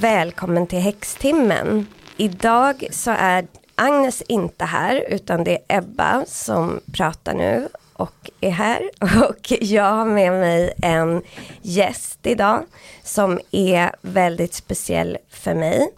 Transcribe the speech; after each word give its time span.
Välkommen 0.00 0.66
till 0.66 0.78
Häxtimmen. 0.78 1.86
Idag 2.16 2.86
så 2.90 3.10
är 3.10 3.46
Agnes 3.74 4.22
inte 4.22 4.64
här 4.64 5.04
utan 5.08 5.44
det 5.44 5.58
är 5.68 5.78
Ebba 5.78 6.24
som 6.26 6.80
pratar 6.92 7.34
nu 7.34 7.68
och 7.92 8.30
är 8.40 8.50
här. 8.50 8.90
Och 9.28 9.52
jag 9.60 9.92
har 9.92 10.04
med 10.04 10.32
mig 10.32 10.72
en 10.82 11.22
gäst 11.62 12.18
idag 12.22 12.64
som 13.02 13.40
är 13.50 13.92
väldigt 14.00 14.54
speciell 14.54 15.18
för 15.30 15.54
mig 15.54 15.90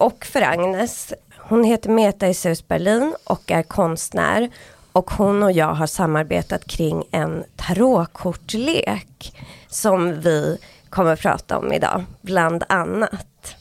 och 0.00 0.24
för 0.24 0.42
Agnes. 0.42 1.12
Hon 1.38 1.64
heter 1.64 1.90
Meta 1.90 2.28
Isus 2.28 2.68
Berlin 2.68 3.14
och 3.24 3.50
är 3.50 3.62
konstnär 3.62 4.50
och 4.92 5.10
hon 5.10 5.42
och 5.42 5.52
jag 5.52 5.74
har 5.74 5.86
samarbetat 5.86 6.66
kring 6.66 7.04
en 7.10 7.44
tarotkortlek 7.56 9.36
som 9.68 10.20
vi 10.20 10.58
kommer 10.96 11.12
att 11.12 11.20
prata 11.20 11.58
om 11.58 11.72
idag, 11.72 12.04
bland 12.22 12.64
annat. 12.68 13.56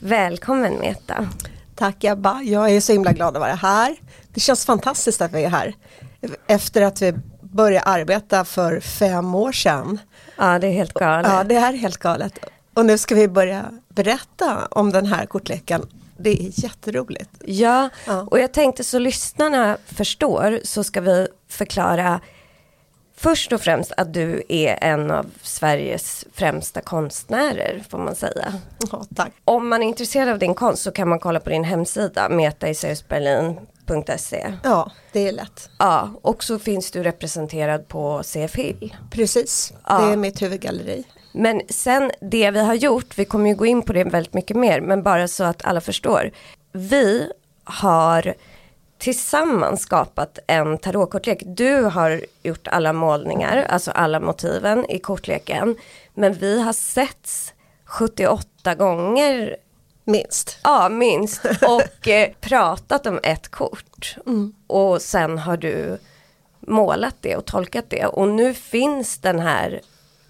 Välkommen 0.00 0.78
Meta. 0.78 1.28
Tack 1.74 2.04
Ebba, 2.04 2.40
jag 2.42 2.70
är 2.70 2.80
så 2.80 2.92
himla 2.92 3.12
glad 3.12 3.36
att 3.36 3.40
vara 3.40 3.54
här. 3.54 3.96
Det 4.34 4.40
känns 4.40 4.64
fantastiskt 4.64 5.20
att 5.20 5.32
vi 5.32 5.44
är 5.44 5.48
här. 5.48 5.74
Efter 6.46 6.82
att 6.82 7.02
vi 7.02 7.14
började 7.40 7.80
arbeta 7.86 8.44
för 8.44 8.80
fem 8.80 9.34
år 9.34 9.52
sedan. 9.52 9.98
Ja, 10.36 10.58
det 10.58 10.66
är 10.66 10.72
helt 10.72 10.92
galet. 10.92 11.32
Ja, 11.32 11.44
det 11.44 11.54
är 11.54 11.72
helt 11.72 11.96
galet. 11.96 12.38
Och 12.74 12.86
nu 12.86 12.98
ska 12.98 13.14
vi 13.14 13.28
börja 13.28 13.64
berätta 13.88 14.66
om 14.70 14.92
den 14.92 15.06
här 15.06 15.26
kortleken. 15.26 15.86
Det 16.16 16.30
är 16.30 16.64
jätteroligt. 16.64 17.30
Ja, 17.44 17.88
ja, 18.06 18.22
och 18.30 18.38
jag 18.38 18.52
tänkte 18.52 18.84
så 18.84 18.98
lyssnarna 18.98 19.76
förstår 19.86 20.60
så 20.64 20.84
ska 20.84 21.00
vi 21.00 21.28
förklara 21.48 22.20
först 23.20 23.52
och 23.52 23.60
främst 23.60 23.92
att 23.96 24.14
du 24.14 24.42
är 24.48 24.78
en 24.80 25.10
av 25.10 25.26
Sveriges 25.42 26.24
främsta 26.32 26.80
konstnärer 26.80 27.82
får 27.88 27.98
man 27.98 28.14
säga. 28.14 28.52
Ja, 28.92 29.04
tack. 29.16 29.32
Om 29.44 29.68
man 29.68 29.82
är 29.82 29.86
intresserad 29.86 30.28
av 30.28 30.38
din 30.38 30.54
konst 30.54 30.82
så 30.82 30.90
kan 30.90 31.08
man 31.08 31.18
kolla 31.18 31.40
på 31.40 31.50
din 31.50 31.64
hemsida 31.64 32.28
metaiseusberlin.se. 32.28 34.52
Ja, 34.64 34.90
det 35.12 35.28
är 35.28 35.32
lätt. 35.32 35.70
Ja, 35.78 36.10
och 36.22 36.44
så 36.44 36.58
finns 36.58 36.90
du 36.90 37.02
representerad 37.02 37.88
på 37.88 38.22
CF 38.22 38.54
Hill. 38.54 38.96
Precis, 39.10 39.72
ja. 39.88 40.00
det 40.00 40.12
är 40.12 40.16
mitt 40.16 40.42
huvudgalleri. 40.42 41.04
Men 41.32 41.60
sen 41.68 42.10
det 42.20 42.50
vi 42.50 42.60
har 42.60 42.74
gjort, 42.74 43.18
vi 43.18 43.24
kommer 43.24 43.48
ju 43.48 43.56
gå 43.56 43.66
in 43.66 43.82
på 43.82 43.92
det 43.92 44.04
väldigt 44.04 44.34
mycket 44.34 44.56
mer, 44.56 44.80
men 44.80 45.02
bara 45.02 45.28
så 45.28 45.44
att 45.44 45.64
alla 45.64 45.80
förstår. 45.80 46.30
Vi 46.72 47.32
har 47.64 48.34
tillsammans 49.00 49.82
skapat 49.82 50.38
en 50.46 50.78
tarotkortlek. 50.78 51.42
Du 51.46 51.82
har 51.82 52.24
gjort 52.42 52.68
alla 52.68 52.92
målningar, 52.92 53.66
alltså 53.68 53.90
alla 53.90 54.20
motiven 54.20 54.90
i 54.90 54.98
kortleken. 54.98 55.76
Men 56.14 56.32
vi 56.32 56.62
har 56.62 56.72
setts 56.72 57.52
78 57.84 58.74
gånger. 58.74 59.56
Minst. 60.04 60.58
Ja, 60.62 60.88
minst. 60.88 61.44
Och 61.62 62.08
eh, 62.08 62.30
pratat 62.40 63.06
om 63.06 63.20
ett 63.22 63.48
kort. 63.48 64.16
Mm. 64.26 64.52
Och 64.66 65.02
sen 65.02 65.38
har 65.38 65.56
du 65.56 65.98
målat 66.60 67.16
det 67.20 67.36
och 67.36 67.44
tolkat 67.44 67.84
det. 67.90 68.06
Och 68.06 68.28
nu 68.28 68.54
finns 68.54 69.18
den 69.18 69.40
här 69.40 69.80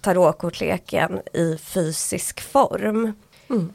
tarotkortleken 0.00 1.20
i 1.32 1.56
fysisk 1.56 2.40
form. 2.40 3.12
Mm. 3.50 3.72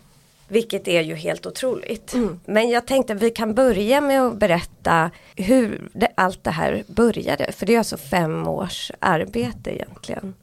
Vilket 0.47 0.87
är 0.87 1.01
ju 1.01 1.15
helt 1.15 1.45
otroligt. 1.45 2.13
Mm. 2.13 2.39
Men 2.45 2.69
jag 2.69 2.87
tänkte 2.87 3.13
att 3.13 3.21
vi 3.21 3.29
kan 3.29 3.53
börja 3.53 4.01
med 4.01 4.21
att 4.21 4.37
berätta 4.37 5.11
hur 5.35 5.89
det, 5.93 6.07
allt 6.15 6.43
det 6.43 6.51
här 6.51 6.83
började. 6.87 7.51
För 7.51 7.65
det 7.65 7.73
är 7.73 7.77
alltså 7.77 7.97
fem 7.97 8.47
års 8.47 8.91
arbete 8.99 9.75
egentligen. 9.75 10.33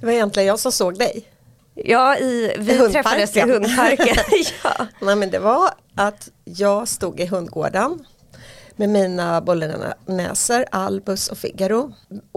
Det 0.00 0.06
var 0.06 0.12
egentligen 0.12 0.46
jag 0.46 0.58
som 0.58 0.72
såg 0.72 0.98
dig. 0.98 1.24
Ja, 1.74 2.18
i, 2.18 2.54
vi 2.58 2.74
I 2.74 2.78
träffades 2.78 3.36
i 3.36 3.40
hundparken. 3.40 4.16
ja. 4.64 4.86
Nej, 5.00 5.16
men 5.16 5.30
det 5.30 5.38
var 5.38 5.70
att 5.94 6.28
jag 6.44 6.88
stod 6.88 7.20
i 7.20 7.26
hundgården 7.26 8.06
med 8.76 8.88
mina 8.88 9.40
bollenäsor, 9.40 10.64
Albus 10.70 11.28
och 11.28 11.38
Figaro. 11.38 11.92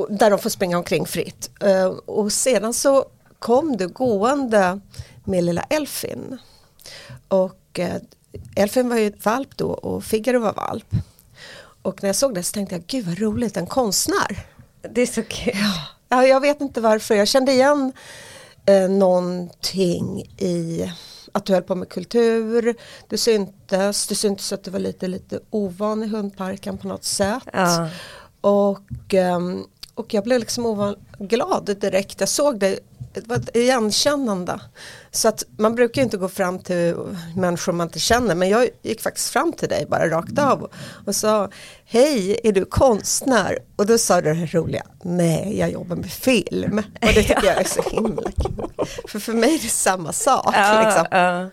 Där 0.09 0.29
de 0.29 0.39
får 0.39 0.49
springa 0.49 0.77
omkring 0.77 1.05
fritt. 1.05 1.49
Eh, 1.61 1.85
och 1.85 2.31
sedan 2.31 2.73
så 2.73 3.05
kom 3.39 3.77
du 3.77 3.87
gående 3.87 4.79
med 5.25 5.43
lilla 5.43 5.61
Elfin. 5.69 6.37
Och 7.33 7.79
eh, 7.79 8.01
Elfin 8.55 8.89
var 8.89 8.97
ju 8.97 9.11
valp 9.23 9.57
då 9.57 9.71
och 9.71 10.03
Figaro 10.03 10.39
var 10.39 10.53
valp. 10.53 10.95
Och 11.81 12.03
när 12.03 12.09
jag 12.09 12.15
såg 12.15 12.35
det 12.35 12.43
så 12.43 12.53
tänkte 12.53 12.75
jag, 12.75 12.85
gud 12.87 13.05
vad 13.05 13.19
roligt, 13.19 13.57
en 13.57 13.67
konstnär. 13.67 14.45
Det 14.81 15.01
är 15.01 15.05
så 15.05 15.23
kul. 15.23 15.53
Ja, 16.09 16.25
jag 16.25 16.41
vet 16.41 16.61
inte 16.61 16.81
varför, 16.81 17.15
jag 17.15 17.27
kände 17.27 17.51
igen 17.51 17.93
eh, 18.65 18.89
någonting 18.89 20.21
i 20.37 20.91
att 21.31 21.45
du 21.45 21.53
höll 21.53 21.63
på 21.63 21.75
med 21.75 21.89
kultur, 21.89 22.75
du 23.07 23.17
syntes, 23.17 24.07
du 24.07 24.15
syntes 24.15 24.53
att 24.53 24.63
du 24.63 24.71
var 24.71 24.79
lite, 24.79 25.07
lite 25.07 25.39
ovan 25.49 26.03
i 26.03 26.07
hundparken 26.07 26.77
på 26.77 26.87
något 26.87 27.03
sätt. 27.03 27.43
Ja. 27.53 27.89
Och, 28.41 29.13
um, 29.13 29.67
och 29.95 30.13
jag 30.13 30.23
blev 30.23 30.39
liksom 30.39 30.65
ovan, 30.65 30.95
glad 31.19 31.77
direkt, 31.79 32.19
jag 32.19 32.29
såg 32.29 32.59
dig 32.59 32.79
det 33.13 33.27
var 33.27 33.35
ett 33.35 33.55
igenkännande. 33.55 34.59
Så 35.11 35.27
att 35.27 35.43
man 35.57 35.75
brukar 35.75 36.01
inte 36.01 36.17
gå 36.17 36.29
fram 36.29 36.59
till 36.59 36.95
människor 37.35 37.71
man 37.71 37.87
inte 37.87 37.99
känner 37.99 38.35
men 38.35 38.49
jag 38.49 38.69
gick 38.81 39.01
faktiskt 39.01 39.29
fram 39.29 39.53
till 39.53 39.69
dig 39.69 39.85
bara 39.89 40.09
rakt 40.09 40.39
av 40.39 40.71
och 41.05 41.15
sa 41.15 41.49
Hej, 41.85 42.39
är 42.43 42.51
du 42.51 42.65
konstnär? 42.65 43.59
Och 43.75 43.85
då 43.85 43.97
sa 43.97 44.21
du 44.21 44.33
det 44.33 44.53
roliga 44.53 44.83
Nej, 45.01 45.59
jag 45.59 45.71
jobbar 45.71 45.95
med 45.95 46.11
film. 46.11 46.77
Och 46.77 47.13
det 47.13 47.23
tycker 47.23 47.45
jag 47.45 47.57
är 47.57 47.63
så 47.63 47.81
himla 47.89 48.31
kul. 48.31 48.85
För 49.07 49.19
för 49.19 49.33
mig 49.33 49.55
är 49.55 49.59
det 49.59 49.69
samma 49.69 50.13
sak. 50.13 50.53
Ja, 50.53 50.83
liksom. 50.85 51.07
ja. 51.11 51.49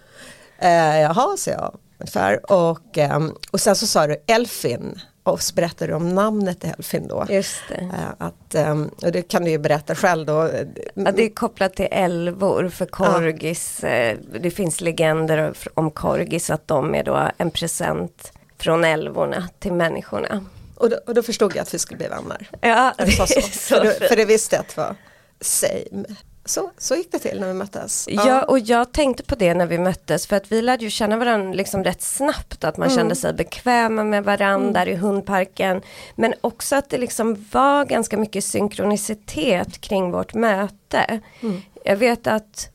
Uh, 0.62 1.00
jaha, 1.00 1.36
så 1.36 1.50
jag 1.50 1.78
ungefär. 1.98 2.52
Och, 2.52 2.98
um, 2.98 3.36
och 3.50 3.60
sen 3.60 3.76
så 3.76 3.86
sa 3.86 4.06
du 4.06 4.16
Elfin 4.26 5.00
och 5.22 5.42
så 5.42 5.54
berättar 5.54 5.88
du 5.88 5.94
om 5.94 6.14
namnet 6.14 6.64
Elfin 6.64 7.08
då. 7.08 7.26
Just 7.28 7.62
det. 7.68 7.74
Eh, 7.74 8.26
att, 8.26 8.54
ehm, 8.54 8.90
och 9.02 9.12
det 9.12 9.22
kan 9.22 9.44
du 9.44 9.50
ju 9.50 9.58
berätta 9.58 9.94
själv 9.94 10.26
då. 10.26 10.50
Ja, 10.94 11.12
det 11.12 11.24
är 11.24 11.34
kopplat 11.34 11.74
till 11.74 11.88
älvor 11.90 12.68
för 12.68 12.86
korgis. 12.86 13.80
Ja. 13.82 13.88
Eh, 13.88 14.18
det 14.40 14.50
finns 14.50 14.80
legender 14.80 15.52
om 15.74 15.90
korgis 15.90 16.50
att 16.50 16.68
de 16.68 16.94
är 16.94 17.04
då 17.04 17.30
en 17.38 17.50
present 17.50 18.32
från 18.58 18.84
älvorna 18.84 19.48
till 19.58 19.72
människorna. 19.72 20.44
Och 20.74 20.90
då, 20.90 20.96
och 21.06 21.14
då 21.14 21.22
förstod 21.22 21.56
jag 21.56 21.62
att 21.62 21.74
vi 21.74 21.78
skulle 21.78 21.98
bli 21.98 22.08
vänner. 22.08 22.48
Ja, 22.60 22.94
det 22.98 23.10
så. 23.10 23.26
så. 23.26 23.40
För, 23.40 23.84
det, 23.84 24.08
för 24.08 24.16
det 24.16 24.24
visste 24.24 24.56
jag 24.56 24.60
att 24.60 24.68
det 24.68 24.80
var 24.80 24.94
same. 25.40 26.04
Så, 26.50 26.70
så 26.78 26.94
gick 26.94 27.12
det 27.12 27.18
till 27.18 27.40
när 27.40 27.48
vi 27.48 27.54
möttes. 27.54 28.08
Ja. 28.10 28.28
ja. 28.28 28.42
och 28.42 28.58
jag 28.58 28.92
tänkte 28.92 29.22
på 29.22 29.34
det 29.34 29.54
när 29.54 29.66
vi 29.66 29.78
möttes 29.78 30.26
för 30.26 30.36
att 30.36 30.52
vi 30.52 30.62
lärde 30.62 30.84
ju 30.84 30.90
känna 30.90 31.16
varandra 31.16 31.52
liksom 31.52 31.84
rätt 31.84 32.02
snabbt 32.02 32.64
att 32.64 32.76
man 32.76 32.88
mm. 32.88 32.98
kände 32.98 33.16
sig 33.16 33.32
bekväma 33.32 34.04
med 34.04 34.24
varandra 34.24 34.62
mm. 34.62 34.72
där 34.72 34.88
i 34.88 34.96
hundparken. 34.96 35.82
Men 36.14 36.34
också 36.40 36.76
att 36.76 36.90
det 36.90 36.98
liksom 36.98 37.46
var 37.52 37.84
ganska 37.84 38.16
mycket 38.16 38.44
synkronicitet 38.44 39.80
kring 39.80 40.10
vårt 40.10 40.34
möte. 40.34 41.20
Mm. 41.40 41.62
Jag 41.84 41.96
vet 41.96 42.26
att 42.26 42.70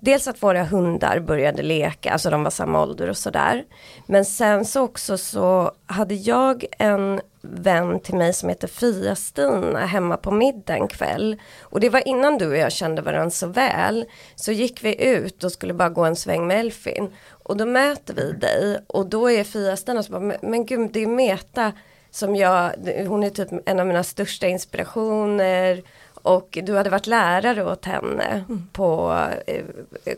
Dels 0.00 0.28
att 0.28 0.42
våra 0.42 0.64
hundar 0.64 1.20
började 1.20 1.62
leka, 1.62 2.12
alltså 2.12 2.30
de 2.30 2.42
var 2.42 2.50
samma 2.50 2.82
ålder 2.82 3.08
och 3.08 3.16
sådär. 3.16 3.64
Men 4.06 4.24
sen 4.24 4.64
så 4.64 4.82
också 4.82 5.18
så 5.18 5.72
hade 5.86 6.14
jag 6.14 6.64
en 6.78 7.20
vän 7.42 8.00
till 8.00 8.14
mig 8.14 8.32
som 8.32 8.48
heter 8.48 8.68
Fia-Stina 8.68 9.86
hemma 9.86 10.16
på 10.16 10.30
middag 10.30 10.74
en 10.74 10.88
kväll. 10.88 11.36
Och 11.60 11.80
det 11.80 11.88
var 11.88 12.08
innan 12.08 12.38
du 12.38 12.48
och 12.48 12.56
jag 12.56 12.72
kände 12.72 13.02
varandra 13.02 13.30
så 13.30 13.46
väl. 13.46 14.04
Så 14.34 14.52
gick 14.52 14.84
vi 14.84 15.04
ut 15.04 15.44
och 15.44 15.52
skulle 15.52 15.74
bara 15.74 15.88
gå 15.88 16.04
en 16.04 16.16
sväng 16.16 16.46
med 16.46 16.60
Elfin. 16.60 17.10
Och 17.30 17.56
då 17.56 17.66
möter 17.66 18.14
vi 18.14 18.32
dig 18.32 18.78
och 18.86 19.06
då 19.06 19.30
är 19.30 19.44
Fia-Stina 19.44 20.02
så 20.02 20.12
bara, 20.12 20.34
men 20.42 20.66
gud 20.66 20.90
det 20.92 21.02
är 21.02 21.06
Meta 21.06 21.72
som 22.10 22.36
jag, 22.36 22.72
hon 23.06 23.22
är 23.22 23.30
typ 23.30 23.48
en 23.66 23.80
av 23.80 23.86
mina 23.86 24.02
största 24.02 24.46
inspirationer. 24.46 25.82
Och 26.22 26.58
du 26.62 26.76
hade 26.76 26.90
varit 26.90 27.06
lärare 27.06 27.64
åt 27.64 27.84
henne 27.84 28.44
mm. 28.48 28.68
på 28.72 29.16
eh, 29.46 29.64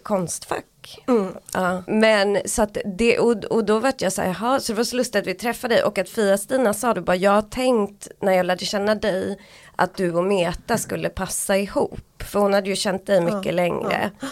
Konstfack. 0.02 0.64
Mm. 1.08 1.34
Ja. 1.54 1.82
Men 1.86 2.38
så 2.44 2.62
att 2.62 2.78
det, 2.84 3.18
och, 3.18 3.44
och 3.44 3.64
då 3.64 3.78
vart 3.78 4.00
jag 4.00 4.12
så 4.12 4.22
här, 4.22 4.28
jaha, 4.28 4.60
så 4.60 4.72
det 4.72 4.76
var 4.76 4.84
så 4.84 4.96
lustigt 4.96 5.20
att 5.20 5.26
vi 5.26 5.34
träffade 5.34 5.74
dig 5.74 5.84
och 5.84 5.98
att 5.98 6.08
Fia-Stina 6.08 6.74
sa 6.74 6.94
du 6.94 7.00
bara, 7.00 7.16
jag 7.16 7.30
har 7.30 7.42
tänkt 7.42 8.08
när 8.20 8.32
jag 8.32 8.46
lärde 8.46 8.64
känna 8.64 8.94
dig 8.94 9.38
att 9.76 9.96
du 9.96 10.12
och 10.12 10.24
Meta 10.24 10.78
skulle 10.78 11.08
passa 11.08 11.56
ihop. 11.56 12.22
För 12.22 12.40
hon 12.40 12.54
hade 12.54 12.68
ju 12.68 12.76
känt 12.76 13.06
dig 13.06 13.20
mycket 13.20 13.46
ja. 13.46 13.52
längre. 13.52 14.10
Ja. 14.20 14.26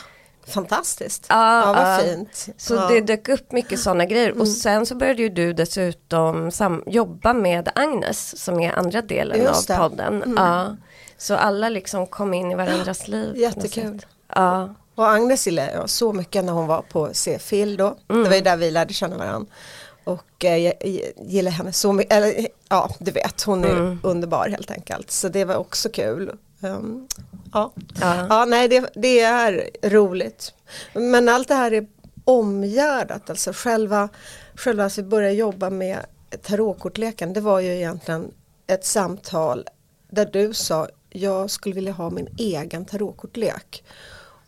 Fantastiskt, 0.47 1.27
ja, 1.29 1.61
ja 1.61 1.73
vad 1.73 2.01
fint. 2.01 2.49
Så 2.57 2.89
det 2.89 3.01
dök 3.01 3.29
upp 3.29 3.53
mycket 3.53 3.81
sådana 3.81 4.05
grejer 4.05 4.29
mm. 4.29 4.41
och 4.41 4.49
sen 4.49 4.87
så 4.87 4.95
började 4.95 5.23
ju 5.23 5.29
du 5.29 5.53
dessutom 5.53 6.51
jobba 6.87 7.33
med 7.33 7.69
Agnes 7.75 8.45
som 8.45 8.61
är 8.61 8.79
andra 8.79 9.03
delen 9.03 9.47
av 9.49 9.77
podden. 9.77 10.23
Mm. 10.23 10.77
Så 11.21 11.35
alla 11.35 11.69
liksom 11.69 12.07
kom 12.07 12.35
in 12.35 12.51
i 12.51 12.55
varandras 12.55 13.09
liv. 13.09 13.37
Jättekul. 13.37 14.07
Ja. 14.35 14.75
Och 14.95 15.11
Agnes 15.11 15.47
gillade 15.47 15.73
jag 15.73 15.91
så 15.91 16.13
mycket 16.13 16.45
när 16.45 16.53
hon 16.53 16.67
var 16.67 16.83
på 16.83 17.09
C-fil 17.13 17.77
då. 17.77 17.97
Mm. 18.09 18.23
Det 18.23 18.29
var 18.29 18.37
ju 18.37 18.43
där 18.43 18.57
vi 18.57 18.71
lärde 18.71 18.95
känna 18.95 19.17
varandra. 19.17 19.53
Och 20.05 20.45
eh, 20.45 20.57
jag 20.57 20.75
gillar 21.17 21.51
henne 21.51 21.73
så 21.73 21.93
mycket, 21.93 22.13
eller 22.13 22.49
ja 22.69 22.91
du 22.99 23.11
vet 23.11 23.43
hon 23.43 23.65
är 23.65 23.71
mm. 23.71 24.01
underbar 24.03 24.49
helt 24.49 24.71
enkelt. 24.71 25.11
Så 25.11 25.29
det 25.29 25.45
var 25.45 25.57
också 25.57 25.89
kul. 25.89 26.33
Um, 26.61 27.09
ja. 27.53 27.73
ja. 28.01 28.27
ja, 28.29 28.45
nej 28.45 28.69
det, 28.69 28.91
det, 28.95 29.21
är 29.21 29.71
roligt. 29.83 30.55
Men 30.93 31.29
allt 31.29 31.49
det 31.49 31.55
här 31.55 31.73
är 31.73 31.87
omgärdat, 32.25 33.31
alltså 33.31 33.53
själva, 33.55 34.09
själva 34.55 34.85
att 34.85 34.99
vi 34.99 35.03
började 35.03 35.35
jobba 35.35 35.71
med 35.71 35.99
tarotkortleken, 36.43 37.33
det 37.33 37.41
var 37.41 37.61
ju 37.61 37.77
egentligen 37.77 38.31
ett 38.67 38.85
samtal 38.85 39.69
där 40.11 40.27
du 40.33 40.55
sa 40.55 40.89
jag 41.11 41.51
skulle 41.51 41.75
vilja 41.75 41.93
ha 41.93 42.11
min 42.11 42.29
egen 42.39 42.85
tarotkortlek. 42.85 43.85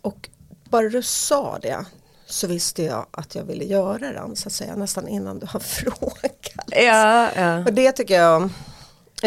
Och 0.00 0.28
bara 0.70 0.88
du 0.88 1.02
sa 1.02 1.58
det 1.58 1.84
så 2.26 2.46
visste 2.46 2.82
jag 2.82 3.06
att 3.10 3.34
jag 3.34 3.44
ville 3.44 3.64
göra 3.64 4.12
den 4.12 4.36
så 4.36 4.48
att 4.48 4.52
säga 4.52 4.76
nästan 4.76 5.08
innan 5.08 5.38
du 5.38 5.46
har 5.46 5.60
frågat. 5.80 6.50
Ja, 6.66 7.30
ja. 7.36 7.58
Och 7.58 7.72
det 7.72 7.92
tycker 7.92 8.14
jag 8.14 8.50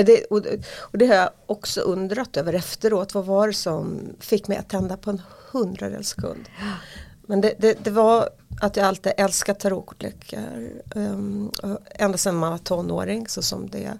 det, 0.03 0.23
och, 0.23 0.45
och, 0.79 0.97
det 0.97 1.07
har 1.07 1.15
jag 1.15 1.29
också 1.45 1.81
undrat 1.81 2.37
över 2.37 2.53
efteråt. 2.53 3.13
Vad 3.13 3.25
var 3.25 3.47
det 3.47 3.53
som 3.53 3.99
fick 4.19 4.47
mig 4.47 4.57
att 4.57 4.69
tända 4.69 4.97
på 4.97 5.09
en 5.09 5.21
hundradels 5.51 6.09
sekund? 6.09 6.49
Men 7.21 7.41
det, 7.41 7.53
det, 7.57 7.83
det, 7.83 7.91
var 7.91 8.29
att 8.61 8.77
jag 8.77 8.85
alltid 8.85 9.13
älskat 9.17 9.59
tarotkortlekar. 9.59 10.69
Um, 10.95 11.51
ända 11.89 12.17
sedan 12.17 12.35
man 12.35 12.51
var 12.51 12.57
tonåring 12.57 13.27
så 13.27 13.41
som 13.41 13.69
det, 13.69 13.97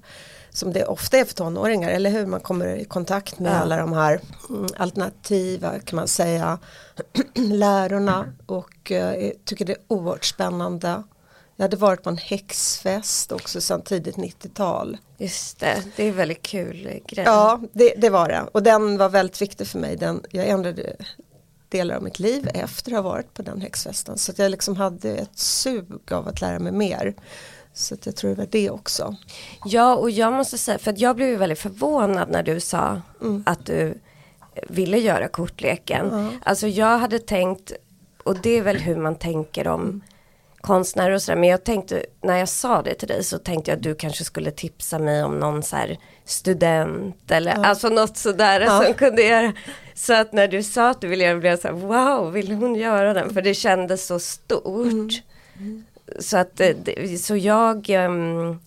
som 0.55 0.73
det 0.73 0.85
ofta 0.85 1.17
är 1.17 1.25
för 1.25 1.33
tonåringar. 1.33 1.89
Eller 1.89 2.09
hur 2.09 2.25
man 2.25 2.39
kommer 2.39 2.75
i 2.75 2.85
kontakt 2.85 3.39
med 3.39 3.51
ja. 3.51 3.55
alla 3.55 3.77
de 3.77 3.93
här 3.93 4.21
mm, 4.49 4.67
alternativa 4.77 5.79
kan 5.79 5.95
man 5.95 6.07
säga 6.07 6.59
lärorna. 7.35 8.33
Och 8.45 8.91
uh, 8.91 9.29
tycker 9.45 9.65
det 9.65 9.73
är 9.73 9.79
oerhört 9.87 10.25
spännande. 10.25 11.03
Jag 11.55 11.63
hade 11.63 11.77
varit 11.77 12.03
på 12.03 12.09
en 12.09 12.17
häxfest 12.17 13.31
också 13.31 13.61
sedan 13.61 13.81
tidigt 13.81 14.15
90-tal. 14.15 14.97
Just 15.17 15.59
det, 15.59 15.83
det 15.95 16.03
är 16.03 16.11
väldigt 16.11 16.41
kul 16.41 17.01
grej. 17.07 17.25
Ja, 17.25 17.61
det, 17.73 17.93
det, 17.97 18.09
var 18.09 18.29
det. 18.29 18.43
Och 18.51 18.63
den 18.63 18.97
var 18.97 19.09
väldigt 19.09 19.41
viktig 19.41 19.67
för 19.67 19.79
mig. 19.79 19.95
Den, 19.95 20.23
jag 20.31 20.47
ändrade 20.47 20.95
delar 21.69 21.95
av 21.95 22.03
mitt 22.03 22.19
liv 22.19 22.49
efter 22.53 22.91
att 22.91 23.03
ha 23.03 23.09
varit 23.09 23.33
på 23.33 23.41
den 23.41 23.61
häxfesten. 23.61 24.17
Så 24.17 24.31
jag 24.37 24.51
liksom 24.51 24.75
hade 24.75 25.15
ett 25.15 25.39
sug 25.39 26.11
av 26.11 26.27
att 26.27 26.41
lära 26.41 26.59
mig 26.59 26.71
mer. 26.71 27.15
Så 27.77 27.95
jag 28.03 28.15
tror 28.15 28.29
det 28.29 28.35
var 28.35 28.47
det 28.51 28.69
också. 28.69 29.15
Ja, 29.65 29.95
och 29.95 30.11
jag 30.11 30.33
måste 30.33 30.57
säga, 30.57 30.77
för 30.77 30.91
att 30.91 30.99
jag 30.99 31.15
blev 31.15 31.39
väldigt 31.39 31.59
förvånad 31.59 32.29
när 32.29 32.43
du 32.43 32.59
sa 32.59 33.01
mm. 33.21 33.43
att 33.45 33.65
du 33.65 33.97
ville 34.69 34.97
göra 34.97 35.27
kortleken. 35.27 36.09
Mm. 36.11 36.31
Alltså 36.43 36.67
jag 36.67 36.97
hade 36.97 37.19
tänkt, 37.19 37.71
och 38.23 38.37
det 38.37 38.57
är 38.57 38.61
väl 38.61 38.77
hur 38.77 38.95
man 38.95 39.15
tänker 39.15 39.67
om 39.67 39.81
mm 39.81 40.01
konstnärer 40.65 41.11
och 41.11 41.21
sådär. 41.21 41.39
Men 41.39 41.49
jag 41.49 41.63
tänkte, 41.63 42.05
när 42.21 42.37
jag 42.37 42.49
sa 42.49 42.81
det 42.81 42.93
till 42.93 43.07
dig 43.07 43.23
så 43.23 43.37
tänkte 43.37 43.71
jag 43.71 43.77
att 43.77 43.83
du 43.83 43.95
kanske 43.95 44.23
skulle 44.23 44.51
tipsa 44.51 44.99
mig 44.99 45.23
om 45.23 45.39
någon 45.39 45.63
så 45.63 45.77
student 46.25 47.31
eller 47.31 47.51
ja. 47.51 47.65
alltså 47.65 47.89
något 47.89 48.17
sådär 48.17 48.61
ja. 48.61 48.83
som 48.83 48.93
kunde 48.93 49.21
göra. 49.21 49.53
Så 49.93 50.13
att 50.13 50.33
när 50.33 50.47
du 50.47 50.63
sa 50.63 50.89
att 50.89 51.01
du 51.01 51.07
ville 51.07 51.23
göra 51.23 51.33
det 51.33 51.39
blev 51.39 51.51
jag 51.51 51.59
så 51.59 51.67
här, 51.67 51.75
wow, 51.75 52.31
vill 52.31 52.51
hon 52.51 52.75
göra 52.75 53.13
den? 53.13 53.33
För 53.33 53.41
det 53.41 53.53
kändes 53.53 54.07
så 54.07 54.19
stort. 54.19 55.13
Mm. 56.07 56.15
Mm. 56.15 56.21
Så 56.21 56.37
att, 56.37 56.59
eh, 56.59 57.15
så 57.17 57.35
jag, 57.35 57.89
ehm, 57.89 58.59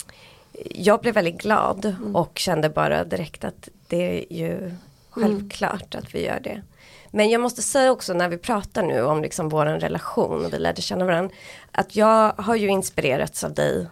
jag 0.70 1.00
blev 1.00 1.14
väldigt 1.14 1.40
glad 1.42 1.84
mm. 1.84 2.16
och 2.16 2.38
kände 2.38 2.68
bara 2.68 3.04
direkt 3.04 3.44
att 3.44 3.68
det 3.86 4.18
är 4.18 4.32
ju 4.32 4.56
mm. 4.56 4.76
självklart 5.10 5.94
att 5.94 6.14
vi 6.14 6.24
gör 6.24 6.40
det. 6.40 6.62
Men 7.10 7.30
jag 7.30 7.40
måste 7.40 7.62
säga 7.62 7.92
också 7.92 8.14
när 8.14 8.28
vi 8.28 8.38
pratar 8.38 8.82
nu 8.82 9.02
om 9.02 9.22
liksom 9.22 9.48
vår 9.48 9.66
relation 9.66 10.44
och 10.44 10.52
vi 10.52 10.58
lärde 10.58 10.82
känna 10.82 11.04
varandra. 11.04 11.34
Att 11.72 11.96
jag 11.96 12.32
har 12.36 12.56
ju 12.56 12.68
inspirerats 12.68 13.44
av 13.44 13.54
dig 13.54 13.86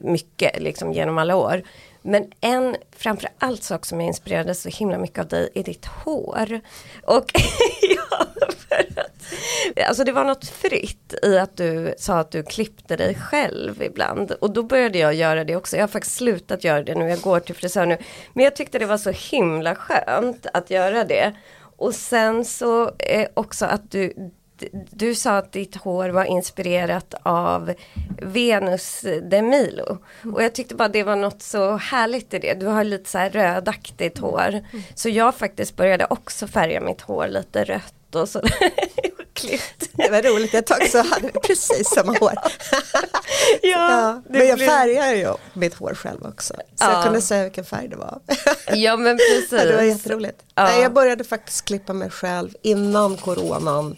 mycket 0.00 0.62
liksom 0.62 0.92
genom 0.92 1.18
alla 1.18 1.36
år. 1.36 1.62
Men 2.02 2.32
en 2.40 2.76
framförallt 2.96 3.62
sak 3.62 3.86
som 3.86 4.00
jag 4.00 4.08
inspirerades 4.08 4.62
så 4.62 4.68
himla 4.68 4.98
mycket 4.98 5.18
av 5.18 5.28
dig 5.28 5.48
är 5.54 5.64
ditt 5.64 5.86
hår. 5.86 6.60
Och 7.02 7.24
ja, 7.82 8.26
för 8.68 9.00
att, 9.00 9.88
alltså 9.88 10.04
det 10.04 10.12
var 10.12 10.24
något 10.24 10.48
fritt 10.48 11.14
i 11.22 11.38
att 11.38 11.56
du 11.56 11.94
sa 11.98 12.18
att 12.18 12.30
du 12.30 12.42
klippte 12.42 12.96
dig 12.96 13.14
själv 13.14 13.82
ibland. 13.82 14.30
Och 14.30 14.50
då 14.50 14.62
började 14.62 14.98
jag 14.98 15.14
göra 15.14 15.44
det 15.44 15.56
också. 15.56 15.76
Jag 15.76 15.82
har 15.82 15.88
faktiskt 15.88 16.16
slutat 16.16 16.64
göra 16.64 16.82
det 16.82 16.94
nu, 16.94 17.08
jag 17.08 17.20
går 17.20 17.40
till 17.40 17.54
frisör 17.54 17.86
nu. 17.86 17.98
Men 18.32 18.44
jag 18.44 18.56
tyckte 18.56 18.78
det 18.78 18.86
var 18.86 18.98
så 18.98 19.10
himla 19.10 19.74
skönt 19.74 20.46
att 20.54 20.70
göra 20.70 21.04
det. 21.04 21.32
Och 21.76 21.94
sen 21.94 22.44
så 22.44 22.90
eh, 22.98 23.28
också 23.34 23.66
att 23.66 23.90
du, 23.90 24.30
du 24.90 25.14
sa 25.14 25.36
att 25.36 25.52
ditt 25.52 25.76
hår 25.76 26.08
var 26.08 26.24
inspirerat 26.24 27.14
av 27.22 27.74
Venus 28.22 29.04
de 29.22 29.42
Milo. 29.42 29.98
Mm. 30.22 30.34
Och 30.34 30.42
jag 30.42 30.54
tyckte 30.54 30.74
bara 30.74 30.88
det 30.88 31.02
var 31.02 31.16
något 31.16 31.42
så 31.42 31.76
härligt 31.76 32.34
i 32.34 32.38
det. 32.38 32.54
Du 32.54 32.66
har 32.66 32.84
lite 32.84 33.10
så 33.10 33.18
här 33.18 33.30
rödaktigt 33.30 34.18
hår. 34.18 34.48
Mm. 34.48 34.82
Så 34.94 35.08
jag 35.08 35.34
faktiskt 35.34 35.76
började 35.76 36.06
också 36.10 36.46
färga 36.46 36.80
mitt 36.80 37.00
hår 37.00 37.28
lite 37.28 37.64
rött 37.64 38.14
och 38.14 38.28
sådär. 38.28 38.52
Det 39.92 40.10
var 40.10 40.22
roligt, 40.22 40.54
ett 40.54 40.66
tag 40.66 40.88
så 40.88 40.98
hade 40.98 41.26
vi 41.26 41.32
precis 41.32 41.88
samma 41.88 42.12
hår. 42.12 42.32
ja, 43.62 43.90
ja, 43.90 44.22
men 44.28 44.48
jag 44.48 44.58
färgar 44.58 45.14
ju 45.14 45.34
mitt 45.52 45.74
hår 45.74 45.94
själv 45.94 46.26
också. 46.26 46.54
Så 46.54 46.60
ja. 46.84 46.92
jag 46.92 47.04
kunde 47.04 47.20
säga 47.20 47.42
vilken 47.42 47.64
färg 47.64 47.88
det 47.88 47.96
var. 47.96 48.20
ja 48.72 48.96
men 48.96 49.16
precis. 49.16 49.52
Ja, 49.52 49.64
det 49.64 49.76
var 49.76 49.82
jätteroligt. 49.82 50.42
Ja. 50.54 50.64
Nej, 50.64 50.82
jag 50.82 50.92
började 50.92 51.24
faktiskt 51.24 51.64
klippa 51.64 51.92
mig 51.92 52.10
själv 52.10 52.50
innan 52.62 53.16
coronan. 53.16 53.96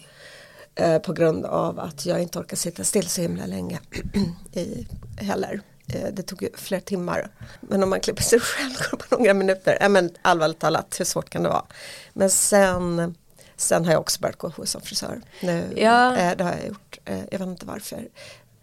Eh, 0.75 0.99
på 0.99 1.13
grund 1.13 1.45
av 1.45 1.79
att 1.79 2.05
jag 2.05 2.21
inte 2.21 2.39
orkar 2.39 2.57
sitta 2.57 2.83
still 2.83 3.09
så 3.09 3.21
himla 3.21 3.45
länge 3.45 3.79
i, 4.53 4.87
heller. 5.17 5.61
Eh, 5.87 6.07
det 6.13 6.23
tog 6.23 6.43
ju 6.43 6.49
flera 6.53 6.81
timmar. 6.81 7.31
Men 7.61 7.83
om 7.83 7.89
man 7.89 7.99
klipper 7.99 8.23
sig 8.23 8.39
själv 8.39 8.73
går 8.91 8.97
det 8.97 9.09
på 9.09 9.17
några 9.17 9.33
minuter. 9.33 9.77
Ja, 9.81 9.89
men 9.89 10.09
allvarligt 10.21 10.59
talat, 10.59 10.99
hur 10.99 11.05
svårt 11.05 11.29
kan 11.29 11.43
det 11.43 11.49
vara? 11.49 11.65
Men 12.13 12.29
sen 12.29 13.15
Sen 13.55 13.85
har 13.85 13.91
jag 13.91 14.01
också 14.01 14.21
börjat 14.21 14.37
gå 14.37 14.47
hos 14.49 14.75
en 14.75 14.81
frisör. 14.81 15.21
Nu, 15.41 15.73
ja. 15.75 16.17
eh, 16.17 16.37
det 16.37 16.43
har 16.43 16.51
jag 16.51 16.67
gjort. 16.67 16.99
Eh, 17.05 17.19
jag 17.31 17.39
vet 17.39 17.47
inte 17.47 17.65
varför. 17.65 18.07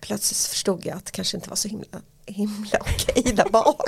Plötsligt 0.00 0.38
förstod 0.38 0.86
jag 0.86 0.96
att 0.96 1.06
det 1.06 1.12
kanske 1.12 1.36
inte 1.36 1.48
var 1.48 1.56
så 1.56 1.68
himla 1.68 1.86
himla 2.26 2.78
okej 2.80 3.32
där 3.32 3.48
bak. 3.48 3.82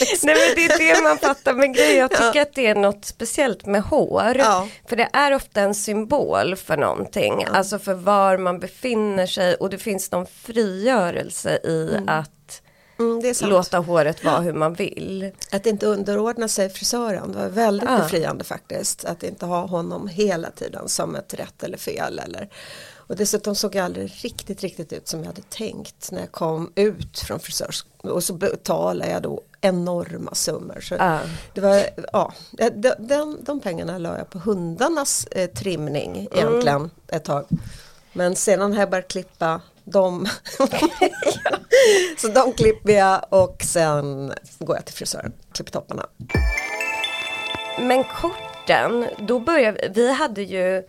Liksom. 0.00 0.26
Nej 0.26 0.36
men 0.36 0.54
det 0.56 0.74
är 0.74 0.94
det 0.96 1.02
man 1.02 1.18
fattar 1.18 1.54
med 1.54 1.74
grejer. 1.74 1.98
Jag 1.98 2.10
tycker 2.10 2.32
ja. 2.34 2.42
att 2.42 2.54
det 2.54 2.66
är 2.66 2.74
något 2.74 3.04
speciellt 3.04 3.66
med 3.66 3.82
hår. 3.82 4.36
Ja. 4.38 4.68
För 4.88 4.96
det 4.96 5.08
är 5.12 5.34
ofta 5.34 5.60
en 5.60 5.74
symbol 5.74 6.56
för 6.56 6.76
någonting. 6.76 7.34
Ja. 7.46 7.48
Alltså 7.48 7.78
för 7.78 7.94
var 7.94 8.38
man 8.38 8.58
befinner 8.58 9.26
sig 9.26 9.54
och 9.54 9.70
det 9.70 9.78
finns 9.78 10.12
någon 10.12 10.26
frigörelse 10.26 11.58
i 11.64 11.88
mm. 11.92 12.08
att 12.08 12.62
Mm, 13.00 13.34
låta 13.42 13.78
håret 13.78 14.24
vara 14.24 14.40
hur 14.40 14.52
man 14.52 14.74
vill. 14.74 15.30
Att 15.52 15.66
inte 15.66 15.86
underordna 15.86 16.48
sig 16.48 16.70
frisören 16.70 17.32
det 17.32 17.38
var 17.38 17.48
väldigt 17.48 17.88
befriande 17.88 18.44
faktiskt. 18.44 19.04
Att 19.04 19.22
inte 19.22 19.46
ha 19.46 19.66
honom 19.66 20.08
hela 20.08 20.50
tiden 20.50 20.88
som 20.88 21.16
ett 21.16 21.34
rätt 21.34 21.62
eller 21.62 21.78
fel. 21.78 22.18
Eller. 22.18 22.48
Och 23.08 23.16
dessutom 23.16 23.54
såg 23.54 23.74
jag 23.74 23.84
aldrig 23.84 24.24
riktigt 24.24 24.62
riktigt 24.62 24.92
ut 24.92 25.08
som 25.08 25.20
jag 25.20 25.26
hade 25.26 25.42
tänkt 25.42 26.10
när 26.12 26.20
jag 26.20 26.32
kom 26.32 26.72
ut 26.74 27.18
från 27.18 27.40
frisörs 27.40 27.84
och 28.02 28.24
så 28.24 28.32
betalade 28.32 29.10
jag 29.10 29.22
då 29.22 29.42
enorma 29.60 30.34
summor. 30.34 30.80
Så 30.80 30.96
ah. 30.98 31.20
det 31.54 31.60
var, 31.60 31.86
ja, 32.12 32.32
de, 32.50 32.94
de, 32.98 33.38
de 33.40 33.60
pengarna 33.60 33.98
la 33.98 34.18
jag 34.18 34.30
på 34.30 34.38
hundarnas 34.38 35.26
eh, 35.26 35.50
trimning 35.50 36.28
egentligen 36.32 36.76
mm. 36.76 36.90
ett 37.08 37.24
tag. 37.24 37.46
Men 38.12 38.36
sedan 38.36 38.72
har 38.72 38.80
jag 38.80 38.90
börjat 38.90 39.08
klippa 39.08 39.60
de, 39.84 40.28
så 42.18 42.28
de 42.28 42.52
klipper 42.52 42.92
jag 42.92 43.26
och 43.28 43.62
sen 43.62 44.32
går 44.58 44.76
jag 44.76 44.84
till 44.84 44.94
frisören, 44.94 45.32
klipper 45.52 45.72
topparna. 45.72 46.06
Men 47.80 48.04
korten, 48.04 49.06
då 49.18 49.40
började 49.40 49.88
vi 49.94 50.12
hade 50.12 50.42
ju 50.42 50.82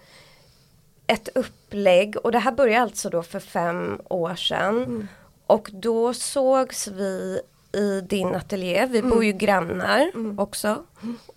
ett 1.09 1.29
upplägg 1.35 2.15
och 2.23 2.31
det 2.31 2.39
här 2.39 2.51
började 2.51 2.81
alltså 2.81 3.09
då 3.09 3.23
för 3.23 3.39
fem 3.39 4.01
år 4.09 4.35
sedan. 4.35 4.77
Mm. 4.77 5.07
Och 5.45 5.69
då 5.73 6.13
sågs 6.13 6.87
vi 6.87 7.41
i 7.71 8.01
din 8.01 8.35
ateljé, 8.35 8.85
vi 8.85 8.99
mm. 8.99 9.09
bor 9.09 9.23
ju 9.23 9.31
grannar 9.31 10.11
mm. 10.15 10.39
också. 10.39 10.83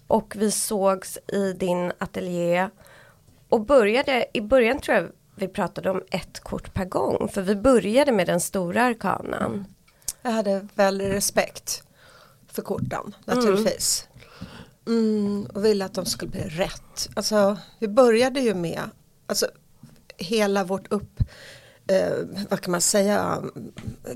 Och 0.07 0.35
vi 0.37 0.51
sågs 0.51 1.19
i 1.27 1.53
din 1.53 1.93
ateljé 1.99 2.69
och 3.49 3.61
började, 3.61 4.27
i 4.33 4.41
början 4.41 4.79
tror 4.79 4.97
jag 4.97 5.09
vi 5.35 5.49
pratade 5.49 5.91
om 5.91 6.03
ett 6.11 6.41
kort 6.41 6.75
per 6.75 6.85
gång. 6.85 7.29
För 7.29 7.43
vi 7.43 7.57
började 7.57 8.13
med 8.13 8.27
den 8.27 8.41
stora 8.41 8.83
arkanan. 8.83 9.65
Jag 10.23 10.31
hade 10.31 10.69
väldigt 10.75 11.13
respekt 11.13 11.83
för 12.49 12.63
korten 12.63 13.15
naturligtvis. 13.25 14.09
Mm, 14.87 15.47
och 15.55 15.65
ville 15.65 15.85
att 15.85 15.95
de 15.95 16.07
skulle 16.07 16.31
bli 16.31 16.41
rätt. 16.41 17.09
Alltså, 17.15 17.57
vi 17.79 17.89
började 17.89 18.41
ju 18.41 18.55
med 18.55 18.81
alltså, 19.27 19.47
hela 20.23 20.65
vårt 20.65 20.93
upp 20.93 21.21
eh, 21.87 22.13
vad 22.51 22.61
kan 22.61 22.71
man 22.71 22.81
säga, 22.81 23.43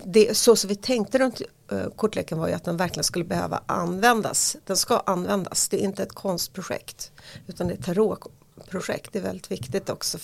det, 0.04 0.36
så 0.36 0.56
som 0.56 0.68
vi 0.68 0.76
tänkte 0.76 1.18
runt 1.18 1.42
eh, 1.70 1.86
kortleken 1.96 2.38
var 2.38 2.48
ju 2.48 2.54
att 2.54 2.64
den 2.64 2.76
verkligen 2.76 3.04
skulle 3.04 3.24
behöva 3.24 3.62
användas. 3.66 4.56
Den 4.64 4.76
ska 4.76 4.98
användas, 4.98 5.68
det 5.68 5.80
är 5.80 5.84
inte 5.84 6.02
ett 6.02 6.12
konstprojekt 6.12 7.12
utan 7.46 7.68
det 7.68 7.74
är 7.74 7.78
ett 7.78 7.84
tarotprojekt. 7.84 9.12
Det 9.12 9.18
är 9.18 9.22
väldigt 9.22 9.50
viktigt 9.50 9.90
också 9.90 10.18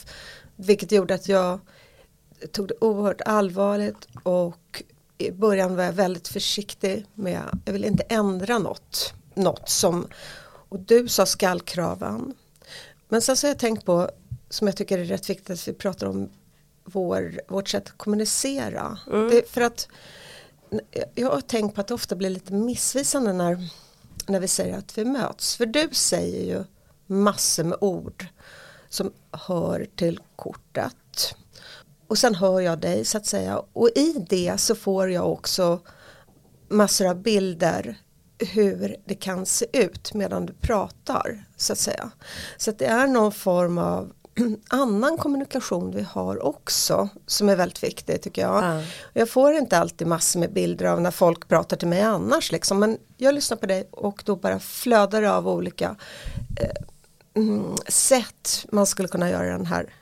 vilket 0.57 0.93
gjorde 0.93 1.15
att 1.15 1.29
jag 1.29 1.61
tog 2.53 2.69
det 2.69 2.75
oerhört 2.81 3.21
allvarligt 3.21 4.09
och 4.23 4.83
i 5.19 5.31
början 5.31 5.77
var 5.77 5.85
jag 5.85 5.93
väldigt 5.93 6.29
försiktig 6.29 7.07
med, 7.15 7.43
jag 7.65 7.73
ville 7.73 7.87
inte 7.87 8.03
ändra 8.03 8.59
något, 8.59 9.15
något 9.35 9.69
som, 9.69 10.07
och 10.69 10.81
du 10.81 11.09
sa 11.09 11.27
skallkraven. 11.27 12.35
Men 13.09 13.23
sen 13.23 13.37
så 13.37 13.47
har 13.47 13.51
jag 13.51 13.59
tänkt 13.59 13.85
på, 13.85 14.11
som 14.52 14.66
jag 14.66 14.76
tycker 14.76 14.99
är 14.99 15.04
rätt 15.04 15.30
viktigt 15.30 15.50
att 15.50 15.68
vi 15.68 15.73
pratar 15.73 16.06
om 16.06 16.30
vår, 16.85 17.40
vårt 17.49 17.68
sätt 17.68 17.88
att 17.88 17.99
kommunicera. 17.99 18.99
Det, 19.30 19.50
för 19.50 19.61
att 19.61 19.88
jag 21.14 21.30
har 21.30 21.40
tänkt 21.40 21.75
på 21.75 21.80
att 21.80 21.87
det 21.87 21.94
ofta 21.94 22.16
blir 22.16 22.30
lite 22.30 22.52
missvisande 22.52 23.32
när, 23.32 23.68
när 24.26 24.40
vi 24.40 24.49
säger 24.49 24.78
att 24.78 24.99
vi 24.99 25.04
möts. 25.04 25.56
För 25.56 25.66
du 25.66 25.88
säger 25.92 26.44
ju 26.44 26.64
massor 27.06 27.64
med 27.64 27.78
ord 27.80 28.26
som 28.88 29.12
hör 29.30 29.87
till 29.97 30.21
kortet. 30.37 31.35
Och 32.06 32.18
sen 32.18 32.35
hör 32.35 32.61
jag 32.61 32.78
dig 32.78 33.04
så 33.04 33.18
att 33.18 33.26
säga 33.26 33.62
och 33.73 33.88
i 33.94 34.26
det 34.28 34.61
så 34.61 34.75
får 34.75 35.11
jag 35.11 35.32
också 35.32 35.80
massor 36.68 37.06
av 37.06 37.23
bilder 37.23 37.99
hur 38.38 38.97
det 39.04 39.14
kan 39.14 39.47
se 39.47 39.66
ut 39.73 40.14
medan 40.14 40.47
du 40.47 40.52
pratar 40.52 41.44
så 41.56 41.73
att 41.73 41.78
säga. 41.78 42.11
Så 42.56 42.71
att 42.71 42.78
det 42.78 42.87
är 42.87 43.06
någon 43.06 43.32
form 43.32 43.78
av 43.78 44.12
annan 44.69 45.17
kommunikation 45.17 45.91
vi 45.91 46.03
har 46.03 46.45
också 46.45 47.09
som 47.27 47.49
är 47.49 47.57
väldigt 47.57 47.83
viktig 47.83 48.23
tycker 48.23 48.43
jag. 48.43 48.65
Ja. 48.65 48.83
Jag 49.12 49.31
får 49.31 49.53
inte 49.53 49.79
alltid 49.79 50.07
massor 50.07 50.41
med 50.41 50.53
bilder 50.53 50.87
av 50.87 51.01
när 51.01 51.11
folk 51.11 51.49
pratar 51.49 51.77
till 51.77 51.89
mig 51.89 52.01
annars 52.01 52.53
liksom 52.53 52.79
men 52.79 52.99
jag 53.17 53.35
lyssnar 53.35 53.57
på 53.57 53.67
dig 53.67 53.89
och 53.91 54.23
då 54.27 54.37
bara 54.37 54.59
flödar 54.59 55.23
det 55.23 55.33
av 55.33 55.49
olika 55.49 55.97
eh, 56.61 57.43
mm, 57.43 57.77
sätt 57.89 58.67
man 58.71 58.87
skulle 58.87 59.09
kunna 59.09 59.31
göra 59.31 59.53
den 59.53 59.67
här, 59.67 59.95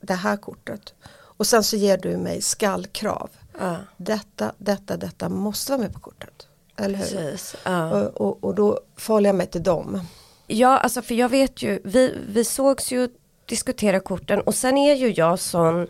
det 0.00 0.14
här 0.14 0.36
kortet. 0.36 0.94
Och 1.08 1.46
sen 1.46 1.64
så 1.64 1.76
ger 1.76 1.98
du 1.98 2.16
mig 2.16 2.42
skallkrav. 2.42 3.30
Ja. 3.58 3.76
Detta, 3.96 4.52
detta, 4.58 4.96
detta 4.96 5.28
måste 5.28 5.72
vara 5.72 5.82
med 5.82 5.92
på 5.92 6.00
kortet. 6.00 6.46
Eller 6.76 6.98
hur? 6.98 7.04
Precis. 7.04 7.56
Ja. 7.64 7.90
Och, 7.90 8.20
och, 8.20 8.44
och 8.44 8.54
då 8.54 8.80
förhåller 8.96 9.28
jag 9.28 9.36
mig 9.36 9.46
till 9.46 9.62
dem. 9.62 10.00
Ja, 10.46 10.78
alltså 10.78 11.02
för 11.02 11.14
jag 11.14 11.28
vet 11.28 11.62
ju, 11.62 11.80
vi, 11.84 12.14
vi 12.28 12.44
sågs 12.44 12.92
ju 12.92 13.08
diskutera 13.46 14.00
korten 14.00 14.40
och 14.40 14.54
sen 14.54 14.78
är 14.78 14.94
ju 14.94 15.10
jag 15.10 15.38
sån, 15.38 15.86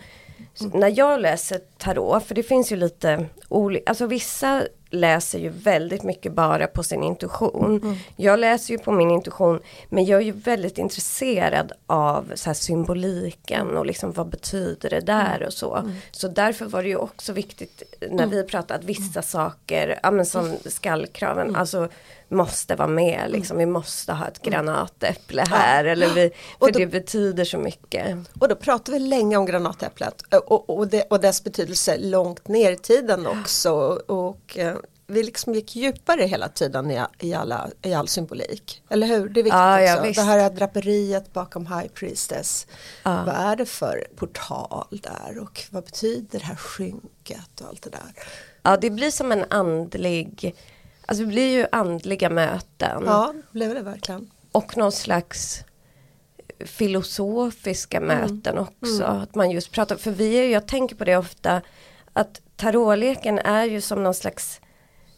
när 0.72 0.98
jag 0.98 1.20
läser 1.20 1.60
tarot, 1.78 2.24
för 2.24 2.34
det 2.34 2.42
finns 2.42 2.72
ju 2.72 2.76
lite 2.76 3.26
olika, 3.48 3.90
alltså 3.90 4.06
vissa 4.06 4.62
läser 4.90 5.38
ju 5.38 5.48
väldigt 5.48 6.02
mycket 6.02 6.32
bara 6.32 6.66
på 6.66 6.82
sin 6.82 7.02
intuition. 7.02 7.98
Jag 8.16 8.38
läser 8.38 8.74
ju 8.74 8.78
på 8.78 8.92
min 8.92 9.10
intuition 9.10 9.60
men 9.88 10.04
jag 10.04 10.20
är 10.20 10.24
ju 10.24 10.32
väldigt 10.32 10.78
intresserad 10.78 11.72
av 11.86 12.32
så 12.34 12.54
symboliken 12.54 13.76
och 13.76 13.86
liksom 13.86 14.12
vad 14.12 14.28
betyder 14.28 14.90
det 14.90 15.00
där 15.00 15.42
och 15.46 15.52
så. 15.52 15.90
Så 16.10 16.28
därför 16.28 16.66
var 16.66 16.82
det 16.82 16.88
ju 16.88 16.96
också 16.96 17.32
viktigt 17.32 17.82
när 18.10 18.26
vi 18.26 18.42
pratade 18.42 18.74
att 18.80 18.84
vissa 18.84 19.22
saker, 19.22 20.00
ja 20.02 20.10
men 20.10 20.26
som 20.26 20.56
skallkraven, 20.66 21.56
alltså 21.56 21.88
måste 22.28 22.74
vara 22.74 22.88
med 22.88 23.24
liksom. 23.28 23.58
Vi 23.58 23.66
måste 23.66 24.12
ha 24.12 24.26
ett 24.28 24.42
granatäpple 24.42 25.44
här 25.50 25.84
eller 25.84 26.08
vi, 26.14 26.30
Och 26.58 26.66
för 26.66 26.72
då- 26.72 26.78
det 26.78 26.86
betyder 26.86 27.44
så 27.44 27.58
mycket. 27.58 28.16
Och 28.40 28.48
då 28.48 28.54
pratar 28.54 28.92
vi 28.92 28.98
länge 28.98 29.36
om 29.36 29.46
granatäpplet 29.46 30.22
och, 30.46 30.70
och, 30.78 30.88
det, 30.88 31.02
och 31.02 31.20
dess 31.20 31.44
betydelse 31.44 31.96
långt 31.98 32.48
ner 32.48 32.72
i 32.72 32.76
tiden 32.76 33.26
också. 33.26 33.72
Och, 34.06 34.58
eh, 34.58 34.74
vi 35.06 35.22
liksom 35.22 35.54
gick 35.54 35.76
djupare 35.76 36.22
hela 36.22 36.48
tiden 36.48 36.90
i, 36.90 37.00
i, 37.18 37.34
alla, 37.34 37.70
i 37.82 37.94
all 37.94 38.08
symbolik. 38.08 38.82
Eller 38.88 39.06
hur? 39.06 39.28
Det 39.28 39.40
är 39.40 39.44
viktigt 39.44 39.52
Ja, 39.52 39.80
ja, 39.82 39.92
också. 39.94 40.06
visst. 40.06 40.20
det 40.20 40.24
här 40.26 40.50
draperiet 40.50 41.32
bakom 41.32 41.66
High 41.66 41.88
Priestess. 41.88 42.66
Ja. 43.02 43.22
Vad 43.26 43.34
är 43.34 43.56
det 43.56 43.66
för 43.66 44.06
portal 44.16 44.86
där 45.02 45.38
och 45.38 45.62
vad 45.70 45.84
betyder 45.84 46.38
det 46.38 46.44
här 46.44 46.56
skynket 46.56 47.60
och 47.60 47.68
allt 47.68 47.82
det 47.82 47.90
där. 47.90 48.12
Ja 48.62 48.76
det 48.76 48.90
blir 48.90 49.10
som 49.10 49.32
en 49.32 49.44
andlig, 49.50 50.54
alltså 51.06 51.22
det 51.24 51.28
blir 51.28 51.52
ju 51.58 51.66
andliga 51.72 52.30
möten. 52.30 53.02
Ja, 53.06 53.34
blev 53.52 53.74
det 53.74 53.80
verkligen. 53.82 54.30
Och 54.52 54.76
någon 54.76 54.92
slags 54.92 55.64
filosofiska 56.64 57.96
Mm. 57.96 58.08
möten 58.18 58.58
också. 58.58 59.04
Att 59.04 59.34
man 59.34 59.50
just 59.50 59.72
pratar, 59.72 59.96
för 59.96 60.10
vi 60.10 60.34
är 60.34 60.48
jag 60.48 60.68
tänker 60.68 60.96
på 60.96 61.04
det 61.04 61.16
ofta, 61.16 61.62
att 62.12 62.40
tarotleken 62.56 63.38
är 63.38 63.64
ju 63.64 63.80
som 63.80 64.02
någon 64.02 64.14
slags 64.14 64.60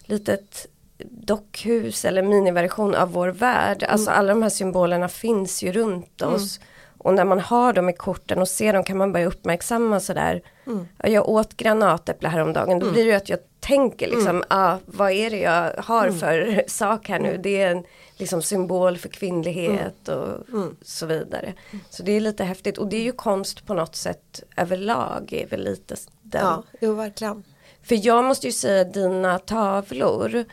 litet 0.08 0.66
dockhus 1.10 2.04
eller 2.04 2.22
miniversion 2.22 2.94
av 2.94 3.12
vår 3.12 3.28
värld. 3.28 3.82
Mm. 3.82 3.92
Alltså 3.92 4.10
alla 4.10 4.28
de 4.28 4.42
här 4.42 4.50
symbolerna 4.50 5.08
finns 5.08 5.62
ju 5.62 5.72
runt 5.72 6.22
oss. 6.22 6.60
Och 6.98 7.14
när 7.14 7.24
man 7.24 7.40
har 7.40 7.72
dem 7.72 7.88
i 7.88 7.92
korten 7.92 8.38
och 8.38 8.48
ser 8.48 8.72
dem 8.72 8.84
kan 8.84 8.98
man 8.98 9.12
börja 9.12 9.26
uppmärksamma 9.26 10.00
sådär. 10.00 10.42
Mm. 10.66 10.88
Ja, 10.98 11.08
Jag 11.08 11.28
åt 11.28 11.56
granatäpple 11.56 12.28
häromdagen. 12.28 12.78
Då 12.78 12.90
blir 12.90 13.04
det 13.04 13.10
ju 13.10 13.16
att 13.16 13.28
jag 13.28 13.38
tänker 13.60 14.06
liksom, 14.06 14.28
Mm. 14.28 14.44
ah, 14.48 14.76
vad 14.86 15.10
är 15.12 15.30
det 15.30 15.38
jag 15.38 15.72
har 15.78 16.10
för 16.10 16.64
sak 16.68 17.08
här 17.08 17.18
nu? 17.18 17.36
Det 17.42 17.62
är 17.62 17.70
en 17.70 17.84
liksom, 18.16 18.42
symbol 18.42 18.96
för 18.98 19.08
kvinnlighet 19.08 20.08
Mm. 20.08 20.20
och 20.20 20.70
så 20.82 21.06
vidare. 21.06 21.54
Så 21.90 22.02
det 22.02 22.12
är 22.12 22.20
lite 22.20 22.44
häftigt. 22.44 22.78
Och 22.78 22.88
det 22.88 22.96
är 22.96 23.02
ju 23.02 23.12
konst 23.12 23.66
på 23.66 23.74
något 23.74 23.96
sätt 23.96 24.42
överlag. 24.56 25.32
Är 25.32 25.46
väl 25.46 25.64
lite 25.64 25.94
den. 26.22 26.44
Ja, 26.46 26.62
jo 26.80 26.94
verkligen. 26.94 27.44
För 27.82 28.06
jag 28.06 28.24
måste 28.24 28.46
ju 28.46 28.52
säga 28.52 28.84
dina 28.84 29.38
tavlor, 29.38 30.44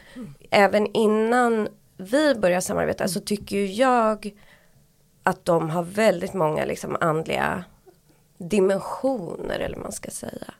även 0.49 0.87
innan 0.95 1.67
vi 1.97 2.35
börjar 2.35 2.61
samarbeta 2.61 3.07
så 3.07 3.19
tycker 3.19 3.55
ju 3.55 3.65
jag 3.65 4.33
att 5.23 5.45
de 5.45 5.69
har 5.69 5.83
väldigt 5.83 6.33
många 6.33 6.65
liksom 6.65 6.97
andliga 7.01 7.63
dimensioner 8.37 9.59
eller 9.59 9.75
vad 9.75 9.83
man 9.83 9.91
ska 9.91 10.11
säga. 10.11 10.53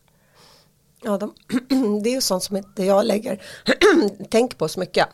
Ja, 1.01 1.17
de, 1.17 1.33
det 2.03 2.09
är 2.09 2.13
ju 2.13 2.21
sånt 2.21 2.43
som 2.43 2.57
inte 2.57 2.83
jag 2.83 3.05
lägger 3.05 3.41
tänk 4.29 4.57
på 4.57 4.67
så 4.67 4.79
mycket. 4.79 5.07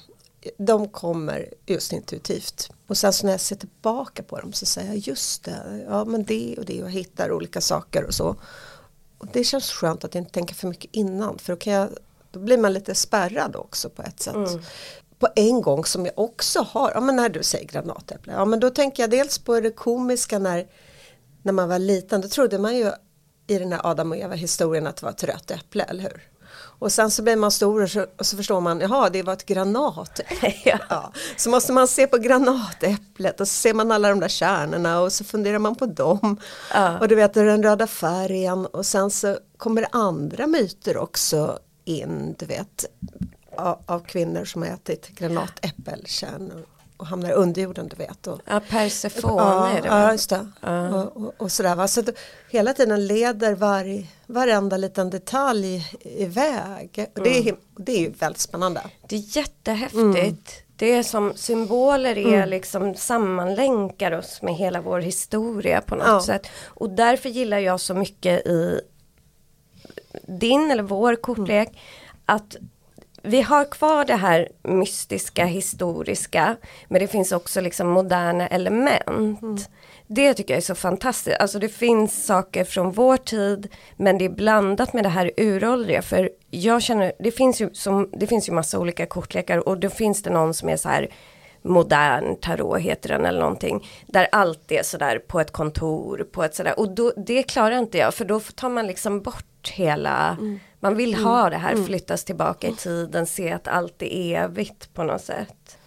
De 0.57 0.89
kommer 0.89 1.53
just 1.65 1.93
intuitivt. 1.93 2.71
Och 2.87 2.97
sen 2.97 3.13
så 3.13 3.25
när 3.25 3.33
jag 3.33 3.41
ser 3.41 3.55
tillbaka 3.55 4.23
på 4.23 4.39
dem 4.39 4.53
så 4.53 4.65
säger 4.65 4.87
jag 4.87 4.97
just 4.97 5.43
det, 5.43 5.85
ja 5.89 6.05
men 6.05 6.23
det 6.23 6.55
och 6.57 6.65
det 6.65 6.83
och 6.83 6.91
hittar 6.91 7.31
olika 7.31 7.61
saker 7.61 8.05
och 8.05 8.13
så. 8.13 8.35
Och 9.21 9.27
det 9.33 9.43
känns 9.43 9.71
skönt 9.71 10.03
att 10.03 10.15
inte 10.15 10.31
tänka 10.31 10.53
för 10.53 10.67
mycket 10.67 10.89
innan 10.93 11.37
för 11.37 11.53
då, 11.53 11.59
kan 11.59 11.73
jag, 11.73 11.89
då 12.31 12.39
blir 12.39 12.57
man 12.57 12.73
lite 12.73 12.95
spärrad 12.95 13.55
också 13.55 13.89
på 13.89 14.01
ett 14.01 14.21
sätt. 14.21 14.35
På 15.19 15.27
en 15.35 15.61
gång 15.61 15.85
som 15.85 16.05
jag 16.05 16.19
också 16.19 16.61
har, 16.61 16.91
ja 16.91 17.01
men 17.01 17.15
när 17.15 17.29
du 17.29 17.43
säger 17.43 17.67
granatäpple, 17.67 18.33
ja 18.33 18.45
men 18.45 18.59
då 18.59 18.69
tänker 18.69 19.03
jag 19.03 19.09
dels 19.09 19.39
på 19.39 19.59
det 19.59 19.71
komiska 19.71 20.39
när, 20.39 20.67
när 21.43 21.53
man 21.53 21.69
var 21.69 21.79
liten, 21.79 22.21
då 22.21 22.27
trodde 22.27 22.57
man 22.59 22.75
ju 22.75 22.91
i 23.47 23.59
den 23.59 23.71
här 23.71 23.81
Adam 23.83 24.11
och 24.11 24.17
Eva 24.17 24.35
historien 24.35 24.87
att 24.87 24.95
det 24.97 25.05
var 25.05 25.11
ett 25.11 25.23
rött 25.23 25.51
äpple, 25.51 25.83
eller 25.83 26.03
hur? 26.03 26.30
Och 26.53 26.91
sen 26.91 27.11
så 27.11 27.23
blir 27.23 27.35
man 27.35 27.51
stor 27.51 27.83
och 27.83 27.89
så, 27.89 28.05
och 28.17 28.25
så 28.25 28.37
förstår 28.37 28.61
man, 28.61 28.79
jaha 28.79 29.09
det 29.09 29.23
var 29.23 29.33
ett 29.33 29.45
granatäpple. 29.45 30.53
Ja. 30.65 30.77
Ja, 30.89 31.11
så 31.37 31.49
måste 31.49 31.73
man 31.73 31.87
se 31.87 32.07
på 32.07 32.17
granatäpplet 32.17 33.41
och 33.41 33.47
så 33.47 33.53
ser 33.53 33.73
man 33.73 33.91
alla 33.91 34.09
de 34.09 34.19
där 34.19 34.27
kärnorna 34.27 35.01
och 35.01 35.13
så 35.13 35.23
funderar 35.23 35.59
man 35.59 35.75
på 35.75 35.85
dem. 35.85 36.37
Ja. 36.73 36.99
Och 36.99 37.07
du 37.07 37.15
vet 37.15 37.33
den 37.33 37.63
röda 37.63 37.87
färgen 37.87 38.65
och 38.65 38.85
sen 38.85 39.11
så 39.11 39.37
kommer 39.57 39.81
det 39.81 39.87
andra 39.91 40.47
myter 40.47 40.97
också 40.97 41.59
in, 41.85 42.35
du 42.39 42.45
vet, 42.45 42.85
av, 43.57 43.83
av 43.85 43.99
kvinnor 43.99 44.45
som 44.45 44.61
har 44.61 44.69
ätit 44.69 45.07
granatäppelkärnor 45.07 46.65
och 47.01 47.07
hamnar 47.07 47.31
under 47.31 47.61
jorden, 47.61 47.87
du 47.87 47.95
vet. 47.95 48.27
Och, 48.27 48.39
Ja, 48.45 48.61
Persefone 48.69 49.41
ja, 49.43 49.69
är 49.69 49.81
det 49.81 49.87
ja, 49.87 50.11
just 50.11 50.29
det. 50.29 50.47
Och, 50.93 51.17
och, 51.17 51.33
och 51.37 51.51
sådär, 51.51 51.75
va? 51.75 51.87
Så 51.87 51.99
att 51.99 52.09
hela 52.51 52.73
tiden 52.73 53.07
leder 53.07 53.55
var, 53.55 54.03
varenda 54.25 54.77
liten 54.77 55.09
detalj 55.09 55.87
iväg. 56.01 57.05
Och 57.15 57.23
det, 57.23 57.37
är, 57.37 57.43
him- 57.43 57.57
det 57.77 57.91
är 57.91 57.99
ju 57.99 58.09
väldigt 58.11 58.41
spännande. 58.41 58.81
Det 59.07 59.15
är 59.15 59.37
jättehäftigt. 59.37 60.63
Det 60.75 60.91
är 60.91 61.03
som 61.03 61.33
symboler 61.35 62.17
är 62.17 62.45
liksom 62.45 62.95
sammanlänkar 62.95 64.11
oss 64.11 64.41
med 64.41 64.53
hela 64.55 64.81
vår 64.81 64.99
historia 64.99 65.81
på 65.81 65.95
något 65.95 66.07
Ja. 66.07 66.21
sätt. 66.23 66.47
Och 66.65 66.89
därför 66.89 67.29
gillar 67.29 67.59
jag 67.59 67.79
så 67.79 67.93
mycket 67.93 68.47
i 68.47 68.81
din 70.27 70.71
eller 70.71 70.83
vår 70.83 71.15
kortlek 71.15 71.69
att 72.25 72.55
vi 73.23 73.41
har 73.41 73.65
kvar 73.65 74.05
det 74.05 74.15
här 74.15 74.49
mystiska, 74.63 75.45
historiska, 75.45 76.57
men 76.87 77.01
det 77.01 77.07
finns 77.07 77.31
också 77.31 77.61
liksom 77.61 77.89
moderna 77.89 78.47
element. 78.47 79.69
Det 80.07 80.33
tycker 80.33 80.53
jag 80.53 80.57
är 80.57 80.61
så 80.61 80.75
fantastiskt. 80.75 81.37
Alltså 81.39 81.59
det 81.59 81.69
finns 81.69 82.25
saker 82.25 82.63
från 82.63 82.91
vår 82.91 83.17
tid, 83.17 83.67
men 83.97 84.17
det 84.17 84.25
är 84.25 84.29
blandat 84.29 84.93
med 84.93 85.03
det 85.03 85.09
här 85.09 85.31
uråldriga. 85.37 86.01
För 86.01 86.29
jag 86.49 86.81
känner, 86.81 87.13
det 87.19 87.31
finns 87.31 87.61
ju, 87.61 87.69
som, 87.73 88.09
det 88.11 88.27
finns 88.27 88.49
ju 88.49 88.53
massa 88.53 88.79
olika 88.79 89.05
kortlekar 89.05 89.67
och 89.67 89.79
då 89.79 89.89
finns 89.89 90.23
det 90.23 90.29
någon 90.29 90.53
som 90.53 90.69
är 90.69 90.77
så 90.77 90.89
här 90.89 91.07
modern 91.61 92.35
tarot 92.35 92.79
heter 92.79 93.09
den 93.09 93.25
eller 93.25 93.39
någonting. 93.39 93.87
Där 94.07 94.27
allt 94.31 94.71
är 94.71 94.83
sådär 94.83 95.19
på 95.19 95.39
ett 95.39 95.51
kontor, 95.51 96.27
på 96.31 96.43
ett 96.43 96.55
sådär. 96.55 96.79
Och 96.79 96.95
då, 96.95 97.13
det 97.17 97.43
klarar 97.43 97.77
inte 97.77 97.97
jag 97.97 98.13
för 98.13 98.25
då 98.25 98.39
tar 98.39 98.69
man 98.69 98.87
liksom 98.87 99.21
bort 99.21 99.69
hela, 99.69 100.37
man 100.81 100.95
vill 100.95 101.13
ha 101.15 101.49
det 101.49 101.57
här, 101.57 101.75
flyttas 101.75 102.23
tillbaka 102.23 102.67
i 102.67 102.73
tiden, 102.73 103.25
se 103.25 103.51
att 103.51 103.67
allt 103.67 104.01
är 104.01 104.35
evigt 104.43 104.93
på 104.93 105.03
något 105.03 105.21
sätt. 105.21 105.77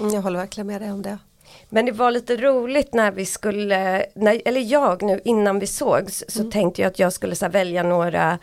Mm, 0.00 0.14
Jag 0.14 0.22
håller 0.22 0.38
verkligen 0.38 0.66
med 0.66 0.80
dig 0.80 0.92
om 0.92 1.02
det. 1.02 1.18
Men 1.68 1.86
det 1.86 1.92
var 1.92 2.10
lite 2.10 2.36
roligt 2.36 2.94
när 2.94 3.12
vi 3.12 3.26
skulle, 3.26 4.06
när, 4.14 4.42
eller 4.44 4.60
jag 4.60 5.02
nu 5.02 5.20
innan 5.24 5.58
vi 5.58 5.66
sågs 5.66 6.24
så 6.28 6.50
tänkte 6.50 6.82
jag 6.82 6.90
att 6.90 6.98
jag 6.98 7.12
skulle 7.12 7.36
så 7.36 7.48
välja 7.48 7.82
några 7.82 8.38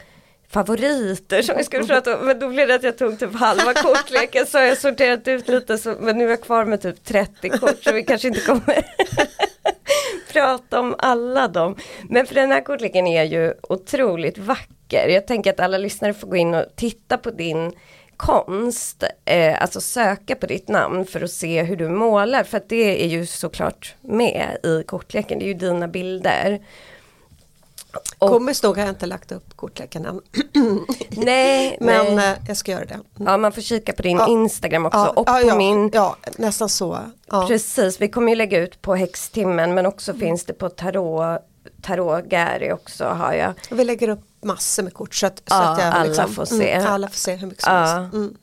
favoriter 0.51 1.41
som 1.41 1.57
vi 1.57 1.63
skulle 1.63 1.85
prata 1.85 2.17
om. 2.17 2.25
Men 2.25 2.39
då 2.39 2.49
blev 2.49 2.67
det 2.67 2.75
att 2.75 2.83
jag 2.83 2.97
tog 2.97 3.19
typ 3.19 3.35
halva 3.35 3.73
kortleken 3.73 4.45
så 4.45 4.57
har 4.57 4.65
jag 4.65 4.77
sorterat 4.77 5.27
ut 5.27 5.47
lite 5.47 5.77
så, 5.77 5.95
men 5.99 6.17
nu 6.17 6.25
är 6.25 6.29
jag 6.29 6.41
kvar 6.41 6.65
med 6.65 6.81
typ 6.81 7.03
30 7.03 7.49
kort 7.49 7.83
så 7.83 7.93
vi 7.93 8.03
kanske 8.03 8.27
inte 8.27 8.41
kommer 8.41 8.85
prata 10.33 10.79
om 10.79 10.95
alla 10.97 11.47
dem. 11.47 11.75
Men 12.09 12.25
för 12.25 12.35
den 12.35 12.51
här 12.51 12.61
kortleken 12.61 13.07
är 13.07 13.23
ju 13.23 13.53
otroligt 13.61 14.37
vacker. 14.37 15.07
Jag 15.07 15.27
tänker 15.27 15.49
att 15.49 15.59
alla 15.59 15.77
lyssnare 15.77 16.13
får 16.13 16.27
gå 16.27 16.35
in 16.35 16.53
och 16.53 16.65
titta 16.75 17.17
på 17.17 17.31
din 17.31 17.73
konst, 18.17 19.03
eh, 19.25 19.61
alltså 19.61 19.81
söka 19.81 20.35
på 20.35 20.45
ditt 20.45 20.67
namn 20.67 21.05
för 21.05 21.21
att 21.21 21.31
se 21.31 21.63
hur 21.63 21.75
du 21.75 21.89
målar. 21.89 22.43
För 22.43 22.57
att 22.57 22.69
det 22.69 23.03
är 23.03 23.07
ju 23.07 23.25
såklart 23.25 23.95
med 24.01 24.57
i 24.63 24.83
kortleken, 24.83 25.39
det 25.39 25.45
är 25.45 25.47
ju 25.47 25.53
dina 25.53 25.87
bilder. 25.87 26.59
Och, 28.17 28.29
Komiskt 28.29 28.63
nog 28.63 28.77
har 28.77 28.83
jag 28.83 28.91
inte 28.91 29.05
lagt 29.05 29.31
upp 29.31 29.57
kortleken 29.57 30.05
än. 30.05 30.21
nej, 31.09 31.77
men 31.81 32.15
nej. 32.15 32.31
Eh, 32.31 32.37
jag 32.47 32.57
ska 32.57 32.71
göra 32.71 32.85
det. 32.85 32.99
Ja, 33.19 33.37
man 33.37 33.51
får 33.51 33.61
kika 33.61 33.93
på 33.93 34.01
din 34.01 34.17
ja. 34.17 34.27
Instagram 34.27 34.85
också 34.85 34.97
ja, 34.97 35.09
och 35.09 35.25
på 35.25 35.41
ja, 35.45 35.55
min. 35.55 35.89
Ja, 35.93 36.15
nästan 36.37 36.69
så. 36.69 36.99
Precis, 37.47 38.01
vi 38.01 38.07
kommer 38.07 38.29
ju 38.29 38.35
lägga 38.35 38.59
ut 38.59 38.81
på 38.81 38.95
Häxtimmen 38.95 39.73
men 39.73 39.85
också 39.85 40.11
mm. 40.11 40.19
finns 40.19 40.45
det 40.45 40.53
på 40.53 40.69
Tarot, 40.69 41.41
Tarot 41.81 42.25
Gary 42.25 42.71
också 42.71 43.05
har 43.05 43.33
jag. 43.33 43.53
Vi 43.71 43.83
lägger 43.83 44.09
upp 44.09 44.21
massor 44.41 44.83
med 44.83 44.93
kort 44.93 45.13
så 45.13 45.27
att, 45.27 45.41
så 45.45 45.55
att 45.55 45.79
jag 45.79 45.93
alla 45.93 46.03
liksom, 46.03 46.33
får 46.33 46.45
se. 46.45 46.71
Mm, 46.71 46.91
alla 46.91 47.07
får 47.07 47.15
se 47.15 47.35
hur 47.35 47.47
mycket 47.47 47.63
som 47.63 47.73
helst. 47.73 48.13
Mm. 48.13 48.35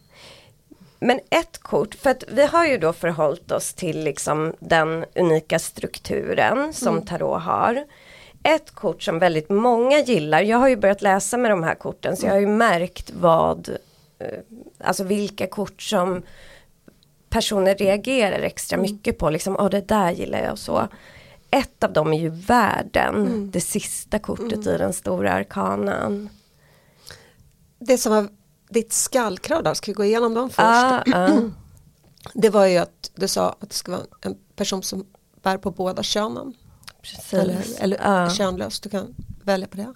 Men 1.00 1.20
ett 1.30 1.58
kort, 1.58 1.94
för 1.94 2.10
att 2.10 2.24
vi 2.28 2.46
har 2.46 2.66
ju 2.66 2.78
då 2.78 2.92
förhållit 2.92 3.52
oss 3.52 3.74
till 3.74 4.04
liksom 4.04 4.54
den 4.60 5.04
unika 5.14 5.58
strukturen 5.58 6.72
som 6.72 6.88
mm. 6.88 7.06
tarot 7.06 7.42
har 7.42 7.84
ett 8.42 8.70
kort 8.70 9.02
som 9.02 9.18
väldigt 9.18 9.50
många 9.50 10.00
gillar, 10.00 10.42
jag 10.42 10.58
har 10.58 10.68
ju 10.68 10.76
börjat 10.76 11.02
läsa 11.02 11.36
med 11.36 11.50
de 11.50 11.62
här 11.62 11.74
korten 11.74 12.16
så 12.16 12.26
jag 12.26 12.32
har 12.32 12.40
ju 12.40 12.46
märkt 12.46 13.12
vad, 13.20 13.68
eh, 14.18 14.38
alltså 14.78 15.04
vilka 15.04 15.46
kort 15.46 15.82
som 15.82 16.22
personer 17.28 17.74
reagerar 17.74 18.38
extra 18.38 18.78
mm. 18.78 18.90
mycket 18.90 19.18
på, 19.18 19.30
liksom, 19.30 19.56
oh, 19.56 19.70
det 19.70 19.88
där 19.88 20.10
gillar 20.10 20.42
jag 20.42 20.58
så. 20.58 20.88
Ett 21.50 21.84
av 21.84 21.92
dem 21.92 22.12
är 22.12 22.18
ju 22.18 22.28
världen, 22.28 23.14
mm. 23.14 23.50
det 23.50 23.60
sista 23.60 24.18
kortet 24.18 24.66
mm. 24.66 24.74
i 24.74 24.78
den 24.78 24.92
stora 24.92 25.32
arkanan. 25.32 26.28
Det 27.78 27.98
som 27.98 28.12
var 28.12 28.28
ditt 28.68 28.92
skallkrav 28.92 29.62
där, 29.62 29.74
ska 29.74 29.90
vi 29.90 29.94
gå 29.94 30.04
igenom 30.04 30.34
dem 30.34 30.50
först? 30.50 30.58
Ah, 30.60 31.02
ah. 31.14 31.40
Det 32.34 32.50
var 32.50 32.66
ju 32.66 32.78
att 32.78 33.10
du 33.14 33.28
sa 33.28 33.56
att 33.60 33.68
det 33.68 33.74
ska 33.74 33.92
vara 33.92 34.02
en 34.20 34.36
person 34.56 34.82
som 34.82 35.06
bär 35.42 35.58
på 35.58 35.70
båda 35.70 36.02
könen. 36.02 36.54
Precis. 37.16 37.32
Eller, 37.32 37.82
eller 37.82 37.98
ja. 38.02 38.30
könlöst, 38.30 38.82
du 38.82 38.88
kan 38.88 39.14
välja 39.44 39.66
på 39.66 39.76
det. 39.76 39.94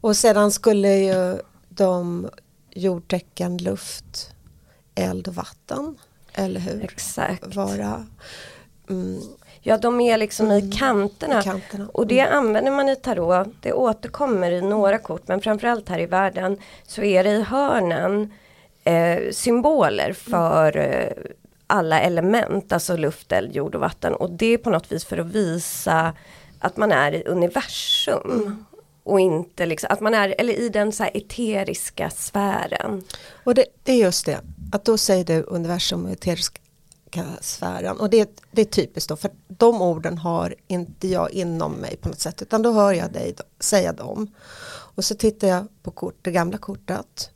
Och 0.00 0.16
sedan 0.16 0.52
skulle 0.52 0.96
ju 0.96 1.38
de 1.68 2.28
jordtecken, 2.70 3.58
luft, 3.58 4.30
eld 4.94 5.28
och 5.28 5.34
vatten, 5.34 5.96
eller 6.32 6.60
hur? 6.60 6.84
Exakt. 6.84 7.56
Vara 7.56 8.06
mm, 8.90 9.20
Ja 9.64 9.78
de 9.78 10.00
är 10.00 10.18
liksom 10.18 10.46
mm. 10.46 10.58
i, 10.58 10.72
kanterna. 10.72 11.40
i, 11.40 11.42
kanterna. 11.42 11.88
Och 11.92 12.06
det 12.06 12.20
mm. 12.20 12.38
använder 12.38 12.72
man 12.72 12.88
i 12.88 12.96
tarot. 12.96 13.48
Det 13.60 13.72
återkommer 13.72 14.50
i 14.50 14.60
några 14.60 14.98
kort 14.98 15.28
men 15.28 15.40
framförallt 15.40 15.88
här 15.88 15.98
i 15.98 16.06
världen 16.06 16.58
så 16.86 17.02
är 17.02 17.24
det 17.24 17.30
i 17.30 17.42
hörnen 17.42 18.32
eh, 18.84 19.30
symboler 19.32 20.12
för 20.12 20.76
eh, 20.76 21.12
alla 21.72 22.00
element, 22.00 22.72
alltså 22.72 22.96
luft, 22.96 23.32
eld, 23.32 23.56
jord 23.56 23.74
och 23.74 23.80
vatten. 23.80 24.14
Och 24.14 24.30
det 24.30 24.46
är 24.46 24.58
på 24.58 24.70
något 24.70 24.92
vis 24.92 25.04
för 25.04 25.18
att 25.18 25.26
visa 25.26 26.14
att 26.58 26.76
man 26.76 26.92
är 26.92 27.12
i 27.12 27.24
universum. 27.24 28.30
Mm. 28.30 28.64
Och 29.04 29.20
inte 29.20 29.66
liksom, 29.66 29.88
att 29.90 30.00
man 30.00 30.14
är 30.14 30.34
eller 30.38 30.52
i 30.52 30.68
den 30.68 30.92
så 30.92 31.02
här 31.02 31.16
eteriska 31.16 32.10
sfären. 32.10 33.04
Och 33.44 33.54
det, 33.54 33.64
det 33.82 33.92
är 33.92 33.96
just 33.96 34.26
det, 34.26 34.40
att 34.72 34.84
då 34.84 34.98
säger 34.98 35.24
du 35.24 35.42
universum 35.42 36.04
och 36.04 36.10
eteriska 36.10 36.60
sfären. 37.40 38.00
Och 38.00 38.10
det, 38.10 38.40
det 38.50 38.60
är 38.60 38.66
typiskt 38.66 39.08
då, 39.08 39.16
för 39.16 39.30
de 39.48 39.82
orden 39.82 40.18
har 40.18 40.54
inte 40.66 41.08
jag 41.08 41.30
inom 41.30 41.72
mig 41.72 41.96
på 41.96 42.08
något 42.08 42.20
sätt, 42.20 42.42
utan 42.42 42.62
då 42.62 42.72
hör 42.72 42.92
jag 42.92 43.12
dig 43.12 43.34
säga 43.60 43.92
dem. 43.92 44.34
Och 44.94 45.04
så 45.04 45.14
tittar 45.14 45.48
jag 45.48 45.68
på 45.82 45.90
kort, 45.90 46.18
det 46.22 46.30
gamla 46.30 46.58
kortet 46.58 47.30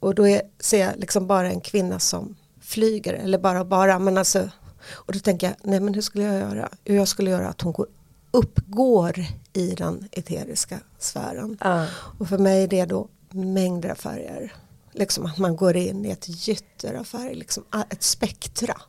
och 0.00 0.14
då 0.14 0.28
är, 0.28 0.42
ser 0.58 0.80
jag 0.80 0.96
liksom 0.96 1.26
bara 1.26 1.50
en 1.50 1.60
kvinna 1.60 1.98
som 1.98 2.36
flyger 2.70 3.14
eller 3.14 3.38
bara 3.38 3.64
bara 3.64 3.98
men 3.98 4.18
alltså 4.18 4.50
och 4.92 5.12
då 5.12 5.18
tänker 5.18 5.46
jag 5.46 5.56
nej 5.62 5.80
men 5.80 5.94
hur 5.94 6.02
skulle 6.02 6.24
jag 6.24 6.38
göra? 6.40 6.68
Hur 6.84 6.96
jag 6.96 7.08
skulle 7.08 7.30
göra 7.30 7.48
att 7.48 7.60
hon 7.60 7.72
går, 7.72 7.86
uppgår 8.30 9.24
i 9.52 9.74
den 9.74 10.08
eteriska 10.12 10.78
sfären. 10.98 11.58
Uh. 11.64 11.84
Och 12.18 12.28
för 12.28 12.38
mig 12.38 12.64
är 12.64 12.68
det 12.68 12.84
då 12.84 13.08
mängder 13.30 13.90
av 13.90 13.94
färger. 13.94 14.52
Liksom 14.92 15.26
att 15.26 15.38
man 15.38 15.56
går 15.56 15.76
in 15.76 16.06
i 16.06 16.10
ett 16.10 16.46
gytter 16.46 16.94
av 16.94 17.04
färg, 17.04 17.34
liksom 17.34 17.64
ett 17.90 18.02
spektra. 18.02 18.80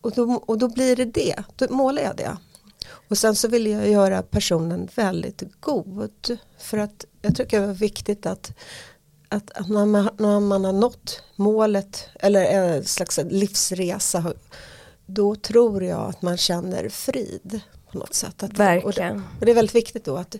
Och 0.00 0.12
då, 0.12 0.32
och 0.46 0.58
då 0.58 0.68
blir 0.68 0.96
det 0.96 1.04
det, 1.04 1.42
då 1.56 1.74
målar 1.74 2.02
jag 2.02 2.16
det. 2.16 2.36
Och 3.08 3.18
sen 3.18 3.34
så 3.34 3.48
vill 3.48 3.66
jag 3.66 3.88
göra 3.88 4.22
personen 4.22 4.88
väldigt 4.94 5.42
god. 5.60 6.38
För 6.58 6.78
att 6.78 7.04
jag 7.22 7.36
tycker 7.36 7.60
det 7.60 7.66
är 7.66 7.72
viktigt 7.72 8.26
att 8.26 8.52
att, 9.28 9.50
att 9.50 9.68
när, 9.68 9.84
man, 9.84 10.10
när 10.18 10.40
man 10.40 10.64
har 10.64 10.72
nått 10.72 11.22
målet 11.36 12.08
eller 12.20 12.44
en 12.44 12.84
slags 12.84 13.18
livsresa 13.30 14.34
då 15.06 15.34
tror 15.34 15.84
jag 15.84 16.00
att 16.00 16.22
man 16.22 16.36
känner 16.36 16.88
frid 16.88 17.60
på 17.92 17.98
något 17.98 18.14
sätt. 18.14 18.42
Att, 18.42 18.58
Verkligen. 18.58 18.84
Och 18.84 18.92
det, 18.92 19.22
och 19.40 19.46
det, 19.46 19.52
är 19.52 19.54
väldigt 19.54 19.74
viktigt 19.74 20.04
då 20.04 20.16
att, 20.16 20.36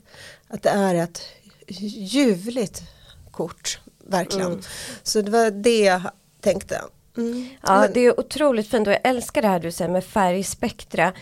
att 0.49 0.63
det 0.63 0.71
är 0.71 0.95
ett 0.95 1.23
ljuvligt 1.69 2.83
kort, 3.31 3.81
verkligen. 3.99 4.47
Mm. 4.47 4.61
Så 5.03 5.23
det 5.23 5.31
var 5.31 5.51
det 5.51 5.81
jag 5.81 6.03
tänkte. 6.41 6.81
Mm. 7.17 7.49
Ja, 7.63 7.89
det 7.95 8.01
är 8.01 8.21
otroligt 8.21 8.69
fint 8.69 8.87
och 8.87 8.93
jag 8.93 9.01
älskar 9.05 9.43
det 9.43 9.49
här 9.49 9.61
du 9.61 9.73
säger 9.73 9.91
med 9.91 10.05
färgspektra. 10.05 11.13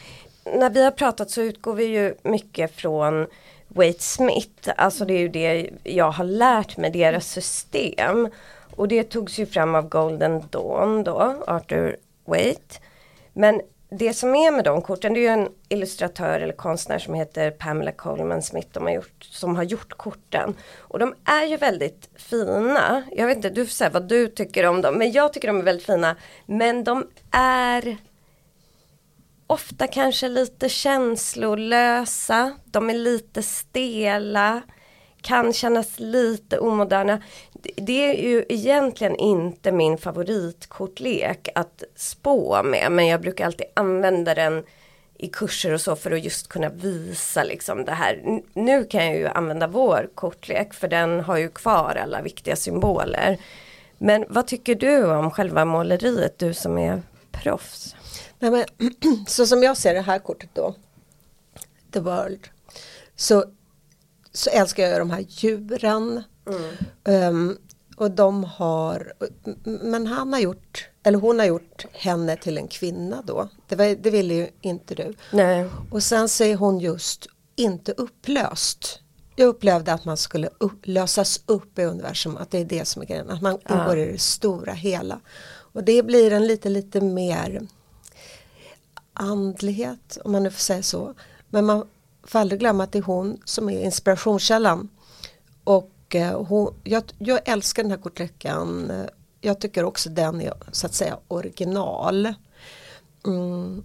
När 0.44 0.70
vi 0.70 0.84
har 0.84 0.90
pratat 0.90 1.30
så 1.30 1.40
utgår 1.40 1.74
vi 1.74 1.84
ju 1.84 2.14
mycket 2.22 2.76
från 2.76 3.26
Wade 3.74 3.98
Smith, 3.98 4.70
alltså 4.76 5.04
det 5.04 5.14
är 5.14 5.18
ju 5.18 5.28
det 5.28 5.70
jag 5.84 6.10
har 6.10 6.24
lärt 6.24 6.76
mig, 6.76 6.90
deras 6.90 7.26
system. 7.26 8.28
Och 8.76 8.88
det 8.88 9.02
togs 9.02 9.38
ju 9.38 9.46
fram 9.46 9.74
av 9.74 9.88
Golden 9.88 10.42
Dawn 10.50 11.04
då, 11.04 11.44
Arthur 11.46 11.96
Waite. 12.24 12.78
Men 13.32 13.60
det 13.90 14.14
som 14.14 14.34
är 14.34 14.50
med 14.50 14.64
de 14.64 14.82
korten, 14.82 15.14
det 15.14 15.20
är 15.20 15.22
ju 15.22 15.42
en 15.42 15.48
illustratör 15.68 16.40
eller 16.40 16.52
konstnär 16.52 16.98
som 16.98 17.14
heter 17.14 17.50
Pamela 17.50 17.92
Coleman 17.92 18.42
Smith 18.42 18.68
de 18.72 18.82
har 18.82 18.90
gjort, 18.90 19.24
som 19.24 19.56
har 19.56 19.62
gjort 19.62 19.94
korten. 19.96 20.54
Och 20.78 20.98
de 20.98 21.14
är 21.24 21.46
ju 21.46 21.56
väldigt 21.56 22.08
fina. 22.16 23.02
Jag 23.12 23.26
vet 23.26 23.36
inte, 23.36 23.50
du 23.50 23.66
får 23.66 23.72
säga 23.72 23.90
vad 23.90 24.08
du 24.08 24.28
tycker 24.28 24.66
om 24.66 24.82
dem. 24.82 24.94
Men 24.94 25.12
jag 25.12 25.32
tycker 25.32 25.48
de 25.48 25.58
är 25.58 25.62
väldigt 25.62 25.86
fina. 25.86 26.16
Men 26.46 26.84
de 26.84 27.06
är 27.30 27.96
ofta 29.46 29.86
kanske 29.86 30.28
lite 30.28 30.68
känslolösa. 30.68 32.52
De 32.64 32.90
är 32.90 32.94
lite 32.94 33.42
stela. 33.42 34.62
Kan 35.20 35.52
kännas 35.52 36.00
lite 36.00 36.58
omoderna. 36.58 37.22
Det 37.76 38.10
är 38.10 38.30
ju 38.30 38.44
egentligen 38.48 39.16
inte 39.16 39.72
min 39.72 39.98
favoritkortlek 39.98 41.48
att 41.54 41.82
spå 41.96 42.62
med. 42.62 42.92
Men 42.92 43.06
jag 43.06 43.20
brukar 43.20 43.46
alltid 43.46 43.66
använda 43.74 44.34
den 44.34 44.64
i 45.18 45.28
kurser 45.28 45.72
och 45.72 45.80
så 45.80 45.96
för 45.96 46.10
att 46.10 46.24
just 46.24 46.48
kunna 46.48 46.68
visa 46.68 47.44
liksom 47.44 47.84
det 47.84 47.92
här. 47.92 48.40
Nu 48.52 48.84
kan 48.84 49.06
jag 49.06 49.16
ju 49.16 49.26
använda 49.26 49.66
vår 49.66 50.08
kortlek 50.14 50.74
för 50.74 50.88
den 50.88 51.20
har 51.20 51.36
ju 51.36 51.48
kvar 51.48 51.98
alla 52.02 52.22
viktiga 52.22 52.56
symboler. 52.56 53.38
Men 53.98 54.24
vad 54.28 54.46
tycker 54.46 54.74
du 54.74 55.04
om 55.04 55.30
själva 55.30 55.64
måleriet, 55.64 56.38
du 56.38 56.54
som 56.54 56.78
är 56.78 57.02
proffs? 57.32 57.96
Nej, 58.38 58.50
men, 58.50 58.90
så 59.26 59.46
som 59.46 59.62
jag 59.62 59.76
ser 59.76 59.94
det 59.94 60.00
här 60.00 60.18
kortet 60.18 60.50
då, 60.52 60.74
The 61.92 62.00
World, 62.00 62.48
så, 63.16 63.44
så 64.32 64.50
älskar 64.50 64.82
jag 64.82 65.00
de 65.00 65.10
här 65.10 65.24
djuren. 65.28 66.22
Mm. 66.46 67.28
Um, 67.28 67.58
och 67.96 68.10
de 68.10 68.44
har, 68.44 69.12
men 69.64 70.06
han 70.06 70.32
har 70.32 70.40
gjort, 70.40 70.88
eller 71.02 71.18
hon 71.18 71.38
har 71.38 71.46
gjort 71.46 71.86
henne 71.92 72.36
till 72.36 72.58
en 72.58 72.68
kvinna 72.68 73.22
då. 73.26 73.48
Det, 73.68 73.76
var, 73.76 73.84
det 73.84 74.10
ville 74.10 74.34
ju 74.34 74.48
inte 74.60 74.94
du. 74.94 75.14
Nej. 75.30 75.66
Och 75.90 76.02
sen 76.02 76.24
är 76.24 76.56
hon 76.56 76.78
just 76.78 77.26
inte 77.56 77.92
upplöst. 77.92 79.00
Jag 79.36 79.48
upplevde 79.48 79.92
att 79.92 80.04
man 80.04 80.16
skulle 80.16 80.48
upp, 80.58 80.86
lösas 80.86 81.40
upp 81.46 81.78
i 81.78 81.84
universum, 81.84 82.36
att 82.36 82.50
det 82.50 82.58
är 82.58 82.64
det 82.64 82.84
som 82.84 83.02
är 83.02 83.06
grejen, 83.06 83.30
att 83.30 83.42
man 83.42 83.58
ja. 83.68 83.96
i 83.96 84.12
det 84.12 84.20
stora 84.20 84.72
hela. 84.72 85.20
Och 85.46 85.84
det 85.84 86.02
blir 86.02 86.32
en 86.32 86.46
lite, 86.46 86.68
lite 86.68 87.00
mer 87.00 87.66
andlighet, 89.14 90.18
om 90.24 90.32
man 90.32 90.42
nu 90.42 90.50
får 90.50 90.60
säga 90.60 90.82
så. 90.82 91.14
Men 91.50 91.66
man 91.66 91.86
får 92.22 92.38
aldrig 92.38 92.60
glömma 92.60 92.84
att 92.84 92.92
det 92.92 92.98
är 92.98 93.02
hon 93.02 93.40
som 93.44 93.70
är 93.70 93.84
inspirationskällan. 93.84 94.88
Och 95.64 96.14
eh, 96.14 96.42
hon, 96.42 96.74
jag, 96.84 97.02
jag, 97.18 97.40
älskar 97.44 97.82
den 97.82 97.90
här 97.90 97.98
kortleken. 97.98 98.92
Jag 99.40 99.60
tycker 99.60 99.84
också 99.84 100.10
den 100.10 100.40
är 100.40 100.54
så 100.72 100.86
att 100.86 100.94
säga 100.94 101.18
original. 101.28 102.34
Mm. 103.26 103.84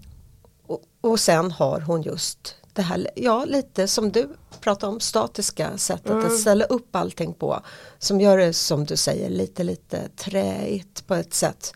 Och, 0.67 0.83
och, 1.01 1.19
sen 1.19 1.51
har 1.51 1.81
hon 1.81 2.01
just 2.01 2.55
det 2.73 2.81
här, 2.81 3.09
ja 3.15 3.45
lite 3.45 3.87
som 3.87 4.11
du 4.11 4.29
pratar 4.59 4.87
om, 4.87 4.99
statiska 4.99 5.77
sättet 5.77 6.11
mm. 6.11 6.25
att 6.25 6.39
ställa 6.39 6.65
upp 6.65 6.95
allting 6.95 7.33
på. 7.33 7.61
Som 7.99 8.21
gör 8.21 8.37
det 8.37 8.53
som 8.53 8.85
du 8.85 8.97
säger 8.97 9.29
lite 9.29 9.63
lite 9.63 10.09
träigt 10.09 11.07
på 11.07 11.15
ett 11.15 11.33
sätt. 11.33 11.73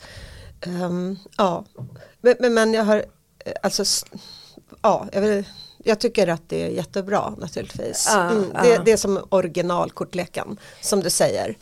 Um, 0.68 1.20
ja, 1.38 1.66
men, 2.22 2.54
men 2.54 2.74
jag 2.74 2.84
har 2.84 3.06
alltså, 3.62 4.06
ja, 4.82 5.08
jag 5.12 5.21
vill, 5.21 5.45
jag 5.77 5.99
tycker 5.99 6.27
att 6.27 6.49
det 6.49 6.63
är 6.63 6.69
jättebra 6.69 7.36
naturligtvis. 7.38 8.10
Mm, 8.10 8.45
det, 8.63 8.82
det 8.86 8.91
är 8.91 8.97
som 8.97 9.27
originalkortleken 9.29 10.58
som 10.82 10.99
du 10.99 11.10
säger. 11.10 11.58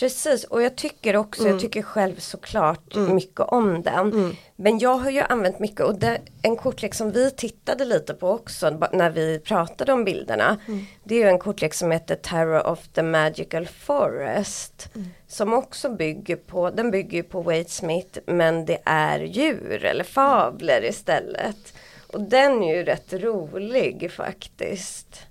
Precis 0.00 0.44
och 0.44 0.62
jag 0.62 0.76
tycker 0.76 1.16
också, 1.16 1.42
Mm. 1.42 1.52
jag 1.52 1.60
tycker 1.60 1.82
själv 1.82 2.16
såklart 2.16 2.94
mycket 2.94 3.40
om 3.40 3.82
den. 3.82 4.36
Men 4.56 4.78
jag 4.78 4.94
har 4.94 5.10
ju 5.10 5.20
använt 5.20 5.58
mycket 5.58 5.80
och 5.80 5.98
det, 5.98 6.18
en 6.42 6.56
kortlek 6.56 6.94
som 6.94 7.10
vi 7.10 7.30
tittade 7.30 7.84
lite 7.84 8.14
på 8.14 8.30
också 8.30 8.70
när 8.92 9.10
vi 9.10 9.38
pratade 9.38 9.92
om 9.92 10.04
bilderna. 10.04 10.56
Mm. 10.68 10.84
Det 11.04 11.14
är 11.14 11.18
ju 11.18 11.28
en 11.28 11.38
kortlek 11.38 11.74
som 11.74 11.90
heter 11.90 12.14
Terror 12.14 12.66
of 12.66 12.88
the 12.88 13.02
Magical 13.02 13.66
Forest. 13.66 14.88
Mm. 14.94 15.08
Som 15.28 15.52
också 15.54 15.88
bygger 15.90 16.36
på, 16.36 16.70
den 16.70 16.90
bygger 16.90 17.16
ju 17.16 17.22
på 17.22 17.42
Wade 17.42 17.68
Smith 17.68 18.18
men 18.26 18.64
det 18.64 18.78
är 18.84 19.20
djur 19.20 19.84
eller 19.84 20.04
fabler 20.04 20.84
istället. 20.84 21.74
Och 22.12 22.20
den 22.20 22.62
är 22.62 22.76
ju 22.76 22.84
rätt 22.84 23.12
rolig 23.12 24.10
faktiskt. 24.12 25.26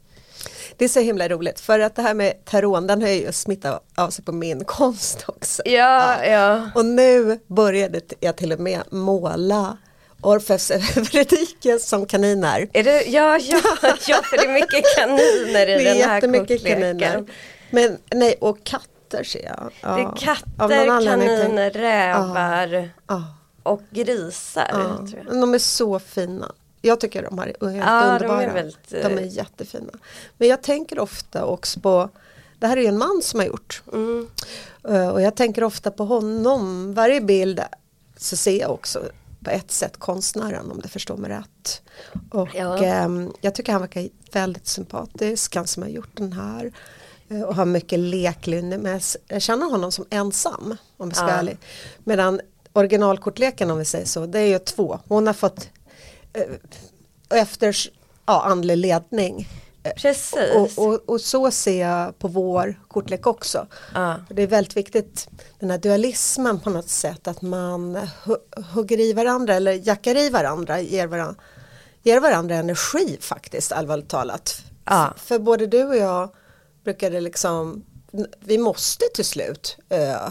Det 0.80 0.86
är 0.86 0.90
så 0.90 1.00
himla 1.00 1.28
roligt 1.30 1.60
för 1.60 1.80
att 1.80 1.96
det 1.96 2.02
här 2.02 2.14
med 2.14 2.46
taron 2.46 2.88
den 2.88 3.02
har 3.02 3.10
ju 3.10 3.32
smittat 3.32 3.84
av 3.96 4.10
sig 4.10 4.26
på 4.26 4.32
min 4.32 4.64
konst 4.66 5.24
också. 5.28 5.62
Ja, 5.66 6.26
ja. 6.26 6.70
Och 6.76 6.86
nu 6.86 7.40
började 7.48 8.02
jag 8.20 8.36
till 8.38 8.52
och 8.54 8.60
med 8.60 8.82
måla 8.92 9.78
Orfeus 10.22 10.72
Eurydice 10.72 11.80
som 11.88 12.06
kaniner. 12.06 12.70
Är 12.74 12.84
det, 12.84 13.04
ja, 13.08 13.38
ja, 13.38 13.62
ja, 14.08 14.22
för 14.24 14.38
det 14.38 14.44
är 14.44 14.54
mycket 14.54 14.84
kaniner 14.98 15.68
i 15.68 15.84
Det 15.84 15.90
är 15.90 15.96
den 15.96 16.04
här 16.10 16.16
jättemycket 16.16 16.48
kortleken. 16.62 16.82
kaniner. 17.00 17.26
Men 17.70 17.98
nej, 18.14 18.36
och 18.42 18.64
katter 18.64 19.24
ser 19.24 19.44
jag. 19.46 19.72
Ja. 19.82 19.96
Det 19.96 20.02
är 20.02 20.16
katter, 20.18 21.06
kaniner, 21.06 21.70
rävar 21.72 22.90
Ja, 23.08 23.24
och 23.64 23.82
grisar. 23.90 24.70
ja. 24.72 24.98
Tror 24.98 25.24
jag. 25.28 25.42
De 25.42 25.54
är 25.54 25.60
så 25.60 26.00
fina. 26.00 26.52
Jag 26.82 27.00
tycker 27.00 27.24
de 27.24 27.38
här 27.38 27.46
är 27.48 27.68
helt 27.70 27.86
Ja, 27.86 28.02
de 28.02 28.08
är 28.10 28.14
underbara. 28.14 28.54
väldigt, 28.54 28.90
de 28.90 28.98
är 28.98 29.18
eh, 29.22 29.28
jättefina. 29.28 29.94
Men 30.38 30.48
jag 30.48 30.62
tänker 30.64 31.00
ofta 31.00 31.46
också 31.46 31.80
på, 31.80 32.10
det 32.60 32.68
här 32.68 32.78
är 32.78 32.82
ju 32.82 32.88
en 32.88 32.98
man 32.98 33.22
som 33.24 33.40
har 33.40 33.48
gjort. 33.48 33.84
Mm. 33.94 34.28
Eh, 34.90 35.08
Och 35.10 35.22
jag 35.22 35.36
tänker 35.36 35.64
ofta 35.64 35.92
på 35.92 36.06
honom. 36.06 36.94
Varje 36.94 37.22
bild 37.22 37.62
så 38.18 38.36
ser 38.38 38.60
jag 38.60 38.72
också 38.72 39.04
på 39.44 39.50
ett 39.50 39.72
sätt 39.72 39.98
konstnären 39.98 40.72
om 40.72 40.80
du 40.82 40.88
förstår 40.90 41.18
mig 41.18 41.30
rätt. 41.32 41.82
Och 42.32 42.50
Ja. 42.54 42.78
ehm, 42.78 43.32
jag 43.42 43.56
tycker 43.56 43.72
han 43.72 43.82
verkar 43.82 44.10
väldigt 44.32 44.68
sympatisk, 44.68 45.56
han 45.56 45.68
som 45.68 45.84
har 45.84 45.90
gjort 45.90 46.18
den 46.18 46.34
här. 46.34 46.72
Eh, 47.30 47.42
Och 47.42 47.56
har 47.56 47.66
mycket 47.66 48.00
leklynne 48.00 48.78
men 48.78 49.02
jag 49.28 49.42
känner 49.42 49.66
honom 49.72 49.92
som 49.92 50.06
ensam 50.10 50.76
om 50.98 51.08
jag 51.10 51.16
ska 51.16 51.28
Ja. 51.46 51.52
Medan 52.04 52.42
originalkortleken 52.74 53.72
om 53.72 53.78
vi 53.78 53.86
säger 53.86 54.06
så, 54.06 54.26
det 54.26 54.40
är 54.40 54.46
ju 54.48 54.60
två. 54.60 55.00
Hon 55.08 55.28
har 55.28 55.34
fått 55.34 55.70
efter 57.30 57.76
ja, 58.26 58.42
andlig 58.46 58.78
ledning. 58.78 59.48
Eh, 59.84 59.92
Precis. 59.94 60.78
Och, 60.78 60.88
och, 60.88 61.02
och 61.10 61.22
så 61.22 61.52
ser 61.52 61.82
jag 61.82 62.20
på 62.20 62.28
vår 62.28 62.80
kortlek 62.88 63.28
också. 63.28 63.68
För 64.28 64.34
Det 64.34 64.42
är 64.44 64.48
väldigt 64.48 64.78
viktigt 64.78 65.28
den 65.60 65.72
här 65.72 65.78
dualismen 65.78 66.60
på 66.60 66.70
något 66.70 66.90
sätt 66.90 67.28
att 67.28 67.42
man 67.42 67.98
hu- 67.98 68.64
hugger 68.74 69.00
i 69.00 69.14
varandra 69.14 69.56
eller 69.56 69.88
jackar 69.88 70.18
i 70.18 70.30
varandra, 70.30 70.82
ger 70.82 71.08
varandra, 71.08 71.36
ger 72.04 72.20
varandra 72.20 72.56
energi 72.56 73.18
faktiskt 73.22 73.72
allvarligt 73.72 74.10
talat. 74.10 74.62
F- 74.86 75.14
För 75.18 75.40
både 75.40 75.68
du 75.68 75.84
och 75.84 75.96
jag 75.98 76.30
brukade 76.84 77.20
liksom 77.22 77.86
vi 78.40 78.58
måste 78.58 79.06
till 79.14 79.26
slut 79.26 79.78
eh, 79.90 80.28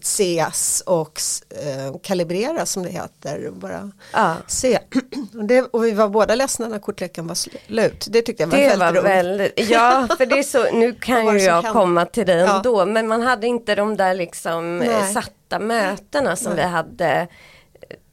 ses 0.00 0.82
och 0.86 1.20
eh, 1.50 1.96
kalibreras 2.02 2.70
som 2.72 2.82
det 2.82 2.88
heter. 2.90 3.50
Bara 3.50 3.90
Ja. 4.12 4.36
se. 4.46 4.78
och, 5.38 5.44
det, 5.44 5.60
och 5.62 5.84
vi 5.84 5.90
var 5.90 6.08
båda 6.08 6.34
ledsna 6.34 6.68
när 6.68 6.78
kortleken 6.78 7.26
var 7.26 7.34
slut. 7.34 8.06
Det 8.10 8.22
tyckte 8.22 8.42
jag 8.42 8.48
var 8.48 8.58
Det 8.58 8.68
väldigt 8.68 8.78
var 8.80 8.92
roligt. 8.92 9.04
väldigt, 9.04 9.70
ja 9.70 10.08
för 10.18 10.26
det 10.26 10.38
är 10.38 10.42
så, 10.42 10.70
nu 10.72 10.92
kan 11.00 11.38
ju 11.38 11.44
jag 11.44 11.54
hände? 11.54 11.70
komma 11.70 12.06
till 12.06 12.26
dig 12.26 12.36
Ja. 12.38 12.56
ändå 12.56 12.86
men 12.86 13.08
man 13.08 13.22
hade 13.22 13.46
inte 13.46 13.74
de 13.74 13.96
där 13.96 14.14
liksom 14.14 14.82
eh, 14.82 14.88
Nej. 15.00 15.12
satta 15.14 15.58
mötena 15.58 16.36
som 16.36 16.52
Nej. 16.54 16.64
vi 16.64 16.70
hade 16.70 17.06
eh, 17.10 17.26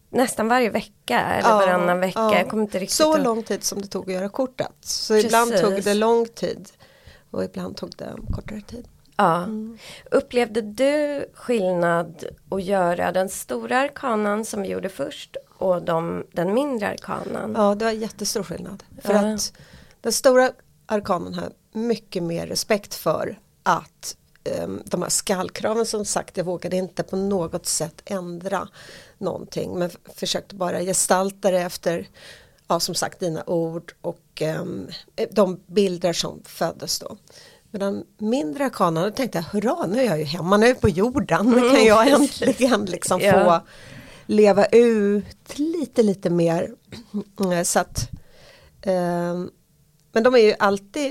nästan 0.10 0.48
varje 0.48 0.70
vecka 0.70 1.20
eller 1.20 1.50
Ja, 1.50 1.56
varannan 1.58 2.00
vecka. 2.00 2.20
ja. 2.20 2.38
Jag 2.38 2.50
kommer 2.50 2.64
inte 2.64 2.80
riktigt 2.80 2.96
Så 2.98 3.18
lång 3.18 3.44
tid 3.44 3.64
som 3.64 3.82
det 3.82 3.88
tog 3.88 4.10
att 4.10 4.16
göra 4.16 4.30
kortet. 4.30 4.72
Så 4.82 5.16
ibland 5.16 5.52
Precis. 5.52 5.68
tog 5.70 5.84
det 5.84 5.94
lång 5.94 6.26
tid 6.28 6.70
och 7.32 7.44
ibland 7.44 7.78
tog 7.78 7.92
det 7.98 8.10
kortare 8.36 8.62
tid. 8.62 8.88
Ja. 9.20 9.36
Mm. 9.44 9.78
Upplevde 10.12 10.62
du 10.62 11.26
skillnad 11.34 12.26
att 12.50 12.64
göra 12.64 13.12
den 13.12 13.30
stora 13.30 13.78
arkanan 13.78 14.46
som 14.46 14.62
vi 14.62 14.68
gjorde 14.68 14.90
först 14.90 15.38
och 15.58 15.82
de, 15.82 16.26
den 16.32 16.54
mindre 16.54 16.88
arkanan? 16.88 17.54
Ja, 17.58 17.76
det 17.76 17.86
var 17.86 17.92
jättestor 17.92 18.44
skillnad. 18.44 18.84
För 19.02 19.14
Ja. 19.14 19.34
att 19.34 19.54
den 20.02 20.12
stora 20.12 20.52
arkanen 20.86 21.34
har 21.34 21.52
mycket 21.72 22.24
mer 22.24 22.48
respekt 22.48 22.96
för 22.96 23.40
att 23.64 24.16
um, 24.64 24.82
de 24.86 25.02
här 25.02 25.10
skallkraven 25.10 25.86
som 25.86 26.06
sagt, 26.06 26.38
jag 26.38 26.46
vågade 26.46 26.76
inte 26.76 27.04
på 27.04 27.16
något 27.16 27.66
sätt 27.66 28.02
ändra 28.06 28.68
någonting 29.18 29.80
men 29.80 29.90
försökte 30.16 30.56
bara 30.56 30.82
gestalta 30.82 31.52
det 31.52 31.62
efter 31.62 32.08
ja, 32.68 32.80
som 32.80 32.96
sagt 32.96 33.20
dina 33.20 33.44
ord 33.46 33.94
och 34.02 34.42
um, 34.60 34.88
de 35.32 35.60
bilder 35.68 36.14
som 36.14 36.42
föddes 36.46 37.00
då. 37.00 37.18
Men 37.72 37.80
den 37.82 38.04
mindre 38.18 38.66
arkanen, 38.66 39.04
då 39.04 39.12
tänkte 39.12 39.38
jag 39.38 39.44
hurra 39.44 39.86
nu 39.88 40.00
är 40.00 40.04
jag 40.06 40.18
ju 40.20 40.24
hemma, 40.24 40.58
nu 40.58 40.66
är 40.66 40.70
jag 40.70 40.82
på 40.82 40.90
jorden, 40.90 41.46
nu 41.46 41.70
kan 41.72 41.86
jag 41.86 42.08
äntligen 42.08 42.86
liksom 42.86 43.22
Ja. 43.22 43.34
få 43.62 43.68
leva 44.26 44.66
ut 44.66 45.60
lite 45.60 46.04
lite 46.04 46.30
mer. 46.30 46.76
Mm, 47.40 47.66
Så 47.66 47.80
att, 47.80 48.10
ehm, 48.82 49.50
men 50.12 50.24
de 50.24 50.36
är 50.36 50.40
ju 50.40 50.54
alltid, 50.60 51.06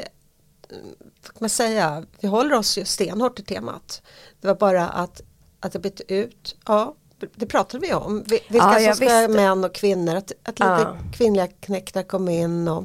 mm, 0.70 0.86
vad 1.22 1.24
kan 1.32 1.36
man 1.40 1.50
säga, 1.50 2.04
vi 2.20 2.28
håller 2.28 2.56
oss 2.56 2.78
ju 2.78 2.84
stenhårt 2.84 3.36
till 3.36 3.44
temat. 3.44 4.02
Det 4.40 4.46
var 4.46 4.54
bara 4.54 4.88
att, 4.88 5.20
att 5.60 5.72
det 5.72 5.78
bytte 5.78 6.14
ut, 6.14 6.56
ja 6.66 6.94
det 7.34 7.46
pratade 7.46 7.86
vi 7.86 7.94
om, 7.94 8.24
Vi- 8.26 8.40
vilka 8.48 8.66
Ja, 8.80 8.84
som 8.84 8.94
ska 8.94 9.04
visste. 9.04 9.28
män 9.28 9.64
och 9.64 9.74
kvinnor, 9.74 10.14
att, 10.16 10.32
att 10.42 10.58
lite 10.60 10.70
Ja. 10.70 10.96
kvinnliga 11.16 11.46
knäktar 11.46 12.02
kom 12.02 12.28
in 12.28 12.68
och 12.68 12.84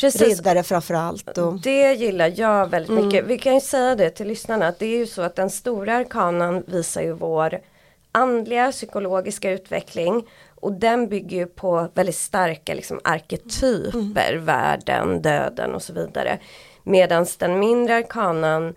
Precis. 0.00 0.22
riddare 0.22 0.62
framförallt. 0.62 1.38
Och, 1.38 1.60
Det 1.60 1.92
gillar 1.94 2.32
jag 2.36 2.66
väldigt 2.70 2.90
Mm. 2.90 3.06
mycket. 3.06 3.24
Vi 3.26 3.38
kan 3.38 3.54
ju 3.54 3.60
säga 3.60 3.94
det 3.96 4.10
till 4.10 4.26
lyssnarna 4.28 4.66
att 4.66 4.78
det 4.78 4.86
är 4.86 4.98
ju 4.98 5.06
så 5.06 5.22
att 5.22 5.36
den 5.36 5.50
stora 5.50 5.94
arkanan 5.96 6.62
visar 6.66 7.02
ju 7.02 7.12
vår 7.12 7.60
andliga 8.12 8.72
psykologiska 8.72 9.50
utveckling 9.50 10.26
och 10.54 10.72
den 10.72 11.08
bygger 11.08 11.36
ju 11.36 11.46
på 11.46 11.88
väldigt 11.94 12.16
starka 12.16 12.74
liksom, 12.74 13.00
arketyper, 13.04 14.32
Mm. 14.32 14.44
världen, 14.44 15.22
döden 15.22 15.74
och 15.74 15.82
så 15.82 15.92
vidare. 15.92 16.38
Medan 16.84 17.26
den 17.38 17.58
mindre 17.58 17.96
arkanan 17.96 18.74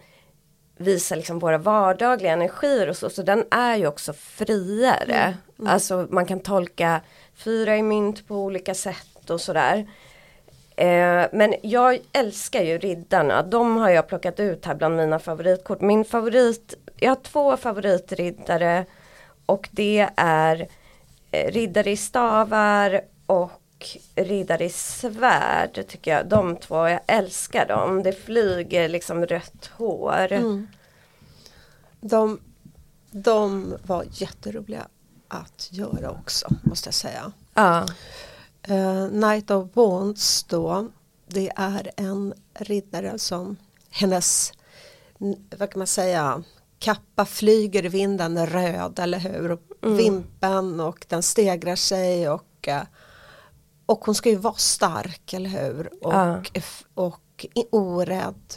visar 0.78 1.16
liksom 1.16 1.40
våra 1.40 1.58
vardagliga 1.58 2.34
energier 2.34 2.90
och 2.90 2.98
så, 2.98 3.10
så 3.10 3.22
den 3.22 3.46
är 3.52 3.76
ju 3.76 3.88
också 3.88 4.14
friare. 4.14 5.38
Alltså 5.66 6.08
man 6.10 6.26
kan 6.26 6.40
tolka 6.40 7.02
fyra 7.36 7.78
i 7.78 7.84
mynt 7.84 8.28
på 8.28 8.36
olika 8.36 8.74
sätt 8.74 9.30
och 9.30 9.42
sådär. 9.42 9.88
Eh, 10.78 11.26
men 11.32 11.56
jag 11.62 12.00
älskar 12.14 12.62
ju 12.62 12.78
riddarna, 12.78 13.44
de 13.44 13.78
har 13.78 13.90
jag 13.90 14.08
plockat 14.08 14.40
ut 14.40 14.66
här 14.66 14.76
bland 14.76 14.96
mina 14.96 15.20
favoritkort. 15.20 15.82
Min 15.82 16.06
favorit, 16.06 16.74
jag 16.96 17.10
har 17.10 17.16
två 17.16 17.58
favoritriddare 17.58 18.86
och 19.46 19.70
det 19.72 20.10
är 20.16 20.68
eh, 21.32 21.52
riddare 21.52 21.92
i 21.92 21.98
stavar 21.98 23.02
och 23.26 23.52
riddare 24.16 24.66
i 24.66 24.70
svärd 24.70 25.88
tycker 25.88 26.12
jag. 26.12 26.28
De 26.28 26.58
två, 26.58 26.88
jag 26.88 27.00
älskar 27.08 27.68
dem. 27.68 28.04
Det 28.04 28.14
flyger 28.14 28.90
liksom 28.90 29.26
rött 29.26 29.70
hår. 29.78 30.32
Mm. 30.32 30.68
de, 32.00 32.40
de 33.12 33.74
var 33.84 34.06
jätteroliga 34.12 34.88
att 35.28 35.70
göra 35.72 36.12
också 36.12 36.48
måste 36.62 36.88
jag 36.88 36.94
säga. 36.94 37.32
Ja. 37.54 37.86
Uh, 38.70 39.10
Knight 39.10 39.52
of 39.52 39.70
Wands 39.74 40.44
då, 40.44 40.88
det 41.28 41.52
är 41.56 41.92
en 41.98 42.34
riddare 42.54 43.20
som 43.20 43.56
hennes, 43.90 44.54
vad 45.58 45.70
kan 45.70 45.80
man 45.80 45.88
säga, 45.88 46.44
kappa 46.80 47.26
flyger 47.26 47.86
i 47.86 47.90
vinden 47.90 48.48
röd, 48.48 49.00
eller 49.00 49.20
hur? 49.20 49.52
Och 49.52 49.62
Vimpen 49.82 50.80
och 50.80 51.06
den 51.10 51.24
stegrar 51.24 51.76
sig 51.76 52.30
och, 52.30 52.68
eh, 52.68 52.82
och 53.86 54.06
hon 54.06 54.16
ska 54.16 54.30
ju 54.30 54.36
vara 54.36 54.54
stark, 54.54 55.34
eller 55.34 55.50
hur? 55.50 55.90
Och, 56.02 56.14
Ja. 56.14 56.42
och 56.94 57.46
orädd. 57.72 58.54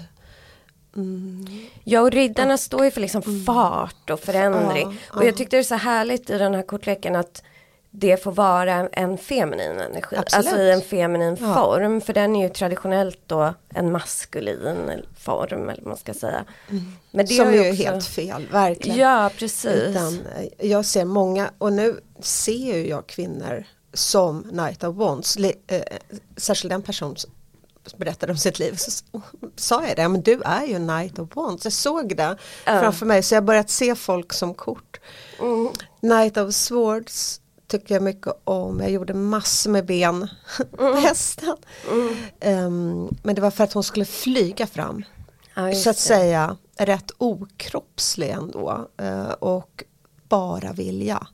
Mm. 0.96 1.46
Ja 1.84 2.00
och 2.00 2.10
riddarna 2.10 2.58
står 2.58 2.84
ju 2.84 2.90
för 2.90 3.00
liksom 3.00 3.44
fart 3.46 4.10
och 4.10 4.20
förändring. 4.20 4.82
Ja, 4.82 5.16
och 5.16 5.22
ja. 5.22 5.26
jag 5.26 5.36
tyckte 5.36 5.56
det 5.56 5.60
är 5.60 5.64
så 5.64 5.74
härligt 5.74 6.30
i 6.30 6.38
den 6.38 6.54
här 6.54 6.62
kortleken 6.62 7.16
att 7.16 7.42
det 7.90 8.22
får 8.22 8.32
vara 8.32 8.88
en, 8.92 9.18
feminin 9.18 9.80
energi. 9.80 10.16
Absolut. 10.16 10.46
Alltså 10.46 10.56
i 10.62 10.70
en 10.70 10.80
feminin 10.82 11.36
Ja. 11.40 11.54
form. 11.54 12.00
För 12.00 12.12
den 12.12 12.36
är 12.36 12.42
ju 12.42 12.48
traditionellt 12.54 13.20
då 13.26 13.54
en 13.68 13.92
maskulin 13.92 14.90
form 15.18 15.68
eller 15.68 15.82
man 15.82 15.96
ska 15.96 16.14
säga. 16.14 16.44
Men 17.10 17.26
det 17.26 17.34
Som 17.34 17.46
har 17.46 17.52
ju 17.52 17.58
är 17.60 17.72
också... 17.72 17.82
helt 17.82 18.04
fel, 18.04 18.48
verkligen. 18.52 18.98
Ja 18.98 19.30
precis. 19.38 19.66
Utan 19.66 20.20
eh, 20.20 20.70
jag 20.70 20.84
ser 20.84 21.04
många, 21.04 21.50
och 21.58 21.72
nu 21.72 22.00
ser 22.20 22.76
ju 22.76 22.88
jag 22.88 23.06
kvinnor 23.06 23.64
som 23.98 24.42
Knight 24.42 24.84
of 24.84 24.96
Wands, 24.96 25.38
li- 25.38 25.54
eh, 25.66 25.82
särskilt 26.36 26.72
en 26.72 26.82
person 26.82 27.14
s- 27.16 27.26
berättade 27.96 28.32
om 28.32 28.38
sitt 28.38 28.58
liv 28.58 28.76
så 28.76 28.90
sa 29.56 29.86
jag 29.86 29.96
det, 29.96 30.08
men 30.08 30.22
du 30.22 30.42
är 30.44 30.64
ju 30.66 30.76
Knight 30.76 31.18
of 31.18 31.28
Wands. 31.36 31.64
Jag 31.64 31.72
såg 31.72 32.16
det 32.16 32.36
Ja. 32.64 32.80
framför 32.80 33.06
mig 33.06 33.22
så 33.22 33.34
jag 33.34 33.44
börjat 33.44 33.70
se 33.70 33.94
folk 33.94 34.32
som 34.32 34.54
kort. 34.54 35.00
Mm. 35.40 35.68
Knight 36.00 36.36
of 36.36 36.54
Swords 36.54 37.40
tycker 37.66 37.94
jag 37.94 38.02
mycket 38.02 38.32
om. 38.44 38.80
Jag 38.80 38.90
gjorde 38.90 39.14
massor 39.14 39.70
med 39.70 39.86
ben 39.86 40.28
på 40.76 40.94
hästen. 40.94 41.56
Mm. 41.90 42.16
Ehm, 42.40 43.08
men 43.22 43.34
det 43.34 43.40
var 43.40 43.50
för 43.50 43.64
att 43.64 43.72
hon 43.72 43.82
skulle 43.84 44.04
flyga 44.04 44.66
fram. 44.66 45.04
Ja, 45.54 45.74
så 45.74 45.90
att 45.90 45.96
det. 45.96 46.02
säga 46.02 46.56
rätt 46.76 47.10
okroppslig 47.18 48.30
ändå. 48.30 48.88
eh, 48.96 49.28
och 49.30 49.84
bara 50.28 50.72
vilja. 50.72 51.26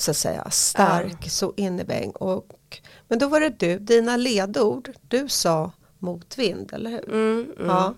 Så 0.00 0.10
att 0.10 0.16
säga 0.16 0.50
stark, 0.50 1.30
så 1.30 1.52
innebäng. 1.56 2.10
Och, 2.10 2.80
men 3.08 3.18
då 3.18 3.28
var 3.28 3.40
det 3.40 3.48
du, 3.58 3.78
dina 3.78 4.16
ledord, 4.16 4.90
du 5.08 5.28
sa 5.28 5.72
motvind, 5.98 6.72
eller 6.72 6.90
hur? 6.90 7.08
Mm, 7.08 7.52
mm. 7.58 7.66
Ja. 7.68 7.94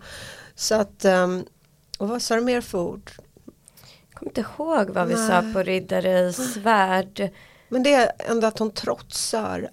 Så 0.55 0.75
att, 0.75 1.05
ehm, 1.05 1.45
och 1.99 2.09
vad 2.09 2.23
sa 2.23 2.35
du 2.35 2.41
mer 2.41 2.61
för 2.61 2.79
ord? 2.79 3.11
Jag 4.11 4.15
kommer 4.15 4.31
inte 4.31 4.41
ihåg 4.41 4.91
vad 4.91 5.09
vi 5.09 5.15
Nej. 5.15 5.29
sa 5.29 5.53
på 5.53 5.63
riddare 5.63 6.21
i 6.21 6.33
svärd. 6.33 7.31
Men 7.69 7.83
det 7.83 7.93
är 7.95 8.13
ändå 8.19 8.47
att 8.47 8.59
hon 8.59 8.71
trotsar 8.71 9.71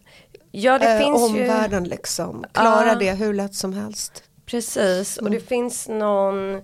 Ja, 0.51 0.79
det 0.79 0.91
eh, 0.93 0.97
finns 0.99 1.19
ju. 1.19 1.25
omvärlden 1.41 1.83
liksom. 1.83 2.45
Klarar 2.53 2.87
Ja. 2.87 2.95
det 2.95 3.11
hur 3.11 3.33
lätt 3.33 3.55
som 3.55 3.73
helst. 3.73 4.23
Precis, 4.45 5.17
och 5.17 5.27
Mm. 5.27 5.33
det 5.39 5.45
finns 5.47 5.87
någon 5.87 6.61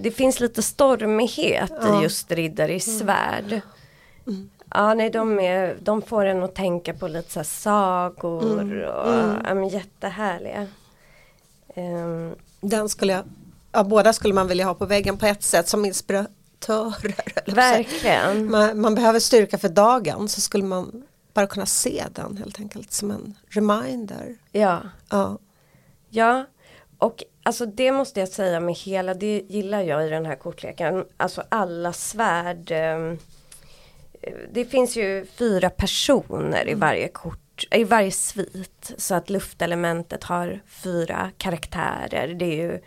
Det 0.00 0.10
finns 0.10 0.40
lite 0.40 0.62
stormighet 0.62 1.70
Ja. 1.80 1.86
Mm. 1.88 2.00
i 2.00 2.02
just 2.02 2.30
riddare 2.32 2.74
i 2.74 2.80
svärd. 2.80 3.60
Ja, 4.74 4.94
nej, 4.94 5.10
de, 5.10 5.40
är, 5.40 5.76
de 5.80 6.02
får 6.02 6.24
en 6.24 6.42
att 6.42 6.54
tänka 6.54 6.94
på 6.94 7.08
lite 7.08 7.30
så 7.32 7.44
sagor 7.44 8.42
Mm. 8.60 8.88
och 8.88 9.08
Mm. 9.12 9.36
Ja, 9.44 9.54
men 9.54 9.68
jättehärliga. 9.68 10.66
Ehm, 11.74 12.34
Den 12.60 12.88
skulle 12.88 13.12
jag, 13.12 13.24
ja, 13.72 13.84
båda 13.84 14.12
skulle 14.12 14.34
man 14.34 14.48
vilja 14.48 14.64
ha 14.64 14.74
på 14.74 14.86
väggen 14.86 15.18
på 15.18 15.26
ett 15.26 15.42
sätt 15.42 15.68
som 15.68 15.84
inspiratörer. 15.84 17.54
verkligen. 17.54 18.50
Man, 18.50 18.80
man 18.80 18.94
behöver 18.94 19.20
styrka 19.20 19.58
för 19.58 19.68
dagen 19.68 20.28
så 20.28 20.40
skulle 20.40 20.64
man 20.64 21.02
bara 21.34 21.46
kunna 21.46 21.66
se 21.66 22.04
den 22.12 22.36
helt 22.36 22.58
enkelt 22.60 22.92
som 22.92 23.10
en 23.10 23.34
reminder. 23.48 24.36
Ja. 24.52 24.80
Ja. 25.10 25.38
Ja, 26.10 26.44
och 26.98 27.24
alltså 27.42 27.66
det 27.66 27.92
måste 27.92 28.20
jag 28.20 28.28
säga 28.28 28.60
med 28.60 28.74
hela, 28.74 29.14
det 29.14 29.42
gillar 29.48 29.80
jag 29.80 30.06
i 30.06 30.10
den 30.10 30.26
här 30.26 30.34
kortleken. 30.36 31.04
Alltså 31.16 31.42
alla 31.48 31.92
svärd. 31.92 32.72
Det 34.52 34.64
finns 34.64 34.96
ju 34.96 35.26
fyra 35.26 35.70
personer 35.70 36.68
i 36.68 36.74
varje 36.74 37.08
kort, 37.08 37.66
i 37.70 37.84
varje 37.84 38.10
svit. 38.10 38.92
Så 38.96 39.14
att 39.14 39.30
luftelementet 39.30 40.24
har 40.24 40.62
fyra 40.66 41.30
karaktärer. 41.38 42.34
Det 42.34 42.44
är 42.44 42.56
ju 42.56 42.80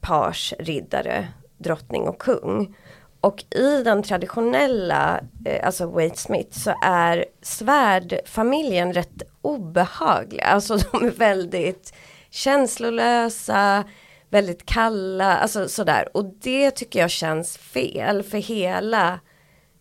page, 0.00 0.54
riddare, 0.58 1.28
drottning 1.58 2.02
och 2.02 2.18
kung. 2.18 2.76
Och 3.20 3.44
i 3.50 3.82
den 3.82 4.02
traditionella, 4.02 5.20
eh, 5.44 5.66
alltså 5.66 5.86
Wade 5.86 6.16
Smith, 6.16 6.58
så 6.58 6.74
är 6.82 7.24
svärdfamiljen 7.42 8.92
rätt 8.92 9.22
obehagliga. 9.42 10.44
Alltså 10.44 10.76
de 10.92 11.06
är 11.06 11.10
väldigt 11.10 11.94
känslolösa, 12.30 13.84
väldigt 14.28 14.66
kalla, 14.66 15.36
alltså 15.36 15.68
sådär. 15.68 16.08
Och 16.14 16.24
det 16.24 16.70
tycker 16.70 17.00
jag 17.00 17.10
känns 17.10 17.58
fel, 17.58 18.22
för 18.22 18.38
hela 18.38 19.20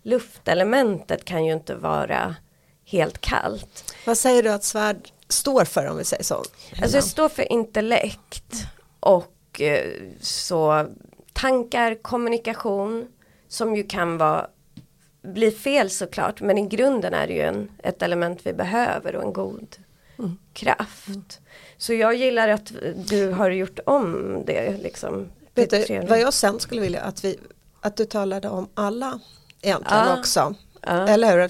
luftelementet 0.04 1.26
kan 1.26 1.46
ju 1.46 1.54
inte 1.54 1.76
vara 1.76 2.36
helt 2.86 3.22
kallt. 3.22 3.96
Vad 4.06 4.18
säger 4.18 4.44
du 4.44 4.50
att 4.50 4.64
svärd 4.64 5.12
står 5.28 5.66
för 5.66 5.86
om 5.88 5.98
vi 5.98 6.04
säger 6.04 6.24
så? 6.24 6.36
Alltså 6.82 6.98
det 6.98 7.02
står 7.02 7.30
för 7.30 7.52
intellekt 7.52 8.54
och 9.00 9.62
eh, 9.62 9.92
så 10.22 10.88
tankar, 11.34 11.96
kommunikation 12.02 13.08
som 13.48 13.76
ju 13.76 13.84
kan 13.84 14.18
vara 14.18 14.48
bli 15.22 15.52
fel 15.52 15.90
såklart 15.90 16.42
men 16.42 16.58
i 16.58 16.68
grunden 16.68 17.14
är 17.14 17.28
det 17.28 17.34
ju 17.34 17.42
en, 17.42 17.72
ett 17.84 18.02
element 18.02 18.40
vi 18.44 18.54
behöver 18.54 19.16
och 19.16 19.24
en 19.24 19.34
god 19.34 19.78
Mm. 20.20 20.38
kraft. 20.54 21.40
Så 21.78 21.94
jag 21.94 22.16
gillar 22.16 22.48
att 22.50 22.72
du 22.96 23.32
har 23.32 23.50
gjort 23.50 23.80
om 23.86 24.44
det 24.46 24.78
liksom. 24.78 25.30
Trevligt. 25.54 26.10
vad 26.10 26.20
jag 26.20 26.34
sen 26.34 26.60
skulle 26.60 26.82
vilja 26.82 27.02
att, 27.02 27.24
vi, 27.26 27.40
att 27.82 27.96
du 27.96 28.06
talade 28.06 28.50
om 28.50 28.68
alla 28.74 29.20
egentligen 29.62 30.08
Ja. 30.08 30.19
också. 30.19 30.54
Ja. 30.82 31.08
Eller 31.08 31.32
hur? 31.41 31.50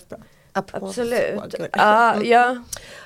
Apropå 0.54 0.86
Absolut. 0.88 1.56
Ja, 1.74 2.14
Mm. 2.14 2.28
ja. 2.30 2.58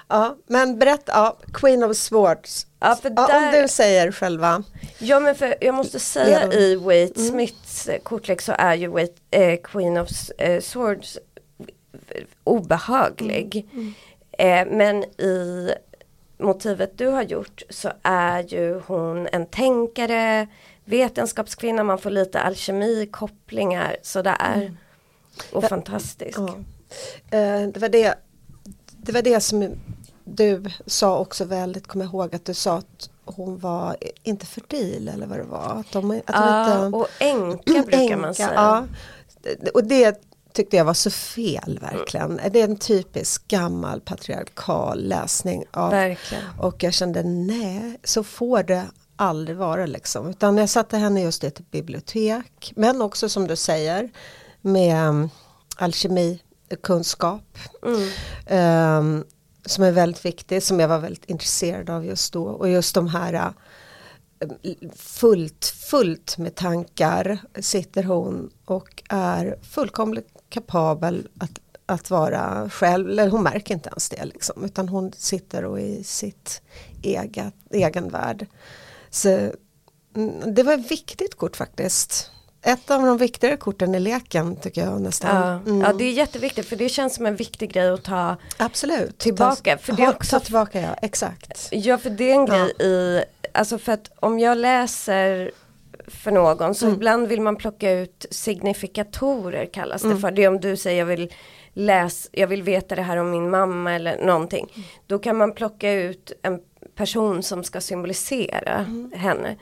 ja, 0.08 0.36
men 0.48 0.80
berätta, 0.80 1.12
ja, 1.12 1.38
Queen 1.54 1.84
of 1.84 1.98
Swords. 1.98 2.68
Ja, 2.80 2.98
Ja, 3.04 3.10
där- 3.10 3.38
Om 3.56 3.62
du 3.62 3.68
säger 3.68 4.12
själva. 4.12 4.64
Ja 4.98 5.20
men 5.20 5.36
för 5.36 5.56
jag 5.62 5.76
måste 5.76 6.00
säga 6.00 6.40
Redan. 6.40 6.54
i 6.54 6.76
Wade 6.76 7.02
Mm. 7.16 7.30
Smiths 7.30 7.88
eh, 7.88 8.00
kortlek 8.02 8.42
så 8.42 8.54
är 8.58 8.74
ju 8.76 8.88
Wade, 8.88 9.08
eh, 9.32 9.60
Queen 9.64 9.98
of 9.98 10.10
eh, 10.38 10.62
Swords 10.62 11.18
obehaglig. 12.44 13.68
Mm. 13.74 13.94
Eh, 14.32 14.74
men 14.78 15.04
i 15.04 15.70
motivet 16.38 16.98
du 16.98 17.08
har 17.08 17.24
gjort 17.24 17.62
så 17.70 17.92
är 18.04 18.44
ju 18.54 18.82
hon 18.88 19.28
en 19.32 19.46
tänkare, 19.46 20.48
vetenskapskvinna, 20.86 21.84
man 21.84 21.98
får 21.98 22.10
lite 22.10 22.40
alkemikopplingar 22.40 23.96
sådär. 24.02 24.72
Och 25.52 25.64
fantastisk. 25.64 26.38
Mm. 26.38 26.66
Ja. 27.30 27.38
Eh, 27.38 27.68
det, 27.68 27.80
var 27.80 27.90
det, 27.90 28.16
det 28.92 29.12
var 29.12 29.22
det 29.22 29.40
som 29.40 29.70
du 30.24 30.64
sa 30.86 31.20
också 31.20 31.46
väldigt, 31.46 31.88
kom 31.88 32.02
jag 32.02 32.10
ihåg 32.10 32.36
att 32.36 32.46
du 32.46 32.54
sa 32.54 32.78
att 32.78 33.10
hon 33.26 33.60
var 33.60 33.96
inte 34.24 34.46
fertil 34.46 35.10
eller 35.14 35.28
vad 35.28 35.38
det 35.40 35.44
var. 35.44 35.80
Att 35.80 35.92
de, 35.92 36.12
att 36.12 36.28
de 36.28 36.34
Ja, 36.34 36.86
inte, 36.86 36.98
och 36.98 37.08
änka 37.20 37.84
brukar 37.84 38.18
man 38.18 38.30
Änka, 38.30 38.34
säga. 38.34 38.54
Ja. 38.56 38.86
Och 39.74 39.84
det 39.84 40.22
tyckte 40.54 40.78
jag 40.78 40.86
var 40.86 40.94
så 40.94 41.12
fel 41.12 41.80
verkligen. 41.82 42.40
Det 42.52 42.60
är 42.62 42.64
en 42.64 42.78
typisk 42.78 43.48
gammal 43.48 44.02
patriarkal 44.02 45.04
läsning 45.04 45.66
av 45.72 45.92
Verkligen. 45.92 46.44
och 46.60 46.84
jag 46.84 46.94
kände 46.94 47.24
nej, 47.24 48.00
så 48.04 48.24
får 48.24 48.64
det 48.64 48.86
aldrig 49.16 49.58
vara 49.58 49.86
liksom. 49.86 50.30
Utan 50.30 50.58
jag 50.58 50.70
satte 50.70 50.98
henne 50.98 51.22
just 51.22 51.44
i 51.44 51.48
ett 51.48 51.72
bibliotek. 51.72 52.74
Men 52.76 53.02
också 53.02 53.30
som 53.30 53.48
du 53.48 53.56
säger 53.56 54.10
med 54.64 55.10
um, 55.10 55.30
alkemikunskap. 55.76 57.58
Mm. 57.86 58.10
ehm, 58.46 59.24
som 59.66 59.84
är 59.84 59.92
väldigt 59.92 60.26
viktig, 60.26 60.64
som 60.64 60.80
jag 60.80 60.88
var 60.88 61.00
väldigt 61.00 61.26
intresserad 61.26 61.90
av 61.90 62.06
just 62.06 62.34
då. 62.34 62.44
Och 62.44 62.70
just 62.70 62.96
de 62.96 63.08
här 63.08 63.34
uh, 63.34 63.52
fullt, 64.96 65.66
fullt 65.66 66.38
med 66.38 66.56
tankar 66.56 67.40
sitter 67.60 68.04
hon 68.04 68.52
och 68.66 69.04
är 69.10 69.56
fullkomligt 69.62 70.28
kapabel 70.50 71.28
att, 71.38 71.60
att 71.86 72.10
vara 72.10 72.70
själv, 72.70 73.10
eller 73.10 73.30
hon 73.30 73.44
märker 73.44 73.74
inte 73.74 73.90
ens 73.90 74.10
det 74.10 74.26
liksom, 74.26 74.66
utan 74.66 74.90
hon 74.90 75.12
sitter 75.18 75.66
och 75.66 75.80
i 75.80 76.04
sitt 76.04 76.62
eget, 77.02 77.54
egen 77.70 78.10
värld. 78.10 78.48
Så, 79.10 79.30
mm, 80.16 80.54
det 80.56 80.64
var 80.64 80.74
ett 80.74 80.92
viktigt 80.92 81.36
kort 81.36 81.56
faktiskt. 81.56 82.32
Ett 82.66 82.92
av 82.92 83.02
de 83.02 83.18
viktigare 83.18 83.58
korten 83.58 83.96
i 83.96 84.00
leken 84.00 84.56
tycker 84.56 84.84
jag 84.86 85.02
nästan. 85.02 85.36
Ja, 85.36 85.72
Mm. 85.72 85.82
ja, 85.82 85.94
det 85.94 86.04
är 86.04 86.12
jätteviktigt 86.12 86.66
för 86.66 86.76
det 86.76 86.90
känns 86.90 87.16
som 87.16 87.26
en 87.26 87.36
viktig 87.36 87.74
grej 87.74 87.90
att 87.90 88.04
ta 88.04 88.36
Absolut. 88.58 89.18
Tillbaka, 89.18 89.78
för 89.78 89.94
det 89.94 90.02
är 90.02 90.06
Ja, 90.06 90.12
också- 90.14 90.40
Ta 90.40 90.46
tillbaka 90.46 90.82
ja, 90.82 90.96
exakt. 91.02 91.68
Ja 91.72 91.98
för 91.98 92.10
det 92.10 92.30
är 92.32 92.34
en 92.34 92.46
grej 92.46 92.72
i, 92.80 93.24
alltså 93.54 93.78
för 93.78 93.92
att 93.92 94.12
om 94.20 94.40
jag 94.40 94.58
läser 94.58 95.52
för 96.08 96.32
någon 96.32 96.76
så 96.76 96.86
Mm. 96.86 96.96
ibland 96.96 97.28
vill 97.28 97.42
man 97.42 97.56
plocka 97.56 97.92
ut 97.92 98.26
signifikatorer 98.32 99.66
kallas 99.74 100.02
det 100.02 100.08
Mm. 100.08 100.22
för. 100.22 100.32
Det 100.32 100.44
är 100.44 100.48
om 100.48 100.60
du 100.60 100.78
säger 100.78 101.00
jag 101.00 101.06
vill 101.06 101.34
läs, 101.74 102.30
jag 102.32 102.48
vill 102.48 102.64
veta 102.64 102.96
det 102.96 103.02
här 103.02 103.18
om 103.18 103.32
min 103.32 103.50
mamma 103.50 103.94
eller 103.96 104.26
någonting. 104.26 104.68
Mm. 104.76 104.88
Då 105.08 105.20
kan 105.20 105.38
man 105.38 105.52
plocka 105.54 105.92
ut 105.92 106.32
en 106.42 106.60
person 106.96 107.44
som 107.44 107.64
ska 107.64 107.82
symbolisera 107.82 108.74
Mm. 108.80 109.12
henne. 109.16 109.56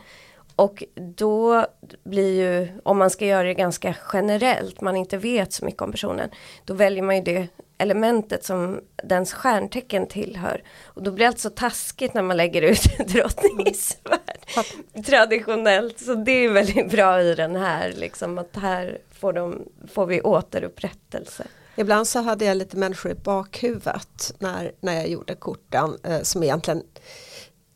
Och 0.61 0.83
då 0.95 1.65
blir 2.03 2.39
ju, 2.41 2.67
om 2.83 2.97
man 2.97 3.09
ska 3.09 3.25
göra 3.25 3.43
det 3.43 3.53
ganska 3.53 3.95
generellt, 4.13 4.81
man 4.81 4.95
inte 4.95 5.17
vet 5.17 5.53
så 5.53 5.65
mycket 5.65 5.81
om 5.81 5.91
personen, 5.91 6.29
då 6.65 6.73
väljer 6.73 7.03
man 7.03 7.15
ju 7.15 7.21
det 7.21 7.47
elementet 7.77 8.45
som 8.45 8.81
dens 9.03 9.33
stjärntecken 9.33 10.07
tillhör. 10.07 10.63
Och 10.83 11.03
då 11.03 11.11
blir 11.11 11.25
det 11.25 11.29
alltså 11.29 11.49
taskigt 11.49 12.13
när 12.13 12.21
man 12.21 12.37
lägger 12.37 12.61
ut 12.61 12.83
drottning 13.07 13.67
i 13.67 13.73
svärd. 13.73 15.05
Traditionellt, 15.05 15.99
så 15.99 16.15
det 16.15 16.31
är 16.31 16.49
väldigt 16.49 16.91
bra 16.91 17.21
i 17.21 17.35
den 17.35 17.55
här, 17.55 17.93
liksom 17.97 18.37
att 18.37 18.55
här 18.55 18.97
får, 19.11 19.33
de, 19.33 19.67
får 19.93 20.05
vi 20.05 20.21
återupprättelse. 20.21 21.43
Ibland 21.75 22.07
så 22.07 22.19
hade 22.19 22.45
jag 22.45 22.57
lite 22.57 22.77
människor 22.77 23.11
i 23.11 23.15
bakhuvudet 23.15 24.33
när, 24.39 24.71
när 24.79 24.93
jag 24.93 25.09
gjorde 25.09 25.35
korten 25.35 25.97
eh, 26.03 26.21
som 26.21 26.43
egentligen 26.43 26.83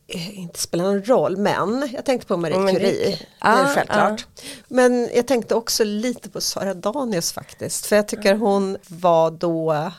inte 0.07 0.59
spelar 0.59 0.83
någon 0.83 1.03
roll 1.03 1.37
men 1.37 1.89
jag 1.93 2.05
tänkte 2.05 2.27
på 2.27 2.37
Marie 2.37 2.57
det- 2.57 2.71
Curie, 2.73 3.19
Ah, 3.39 3.65
självklart. 3.67 4.27
Men 4.67 5.09
jag 5.15 5.27
tänkte 5.27 5.55
också 5.55 5.83
lite 5.83 6.29
på 6.29 6.41
Sara 6.41 6.73
Danius 6.73 7.31
faktiskt 7.31 7.85
för 7.85 7.95
jag 7.95 8.07
tycker 8.07 8.35
hon 8.35 8.77
var 8.87 9.31
då 9.31 9.73
eh, 9.73 9.91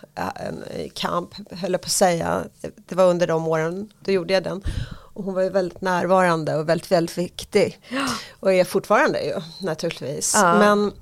en 0.46 0.64
kamp, 0.94 1.30
höll 1.50 1.72
jag 1.72 1.80
på 1.80 1.86
att 1.86 1.90
säga, 1.92 2.44
det 2.88 2.94
var 2.94 3.04
under 3.04 3.26
de 3.26 3.46
åren, 3.48 3.92
då 4.00 4.12
gjorde 4.12 4.34
jag 4.34 4.42
den. 4.42 4.62
Och 5.14 5.24
hon 5.24 5.34
var 5.34 5.42
ju 5.42 5.50
väldigt 5.50 5.80
närvarande 5.80 6.54
och 6.56 6.68
väldigt, 6.68 6.90
väldigt 6.92 7.18
viktig. 7.18 7.80
Och 8.40 8.52
är 8.52 8.64
fortfarande 8.64 9.20
ju 9.20 9.34
naturligtvis. 9.60 10.32
Ja. 10.34 10.58
Men 10.58 10.92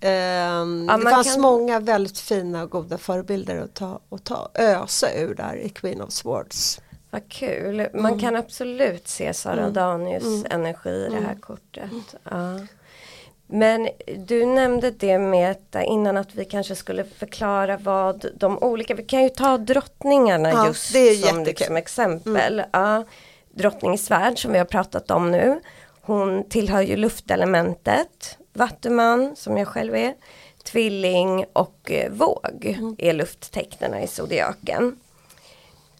ehm, 0.00 0.86
Ja, 0.90 0.96
det 0.96 1.10
fanns 1.10 1.32
kan- 1.32 1.40
många 1.40 1.80
väldigt 1.80 2.18
fina 2.18 2.62
och 2.62 2.70
goda 2.70 2.98
förebilder 2.98 3.56
att 3.56 3.74
ta, 3.74 4.00
och 4.08 4.24
ta 4.24 4.50
ösa 4.54 5.14
ur 5.14 5.34
där 5.34 5.56
i 5.56 5.68
Queen 5.68 6.00
of 6.00 6.10
Swords. 6.12 6.80
Vad 7.10 7.28
kul. 7.28 7.88
Man 7.94 8.06
Mm. 8.06 8.18
kan 8.18 8.36
absolut 8.36 9.08
se 9.08 9.34
Sara 9.34 9.70
Danius 9.70 10.44
energi 10.50 10.88
i 10.90 11.08
det 11.08 11.14
här 11.16 11.22
Mm. 11.24 11.40
kortet. 11.40 11.90
Ja. 12.30 12.58
Men 13.46 13.88
du 14.16 14.46
nämnde 14.46 14.90
det 14.90 15.18
med 15.18 15.50
att 15.50 15.84
innan 15.84 16.16
att 16.16 16.34
vi 16.34 16.44
kanske 16.44 16.74
skulle 16.74 17.04
förklara 17.04 17.76
vad 17.76 18.26
de 18.34 18.58
olika, 18.58 18.94
vi 18.94 19.02
kan 19.02 19.22
ju 19.22 19.28
ta 19.28 19.58
drottningarna 19.58 20.50
Ja, 20.50 20.66
just 20.66 20.92
det 20.92 20.98
är 20.98 21.14
som 21.14 21.44
liksom 21.44 21.76
exempel. 21.76 22.62
Ja, 22.72 23.04
drottning 23.50 23.98
Svärd 23.98 24.38
som 24.42 24.52
vi 24.52 24.58
har 24.58 24.64
pratat 24.64 25.10
om 25.10 25.30
nu. 25.30 25.60
Hon 26.00 26.44
tillhör 26.48 26.82
ju 26.82 26.96
luftelementet, 26.96 28.38
vattuman 28.52 29.36
som 29.36 29.56
jag 29.56 29.68
själv 29.68 29.94
är, 29.96 30.14
tvilling 30.64 31.44
och 31.52 31.90
eh, 31.90 32.10
våg 32.12 32.76
är 32.98 33.12
lufttecknena 33.12 34.02
i 34.02 34.06
zodiaken. 34.06 34.96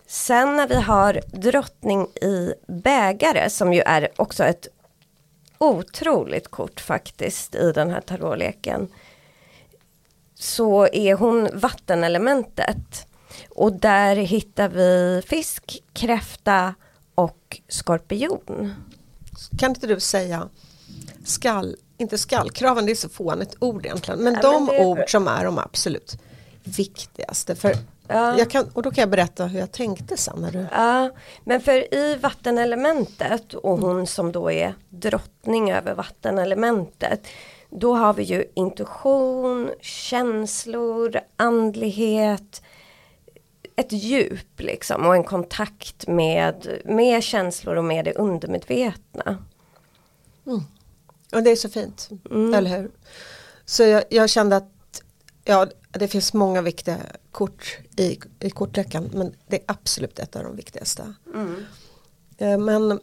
Sen 0.06 0.56
när 0.56 0.68
vi 0.68 0.74
har 0.74 1.20
drottning 1.32 2.06
i 2.06 2.54
bägare 2.66 3.50
som 3.50 3.72
ju 3.72 3.80
är 3.80 4.08
också 4.16 4.44
ett 4.44 4.68
otroligt 5.58 6.48
kort 6.48 6.80
faktiskt 6.80 7.54
i 7.54 7.72
den 7.72 7.90
här 7.90 8.00
tarotleken. 8.00 8.88
Så 10.34 10.86
är 10.92 11.14
hon 11.14 11.48
vattenelementet. 11.52 13.06
Och 13.48 13.72
där 13.72 14.16
hittar 14.16 14.68
vi 14.68 15.22
fisk, 15.26 15.82
kräfta 15.92 16.74
och 17.14 17.60
skorpion. 17.68 18.74
Kan 19.58 19.70
inte 19.70 19.86
du 19.86 20.00
säga 20.00 20.48
skall, 21.24 21.76
inte 21.98 22.18
skallkraven, 22.18 22.86
det 22.86 22.92
är 22.92 22.96
så 22.96 23.08
fånigt 23.08 23.56
ord 23.58 23.86
egentligen. 23.86 24.20
Men 24.20 24.34
Ja, 24.34 24.40
de 24.42 24.64
men 24.64 24.74
det 24.74 24.84
ord 24.84 25.10
som 25.10 25.28
är 25.28 25.44
de 25.44 25.58
absolut 25.58 26.18
viktigaste. 26.64 27.54
För 27.54 27.76
Ja. 28.08 28.36
kan, 28.50 28.68
och 28.72 28.82
då 28.82 28.90
kan 28.90 29.02
jag 29.02 29.10
berätta 29.10 29.46
hur 29.46 29.60
jag 29.60 29.72
tänkte 29.72 30.16
sen. 30.16 30.38
När 30.40 30.50
du, 30.50 30.66
Ja, 30.72 31.10
men 31.44 31.60
för 31.60 31.94
i 31.94 32.16
vattenelementet 32.16 33.54
och 33.54 33.78
hon 33.78 34.06
som 34.06 34.32
då 34.32 34.50
är 34.50 34.74
drottning 34.88 35.70
över 35.70 35.94
vattenelementet. 35.94 37.26
Då 37.70 37.94
har 37.94 38.14
vi 38.14 38.22
ju 38.22 38.44
intuition, 38.54 39.70
känslor, 39.80 41.20
andlighet, 41.36 42.62
ett 43.76 43.92
djup 43.92 44.60
liksom 44.60 45.06
och 45.06 45.14
en 45.14 45.24
kontakt 45.24 46.06
med, 46.06 46.80
med 46.84 47.22
känslor 47.22 47.76
och 47.76 47.84
med 47.84 48.04
det 48.04 48.12
undermedvetna. 48.14 49.38
och 51.32 51.42
det 51.42 51.50
är 51.50 51.56
så 51.56 51.68
fint, 51.68 52.08
Mm. 52.30 52.54
eller 52.54 52.70
hur? 52.78 52.90
Så 53.64 53.82
jag, 53.82 54.04
jag 54.10 54.30
kände 54.30 54.56
att 54.56 55.02
ja, 55.44 55.66
det 55.96 56.08
finns 56.08 56.32
många 56.32 56.62
viktiga 56.62 56.98
kort 57.32 57.78
i, 57.96 58.18
i 58.40 58.50
kortleken. 58.50 59.10
Men 59.14 59.34
det 59.46 59.56
är 59.56 59.62
absolut 59.66 60.18
ett 60.18 60.36
av 60.36 60.42
de 60.42 60.56
viktigaste. 60.56 61.14
Eh, 62.38 62.58
Men 62.58 63.00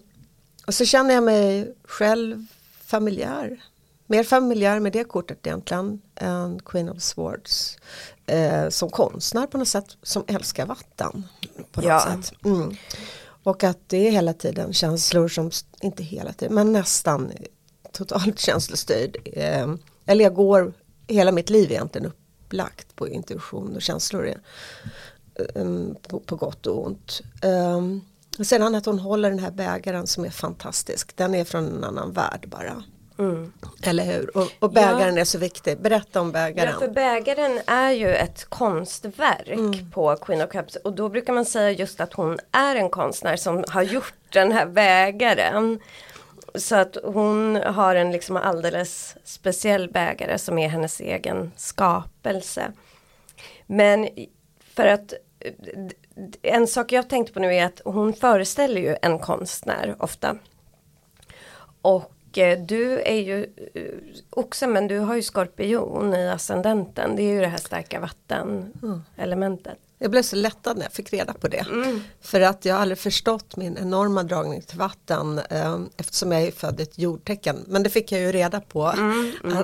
och 0.67 0.73
så 0.73 0.85
känner 0.85 1.13
jag 1.13 1.23
mig 1.23 1.75
själv 1.83 2.45
familjär. 2.81 3.63
Mer 4.07 4.23
familjär 4.23 4.79
med 4.79 4.93
det 4.93 5.03
kortet 5.03 5.47
egentligen 5.47 6.01
än 6.15 6.59
Queen 6.65 6.89
of 6.89 7.01
Swords. 7.01 7.77
Eh, 8.25 8.69
som 8.69 8.89
konstnär 8.89 9.47
på 9.47 9.57
något 9.57 9.67
sätt 9.67 9.97
som 10.03 10.23
älskar 10.27 10.65
vatten. 10.65 11.23
På 11.71 11.81
något 11.81 11.87
Ja. 11.89 11.99
sätt. 12.21 12.33
Mm. 12.45 12.75
Och 13.43 13.63
att 13.63 13.89
det 13.89 14.07
är 14.07 14.11
hela 14.11 14.33
tiden 14.33 14.73
känslor 14.73 15.27
som, 15.27 15.51
inte 15.81 16.03
hela 16.03 16.33
tiden, 16.33 16.55
men 16.55 16.73
nästan 16.73 17.31
totalt 17.91 18.39
känslostyrd. 18.45 19.17
Eh, 19.33 19.73
eller 20.05 20.23
jag 20.23 20.33
går, 20.35 20.73
hela 21.07 21.31
mitt 21.31 21.49
liv 21.49 21.71
egentligen 21.71 22.11
upplagt 22.53 22.95
på 22.95 23.07
intuition 23.07 23.75
och 23.75 23.81
känslor. 23.81 24.33
eh, 25.55 25.65
på, 26.07 26.19
på 26.19 26.35
gott 26.35 26.67
och 26.67 26.85
ont. 26.85 27.21
Um, 27.43 28.01
sedan 28.39 28.75
att 28.75 28.85
hon 28.85 28.99
håller 28.99 29.29
den 29.29 29.39
här 29.39 29.51
bägaren 29.51 30.07
som 30.07 30.25
är 30.25 30.29
fantastisk. 30.29 31.15
Den 31.15 31.35
är 31.35 31.43
från 31.43 31.67
en 31.67 31.83
annan 31.83 32.11
värld 32.13 32.45
bara. 32.47 32.83
Mm. 33.19 33.53
Eller 33.83 34.03
hur? 34.05 34.37
Och, 34.37 34.47
och 34.59 34.71
bägaren 34.71 35.17
är 35.17 35.25
så 35.25 35.37
viktig. 35.37 35.79
Berätta 35.81 36.21
om 36.21 36.31
bägaren. 36.31 36.73
Ja, 36.73 36.79
för 36.79 36.93
bägaren 36.93 37.59
är 37.67 37.91
ju 37.91 38.13
ett 38.15 38.45
konstverk 38.49 39.91
på 39.91 40.15
Queen 40.15 40.41
of 40.41 40.49
Cups 40.49 40.75
och 40.75 40.93
då 40.93 41.09
brukar 41.09 41.33
man 41.33 41.45
säga 41.45 41.71
just 41.71 42.01
att 42.01 42.13
hon 42.13 42.39
är 42.51 42.75
en 42.75 42.89
konstnär 42.89 43.35
som 43.35 43.63
har 43.67 43.83
gjort 43.83 44.13
den 44.29 44.51
här 44.51 44.65
bägaren. 44.65 45.79
Så 46.55 46.75
att 46.75 46.97
hon 47.03 47.55
har 47.55 47.95
en 47.95 48.11
liksom 48.11 48.37
alldeles 48.37 49.15
speciell 49.23 49.89
bägare 49.89 50.37
som 50.37 50.59
är 50.59 50.67
hennes 50.67 51.01
egen 51.01 51.51
skapelse. 51.55 52.71
Men 53.65 54.09
för 54.59 54.87
att 54.87 55.13
en 56.41 56.67
sak 56.67 56.91
jag 56.91 57.09
tänkte 57.09 57.33
på 57.33 57.39
nu 57.39 57.55
är 57.55 57.65
att 57.65 57.81
hon 57.85 58.13
föreställer 58.13 58.81
ju 58.81 58.95
en 59.01 59.19
konstnär 59.19 59.95
ofta. 59.99 60.37
Och 61.81 62.37
eh, 62.37 62.59
du 62.59 63.01
är 63.01 63.21
ju 63.21 63.43
eh, 63.73 63.83
också 64.29 64.67
men 64.67 64.87
du 64.87 64.99
har 64.99 65.15
ju 65.15 65.21
skorpion 65.21 66.13
i 66.13 66.29
ascendenten. 66.29 67.15
Det 67.15 67.23
är 67.23 67.33
ju 67.33 67.41
det 67.41 67.47
här 67.47 67.57
starka 67.57 67.99
vattenelementet. 67.99 69.77
Jag 70.03 70.11
blev 70.11 70.21
så 70.23 70.35
lättad 70.35 70.77
när 70.77 70.83
jag 70.85 70.91
fick 70.93 71.13
reda 71.13 71.33
på 71.33 71.47
det. 71.47 71.65
För 72.21 72.41
att 72.41 72.65
jag 72.65 72.75
har 72.75 72.81
aldrig 72.81 72.97
förstått 72.97 73.55
min 73.57 73.77
enorma 73.77 74.23
dragning 74.23 74.61
till 74.61 74.77
vatten 74.77 75.39
eh, 75.49 75.79
eftersom 75.97 76.31
jag 76.31 76.41
är 76.41 76.51
född 76.51 76.79
i 76.79 76.83
ett 76.83 76.97
jordtecken. 76.97 77.63
Men 77.67 77.83
det 77.83 77.89
fick 77.89 78.11
jag 78.11 78.21
ju 78.21 78.31
reda 78.31 78.61
på. 78.61 78.85
Att, 78.87 78.97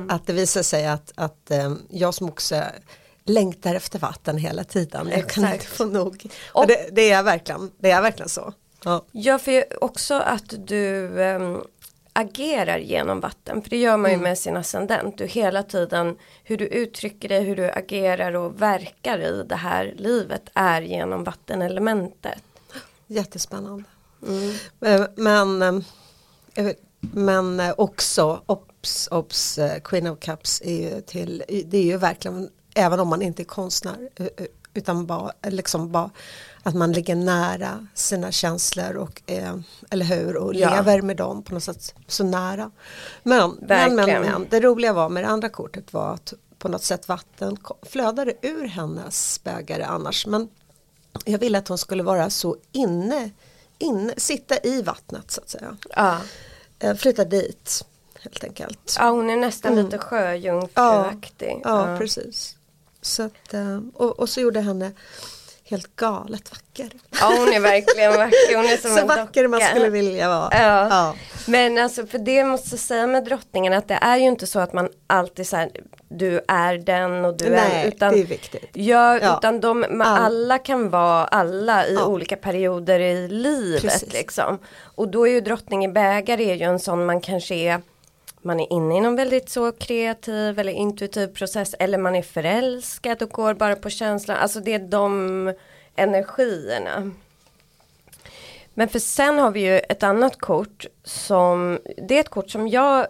att 0.09 0.27
det 0.27 0.33
visar 0.33 0.63
sig 0.63 0.87
att, 0.87 1.11
att 1.15 1.51
eh, 1.51 1.73
jag 1.89 2.13
som 2.13 2.29
också 2.29 2.61
längtar 3.25 3.75
efter 3.75 3.99
vatten 3.99 4.37
hela 4.37 4.63
tiden. 4.63 5.07
Jag 5.11 5.29
kan 5.29 5.43
Exakt. 5.43 5.53
inte 5.63 5.65
få 5.77 5.85
nog. 5.85 6.27
Och- 6.53 6.61
Och 6.61 6.67
det, 6.67 6.89
det, 6.91 7.11
är 7.11 7.23
verkligen, 7.23 7.71
det 7.79 7.91
är 7.91 8.01
verkligen 8.01 8.29
så. 8.29 8.53
Ja. 8.83 9.05
Ja 9.11 9.39
för 9.39 9.83
också 9.83 10.13
att 10.13 10.53
du 10.67 11.23
ehm, 11.23 11.57
agerar 12.19 12.77
genom 12.77 13.19
vatten. 13.19 13.61
För 13.61 13.69
det 13.69 13.77
gör 13.77 13.97
man 13.97 14.11
ju 14.11 14.17
med 14.17 14.37
sin 14.37 14.57
ascendent. 14.57 15.17
Du 15.17 15.25
hela 15.25 15.63
tiden 15.63 16.17
hur 16.43 16.57
du 16.57 16.65
uttrycker 16.65 17.29
dig, 17.29 17.43
hur 17.43 17.55
du 17.55 17.71
agerar 17.71 18.35
och 18.35 18.61
verkar 18.61 19.19
i 19.19 19.43
det 19.43 19.55
här 19.55 19.93
livet 19.97 20.43
är 20.53 20.81
genom 20.81 21.23
vattenelementet. 21.23 22.43
Jättespännande. 23.07 23.83
Eh, 24.85 25.03
Men, 25.15 25.61
eh, 25.61 26.71
men 26.99 27.59
eh, 27.59 27.73
också 27.77 28.41
Ops, 28.45 29.07
Ops 29.11 29.57
eh, 29.57 29.79
Queen 29.81 30.07
of 30.07 30.19
Cups 30.19 30.61
är 30.61 30.95
ju 30.95 31.01
till, 31.01 31.43
det 31.65 31.77
är 31.77 31.83
ju 31.83 31.97
verkligen, 31.97 32.49
även 32.75 32.99
om 32.99 33.07
man 33.07 33.21
inte 33.21 33.41
är 33.41 33.45
konstnär, 33.45 34.09
utan 34.73 35.05
bara, 35.05 35.31
liksom 35.43 35.91
bara 35.91 36.09
att 36.63 36.75
man 36.75 36.91
ligger 36.91 37.15
nära 37.15 37.87
sina 37.93 38.31
känslor 38.31 38.95
och, 38.97 39.21
eh, 39.25 39.55
eller 39.89 40.05
hur, 40.05 40.35
och 40.37 40.55
Ja. 40.55 40.69
lever 40.75 41.01
med 41.01 41.17
dem 41.17 41.43
på 41.43 41.53
något 41.53 41.63
sätt 41.63 41.93
så 42.07 42.23
nära. 42.23 42.71
Men, 43.23 43.57
men, 43.61 43.95
men, 43.95 44.21
men, 44.21 44.47
det 44.49 44.59
roliga 44.59 44.93
var 44.93 45.09
med 45.09 45.23
det 45.23 45.27
andra 45.27 45.49
kortet 45.49 45.93
var 45.93 46.13
att 46.13 46.33
på 46.57 46.67
något 46.67 46.83
sätt 46.83 47.07
vatten 47.07 47.57
flödade 47.81 48.33
ur 48.41 48.65
hennes 48.67 49.43
bägare 49.43 49.83
annars. 49.83 50.25
Men 50.27 50.49
jag 51.25 51.39
ville 51.39 51.57
att 51.57 51.67
hon 51.67 51.77
skulle 51.77 52.03
vara 52.03 52.29
så 52.29 52.57
inne, 52.71 53.29
inne 53.77 54.13
sitta 54.17 54.55
i 54.63 54.81
vattnet 54.81 55.31
så 55.31 55.41
att 55.41 55.49
säga. 55.49 55.77
Ja, 55.95 56.17
Eh, 56.81 56.95
Flytta 56.95 57.25
dit 57.25 57.85
helt 58.23 58.43
enkelt. 58.43 58.95
ja 58.99 59.09
hon 59.09 59.29
är 59.29 59.37
nästan 59.37 59.75
lite 59.75 59.97
sjöjungfruaktig. 59.97 61.61
Ja, 61.63 61.95
precis. 61.99 62.55
Så 63.01 63.23
att, 63.23 63.53
eh, 63.53 63.79
och, 63.93 64.19
och 64.19 64.29
så 64.29 64.41
gjorde 64.41 64.61
henne 64.61 64.91
helt 65.69 65.95
galet 65.95 66.51
vacker. 66.51 66.89
Ja 67.19 67.25
hon 67.37 67.53
är 67.53 67.59
verkligen 67.59 68.11
vacker. 68.11 68.55
Hon 68.55 68.65
är 68.65 68.77
som 68.77 68.91
Så 68.95 68.99
en 68.99 69.07
vacker 69.07 69.47
man 69.47 69.59
docka. 69.59 69.69
skulle 69.71 69.89
vilja 69.89 70.27
vara. 70.29 70.49
Ja. 70.51 70.87
Ja. 70.89 71.15
Men 71.47 71.77
alltså 71.77 72.05
för 72.05 72.17
det 72.19 72.43
måste 72.43 72.69
jag 72.71 72.79
säga 72.79 73.07
med 73.07 73.25
drottningen 73.25 73.73
att 73.73 73.87
det 73.87 73.93
är 74.01 74.17
ju 74.17 74.23
inte 74.25 74.47
så 74.47 74.59
att 74.59 74.73
man 74.73 74.89
alltid 75.07 75.47
säger 75.47 75.69
du 76.09 76.41
är 76.47 76.77
den 76.77 77.25
och 77.25 77.37
du 77.37 77.49
Nej, 77.49 77.83
är 77.83 77.87
utan, 77.87 78.13
det 78.13 78.19
är 78.19 78.25
viktigt. 78.25 78.69
Ja, 78.73 79.17
Ja. 79.21 79.37
utan 79.37 79.59
de, 79.59 79.79
man, 79.79 80.01
All- 80.01 80.23
alla 80.23 80.57
kan 80.57 80.89
vara 80.89 81.25
alla 81.25 81.87
i 81.87 81.97
olika 81.97 82.35
perioder 82.35 82.99
i 82.99 83.27
livet 83.27 83.81
Precis. 83.81 84.13
liksom. 84.13 84.59
Och 84.95 85.07
då 85.07 85.27
är 85.27 85.31
ju 85.31 85.41
drottning 85.41 85.85
i 85.85 85.87
bägare 85.87 86.51
är 86.51 86.55
ju 86.55 86.63
en 86.63 86.79
sån 86.79 87.05
man 87.05 87.21
kanske 87.21 87.55
är 87.55 87.81
man 88.41 88.59
är 88.59 88.73
inne 88.73 88.97
i 88.97 89.01
någon 89.01 89.15
väldigt 89.15 89.49
så 89.49 89.71
kreativ 89.71 90.59
eller 90.59 90.71
intuitiv 90.71 91.27
process 91.27 91.75
eller 91.79 91.97
man 91.97 92.15
är 92.15 92.21
förälskad 92.21 93.21
och 93.21 93.29
går 93.29 93.53
bara 93.53 93.75
på 93.75 93.89
känslan. 93.89 94.37
Alltså 94.37 94.59
det 94.59 94.73
är 94.73 94.79
de 94.79 95.53
energierna. 95.95 97.11
Men 98.73 98.89
för 98.89 98.99
sen 98.99 99.39
har 99.39 99.51
vi 99.51 99.59
ju 99.59 99.79
ett 99.79 100.03
annat 100.03 100.37
kort 100.37 100.85
som, 101.03 101.79
det 102.07 102.15
är 102.15 102.19
ett 102.19 102.29
kort 102.29 102.49
som 102.49 102.67
jag 102.67 103.07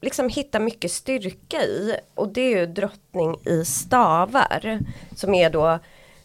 liksom 0.00 0.28
hittar 0.28 0.60
mycket 0.60 0.92
styrka 0.92 1.62
i 1.62 1.96
och 2.14 2.28
det 2.28 2.40
är 2.40 2.58
ju 2.58 2.66
drottning 2.66 3.36
i 3.44 3.64
stavar 3.64 4.78
som 5.16 5.34
är 5.34 5.50
då 5.50 5.78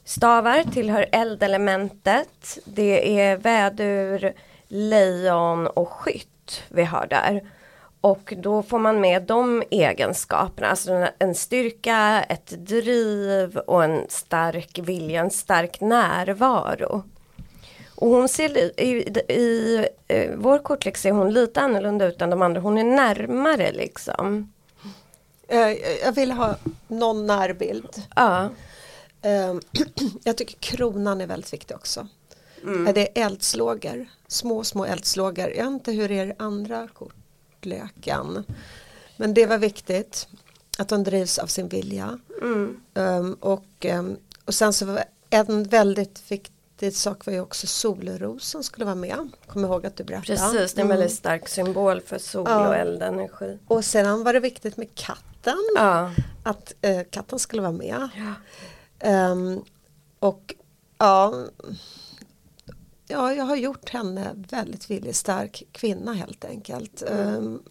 stavar 0.03 0.63
tillhör 0.73 1.05
eldelementet, 1.11 2.59
det 2.65 3.19
är 3.19 3.37
vädur 3.37 4.33
lejon 4.67 5.67
och 5.67 5.89
skytt 5.89 6.63
vi 6.69 6.83
har 6.83 7.07
där. 7.07 7.41
Och 8.05 8.33
då 8.37 8.63
får 8.63 8.79
man 8.79 9.01
med 9.01 9.23
de 9.23 9.63
egenskaperna, 9.71 10.67
alltså 10.67 11.07
en 11.19 11.35
styrka, 11.35 12.25
ett 12.29 12.47
driv 12.47 13.57
och 13.57 13.83
en 13.83 14.05
stark 14.09 14.79
vilja, 14.79 15.21
en 15.21 15.31
stark 15.31 15.81
närvaro. 15.81 17.03
Och 17.95 18.09
hon 18.09 18.29
ser 18.29 18.57
i, 18.57 18.73
i, 18.77 19.33
i 19.33 19.87
eh, 20.07 20.31
vår 20.35 20.59
kortlek 20.59 20.97
ser 20.97 21.11
hon 21.11 21.33
lite 21.33 21.61
annorlunda 21.61 22.05
ut 22.05 22.21
än 22.21 22.29
de 22.29 22.41
andra, 22.41 22.61
hon 22.61 22.77
är 22.77 22.83
närmare 22.83 23.71
liksom. 23.71 24.53
Eh, 25.47 25.69
jag 26.03 26.11
vill 26.11 26.31
ha 26.31 26.55
någon 26.87 27.27
närbild. 27.27 28.03
Ja. 28.15 28.49
Eh, 29.21 29.55
jag 30.23 30.37
tycker 30.37 30.55
kronan 30.59 31.21
är 31.21 31.27
väldigt 31.27 31.53
viktig 31.53 31.77
också. 31.77 32.07
Mm. 32.63 32.93
Det 32.93 33.19
är 33.19 33.25
eldslågor, 33.25 34.05
små 34.27 34.63
små 34.63 34.85
eldslågor. 34.85 35.49
Jag 35.49 35.63
vet 35.63 35.73
inte 35.73 35.91
hur 35.91 36.09
det 36.09 36.19
är 36.19 36.25
i 36.25 36.33
andra 37.65 37.89
kortleken. 37.95 38.43
Men 39.17 39.33
det 39.33 39.45
var 39.45 39.57
viktigt 39.57 40.27
att 40.77 40.89
de 40.89 41.03
drivs 41.03 41.37
av 41.37 41.47
sin 41.47 41.67
vilja. 41.67 42.19
Mm. 42.41 42.81
Um, 42.93 43.33
och, 43.33 43.85
um, 43.85 44.17
och 44.45 44.53
sen 44.53 44.73
så 44.73 44.85
var 44.85 45.03
en 45.29 45.63
väldigt 45.63 46.31
viktig 46.31 46.95
sak 46.95 47.25
var 47.25 47.33
ju 47.33 47.39
också 47.39 47.67
solrosen 47.67 48.63
skulle 48.63 48.85
vara 48.85 48.95
med. 48.95 49.29
Kom 49.47 49.65
ihåg 49.65 49.85
att 49.85 49.95
du 49.95 50.03
berättade. 50.03 50.37
Precis, 50.37 50.73
det 50.73 50.81
är 50.81 50.83
en 50.83 50.89
väldigt 50.89 51.09
mm. 51.09 51.17
stark 51.17 51.49
symbol 51.49 52.01
för 52.01 52.17
sol 52.17 52.45
ja. 52.47 52.67
och 52.67 52.75
eldenergi. 52.75 53.59
Och 53.67 53.85
sedan 53.85 54.23
var 54.23 54.33
det 54.33 54.39
viktigt 54.39 54.77
med 54.77 54.95
katten. 54.95 55.57
Ja. 55.75 56.11
Att 56.43 56.73
uh, 56.85 57.01
katten 57.09 57.39
skulle 57.39 57.61
vara 57.61 57.71
med. 57.71 58.09
Ja. 58.99 59.31
Um, 59.31 59.63
och 60.19 60.55
ja 60.97 61.33
ja, 63.07 63.33
jag 63.33 63.45
har 63.45 63.55
gjort 63.55 63.89
henne 63.89 64.31
väldigt 64.49 64.91
viljestark 64.91 65.63
kvinna 65.71 66.13
helt 66.13 66.45
enkelt. 66.45 67.01
Mm. 67.01 67.35
Um, 67.35 67.63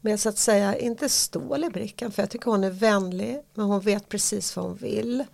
med 0.00 0.20
så 0.20 0.28
att 0.28 0.38
säga, 0.38 0.78
inte 0.78 1.08
stål 1.08 1.64
i 1.64 1.70
brickan 1.70 2.12
för 2.12 2.22
jag 2.22 2.30
tycker 2.30 2.50
hon 2.50 2.64
är 2.64 2.70
vänlig 2.70 3.42
men 3.54 3.66
hon 3.66 3.80
vet 3.80 4.08
precis 4.08 4.56
vad 4.56 4.64
hon 4.64 4.76
vill. 4.76 5.24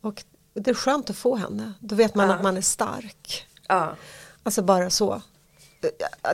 Och 0.00 0.24
det 0.54 0.70
är 0.70 0.74
skönt 0.74 1.10
att 1.10 1.16
få 1.16 1.36
henne, 1.36 1.72
då 1.80 1.94
vet 1.94 2.14
man 2.14 2.28
ja. 2.28 2.34
att 2.34 2.42
man 2.42 2.56
är 2.56 2.60
stark. 2.60 3.46
Ja. 3.68 3.96
Alltså 4.42 4.62
bara 4.62 4.90
så. 4.90 5.22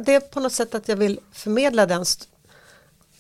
Det 0.01 0.15
är 0.15 0.21
på 0.21 0.41
något 0.41 0.53
sätt 0.53 0.75
att 0.75 0.89
jag 0.89 0.97
vill 0.97 1.21
förmedla 1.33 1.87
den 1.87 2.05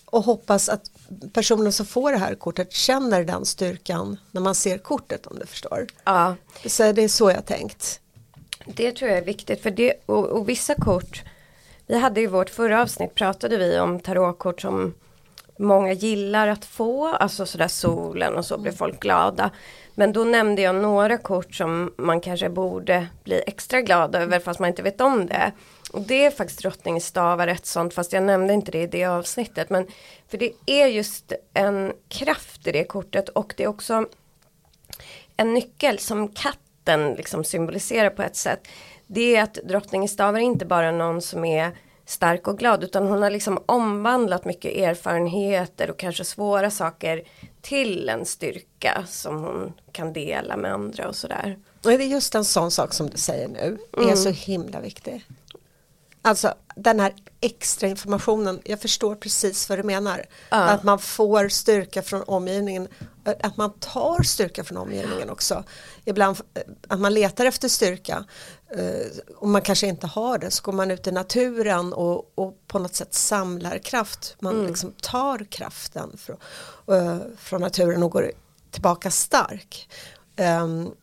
och 0.05 0.25
hoppas 0.25 0.69
att 0.69 0.91
personen 1.33 1.73
som 1.73 1.87
får 1.87 2.13
det 2.13 2.19
här 2.19 2.35
kortet 2.35 2.73
känner 2.73 3.25
den 3.25 3.47
styrkan 3.47 4.17
när 4.31 4.41
man 4.41 4.55
ser 4.55 4.79
kortet 4.79 5.27
om 5.27 5.39
du 5.39 5.47
förstår. 5.47 5.87
Ja. 6.05 6.37
Så 6.67 6.93
det 6.93 7.03
är 7.03 7.09
så 7.09 7.31
jag 7.31 7.47
tänkt. 7.47 8.01
Det 8.67 8.93
tror 8.93 9.11
jag 9.11 9.19
är 9.19 9.25
viktigt 9.25 9.63
för 9.63 9.71
det 9.71 9.95
och, 10.07 10.27
och 10.27 10.49
vissa 10.49 10.75
kort 10.75 11.23
Vi 11.87 11.99
hade 11.99 12.21
i 12.21 12.27
vårt 12.27 12.51
förra 12.51 12.83
avsnitt 12.83 13.15
pratade 13.15 13.59
vi 13.59 13.79
om 13.79 14.01
tarotkort 14.01 14.61
som 14.61 14.95
Många 15.59 15.93
gillar 15.93 16.49
att 16.49 16.65
få, 16.65 17.07
alltså 17.07 17.47
sådär 17.47 17.69
solen 17.69 18.35
och 18.35 18.45
så 18.47 18.59
blir 18.59 18.73
folk 18.73 19.01
glada. 19.01 19.51
Men 19.95 20.13
då 20.13 20.25
nämnde 20.25 20.63
jag 20.63 20.75
några 20.75 21.19
kort 21.19 21.55
som 21.55 21.95
man 21.97 22.21
kanske 22.21 22.49
borde 22.49 23.07
bli 23.25 23.43
extra 23.47 23.81
glad 23.81 24.15
över 24.15 24.41
fast 24.41 24.61
man 24.61 24.69
inte 24.69 24.83
vet 24.83 25.01
om 25.01 25.27
det. 25.27 25.53
Och 25.93 26.01
det 26.01 26.25
är 26.25 26.31
faktiskt 26.31 26.63
drottningstavar 26.63 27.49
ett 27.49 27.67
sånt 27.67 27.95
fast 27.95 28.13
jag 28.13 28.23
nämnde 28.23 28.53
inte 28.53 28.73
det 28.73 28.83
i 28.83 28.87
det 28.87 29.05
avsnittet. 29.05 29.71
Men 29.71 29.87
för 30.29 30.39
det 30.39 30.53
är 30.67 30.87
just 30.87 31.33
en 31.55 31.93
kraft 32.09 32.67
i 32.67 32.73
det 32.73 32.85
kortet 32.85 33.29
och 33.29 33.55
det 33.57 33.65
är 33.65 33.69
också 33.69 34.07
en 35.37 35.55
nyckel 35.55 35.99
som 35.99 36.29
katt 36.29 36.59
katten 36.85 37.15
liksom 37.15 37.45
symboliserar 37.45 38.11
på 38.11 38.23
ett 38.23 38.37
sätt. 38.37 38.69
Det 39.07 39.37
är 39.37 39.43
att 39.43 39.55
drottningen 39.55 40.09
stavar 40.09 40.39
inte 40.39 40.65
bara 40.65 40.91
någon 40.91 41.23
som 41.23 41.45
är 41.45 41.71
stark 42.07 42.49
och 42.49 42.59
glad 42.59 42.85
utan 42.85 43.07
hon 43.07 43.23
har 43.23 43.31
liksom 43.31 43.59
omvandlat 43.67 44.45
mycket 44.45 44.77
erfarenheter 44.77 45.91
och 45.91 45.99
kanske 45.99 46.25
svåra 46.25 46.71
saker 46.71 47.23
till 47.61 48.09
en 48.09 48.25
styrka 48.27 49.05
som 49.09 49.45
hon 49.45 49.73
kan 49.93 50.13
dela 50.13 50.57
med 50.57 50.73
andra 50.73 51.09
och 51.09 51.17
sådär. 51.17 51.59
Och 51.85 51.93
är 51.93 51.99
det 51.99 52.05
just 52.05 52.35
en 52.35 52.45
sån 52.45 52.71
sak 52.71 52.95
som 52.95 53.11
du 53.11 53.17
säger 53.17 53.49
nu 53.49 53.79
mm. 53.97 54.09
är 54.09 54.17
så 54.17 54.31
himla 54.31 54.81
viktig. 54.81 55.25
Alltså 56.23 56.55
den 56.77 57.01
här 57.01 57.15
extra 57.41 57.89
informationen, 57.89 58.61
jag 58.65 58.81
förstår 58.81 59.15
precis 59.15 59.69
vad 59.69 59.79
du 59.79 59.83
menar. 59.83 60.27
Ja. 60.51 60.57
Att 60.57 60.83
man 60.83 60.99
får 60.99 61.49
styrka 61.49 62.03
från 62.03 62.23
omgivningen, 62.23 62.89
att 63.25 63.57
man 63.57 63.73
tar 63.73 64.23
styrka 64.23 64.65
från 64.65 64.79
omgivningen 64.79 65.31
också. 65.31 65.65
Ibland 66.05 66.37
att 66.89 67.01
man 67.01 67.15
letar 67.15 67.45
efter 67.45 67.69
styrka 67.69 68.25
eh, 68.77 69.35
och 69.37 69.49
man 69.49 69.63
kanske 69.63 69.87
inte 69.87 70.07
har 70.07 70.39
det 70.39 70.51
så 70.51 70.63
går 70.63 70.73
man 70.73 70.91
ut 70.91 71.07
i 71.07 71.13
naturen 71.13 71.93
och, 71.93 72.33
och 72.35 72.59
på 72.67 72.79
något 72.79 72.95
sätt 72.95 73.15
samlar 73.15 73.79
kraft. 73.79 74.37
Man 74.39 74.55
mm. 74.55 74.67
liksom 74.67 74.93
tar 75.01 75.45
kraften 75.51 76.19
från, 76.19 76.37
eh, 76.99 77.19
från 77.39 77.61
naturen 77.61 78.03
och 78.03 78.11
går 78.11 78.33
tillbaka 78.71 79.11
stark. 79.11 79.89
Um, 80.37 80.95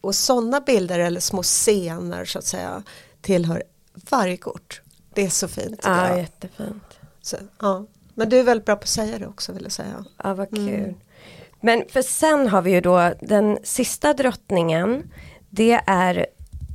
och 0.00 0.14
sådana 0.14 0.60
bilder 0.60 0.98
eller 0.98 1.20
små 1.20 1.42
scener 1.42 2.24
så 2.24 2.38
att 2.38 2.46
säga 2.46 2.82
tillhör 3.22 3.62
varje 4.10 4.36
kort. 4.36 4.82
Det 5.14 5.24
är 5.24 5.28
så 5.28 5.48
fint. 5.48 5.80
Ja, 5.84 6.08
jag. 6.08 6.18
jättefint. 6.18 6.98
Så, 7.22 7.36
ja. 7.60 7.86
Men 8.14 8.28
du 8.28 8.38
är 8.38 8.42
väldigt 8.42 8.66
bra 8.66 8.76
på 8.76 8.82
att 8.82 8.88
säga 8.88 9.18
det 9.18 9.26
också 9.26 9.52
vill 9.52 9.62
jag 9.62 9.72
säga. 9.72 10.04
Ja, 10.22 10.34
vad 10.34 10.52
mm. 10.58 10.66
kul. 10.68 10.80
Mm. 10.80 10.94
Men 11.60 11.84
för 11.88 12.02
sen 12.02 12.48
har 12.48 12.62
vi 12.62 12.70
ju 12.70 12.80
då 12.80 13.12
den 13.20 13.58
sista 13.62 14.14
drottningen. 14.14 15.12
Det 15.50 15.80
är 15.86 16.26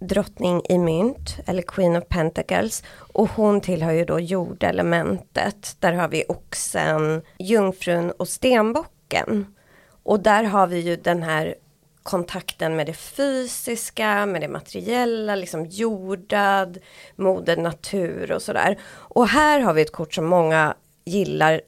drottning 0.02 0.62
i 0.70 0.78
mynt 0.78 1.38
eller 1.46 1.62
Queen 1.62 1.96
of 1.96 2.04
Pentacles 2.08 2.84
och 2.98 3.30
hon 3.30 3.62
tillhör 3.62 3.92
ju 3.92 4.06
då 4.06 4.20
jordelementet. 4.20 5.76
Där 5.80 5.94
har 5.94 6.08
vi 6.08 6.24
oxen, 6.28 7.22
jungfrun 7.38 8.12
och 8.12 8.28
stenbocken. 8.28 9.56
Och 10.04 10.20
där 10.20 10.44
har 10.44 10.68
vi 10.68 10.80
ju 10.80 10.96
den 10.96 11.24
här 11.24 11.56
kontakten 12.10 12.76
med 12.76 12.86
det 12.86 12.94
fysiska, 12.94 14.26
med 14.26 14.42
det 14.42 14.48
materiella, 14.48 15.36
liksom 15.36 15.66
jordad, 15.66 16.78
moder 17.16 17.58
natur 17.58 18.32
och 18.32 18.42
sådär. 18.42 18.78
Och 18.92 19.28
här 19.28 19.60
har 19.60 19.74
vi 19.74 19.82
ett 19.82 19.92
kort 19.92 20.14
som 20.14 20.26
många 20.26 20.74
gillar 21.06 21.62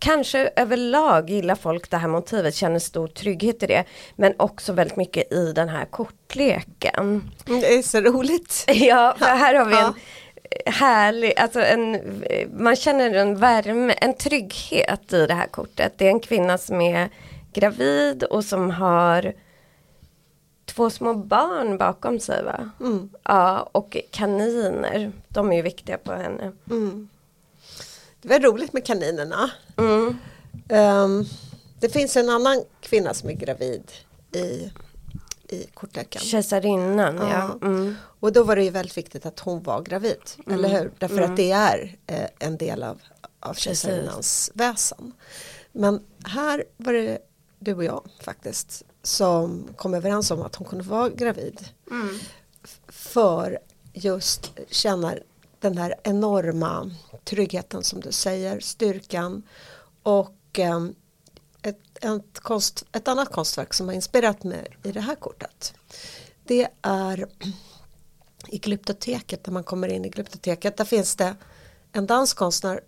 Kanske 0.00 0.50
överlag 0.56 1.30
gillar 1.30 1.54
folk 1.54 1.90
det 1.90 1.96
här 1.96 2.08
motivet, 2.08 2.54
känner 2.54 2.78
stor 2.78 3.08
trygghet 3.08 3.62
i 3.62 3.66
det. 3.66 3.84
Men 4.16 4.34
också 4.36 4.72
väldigt 4.72 4.96
mycket 4.96 5.32
i 5.32 5.52
den 5.52 5.68
här 5.68 5.84
kortleken. 5.84 7.30
Det 7.44 7.74
är 7.74 7.82
så 7.82 8.00
roligt. 8.00 8.64
Ja, 8.74 9.14
för 9.18 9.26
här 9.26 9.54
har 9.54 9.64
vi 9.64 9.76
en 9.76 9.94
härlig, 10.66 11.38
alltså 11.38 11.60
en, 11.60 12.00
man 12.52 12.76
känner 12.76 13.14
en 13.14 13.36
värme, 13.36 13.92
en 13.92 14.14
trygghet 14.14 15.12
i 15.12 15.26
det 15.26 15.34
här 15.34 15.46
kortet. 15.46 15.92
Det 15.96 16.06
är 16.06 16.10
en 16.10 16.20
kvinna 16.20 16.58
som 16.58 16.80
är 16.80 17.08
gravid 17.52 18.22
och 18.22 18.44
som 18.44 18.70
har 18.70 19.32
två 20.78 20.90
små 20.90 21.14
barn 21.14 21.78
bakom 21.78 22.20
sig 22.20 22.44
va? 22.44 22.70
Mm. 22.80 23.10
Ja, 23.22 23.68
och 23.72 23.96
kaniner. 24.10 25.12
De 25.28 25.52
är 25.52 25.56
ju 25.56 25.62
viktiga 25.62 25.98
på 25.98 26.12
henne. 26.12 26.52
Mm. 26.70 27.08
Det 28.22 28.28
var 28.28 28.40
roligt 28.40 28.72
med 28.72 28.86
kaninerna. 28.86 29.50
Mm. 29.76 30.16
Um, 30.68 31.24
det 31.80 31.88
finns 31.88 32.16
en 32.16 32.30
annan 32.30 32.64
kvinna 32.80 33.14
som 33.14 33.28
är 33.28 33.32
gravid 33.32 33.92
i, 34.32 34.72
i 35.48 35.66
kortleken. 35.74 36.22
Kejsarinnan, 36.22 37.16
ja. 37.16 37.28
ja. 37.60 37.66
Mm. 37.66 37.96
Och 38.20 38.32
då 38.32 38.42
var 38.42 38.56
det 38.56 38.64
ju 38.64 38.70
väldigt 38.70 38.96
viktigt 38.96 39.26
att 39.26 39.40
hon 39.40 39.62
var 39.62 39.82
gravid, 39.82 40.22
mm. 40.46 40.58
eller 40.58 40.78
hur? 40.78 40.90
Därför 40.98 41.20
att 41.20 41.24
mm. 41.24 41.36
det 41.36 41.50
är 41.50 41.96
eh, 42.06 42.28
en 42.38 42.56
del 42.56 42.82
av, 42.82 43.00
av 43.40 43.54
kejsarinnans 43.54 44.50
väsen. 44.54 45.12
Men 45.72 46.00
här 46.24 46.64
var 46.76 46.92
det 46.92 47.18
du 47.58 47.74
och 47.74 47.84
jag 47.84 48.02
faktiskt 48.20 48.84
som 49.02 49.68
kom 49.76 49.94
överens 49.94 50.30
om 50.30 50.42
att 50.42 50.54
hon 50.54 50.68
kunde 50.68 50.84
vara 50.84 51.08
gravid. 51.08 51.68
Mm. 51.90 52.18
För 52.88 53.58
just 53.92 54.52
känna 54.70 55.14
den 55.60 55.78
här 55.78 55.94
enorma 56.02 56.90
tryggheten 57.24 57.84
som 57.84 58.00
du 58.00 58.12
säger, 58.12 58.60
styrkan 58.60 59.42
och 60.02 60.58
eh, 60.58 60.84
ett, 61.62 62.04
ett, 62.04 62.40
konst, 62.40 62.84
ett 62.92 63.08
annat 63.08 63.32
konstverk 63.32 63.74
som 63.74 63.88
har 63.88 63.94
inspirerat 63.94 64.44
mig 64.44 64.76
i 64.82 64.92
det 64.92 65.00
här 65.00 65.14
kortet. 65.14 65.74
Det 66.44 66.68
är 66.82 67.26
i 68.48 68.58
Glyptoteket, 68.58 69.46
när 69.46 69.52
man 69.52 69.64
kommer 69.64 69.88
in 69.88 70.04
i 70.04 70.08
Glyptoteket, 70.08 70.76
där 70.76 70.84
finns 70.84 71.16
det 71.16 71.36
en 71.92 72.06
danskonstnär 72.06 72.80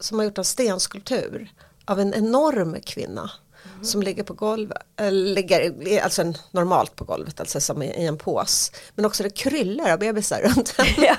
som 0.00 0.18
har 0.18 0.24
gjort 0.24 0.38
en 0.38 0.44
stenskulptur 0.44 1.52
av 1.84 2.00
en 2.00 2.14
enorm 2.14 2.80
kvinna 2.80 3.30
mm. 3.64 3.84
som 3.84 4.02
ligger 4.02 4.22
på 4.22 4.34
golvet, 4.34 4.78
äh, 5.00 5.12
ligger 5.12 6.02
alltså 6.02 6.32
normalt 6.50 6.96
på 6.96 7.04
golvet, 7.04 7.40
alltså 7.40 7.60
som 7.60 7.82
i, 7.82 7.86
i 7.86 8.06
en 8.06 8.18
pås. 8.18 8.72
Men 8.94 9.04
också 9.04 9.22
det 9.22 9.30
kryllar 9.30 9.92
av 9.92 9.98
bebisar 9.98 10.40
runt 10.40 10.74
ja, 10.98 11.16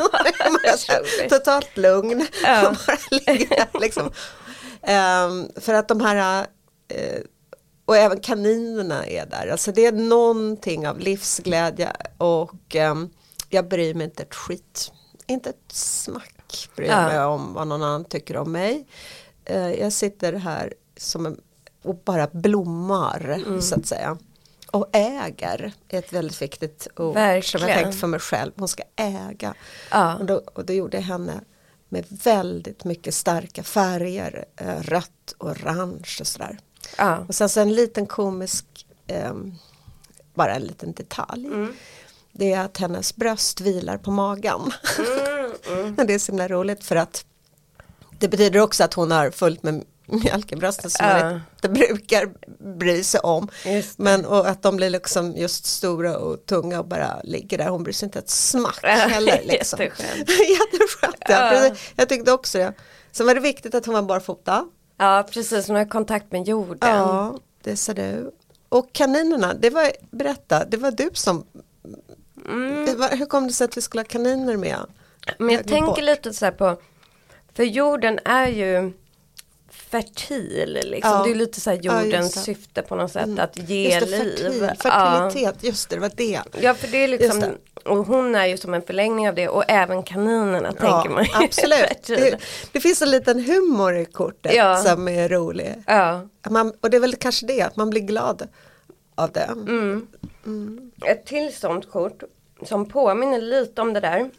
Totalt 1.30 1.78
lugn. 1.78 2.28
Ja. 2.44 2.76
ligger, 3.12 3.80
liksom. 3.80 4.06
um, 4.06 5.62
för 5.62 5.74
att 5.74 5.88
de 5.88 6.02
här 6.02 6.40
uh, 6.94 7.22
och 7.86 7.98
även 7.98 8.20
kaninerna 8.20 9.06
är 9.06 9.26
där. 9.26 9.48
Alltså 9.48 9.72
det 9.72 9.86
är 9.86 9.92
någonting 9.92 10.88
av 10.88 11.00
livsglädje 11.00 11.92
och 12.18 12.76
um, 12.76 13.10
jag 13.50 13.68
bryr 13.68 13.94
mig 13.94 14.06
inte 14.06 14.24
ett 14.24 14.36
skit. 14.36 14.92
Inte 15.28 15.50
ett 15.50 15.72
smack 15.72 16.70
bryr 16.76 16.88
Ja. 16.88 17.08
mig 17.08 17.20
om 17.20 17.54
vad 17.54 17.68
någon 17.68 17.84
annan 17.84 18.06
tycker 18.06 18.38
om 18.38 18.52
mig. 18.52 18.88
Eh, 19.46 19.72
jag 19.72 19.94
sitter 19.94 20.34
här 20.34 20.74
som 20.98 21.26
en, 21.26 21.42
och 21.84 21.96
bara 22.06 22.28
blommar 22.32 23.42
Mm. 23.48 23.62
så 23.62 23.76
att 23.76 23.86
säga. 23.86 24.18
Och 24.72 24.90
äger 24.92 25.74
är 25.90 26.00
ett 26.00 26.14
väldigt 26.14 26.42
viktigt 26.42 26.88
ord 26.96 26.96
som 26.96 27.06
jag 27.06 27.14
Verkligen. 27.14 27.84
tänkt 27.84 28.00
för 28.00 28.08
mig 28.08 28.20
själv. 28.20 28.52
Hon 28.56 28.68
ska 28.68 28.84
äga. 28.96 29.54
Ja. 29.92 30.16
Och, 30.16 30.26
då, 30.26 30.42
och 30.54 30.66
då 30.66 30.74
gjorde 30.74 30.98
jag 30.98 31.02
henne 31.04 31.42
med 31.90 32.06
väldigt 32.10 32.84
mycket 32.84 33.14
starka 33.14 33.64
färger. 33.64 34.46
Eh, 34.56 34.82
rött, 34.82 35.36
orange 35.38 36.18
och 36.20 36.28
sådär. 36.28 36.58
Ja. 36.98 37.18
Och 37.28 37.36
sen 37.36 37.50
så 37.50 37.60
en 37.60 37.74
liten 37.76 38.06
komisk, 38.06 38.86
ehm, 39.08 39.56
bara 40.34 40.56
en 40.56 40.62
liten 40.62 40.94
detalj. 40.94 41.46
Mm. 41.48 41.74
Det 42.32 42.54
är 42.54 42.60
att 42.66 42.78
hennes 42.78 43.16
bröst 43.16 43.62
vilar 43.62 43.98
på 43.98 44.12
magen. 44.12 44.62
Mm, 45.00 45.52
mm. 45.96 45.96
det 46.08 46.14
är 46.14 46.20
så 46.20 46.32
himla 46.32 46.48
roligt 46.48 46.84
för 46.84 46.96
att 46.96 47.26
det 48.20 48.28
betyder 48.28 48.60
också 48.60 48.84
att 48.84 48.94
hon 48.94 49.12
har 49.12 49.32
fullt 49.32 49.64
med 49.64 49.84
mjölk 50.24 50.52
i 50.52 50.56
bröstet 50.56 50.92
som 50.92 51.06
Ja. 51.06 51.24
man 51.24 51.42
inte 51.56 51.70
brukar 51.70 52.30
bry 52.78 53.04
sig 53.04 53.20
om. 53.20 53.48
Men 53.98 54.26
och 54.26 54.48
att 54.50 54.62
de 54.62 54.76
blir 54.76 54.90
liksom 54.90 55.36
just 55.36 55.66
stora 55.66 56.18
och 56.18 56.46
tunga 56.46 56.80
och 56.80 56.88
bara 56.88 57.22
ligger 57.24 57.58
där. 57.58 57.68
Hon 57.70 57.84
bryr 57.84 57.94
sig 57.94 58.06
inte 58.06 58.20
ett 58.20 58.30
smack 58.30 58.84
heller. 58.84 59.42
Liksom. 59.46 59.80
jätteskönt. 59.80 60.30
Jätteskönt. 60.30 61.16
Ja. 61.20 61.70
Jag 61.96 62.10
tyckte 62.10 62.32
också 62.32 62.58
det. 62.58 62.74
Sen 63.12 63.26
var 63.26 63.34
det 63.36 63.42
viktigt 63.42 63.76
att 63.76 63.86
hon 63.86 63.96
var 63.96 64.02
barfota. 64.02 64.66
Ja 64.98 65.28
precis, 65.32 65.68
hon 65.68 65.76
har 65.76 65.86
kontakt 65.86 66.32
med 66.32 66.48
jorden. 66.48 66.90
Ja, 66.90 67.38
det 67.64 67.76
ser 67.76 67.94
du. 67.94 68.32
Och 68.70 68.94
kaninerna, 68.94 69.54
det 69.54 69.70
var, 69.70 69.92
berätta, 70.12 70.66
det 70.66 70.78
var 70.78 70.92
du 70.92 71.10
som, 71.14 71.46
Mm. 72.50 73.00
var, 73.00 73.10
hur 73.18 73.26
kom 73.26 73.48
det 73.48 73.54
sig 73.54 73.66
att 73.66 73.78
vi 73.78 73.82
skulle 73.82 74.02
ha 74.02 74.06
kaniner 74.08 74.58
med? 74.58 74.78
Men 75.40 75.50
jag 75.50 75.60
Jag 75.60 75.68
tänker 75.68 75.86
bort. 75.88 76.02
lite 76.02 76.34
så 76.34 76.46
här 76.46 76.52
på, 76.52 76.82
för 77.56 77.64
jorden 77.64 78.20
är 78.26 78.48
ju 78.48 78.92
fertil 79.92 80.80
liksom. 80.86 81.12
Ja. 81.12 81.24
Det 81.24 81.32
är 81.32 81.36
lite 81.36 81.62
så 81.62 81.70
Ja, 81.82 82.04
jordens 82.04 82.34
det. 82.34 82.40
syfte 82.40 82.82
på 82.82 82.96
något 82.96 83.12
sätt 83.12 83.40
att 83.40 83.58
ge 83.70 83.96
Just 84.00 84.12
det, 84.12 84.24
liv. 84.24 84.38
fertil, 84.38 84.70
Ja. 84.84 85.30
fertilitet, 85.32 85.64
just 85.64 85.90
det, 85.90 85.96
det 85.96 86.00
var 86.00 86.12
det. 86.16 86.42
Ja 86.62 86.74
för 86.74 86.88
det 86.88 86.98
är 87.04 87.08
liksom, 87.08 87.40
Just 87.40 87.52
och 87.86 87.98
hon 87.98 88.36
är 88.36 88.46
ju 88.46 88.58
som 88.58 88.74
en 88.74 88.82
förlängning 88.82 89.30
av 89.30 89.36
det 89.36 89.48
och 89.48 89.64
även 89.68 90.04
kaninerna 90.04 90.72
tänker 90.74 91.10
man 91.10 91.26
absolut. 91.44 92.04
Det, 92.08 92.38
det 92.72 92.80
finns 92.80 93.02
en 93.02 93.12
liten 93.12 93.44
humor 93.44 93.98
i 93.98 94.06
kortet 94.06 94.54
Ja. 94.56 94.78
som 94.78 95.08
är 95.08 95.30
rolig. 95.30 95.76
Ja. 95.88 96.22
Man, 96.50 96.74
och 96.82 96.90
det 96.90 96.98
är 96.98 97.02
väl 97.02 97.16
kanske 97.16 97.46
det, 97.46 97.62
att 97.62 97.76
man 97.76 97.90
blir 97.90 98.02
glad 98.02 98.48
av 99.16 99.32
det. 99.32 99.50
Mm. 99.52 100.08
Ett 101.06 101.26
till 101.26 101.54
sånt 101.54 101.92
kort 101.92 102.24
som 102.66 102.90
påminner 102.90 103.42
lite 103.42 103.82
om 103.82 103.94
det 103.94 104.00
där. 104.00 104.30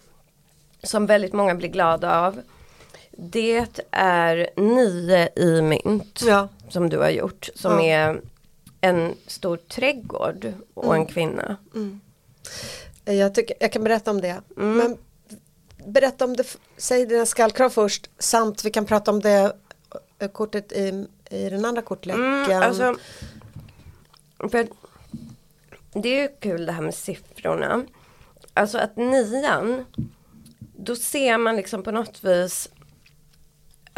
Som 0.83 1.07
väldigt 1.07 1.33
många 1.33 1.55
blir 1.55 1.69
glada 1.69 2.21
av. 2.21 2.41
Det 3.11 3.87
är 3.91 4.51
nio 4.57 5.29
i 5.37 5.63
mynt. 5.63 6.21
Ja. 6.27 6.49
Som 6.69 6.89
du 6.89 6.99
har 6.99 7.11
gjort. 7.11 7.49
Som 7.55 7.73
Ja. 7.73 7.83
är 7.85 8.21
en 8.81 9.15
stor 9.27 9.57
trädgård 9.57 10.53
och 10.75 10.95
en 10.97 11.07
kvinna. 11.07 11.57
Jag, 13.05 13.35
tycker, 13.35 13.57
jag 13.61 13.73
kan 13.73 13.85
berätta 13.85 14.11
om 14.11 14.21
det. 14.21 14.41
Mm. 14.57 14.77
Men 14.77 14.97
berätta 15.93 16.25
om 16.25 16.37
det, 16.37 16.57
säg 16.77 17.07
dina 17.07 17.27
skallkrav 17.27 17.71
först 17.71 18.11
samt 18.19 18.65
vi 18.65 18.71
kan 18.71 18.87
prata 18.87 19.11
om 19.11 19.21
det 19.21 19.53
kortet 20.33 20.73
i, 20.73 21.07
i 21.31 21.49
den 21.49 21.65
andra 21.65 21.83
kortleken. 21.83 22.25
Mm, 22.25 22.63
alltså, 22.63 22.97
det 25.93 26.09
är 26.09 26.23
ju 26.23 26.29
kul 26.41 26.67
det 26.67 26.73
här 26.73 26.83
med 26.83 26.95
siffrorna. 26.95 27.85
Alltså 28.55 28.79
att 28.79 28.97
nian, 28.97 29.85
då 30.77 30.97
ser 30.97 31.39
man 31.39 31.57
liksom 31.57 31.83
på 31.83 31.91
något 31.91 32.25
vis, 32.25 32.69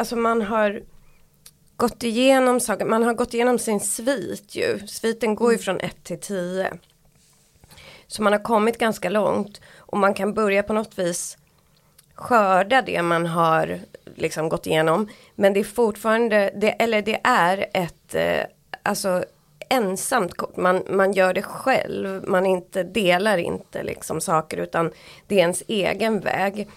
alltså 0.03 0.15
man 0.15 0.41
har 0.41 0.83
gått 1.77 2.03
igenom 2.03 2.59
saker, 2.59 2.85
man 2.85 3.03
har 3.03 3.13
gått 3.13 3.33
igenom 3.33 3.59
sin 3.59 3.79
svit 3.79 4.55
ju. 4.55 4.87
Sviten 4.87 5.35
går 5.35 5.51
ju 5.51 5.57
från 5.57 5.79
1 5.79 6.03
till 6.03 6.19
10. 6.19 6.73
Så 8.07 8.23
man 8.23 8.33
har 8.33 8.43
kommit 8.43 8.77
ganska 8.77 9.09
långt 9.09 9.61
och 9.77 9.97
man 9.97 10.13
kan 10.13 10.33
börja 10.33 10.63
på 10.63 10.73
något 10.73 10.99
vis 10.99 11.37
skörda 12.15 12.81
det 12.81 13.01
man 13.01 13.25
har 13.25 13.79
liksom 14.15 14.49
gått 14.49 14.67
igenom. 14.67 15.09
Men 15.35 15.53
det 15.53 15.59
är 15.59 15.63
fortfarande, 15.63 16.51
det, 16.55 16.69
eller 16.69 17.01
det 17.01 17.21
är 17.23 17.65
ett 17.73 18.15
eh, 18.15 18.45
alltså 18.83 19.25
ensamt 19.69 20.37
kort. 20.37 20.57
Man, 20.57 20.83
man 20.89 21.13
gör 21.13 21.33
det 21.33 21.41
själv, 21.41 22.23
man 22.27 22.45
inte 22.45 22.83
delar 22.83 23.37
inte 23.37 23.83
liksom 23.83 24.21
saker 24.21 24.57
utan 24.57 24.91
det 25.27 25.35
är 25.35 25.39
ens 25.39 25.63
egen 25.67 26.19
väg. 26.19 26.69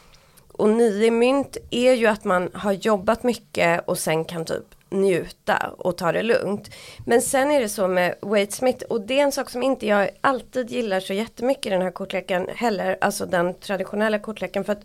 Och 0.56 0.68
nio 0.68 1.10
mynt 1.10 1.56
är 1.70 1.92
ju 1.92 2.06
att 2.06 2.24
man 2.24 2.50
har 2.54 2.72
jobbat 2.72 3.22
mycket 3.22 3.88
och 3.88 3.98
sen 3.98 4.24
kan 4.24 4.44
typ 4.44 4.64
njuta 4.90 5.74
och 5.78 5.96
ta 5.96 6.12
det 6.12 6.22
lugnt. 6.22 6.70
Men 7.06 7.22
sen 7.22 7.50
är 7.50 7.60
det 7.60 7.68
så 7.68 7.88
med 7.88 8.14
Wade 8.20 8.52
Smith 8.52 8.84
och 8.84 9.00
det 9.00 9.18
är 9.18 9.22
en 9.22 9.32
sak 9.32 9.50
som 9.50 9.62
inte 9.62 9.86
jag 9.86 10.10
alltid 10.20 10.70
gillar 10.70 11.00
så 11.00 11.12
jättemycket 11.12 11.66
i 11.66 11.70
den 11.70 11.82
här 11.82 11.90
kortleken 11.90 12.48
heller, 12.54 12.98
alltså 13.00 13.26
den 13.26 13.54
traditionella 13.54 14.18
kortleken 14.18 14.64
för 14.64 14.72
att 14.72 14.84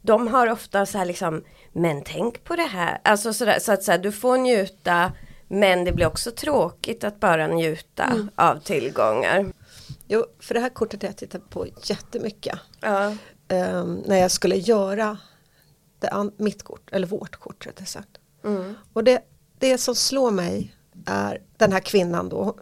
de 0.00 0.28
har 0.28 0.46
ofta 0.50 0.86
så 0.86 0.98
här 0.98 1.04
liksom, 1.04 1.44
men 1.72 2.02
tänk 2.02 2.44
på 2.44 2.56
det 2.56 2.62
här, 2.62 3.00
alltså 3.04 3.32
sådär, 3.32 3.58
så 3.58 3.72
att 3.72 3.82
så 3.82 3.90
här, 3.90 3.98
du 3.98 4.12
får 4.12 4.36
njuta 4.36 5.12
men 5.48 5.84
det 5.84 5.92
blir 5.92 6.06
också 6.06 6.30
tråkigt 6.30 7.04
att 7.04 7.20
bara 7.20 7.46
njuta 7.46 8.28
av 8.34 8.58
tillgångar. 8.58 9.52
Jo, 10.08 10.24
för 10.40 10.54
det 10.54 10.60
här 10.60 10.68
kortet 10.68 11.02
har 11.02 11.08
jag 11.08 11.16
tittat 11.16 11.50
på 11.50 11.66
jättemycket. 11.84 12.58
Ja. 12.80 13.16
Ehm, 13.52 14.02
när 14.06 14.16
jag 14.16 14.30
skulle 14.30 14.56
göra 14.56 15.18
det 15.98 16.30
mitt 16.36 16.62
kort, 16.62 16.88
eller 16.92 17.06
vårt 17.06 17.36
kort 17.36 17.66
rättare 17.66 17.86
sagt. 17.86 18.10
Mm. 18.44 18.74
Och 18.92 19.04
det, 19.04 19.22
det 19.58 19.78
som 19.78 19.94
slår 19.94 20.30
mig 20.30 20.74
är 21.06 21.42
den 21.56 21.72
här 21.72 21.80
kvinnan 21.80 22.28
då. 22.28 22.56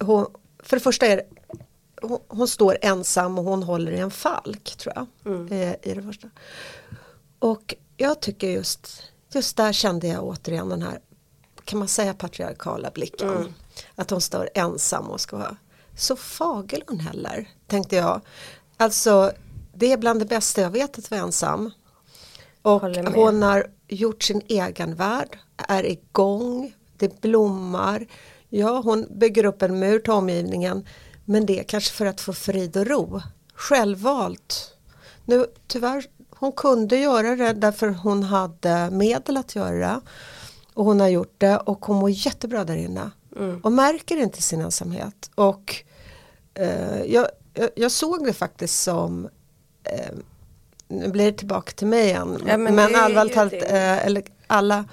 Hon, 0.00 0.26
för 0.58 0.76
det 0.76 0.80
första 0.80 1.06
är 1.06 1.22
hon, 2.02 2.20
hon 2.28 2.48
står 2.48 2.78
ensam 2.82 3.38
och 3.38 3.44
hon 3.44 3.62
håller 3.62 3.92
i 3.92 3.98
en 3.98 4.10
falk 4.10 4.76
tror 4.76 4.94
jag. 4.96 5.06
Mm. 5.32 5.52
eh, 5.52 5.74
I 5.82 5.94
det 5.94 6.02
första. 6.02 6.30
Och 7.38 7.74
jag 7.96 8.20
tycker 8.20 8.48
just, 8.48 9.02
just 9.32 9.56
där 9.56 9.72
kände 9.72 10.06
jag 10.06 10.24
återigen 10.24 10.68
den 10.68 10.82
här, 10.82 11.00
kan 11.64 11.78
man 11.78 11.88
säga 11.88 12.14
patriarkala 12.14 12.90
blicken. 12.90 13.28
Mm. 13.28 13.54
Att 13.94 14.10
hon 14.10 14.20
står 14.20 14.48
ensam 14.54 15.10
och 15.10 15.20
ska 15.20 15.36
vara 15.36 15.56
så 15.96 16.16
fagel 16.16 16.84
hon 16.86 17.00
heller, 17.00 17.48
tänkte 17.66 17.96
jag. 17.96 18.20
Alltså, 18.76 19.32
det 19.82 19.92
är 19.92 19.96
bland 19.96 20.20
det 20.20 20.26
bästa 20.26 20.60
jag 20.60 20.70
vet 20.70 20.98
att 20.98 21.10
vara 21.10 21.20
ensam. 21.20 21.70
Och 22.62 22.80
hon 23.14 23.42
har 23.42 23.66
gjort 23.88 24.22
sin 24.22 24.42
egen 24.48 24.94
värld, 24.94 25.38
är 25.56 25.86
igång, 25.86 26.74
det 26.96 27.20
blommar. 27.20 28.06
Ja, 28.48 28.80
hon 28.84 29.06
bygger 29.10 29.44
upp 29.44 29.62
en 29.62 29.78
mur 29.78 29.98
till 29.98 30.12
omgivningen. 30.12 30.86
Men 31.24 31.46
det 31.46 31.58
är 31.58 31.64
kanske 31.64 31.92
för 31.92 32.06
att 32.06 32.20
få 32.20 32.32
frid 32.32 32.76
och 32.76 32.86
ro. 32.86 33.20
Självvalt. 33.54 34.74
Nu, 35.24 35.46
tyvärr, 35.66 36.06
hon 36.30 36.52
kunde 36.52 36.96
göra 36.96 37.36
det 37.36 37.52
därför 37.52 37.88
hon 37.88 38.22
hade 38.22 38.90
medel 38.90 39.36
att 39.36 39.56
göra 39.56 39.76
det. 39.78 40.00
Och 40.74 40.84
hon 40.84 41.00
har 41.00 41.08
gjort 41.08 41.34
det 41.38 41.56
och 41.58 41.84
hon 41.84 41.96
mår 41.96 42.10
jättebra 42.10 42.64
där 42.64 42.76
inne. 42.76 43.10
Mm. 43.36 43.60
Och 43.60 43.72
märker 43.72 44.16
inte 44.16 44.42
sin 44.42 44.60
ensamhet. 44.60 45.30
Och 45.34 45.84
eh, 46.54 47.02
jag, 47.02 47.28
jag, 47.54 47.70
jag 47.76 47.90
såg 47.90 48.26
det 48.26 48.32
faktiskt 48.32 48.82
som 48.82 49.28
eh, 49.84 50.14
nu 50.88 51.08
blir 51.08 51.32
det 51.32 51.38
tillbaka 51.38 51.72
till 51.72 51.86
mig 51.86 52.04
igen. 52.04 52.42
Ja, 52.46 52.56
men 52.56 52.74
men 52.74 52.94
allvarligt 52.94 53.34
talat, 53.34 53.52
eh, 53.52 54.06
eller 54.06 54.22
alla, 54.46 54.84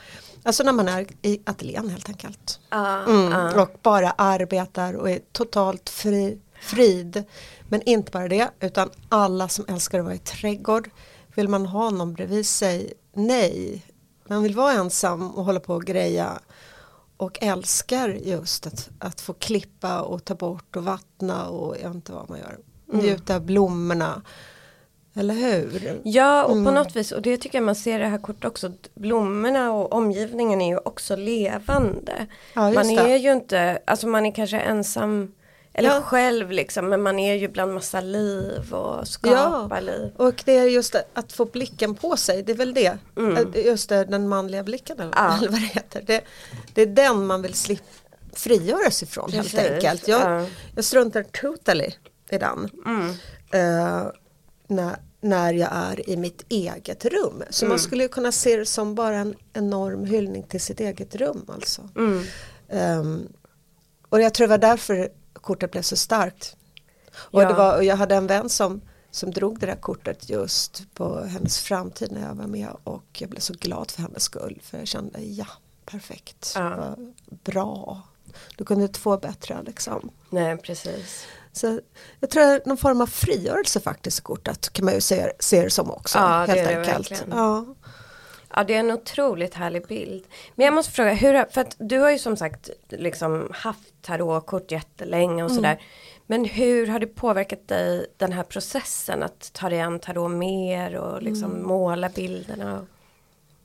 alltså 0.44 0.64
när 0.64 0.74
man 0.74 0.88
är 0.88 1.08
i 1.22 1.42
ateljén 1.46 1.90
helt 1.90 2.10
enkelt. 2.10 2.60
Ja, 2.70 3.04
Mm, 3.04 3.32
ja. 3.32 3.62
Och 3.62 3.80
bara 3.82 4.12
arbetar 4.12 4.94
och 4.94 5.10
är 5.10 5.20
totalt 5.32 5.90
fri, 5.90 6.40
frid. 6.62 7.24
Men 7.70 7.82
inte 7.82 8.12
bara 8.12 8.28
det, 8.28 8.50
utan 8.60 8.90
alla 9.10 9.48
som 9.48 9.66
älskar 9.68 10.00
att 10.00 10.06
vara 10.06 10.16
i 10.16 10.20
trädgård. 10.20 10.90
Vill 11.36 11.48
man 11.48 11.66
ha 11.66 11.90
någon 11.90 12.14
bredvid 12.14 12.46
sig? 12.46 12.94
Nej. 13.14 13.86
Man 14.28 14.44
vill 14.44 14.56
vara 14.56 14.74
ensam 14.74 15.32
och 15.32 15.46
hålla 15.46 15.60
på 15.60 15.74
och 15.74 15.84
greja. 15.86 16.40
Och 17.18 17.38
älskar 17.42 18.10
just 18.10 18.68
att, 18.68 18.90
att 19.00 19.22
få 19.22 19.34
klippa 19.34 20.02
och 20.02 20.26
ta 20.26 20.36
bort 20.36 20.76
och 20.76 20.84
vattna 20.84 21.48
och 21.48 21.76
jag 21.82 21.88
vet 21.88 21.96
inte 21.96 22.12
vad 22.12 22.30
man 22.30 22.40
gör. 22.40 22.58
Mm. 22.94 23.06
Njuta 23.06 23.36
av 23.36 23.42
blommorna. 23.42 24.22
Eller 25.20 25.34
hur? 25.34 26.02
Ja 26.04 26.44
och 26.44 26.50
på 26.52 26.56
Mm. 26.58 26.74
något 26.74 26.96
vis 26.96 27.12
och 27.12 27.22
det 27.22 27.38
tycker 27.38 27.58
jag 27.58 27.66
man 27.66 27.76
ser 27.76 28.00
i 28.00 28.02
det 28.04 28.08
här 28.10 28.18
kortet 28.18 28.46
också. 28.46 28.72
Blommorna 28.96 29.72
och 29.72 29.94
omgivningen 29.94 30.62
är 30.62 30.68
ju 30.70 30.78
också 30.78 31.16
levande. 31.16 32.26
Ja, 32.54 32.72
man 32.72 32.88
det. 32.88 32.94
är 33.02 33.18
ju 33.18 33.32
inte, 33.32 33.80
alltså 33.86 34.08
man 34.08 34.26
är 34.26 34.32
kanske 34.32 34.60
ensam 34.60 35.32
eller 35.74 35.90
Ja. 35.90 36.02
själv 36.02 36.52
liksom 36.52 36.90
men 36.90 37.02
man 37.02 37.20
är 37.20 37.34
ju 37.36 37.48
bland 37.48 37.74
massa 37.74 38.02
liv 38.02 38.74
och 38.74 39.08
skapar 39.08 39.82
liv. 39.82 40.12
Och 40.18 40.42
det 40.46 40.58
är 40.58 40.64
just 40.66 40.94
det, 40.94 41.04
att 41.14 41.34
få 41.34 41.46
blicken 41.46 41.96
på 41.96 42.18
sig, 42.18 42.44
det 42.44 42.52
är 42.52 42.56
väl 42.56 42.74
det. 42.74 42.98
Mm. 43.18 43.52
Just 43.56 43.90
det, 43.90 44.06
den 44.06 44.28
manliga 44.28 44.64
blicken 44.64 45.00
eller, 45.00 45.12
Ja. 45.16 45.38
vad 45.42 45.52
det 45.52 45.58
heter. 45.58 46.04
Det, 46.08 46.22
det 46.74 46.82
är 46.82 46.86
den 46.86 47.26
man 47.26 47.42
vill 47.42 47.56
frigöra 48.34 48.92
sig 48.92 49.08
från 49.08 49.32
helt 49.32 49.52
Precis, 49.52 49.72
enkelt. 49.72 50.08
Jag, 50.08 50.22
ja. 50.42 50.46
jag 50.76 50.86
struntar 50.86 51.24
totally 51.24 51.92
i 52.30 52.38
den. 52.38 52.70
Mm. 52.86 53.10
eh, 53.52 54.08
när, 54.68 54.96
när 55.22 55.54
jag 55.54 55.70
är 55.72 56.10
i 56.10 56.18
mitt 56.18 56.46
eget 56.50 57.06
rum. 57.06 57.44
Så 57.50 57.66
man 57.66 57.80
skulle 57.80 58.04
ju 58.04 58.10
kunna 58.10 58.32
se 58.32 58.58
det 58.58 58.66
som 58.66 58.96
bara 58.96 59.16
en 59.18 59.36
enorm 59.54 60.06
hyllning 60.06 60.44
till 60.44 60.62
sitt 60.62 60.80
eget 60.80 61.16
rum 61.16 61.46
alltså. 61.48 61.90
Mm. 61.96 62.24
Ehm, 62.70 63.28
och 64.10 64.22
jag 64.22 64.34
tror 64.34 64.48
det 64.48 64.52
var 64.52 64.58
därför 64.58 65.10
kortet 65.34 65.72
blev 65.72 65.82
så 65.82 65.96
starkt. 65.98 66.56
Och, 67.16 67.42
Ja. 67.44 67.48
det 67.48 67.54
var, 67.54 67.78
och 67.78 67.84
jag 67.84 67.96
hade 67.96 68.16
en 68.16 68.28
vän 68.28 68.50
som, 68.50 68.82
som 69.12 69.32
drog 69.32 69.60
det 69.60 69.66
där 69.66 69.76
kortet 69.76 70.30
just 70.30 70.84
på 70.94 71.20
hennes 71.24 71.60
framtid 71.60 72.12
när 72.12 72.28
jag 72.28 72.36
var 72.36 72.48
med 72.48 72.70
och 72.84 73.06
jag 73.14 73.30
blev 73.30 73.40
så 73.40 73.54
glad 73.54 73.92
för 73.92 74.02
hennes 74.02 74.24
skull 74.24 74.60
för 74.64 74.78
jag 74.78 74.88
kände 74.88 75.20
ja, 75.22 75.48
perfekt, 75.86 76.52
Ja. 76.56 76.96
Bra. 77.44 78.02
Du 78.58 78.66
kunde 78.66 78.84
inte 78.86 79.00
få 79.00 79.18
bättre 79.18 79.64
liksom. 79.66 80.12
Nej, 80.30 80.58
precis. 80.58 81.26
Så 81.54 81.80
jag 82.20 82.30
tror 82.30 82.44
det 82.44 82.50
är 82.50 82.62
någon 82.66 82.78
form 82.78 83.02
av 83.02 83.08
frigörelse 83.08 83.80
faktiskt 83.80 84.22
kortet 84.22 84.74
kan 84.74 84.86
man 84.86 84.94
ju 84.94 85.02
se, 85.02 85.32
se 85.40 85.64
det 85.64 85.70
som 85.70 85.92
också. 85.92 86.18
Ja, 86.18 86.46
det 86.48 86.54
helt 86.54 86.70
är 86.70 86.74
det 86.74 86.80
enkelt. 86.80 87.12
verkligen. 87.12 87.38
Ja. 87.38 87.66
Ja 88.56 88.64
det 88.64 88.76
är 88.76 88.80
en 88.80 88.92
otroligt 88.92 89.54
härlig 89.54 89.88
bild. 89.88 90.24
Men 90.56 90.66
jag 90.66 90.74
måste 90.74 90.92
fråga, 90.92 91.14
hur, 91.14 91.52
för 91.52 91.62
att 91.62 91.76
du 91.80 92.00
har 92.00 92.12
ju 92.12 92.20
som 92.20 92.38
sagt 92.38 92.70
liksom 92.90 93.52
haft 93.54 94.02
tarotkort 94.02 94.72
jättelänge 94.72 95.44
och 95.44 95.52
sådär. 95.52 95.82
Men 96.28 96.46
hur 96.46 96.88
har 96.88 97.00
det 97.00 97.08
påverkat 97.08 97.68
dig 97.68 98.06
den 98.18 98.32
här 98.32 98.44
processen 98.44 99.24
att 99.24 99.54
ta 99.54 99.70
dig 99.70 99.82
an 99.82 100.00
tarot 100.00 100.32
mer 100.32 100.96
och 100.96 101.22
liksom 101.22 101.64
måla 101.64 102.10
bilderna? 102.10 102.86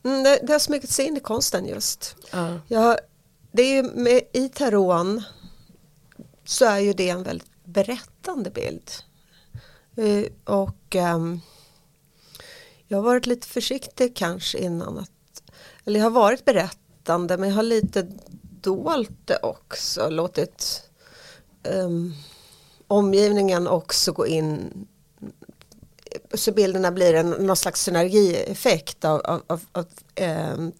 Mm, 0.04 0.22
det, 0.22 0.38
det 0.42 0.52
har 0.52 0.60
smugit 0.60 0.90
sig 0.90 1.06
in 1.06 1.16
i 1.16 1.20
konsten 1.20 1.66
just. 1.66 2.16
Ja. 2.32 2.58
Ja, 2.68 2.98
det 3.52 3.62
är 3.62 3.74
ju 3.74 3.82
med, 3.82 4.20
I 4.32 4.48
taron 4.48 5.22
så 6.44 6.64
är 6.64 6.78
ju 6.78 6.92
det 6.92 7.08
en 7.08 7.22
väldigt 7.22 7.53
berättande 7.64 8.50
bild. 8.50 8.90
Eh, 9.96 10.24
och 10.44 10.96
ehm, 10.96 11.40
jag 12.86 12.98
har 12.98 13.02
varit 13.02 13.26
lite 13.26 13.46
försiktig 13.46 14.16
kanske 14.16 14.58
innan 14.58 14.98
att, 14.98 15.42
eller 15.84 16.00
jag 16.00 16.06
har 16.06 16.10
varit 16.10 16.44
berättande 16.44 17.36
men 17.36 17.48
jag 17.48 17.56
har 17.56 17.62
lite 17.62 18.08
dolt 18.60 19.18
det 19.24 19.38
också, 19.42 20.10
låtit 20.10 20.82
um, 21.62 22.14
omgivningen 22.86 23.66
också 23.66 24.12
gå 24.12 24.26
in 24.26 24.86
så 26.34 26.52
bilderna 26.52 26.92
blir 26.92 27.14
en, 27.14 27.30
någon 27.30 27.56
slags 27.56 27.82
synergieffekt 27.82 29.04
av, 29.04 29.20
av, 29.20 29.42
av, 29.46 29.60
av 29.72 29.86
um, 30.56 30.72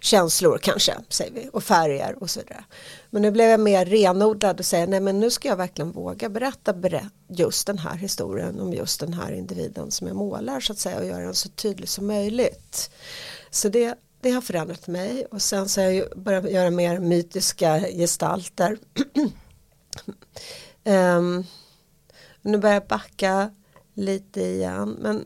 känslor 0.00 0.58
kanske, 0.58 0.94
säger 1.08 1.32
vi, 1.32 1.50
och 1.52 1.64
färger 1.64 2.22
och 2.22 2.30
så 2.30 2.40
vidare. 2.40 2.64
Men 3.10 3.22
nu 3.22 3.30
blev 3.30 3.50
jag 3.50 3.60
mer 3.60 3.84
renodlad 3.84 4.58
och 4.58 4.66
säger 4.66 4.86
nej 4.86 5.00
men 5.00 5.20
nu 5.20 5.30
ska 5.30 5.48
jag 5.48 5.56
verkligen 5.56 5.92
våga 5.92 6.28
berätta 6.28 6.72
berä- 6.72 7.10
just 7.28 7.66
den 7.66 7.78
här 7.78 7.94
historien 7.94 8.60
om 8.60 8.72
just 8.72 9.00
den 9.00 9.12
här 9.12 9.32
individen 9.32 9.90
som 9.90 10.06
jag 10.06 10.16
målar 10.16 10.60
så 10.60 10.72
att 10.72 10.78
säga 10.78 10.98
och 10.98 11.06
göra 11.06 11.24
den 11.24 11.34
så 11.34 11.48
tydlig 11.48 11.88
som 11.88 12.06
möjligt. 12.06 12.90
Så 13.50 13.68
det, 13.68 13.94
det 14.20 14.30
har 14.30 14.40
förändrat 14.40 14.86
mig 14.86 15.26
och 15.30 15.42
sen 15.42 15.68
så 15.68 15.80
har 15.80 15.88
jag 15.88 16.08
börjat 16.16 16.50
göra 16.50 16.70
mer 16.70 16.98
mytiska 16.98 17.80
gestalter. 17.80 18.78
um, 20.84 21.44
nu 22.42 22.58
börjar 22.58 22.74
jag 22.74 22.86
backa 22.86 23.50
lite 23.94 24.40
igen 24.40 24.96
men 25.00 25.24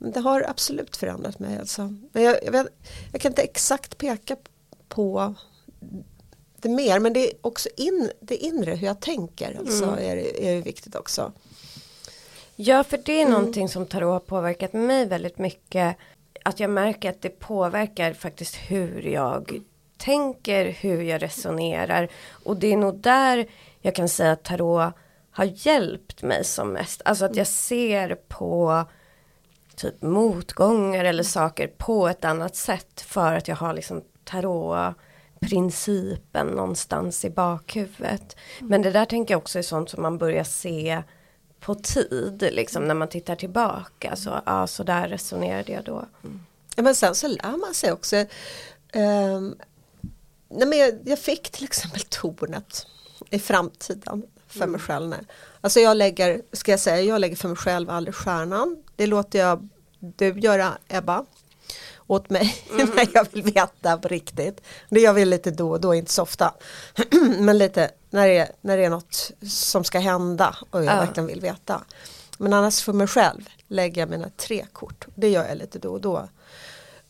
men 0.00 0.12
det 0.12 0.20
har 0.20 0.44
absolut 0.48 0.96
förändrat 0.96 1.38
mig. 1.38 1.58
Alltså. 1.58 1.94
Men 2.12 2.22
jag, 2.22 2.44
jag, 2.44 2.52
vet, 2.52 2.66
jag 3.12 3.20
kan 3.20 3.32
inte 3.32 3.42
exakt 3.42 3.98
peka 3.98 4.36
på 4.88 5.34
det 6.56 6.68
mer 6.68 6.98
men 6.98 7.12
det 7.12 7.30
är 7.30 7.32
också 7.40 7.68
in, 7.76 8.10
det 8.20 8.36
inre 8.36 8.74
hur 8.74 8.86
jag 8.86 9.00
tänker 9.00 9.58
alltså, 9.58 9.84
är, 9.84 10.42
är 10.42 10.52
ju 10.52 10.60
viktigt 10.60 10.94
också. 10.94 11.32
Ja, 12.56 12.84
för 12.84 13.00
det 13.04 13.22
är 13.22 13.28
någonting 13.28 13.68
som 13.68 13.86
tarot 13.86 14.12
har 14.12 14.20
påverkat 14.20 14.72
mig 14.72 15.06
väldigt 15.06 15.38
mycket. 15.38 15.96
Att 16.44 16.60
jag 16.60 16.70
märker 16.70 17.10
att 17.10 17.22
det 17.22 17.28
påverkar 17.28 18.12
faktiskt 18.12 18.56
hur 18.56 19.02
jag 19.02 19.60
tänker, 19.96 20.70
hur 20.70 21.02
jag 21.02 21.22
resonerar. 21.22 22.08
Och 22.44 22.56
det 22.56 22.72
är 22.72 22.76
nog 22.76 22.96
där 22.96 23.46
jag 23.80 23.94
kan 23.94 24.08
säga 24.08 24.32
att 24.32 24.42
tarot 24.42 24.94
har 25.30 25.66
hjälpt 25.66 26.22
mig 26.22 26.44
som 26.44 26.72
mest. 26.72 27.02
Alltså 27.04 27.24
att 27.24 27.36
jag 27.36 27.46
ser 27.46 28.14
på 28.14 28.84
typ 29.80 30.02
motgångar 30.02 31.04
eller 31.04 31.22
saker 31.22 31.66
på 31.66 32.08
ett 32.08 32.24
annat 32.24 32.56
sätt. 32.56 33.00
För 33.00 33.34
att 33.34 33.48
jag 33.48 33.56
har 33.56 33.74
liksom 33.74 34.02
tarotprincipen 34.24 36.46
någonstans 36.46 37.24
i 37.24 37.30
bakhuvudet. 37.30 38.36
Men 38.60 38.82
det 38.82 38.90
där 38.90 39.04
tänker 39.04 39.34
jag 39.34 39.38
också 39.38 39.58
är 39.58 39.62
sånt 39.62 39.90
som 39.90 40.02
man 40.02 40.18
börjar 40.18 40.44
se 40.44 41.02
på 41.60 41.74
tid, 41.74 42.48
liksom 42.52 42.84
när 42.84 42.94
man 42.94 43.08
tittar 43.08 43.36
tillbaka. 43.36 44.16
Så, 44.16 44.40
ja, 44.46 44.66
så 44.66 44.82
där 44.82 45.08
resonerade 45.08 45.72
jag 45.72 45.84
då. 45.84 46.04
Ja, 46.76 46.82
men 46.82 46.94
sen 46.94 47.14
så 47.14 47.28
lär 47.28 47.56
man 47.56 47.74
sig 47.74 47.92
också. 47.92 48.16
ehm, 48.92 49.54
nej, 50.48 50.68
men 50.68 50.78
jag, 50.78 50.98
jag 51.04 51.18
fick 51.18 51.50
till 51.50 51.64
exempel 51.64 52.00
tornet 52.00 52.86
i 53.30 53.38
framtiden 53.38 54.22
för 54.46 54.66
mig 54.66 54.80
själv. 54.80 55.14
Alltså 55.60 55.80
jag 55.80 55.96
lägger, 55.96 56.42
ska 56.52 56.70
jag 56.70 56.80
säga, 56.80 57.00
jag 57.00 57.20
lägger 57.20 57.36
för 57.36 57.48
mig 57.48 57.56
själv 57.56 57.90
aldrig 57.90 58.14
stjärnan. 58.14 58.82
Det 58.96 59.06
låter 59.06 59.38
jag 59.38 59.68
du 59.98 60.38
göra 60.38 60.78
Ebba 60.88 61.24
åt 62.06 62.30
mig 62.30 62.54
när 62.94 63.08
jag 63.14 63.26
vill 63.32 63.42
veta 63.42 63.96
på 63.98 64.08
riktigt. 64.08 64.60
Det 64.88 65.00
gör 65.00 65.12
vi 65.12 65.24
lite 65.24 65.50
då 65.50 65.70
och 65.70 65.80
då, 65.80 65.94
inte 65.94 66.12
så 66.12 66.22
ofta. 66.22 66.54
Men 67.38 67.58
lite 67.58 67.90
när 68.10 68.28
det, 68.28 68.38
är, 68.38 68.52
när 68.60 68.76
det 68.76 68.84
är 68.84 68.90
något 68.90 69.30
som 69.48 69.84
ska 69.84 69.98
hända 69.98 70.56
och 70.70 70.84
jag 70.84 70.94
Ja. 70.94 71.00
verkligen 71.00 71.26
vill 71.26 71.40
veta. 71.40 71.82
Men 72.38 72.52
annars 72.52 72.82
för 72.82 72.92
mig 72.92 73.06
själv 73.06 73.48
lägger 73.68 74.02
jag 74.02 74.08
mina 74.10 74.30
tre 74.36 74.66
kort. 74.72 75.06
Det 75.14 75.28
gör 75.28 75.48
jag 75.48 75.58
lite 75.58 75.78
då 75.78 75.92
och 75.92 76.00
då. 76.00 76.28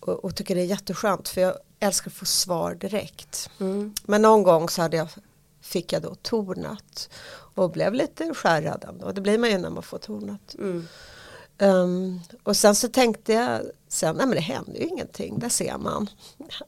Och, 0.00 0.24
och 0.24 0.36
tycker 0.36 0.54
det 0.54 0.60
är 0.60 0.64
jätteskönt 0.64 1.28
för 1.28 1.40
jag 1.40 1.54
älskar 1.80 2.10
att 2.10 2.16
få 2.16 2.24
svar 2.24 2.74
direkt. 2.74 3.50
Mm. 3.60 3.94
Men 4.04 4.22
någon 4.22 4.42
gång 4.42 4.68
så 4.68 4.82
hade 4.82 4.96
jag, 4.96 5.08
fick 5.62 5.92
jag 5.92 6.02
då 6.02 6.14
tornat 6.14 7.08
och 7.54 7.70
blev 7.70 7.94
lite 7.94 8.34
skärrad 8.34 8.84
ändå. 8.88 9.12
Det 9.12 9.20
blir 9.20 9.38
man 9.38 9.50
ju 9.50 9.58
när 9.58 9.70
man 9.70 9.82
får 9.82 9.98
tornat. 9.98 10.54
Mm. 10.58 10.88
Ehm, 11.58 12.20
och 12.42 12.56
sen 12.56 12.74
så 12.74 12.88
tänkte 12.88 13.32
jag, 13.32 13.60
sen, 13.88 14.16
nej 14.16 14.26
men 14.26 14.34
det 14.36 14.40
händer 14.42 14.80
ju 14.80 14.86
ingenting, 14.86 15.38
där 15.38 15.48
ser 15.48 15.78
man. 15.78 16.10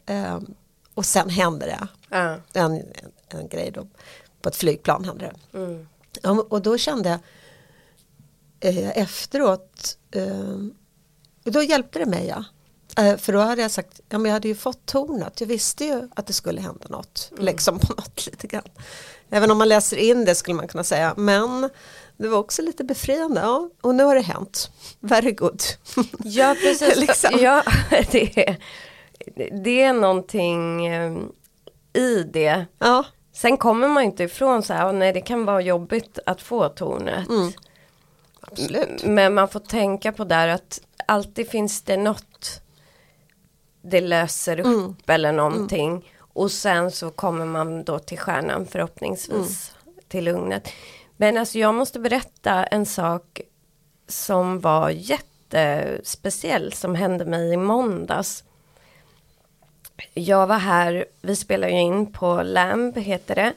Ehm, 0.06 0.54
och 0.94 1.06
sen 1.06 1.28
hände 1.28 1.66
det, 1.66 1.88
Ja. 2.10 2.36
en, 2.52 2.72
en, 2.74 2.82
en 3.28 3.48
grej 3.48 3.70
då, 3.70 3.86
på 4.42 4.48
ett 4.48 4.56
flygplan 4.56 5.04
hände 5.04 5.32
det. 5.52 5.58
Mm. 5.58 5.88
Ja, 6.22 6.46
och 6.48 6.62
då 6.62 6.78
kände 6.78 7.08
jag 7.08 7.18
eh, 8.74 8.98
efteråt, 8.98 9.98
eh, 10.10 10.56
och 11.44 11.52
då 11.52 11.62
hjälpte 11.62 11.98
det 11.98 12.06
mig 12.06 12.26
ja. 12.26 12.44
Eh, 13.02 13.16
för 13.16 13.32
då 13.32 13.38
hade 13.38 13.62
jag 13.62 13.70
sagt, 13.70 14.00
ja 14.08 14.18
men 14.18 14.24
jag 14.28 14.32
hade 14.32 14.48
ju 14.48 14.54
fått 14.54 14.86
tornet, 14.86 15.40
jag 15.40 15.48
visste 15.48 15.84
ju 15.84 16.08
att 16.16 16.26
det 16.26 16.32
skulle 16.32 16.60
hända 16.60 16.86
något, 16.88 17.32
liksom 17.38 17.78
på 17.78 17.92
något 17.92 18.26
lite 18.30 18.46
grann. 18.46 18.68
Även 19.34 19.50
om 19.50 19.58
man 19.58 19.68
läser 19.68 19.96
in 19.96 20.24
det 20.24 20.34
skulle 20.34 20.54
man 20.54 20.68
kunna 20.68 20.84
säga, 20.84 21.14
men 21.16 21.70
det 22.16 22.28
var 22.28 22.38
också 22.38 22.62
lite 22.62 22.84
befriande, 22.84 23.40
ja, 23.40 23.70
och 23.80 23.94
nu 23.94 24.04
har 24.04 24.14
det 24.14 24.20
hänt, 24.20 24.70
very 25.00 25.32
good. 25.32 25.62
Ja, 26.24 26.56
precis. 26.62 26.96
Liksom. 27.00 27.38
Ja, 27.40 27.62
det, 28.10 28.48
är, 28.48 28.56
det 29.64 29.82
är 29.82 29.92
någonting 29.92 30.86
eh, 30.86 31.12
i 31.92 32.22
det. 32.22 32.66
ja, 32.78 33.04
Sen 33.34 33.56
kommer 33.56 33.88
man 33.88 34.02
inte 34.02 34.24
ifrån 34.24 34.62
så 34.62 34.72
här, 34.72 34.86
"Åh, 34.86 34.92
nej 34.92 35.12
det 35.12 35.20
kan 35.20 35.44
vara 35.44 35.60
jobbigt 35.60 36.18
att 36.26 36.42
få 36.42 36.68
tornet. 36.68 37.28
Mm. 37.28 37.52
absolut. 38.40 39.04
Men 39.04 39.34
man 39.34 39.48
får 39.48 39.60
tänka 39.60 40.12
på 40.12 40.24
där 40.24 40.48
att 40.48 40.80
alltid 41.06 41.48
finns 41.48 41.82
det 41.82 41.96
något 41.96 42.60
det 43.82 44.00
löser 44.00 44.60
upp 44.60 44.66
Mm. 44.66 44.94
eller 45.06 45.32
någonting. 45.32 46.08
Och 46.32 46.50
sen 46.50 46.90
så 46.90 47.10
kommer 47.10 47.44
man 47.46 47.84
då 47.84 47.98
till 47.98 48.18
stjärnan 48.18 48.66
förhoppningsvis 48.66 49.72
till 50.08 50.24
lugnet. 50.24 50.68
Men 51.16 51.38
alltså 51.38 51.58
jag 51.58 51.74
måste 51.74 51.98
berätta 52.00 52.64
en 52.64 52.86
sak 52.86 53.40
som 54.08 54.60
var 54.60 54.90
jättespeciell 54.90 56.72
som 56.72 56.94
hände 56.94 57.24
mig 57.24 57.52
i 57.52 57.56
måndags. 57.56 58.44
Jag 60.14 60.46
var 60.46 60.58
här, 60.58 61.04
vi 61.20 61.36
spelar 61.36 61.68
ju 61.68 61.80
in 61.80 62.12
på 62.12 62.42
Lamb 62.42 62.96
heter 62.98 63.34
det. 63.34 63.52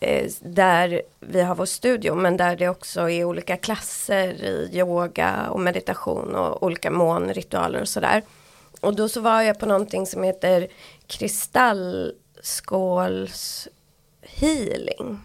eh, 0.00 0.30
Där 0.40 1.02
vi 1.20 1.42
har 1.42 1.54
vår 1.54 1.66
studio 1.66 2.14
men 2.14 2.36
där 2.36 2.56
det 2.56 2.68
också 2.68 3.10
är 3.10 3.24
olika 3.24 3.56
klasser 3.56 4.28
i 4.44 4.70
yoga 4.72 5.46
och 5.50 5.60
meditation 5.60 6.34
och 6.34 6.62
olika 6.62 6.90
månritualer 6.90 7.80
och 7.80 7.88
sådär. 7.88 8.22
Och 8.80 8.96
då 8.96 9.08
så 9.08 9.20
var 9.20 9.42
jag 9.42 9.58
på 9.58 9.66
någonting 9.66 10.06
som 10.06 10.22
heter 10.22 10.68
kristallskåls 11.10 13.68
healing. 14.22 15.20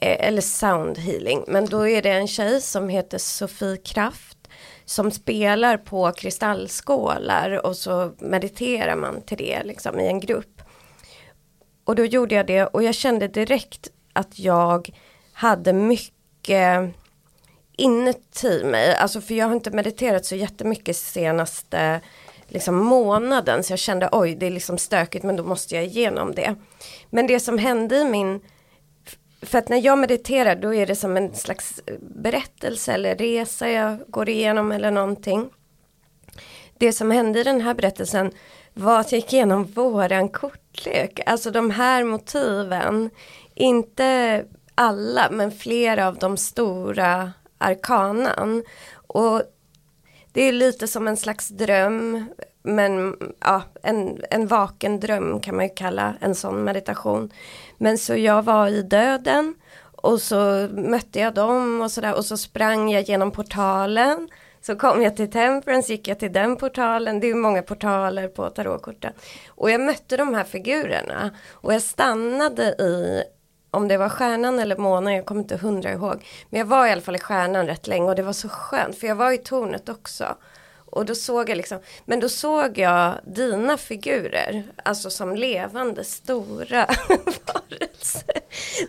Eh, 0.00 0.28
eller 0.28 0.40
sound 0.40 0.98
healing. 0.98 1.44
Men 1.46 1.66
då 1.66 1.88
är 1.88 2.02
det 2.02 2.10
en 2.10 2.28
tjej 2.28 2.60
som 2.60 2.88
heter 2.88 3.18
Sofie 3.18 3.76
Kraft. 3.76 4.38
Som 4.84 5.10
spelar 5.10 5.76
på 5.76 6.12
kristallskålar 6.12 7.66
och 7.66 7.76
så 7.76 8.12
mediterar 8.18 8.96
man 8.96 9.22
till 9.22 9.38
det 9.38 9.62
liksom 9.64 10.00
i 10.00 10.06
en 10.06 10.20
grupp. 10.20 10.62
Och 11.84 11.94
då 11.94 12.04
gjorde 12.04 12.34
jag 12.34 12.46
det 12.46 12.66
och 12.66 12.82
jag 12.82 12.94
kände 12.94 13.28
direkt 13.28 13.88
att 14.12 14.38
jag 14.38 14.90
hade 15.32 15.72
mycket 15.72 16.94
inuti 17.76 18.64
mig, 18.64 18.96
alltså 18.96 19.20
för 19.20 19.34
jag 19.34 19.46
har 19.46 19.54
inte 19.54 19.70
mediterat 19.70 20.24
så 20.24 20.36
jättemycket 20.36 20.96
senaste 20.96 22.00
liksom 22.48 22.76
månaden 22.76 23.64
så 23.64 23.72
jag 23.72 23.78
kände 23.78 24.08
oj 24.12 24.34
det 24.34 24.46
är 24.46 24.50
liksom 24.50 24.78
stökigt 24.78 25.24
men 25.24 25.36
då 25.36 25.44
måste 25.44 25.74
jag 25.74 25.84
igenom 25.84 26.34
det. 26.34 26.54
Men 27.10 27.26
det 27.26 27.40
som 27.40 27.58
hände 27.58 27.96
i 27.96 28.04
min 28.04 28.40
för 29.42 29.58
att 29.58 29.68
när 29.68 29.84
jag 29.84 29.98
mediterar 29.98 30.56
då 30.56 30.74
är 30.74 30.86
det 30.86 30.96
som 30.96 31.16
en 31.16 31.34
slags 31.34 31.80
berättelse 32.00 32.92
eller 32.92 33.14
resa 33.14 33.70
jag 33.70 33.98
går 34.08 34.28
igenom 34.28 34.72
eller 34.72 34.90
någonting. 34.90 35.50
Det 36.78 36.92
som 36.92 37.10
hände 37.10 37.40
i 37.40 37.42
den 37.42 37.60
här 37.60 37.74
berättelsen 37.74 38.30
var 38.74 39.00
att 39.00 39.12
jag 39.12 39.18
gick 39.18 39.32
igenom 39.32 39.64
våran 39.64 40.28
kortlek, 40.28 41.20
alltså 41.26 41.50
de 41.50 41.70
här 41.70 42.04
motiven. 42.04 43.10
Inte 43.54 44.44
alla 44.74 45.28
men 45.30 45.52
flera 45.52 46.08
av 46.08 46.18
de 46.18 46.36
stora 46.36 47.32
arkanan. 47.58 48.64
Och 48.94 49.42
det 50.32 50.42
är 50.42 50.52
lite 50.52 50.88
som 50.88 51.08
en 51.08 51.16
slags 51.16 51.48
dröm, 51.48 52.24
men 52.62 53.16
ja, 53.40 53.62
en, 53.82 54.20
en 54.30 54.46
vaken 54.46 55.00
dröm 55.00 55.40
kan 55.40 55.56
man 55.56 55.64
ju 55.64 55.74
kalla 55.74 56.14
en 56.20 56.34
sån 56.34 56.64
meditation. 56.64 57.30
Men 57.78 57.98
så 57.98 58.16
jag 58.16 58.42
var 58.42 58.68
i 58.68 58.82
döden 58.82 59.54
och 60.02 60.20
så 60.20 60.68
mötte 60.72 61.18
jag 61.18 61.34
dem 61.34 61.80
och 61.80 61.90
sådär 61.90 62.14
och 62.14 62.24
så 62.24 62.36
sprang 62.36 62.90
jag 62.90 63.02
genom 63.02 63.30
portalen. 63.30 64.28
Så 64.60 64.76
kom 64.76 65.02
jag 65.02 65.16
till 65.16 65.30
Temperance, 65.30 65.92
gick 65.92 66.08
jag 66.08 66.18
till 66.18 66.32
den 66.32 66.56
portalen, 66.56 67.20
det 67.20 67.26
är 67.26 67.34
många 67.34 67.62
portaler 67.62 68.28
på 68.28 68.50
tarotkorten. 68.50 69.12
Och 69.48 69.70
jag 69.70 69.80
mötte 69.80 70.16
de 70.16 70.34
här 70.34 70.44
figurerna 70.44 71.30
och 71.50 71.74
jag 71.74 71.82
stannade 71.82 72.62
i 72.64 73.22
om 73.70 73.88
det 73.88 73.96
var 73.96 74.08
stjärnan 74.08 74.58
eller 74.58 74.76
månen, 74.76 75.14
jag 75.14 75.26
kommer 75.26 75.40
inte 75.40 75.56
hundra 75.56 75.92
ihåg. 75.92 76.26
Men 76.50 76.58
jag 76.58 76.66
var 76.66 76.86
i 76.86 76.90
alla 76.90 77.00
fall 77.00 77.16
i 77.16 77.18
stjärnan 77.18 77.66
rätt 77.66 77.86
länge 77.86 78.08
och 78.08 78.16
det 78.16 78.22
var 78.22 78.32
så 78.32 78.48
skönt 78.48 78.98
för 78.98 79.06
jag 79.06 79.14
var 79.14 79.32
i 79.32 79.38
tornet 79.38 79.88
också. 79.88 80.36
Och 80.90 81.04
då 81.04 81.14
såg 81.14 81.50
jag 81.50 81.56
liksom, 81.56 81.78
men 82.04 82.20
då 82.20 82.28
såg 82.28 82.78
jag 82.78 83.14
dina 83.26 83.76
figurer, 83.76 84.64
alltså 84.82 85.10
som 85.10 85.36
levande 85.36 86.04
stora 86.04 86.86
varelser. 87.46 88.40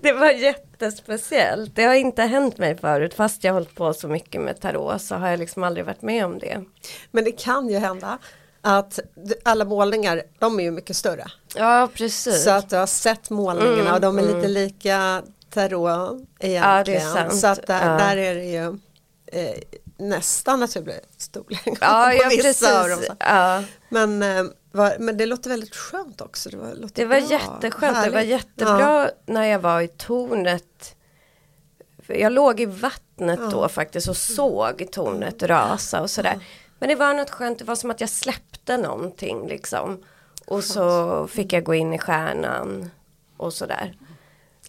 Det 0.01 0.13
var 0.13 0.31
jättespeciellt, 0.31 1.75
det 1.75 1.83
har 1.83 1.93
inte 1.93 2.21
hänt 2.21 2.57
mig 2.57 2.77
förut, 2.77 3.13
fast 3.13 3.43
jag 3.43 3.51
har 3.51 3.53
hållit 3.53 3.75
på 3.75 3.93
så 3.93 4.07
mycket 4.07 4.41
med 4.41 4.61
tarot 4.61 5.01
så 5.01 5.15
har 5.15 5.29
jag 5.29 5.39
liksom 5.39 5.63
aldrig 5.63 5.85
varit 5.85 6.01
med 6.01 6.25
om 6.25 6.39
det. 6.39 6.63
Men 7.11 7.23
det 7.23 7.31
kan 7.31 7.69
ju 7.69 7.77
hända 7.77 8.17
att 8.61 8.99
alla 9.43 9.65
målningar, 9.65 10.23
de 10.39 10.59
är 10.59 10.63
ju 10.63 10.71
mycket 10.71 10.95
större. 10.95 11.31
Ja, 11.55 11.89
precis. 11.93 12.43
Så 12.43 12.49
att 12.49 12.69
du 12.69 12.75
har 12.75 12.87
sett 12.87 13.29
målningarna 13.29 13.81
mm, 13.81 13.93
och 13.93 14.01
de 14.01 14.17
är 14.17 14.23
mm. 14.23 14.35
lite 14.35 14.47
lika 14.47 15.23
tarot 15.49 16.21
egentligen. 16.39 17.15
Ja, 17.15 17.29
så 17.29 17.47
att 17.47 17.67
där, 17.67 17.91
ja. 17.91 17.97
där 17.97 18.17
är 18.17 18.35
det 18.35 18.45
ju 18.45 18.79
eh, 19.31 19.55
nästan 19.97 20.59
naturlig 20.59 20.99
storlek 21.17 21.77
ja, 21.81 22.11
på 22.11 22.23
ja, 22.23 22.29
vissa 22.29 22.81
av 22.81 22.89
dem. 22.89 22.99
Ja. 23.19 23.63
Men, 23.89 24.23
eh, 24.23 24.43
var, 24.71 24.95
men 24.99 25.17
det 25.17 25.25
låter 25.25 25.49
väldigt 25.49 25.75
skönt 25.75 26.21
också. 26.21 26.49
Det 26.49 26.57
var, 26.57 26.75
det 26.93 27.05
var 27.05 27.17
jätteskönt, 27.17 27.97
Härligt. 27.97 28.13
det 28.13 28.17
var 28.17 28.25
jättebra 28.25 29.03
ja. 29.05 29.09
när 29.25 29.43
jag 29.43 29.59
var 29.59 29.81
i 29.81 29.87
tornet. 29.87 30.95
Jag 32.07 32.31
låg 32.31 32.59
i 32.59 32.65
vattnet 32.65 33.39
då 33.51 33.69
faktiskt 33.69 34.09
och 34.09 34.17
såg 34.17 34.87
tornet 34.91 35.43
rasa 35.43 36.01
och 36.01 36.09
sådär. 36.09 36.39
Men 36.79 36.89
det 36.89 36.95
var 36.95 37.13
något 37.13 37.29
skönt, 37.29 37.59
det 37.59 37.65
var 37.65 37.75
som 37.75 37.91
att 37.91 38.01
jag 38.01 38.09
släppte 38.09 38.77
någonting 38.77 39.47
liksom. 39.47 40.03
Och 40.45 40.63
så 40.63 41.27
fick 41.27 41.53
jag 41.53 41.63
gå 41.63 41.75
in 41.75 41.93
i 41.93 41.97
stjärnan 41.97 42.91
och 43.37 43.53
sådär. 43.53 43.93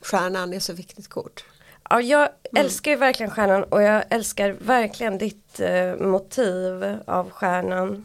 Stjärnan 0.00 0.52
är 0.52 0.60
så 0.60 0.72
viktigt 0.72 1.08
kort. 1.08 1.44
Ja, 1.90 2.00
jag 2.00 2.20
mm. 2.20 2.64
älskar 2.64 2.90
ju 2.90 2.96
verkligen 2.96 3.30
stjärnan 3.30 3.64
och 3.64 3.82
jag 3.82 4.04
älskar 4.10 4.50
verkligen 4.50 5.18
ditt 5.18 5.60
eh, 5.60 5.96
motiv 5.96 6.98
av 7.06 7.30
stjärnan. 7.30 8.04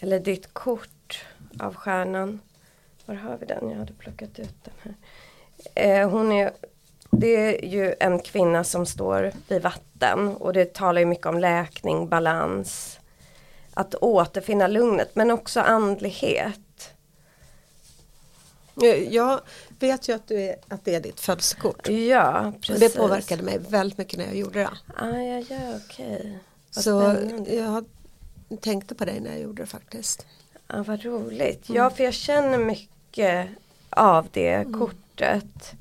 Eller 0.00 0.20
ditt 0.20 0.54
kort 0.54 1.24
av 1.60 1.74
stjärnan. 1.74 2.40
Var 3.06 3.14
har 3.14 3.36
vi 3.36 3.46
den? 3.46 3.70
Jag 3.70 3.78
hade 3.78 3.92
plockat 3.92 4.38
ut 4.38 4.54
den 4.64 4.74
här. 4.82 4.94
Eh, 5.74 6.10
hon 6.10 6.32
är, 6.32 6.52
det 7.18 7.36
är 7.36 7.64
ju 7.64 7.94
en 8.00 8.18
kvinna 8.18 8.64
som 8.64 8.86
står 8.86 9.32
vid 9.48 9.62
vatten 9.62 10.28
och 10.28 10.52
det 10.52 10.74
talar 10.74 11.00
ju 11.00 11.06
mycket 11.06 11.26
om 11.26 11.38
läkning, 11.38 12.08
balans. 12.08 12.98
Att 13.74 13.94
återfinna 13.94 14.66
lugnet 14.66 15.10
men 15.14 15.30
också 15.30 15.60
andlighet. 15.60 16.60
Jag 19.08 19.40
vet 19.78 20.08
ju 20.08 20.14
att, 20.14 20.28
du 20.28 20.40
är, 20.40 20.56
att 20.68 20.84
det 20.84 20.94
är 20.94 21.00
ditt 21.00 21.20
födelsekort. 21.20 21.88
Ja, 21.88 22.52
precis. 22.60 22.80
det 22.80 22.98
påverkade 22.98 23.42
mig 23.42 23.58
väldigt 23.68 23.98
mycket 23.98 24.18
när 24.18 24.26
jag 24.26 24.36
gjorde 24.36 24.58
det. 24.58 24.70
Ah, 24.96 25.08
ja, 25.08 25.44
ja, 25.48 25.78
okej. 25.84 26.38
Så 26.70 27.16
jag 27.46 27.84
tänkte 28.60 28.94
på 28.94 29.04
dig 29.04 29.20
när 29.20 29.30
jag 29.30 29.40
gjorde 29.40 29.62
det 29.62 29.66
faktiskt. 29.66 30.26
Ja, 30.68 30.82
vad 30.82 31.04
roligt. 31.04 31.68
Mm. 31.68 31.82
Ja, 31.82 31.90
för 31.90 32.04
jag 32.04 32.14
känner 32.14 32.58
mycket 32.58 33.48
av 33.90 34.28
det 34.32 34.54
mm. 34.54 34.78
kortet. 34.78 35.74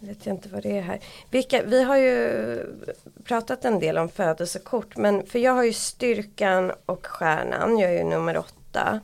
Vet 0.00 0.26
jag 0.26 0.34
inte 0.34 0.48
vad 0.48 0.62
det 0.62 0.78
är 0.78 0.82
här. 0.82 1.00
Vilka, 1.30 1.62
vi 1.62 1.82
har 1.82 1.96
ju 1.96 2.60
pratat 3.24 3.64
en 3.64 3.80
del 3.80 3.98
om 3.98 4.08
födelsekort 4.08 4.96
men 4.96 5.26
för 5.26 5.38
jag 5.38 5.52
har 5.52 5.64
ju 5.64 5.72
styrkan 5.72 6.72
och 6.86 7.06
stjärnan, 7.06 7.78
jag 7.78 7.90
är 7.90 7.98
ju 7.98 8.04
nummer 8.04 8.38
åtta. 8.38 9.00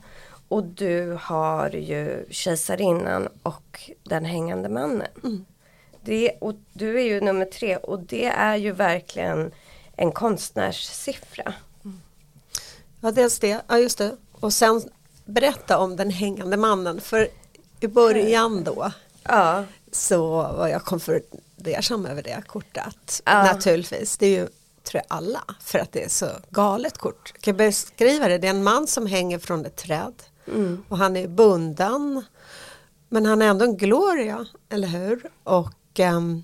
Och 0.47 0.63
du 0.63 1.17
har 1.21 1.69
ju 1.69 2.25
kejsarinnan 2.29 3.29
och 3.43 3.91
den 4.03 4.25
hängande 4.25 4.69
mannen. 4.69 5.07
Mm. 5.23 5.45
Det, 6.01 6.31
och 6.41 6.55
du 6.73 6.99
är 6.99 7.03
ju 7.03 7.21
nummer 7.21 7.45
tre 7.45 7.77
och 7.77 7.99
det 7.99 8.25
är 8.25 8.55
ju 8.55 8.71
verkligen 8.71 9.51
en 9.95 10.11
konstnärssiffra. 10.11 11.53
Mm. 11.83 12.01
Ja 13.01 13.11
dels 13.11 13.39
det, 13.39 13.61
ja 13.67 13.77
just 13.77 13.97
det. 13.97 14.15
Och 14.31 14.53
sen 14.53 14.81
berätta 15.25 15.77
om 15.77 15.95
den 15.95 16.09
hängande 16.09 16.57
mannen 16.57 17.01
för 17.01 17.27
i 17.79 17.87
början 17.87 18.63
då 18.63 18.91
ja. 19.23 19.63
Så 19.95 20.27
var 20.31 20.67
jag 20.67 20.83
konfundersam 20.83 22.05
över 22.05 22.23
det 22.23 22.43
kortet. 22.47 23.21
Ja. 23.25 23.43
Naturligtvis, 23.43 24.17
det 24.17 24.25
är 24.25 24.39
ju 24.39 24.47
tror 24.83 25.03
jag 25.07 25.17
alla 25.17 25.43
för 25.59 25.79
att 25.79 25.91
det 25.91 26.03
är 26.03 26.09
så 26.09 26.27
galet 26.49 26.97
kort. 26.97 27.31
Jag 27.33 27.41
kan 27.41 27.57
beskriva 27.57 28.27
det, 28.27 28.37
det 28.37 28.47
är 28.47 28.51
en 28.51 28.63
man 28.63 28.87
som 28.87 29.05
hänger 29.05 29.39
från 29.39 29.65
ett 29.65 29.75
träd 29.75 30.13
Mm. 30.47 30.83
Och 30.89 30.97
han 30.97 31.17
är 31.17 31.27
bunden. 31.27 32.25
Men 33.09 33.25
han 33.25 33.41
är 33.41 33.45
ändå 33.45 33.65
en 33.65 33.77
gloria, 33.77 34.45
eller 34.69 34.87
hur? 34.87 35.21
Och 35.43 35.99
um, 35.99 36.43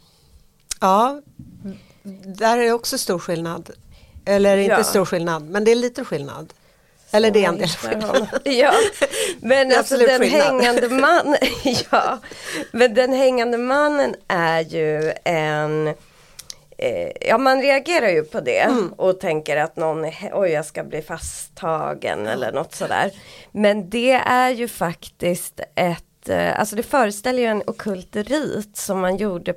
ja, 0.80 1.22
där 2.26 2.58
är 2.58 2.72
också 2.72 2.97
stor 2.97 3.20
skillnad. 3.20 3.70
Eller 4.26 4.58
inte 4.58 4.76
ja. 4.76 4.84
stor 4.84 5.06
skillnad, 5.06 5.49
men 5.49 5.64
det 5.64 5.72
är 5.72 5.76
lite 5.76 6.06
skillnad. 6.06 6.54
Eller 7.12 7.32
det 7.32 7.45
är 7.45 7.49
en 7.49 7.57
del 7.57 7.68
skillnad. 7.68 8.28
Ja, 8.43 8.74
men 9.39 9.72
alltså 9.78 9.97
den 9.97 10.22
skillnad. 10.22 10.41
hängande 10.41 10.89
mannen, 10.89 11.38
ja, 11.91 12.20
men 12.72 12.93
den 12.93 13.14
hängande 13.14 13.57
mannen 13.57 14.16
är 14.28 14.62
ju 14.62 15.14
en 15.24 15.88
eh, 16.78 17.12
ja 17.22 17.38
man 17.38 17.62
reagerar 17.62 18.09
ju 18.09 18.24
på 18.24 18.41
det 18.41 18.59
mm. 18.59 18.93
och 18.93 19.20
tänker 19.20 19.57
att 19.57 19.76
någon, 19.76 20.05
oj 20.34 20.49
jag 20.49 20.66
ska 20.66 20.84
bli 20.84 21.01
fasttagen 21.01 22.28
eller 22.28 22.51
något 22.51 22.76
sådär. 22.76 23.12
Men 23.51 23.89
det 23.89 24.12
är 24.12 24.49
ju 24.49 24.68
faktiskt 24.68 25.59
ett, 25.76 26.30
eh, 26.30 26.59
alltså 26.59 26.76
det 26.76 26.84
föreställer 26.84 27.39
ju 27.39 27.47
en 27.47 27.64
okult 27.68 28.16
rit 28.16 28.78
som 28.78 28.99
man 28.99 29.18
gjorde, 29.18 29.53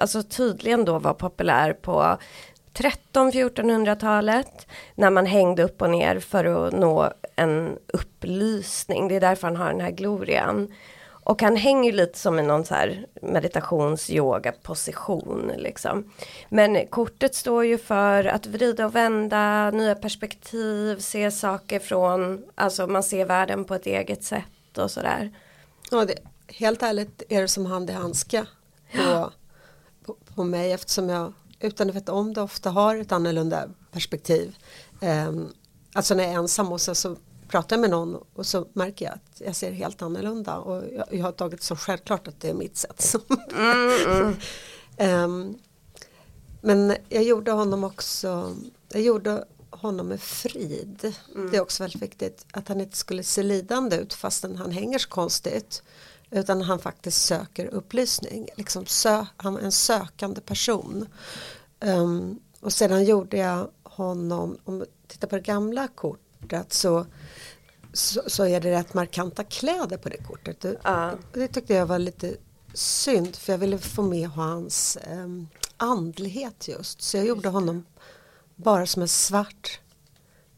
alltså 0.00 0.22
tydligen 0.22 0.84
då 0.84 0.98
var 0.98 1.14
populär 1.14 1.72
på 1.72 2.18
13-1400-talet 2.74 4.66
när 4.94 5.10
man 5.10 5.26
hängde 5.26 5.62
upp 5.62 5.82
och 5.82 5.90
ner 5.90 6.20
för 6.20 6.66
att 6.66 6.72
nå 6.72 7.12
en 7.36 7.78
upplysning. 7.86 9.08
Det 9.08 9.16
är 9.16 9.20
därför 9.20 9.46
han 9.46 9.56
har 9.56 9.70
den 9.70 9.80
här 9.80 9.90
glorian. 9.90 10.72
Och 11.24 11.42
han 11.42 11.56
hänger 11.56 11.92
lite 11.92 12.18
som 12.18 12.38
i 12.38 12.42
någon 12.42 12.64
så 12.64 12.74
här 12.74 13.06
meditations 13.22 14.10
yoga 14.10 14.52
position 14.52 15.52
liksom. 15.56 16.12
Men 16.48 16.86
kortet 16.86 17.34
står 17.34 17.64
ju 17.64 17.78
för 17.78 18.24
att 18.24 18.46
vrida 18.46 18.86
och 18.86 18.94
vända, 18.94 19.70
nya 19.70 19.94
perspektiv, 19.94 20.98
se 20.98 21.30
saker 21.30 21.78
från, 21.78 22.44
alltså 22.54 22.86
man 22.86 23.02
ser 23.02 23.24
världen 23.24 23.64
på 23.64 23.74
ett 23.74 23.86
eget 23.86 24.24
sätt 24.24 24.78
och 24.78 24.90
sådär. 24.90 25.30
Ja, 25.90 26.04
det, 26.04 26.14
helt 26.48 26.82
ärligt 26.82 27.22
är 27.28 27.40
det 27.40 27.48
som 27.48 27.66
hand 27.66 27.90
i 27.90 27.92
handske 27.92 28.46
på, 28.94 29.32
på, 30.06 30.16
på, 30.34 30.44
mig 30.44 30.72
eftersom 30.72 31.08
jag 31.08 31.32
utan 31.64 31.88
att 31.88 31.96
veta 31.96 32.12
om 32.12 32.32
det 32.32 32.42
ofta 32.42 32.70
har 32.70 32.96
ett 32.96 33.12
annorlunda 33.12 33.68
perspektiv. 33.92 34.56
Um, 35.00 35.52
alltså 35.92 36.14
när 36.14 36.24
jag 36.24 36.32
är 36.32 36.38
ensam 36.38 36.72
och 36.72 36.80
så, 36.80 36.94
så 36.94 37.16
pratar 37.48 37.78
med 37.78 37.90
någon 37.90 38.16
och 38.34 38.46
så 38.46 38.66
märker 38.72 39.04
jag 39.04 39.14
att 39.14 39.40
jag 39.40 39.56
ser 39.56 39.72
helt 39.72 40.02
annorlunda 40.02 40.56
och 40.56 40.84
jag, 40.92 41.06
jag 41.10 41.24
har 41.24 41.32
tagit 41.32 41.62
så 41.62 41.76
självklart 41.76 42.28
att 42.28 42.40
det 42.40 42.50
är 42.50 42.54
mitt 42.54 42.76
sätt. 42.76 43.14
Mm, 43.54 44.36
mm. 44.98 45.24
um, 45.24 45.58
men 46.60 46.96
jag 47.08 47.22
gjorde 47.22 47.52
honom 47.52 47.84
också, 47.84 48.56
jag 48.88 49.02
gjorde 49.02 49.44
honom 49.70 50.06
med 50.06 50.20
frid. 50.20 51.14
Mm. 51.34 51.50
Det 51.50 51.56
är 51.56 51.60
också 51.60 51.82
väldigt 51.82 52.02
viktigt 52.02 52.46
att 52.52 52.68
han 52.68 52.80
inte 52.80 52.96
skulle 52.96 53.22
se 53.22 53.42
lidande 53.42 53.96
ut 53.96 54.14
fastän 54.14 54.56
han 54.56 54.70
hänger 54.70 54.98
så 54.98 55.08
konstigt. 55.08 55.82
Utan 56.32 56.62
han 56.62 56.78
faktiskt 56.78 57.22
söker 57.22 57.66
upplysning. 57.66 58.48
Liksom 58.56 58.86
sö 58.86 59.26
han 59.36 59.56
är 59.56 59.60
en 59.60 59.72
sökande 59.72 60.40
person. 60.40 61.06
Um, 61.80 62.40
och 62.60 62.72
sedan 62.72 63.04
gjorde 63.04 63.36
jag 63.36 63.68
honom, 63.82 64.58
om 64.64 64.78
vi 64.78 64.84
tittar 65.06 65.28
på 65.28 65.36
det 65.36 65.42
gamla 65.42 65.88
kortet 65.88 66.72
så, 66.72 67.06
så, 67.92 68.22
så, 68.26 68.44
är 68.46 68.60
det 68.60 68.70
rätt 68.70 68.94
markanta 68.94 69.44
kläder 69.44 69.96
på 69.96 70.08
det 70.08 70.16
kortet. 70.16 70.60
Det, 70.60 70.76
Ja. 70.84 71.12
det 71.32 71.48
tyckte 71.48 71.74
jag 71.74 71.86
var 71.86 71.98
lite 71.98 72.36
synd 72.74 73.36
för 73.36 73.52
jag 73.52 73.58
ville 73.58 73.78
få 73.78 74.02
med 74.02 74.28
hans 74.28 74.98
um, 75.10 75.48
andlighet 75.76 76.68
just. 76.68 77.02
Så 77.02 77.16
jag 77.16 77.26
gjorde 77.26 77.48
honom 77.48 77.86
bara 78.56 78.86
som 78.86 79.02
en 79.02 79.08
svart 79.08 79.80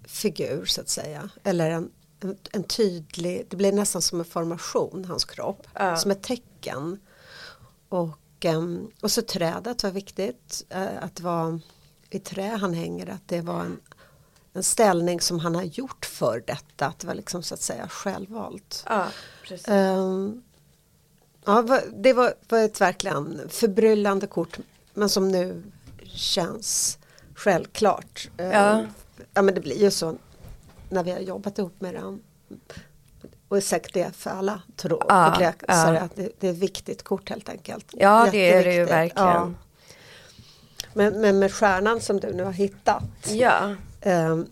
figur 0.06 0.64
så 0.64 0.80
att 0.80 0.88
säga. 0.88 1.28
Eller 1.42 1.70
en, 1.70 1.90
en, 2.24 2.36
en 2.52 2.64
tydlig, 2.64 3.46
det 3.50 3.56
blir 3.56 3.72
nästan 3.72 4.02
som 4.02 4.18
en 4.18 4.24
formation, 4.24 5.04
hans 5.04 5.24
kropp. 5.24 5.66
Ja. 5.74 5.96
Som 5.96 6.10
ett 6.10 6.22
tecken. 6.22 7.00
Och, 7.88 8.18
ehm, 8.40 8.90
och 9.02 9.10
så 9.10 9.22
trädet 9.22 9.82
var 9.82 9.90
viktigt. 9.90 10.64
eh, 10.68 11.02
att 11.04 11.14
det 11.16 11.22
var 11.22 11.60
i 12.10 12.18
trä 12.18 12.56
han 12.60 12.74
hänger. 12.74 13.10
Att 13.10 13.28
det 13.28 13.40
var 13.40 13.60
en, 13.60 13.80
en 14.52 14.62
ställning 14.62 15.20
som 15.20 15.38
han 15.38 15.54
har 15.54 15.62
gjort 15.62 16.04
för 16.06 16.42
detta. 16.46 16.86
Att 16.86 16.98
det 16.98 17.06
var 17.06 17.14
liksom 17.14 17.42
så 17.42 17.54
att 17.54 17.62
säga 17.62 17.88
självvalt. 17.88 18.84
Ja, 18.88 19.06
precis. 19.42 19.68
Ehm, 19.68 20.42
ja, 21.44 21.80
det 21.96 22.12
var, 22.12 22.34
var 22.48 22.58
ett 22.58 22.80
verkligen 22.80 23.40
förbryllande 23.48 24.26
kort. 24.26 24.58
Men 24.94 25.08
som 25.08 25.28
nu 25.28 25.62
känns 26.04 26.98
självklart. 27.34 28.28
Ehm, 28.36 28.50
Ja. 28.50 28.84
ja 29.34 29.42
men 29.42 29.54
det 29.54 29.60
blir 29.60 29.80
ju 29.80 29.90
så 29.90 30.16
när 30.88 31.04
vi 31.04 31.10
har 31.10 31.18
jobbat 31.18 31.58
ihop 31.58 31.80
med 31.80 31.94
den. 31.94 32.20
Och 33.48 33.62
säkert 33.62 33.94
det 33.94 34.16
för 34.16 34.30
alla 34.30 34.62
tror 34.76 35.04
Ja, 35.08 35.36
ja. 35.68 35.98
att 35.98 36.16
det, 36.16 36.28
det 36.40 36.48
är 36.48 36.52
ett 36.52 36.58
viktigt 36.58 37.02
kort 37.02 37.28
helt 37.30 37.48
enkelt. 37.48 37.86
Ja 37.92 38.28
det 38.32 38.52
är 38.52 38.64
det 38.64 38.74
ju 38.74 38.84
verkligen. 38.84 39.28
ja. 39.28 39.50
Men, 40.94 41.20
men 41.20 41.38
med 41.38 41.52
stjärnan 41.52 42.00
som 42.00 42.20
du 42.20 42.32
nu 42.32 42.42
har 42.44 42.52
hittat. 42.52 43.02
Ja. 43.28 43.74
ehm, 44.00 44.46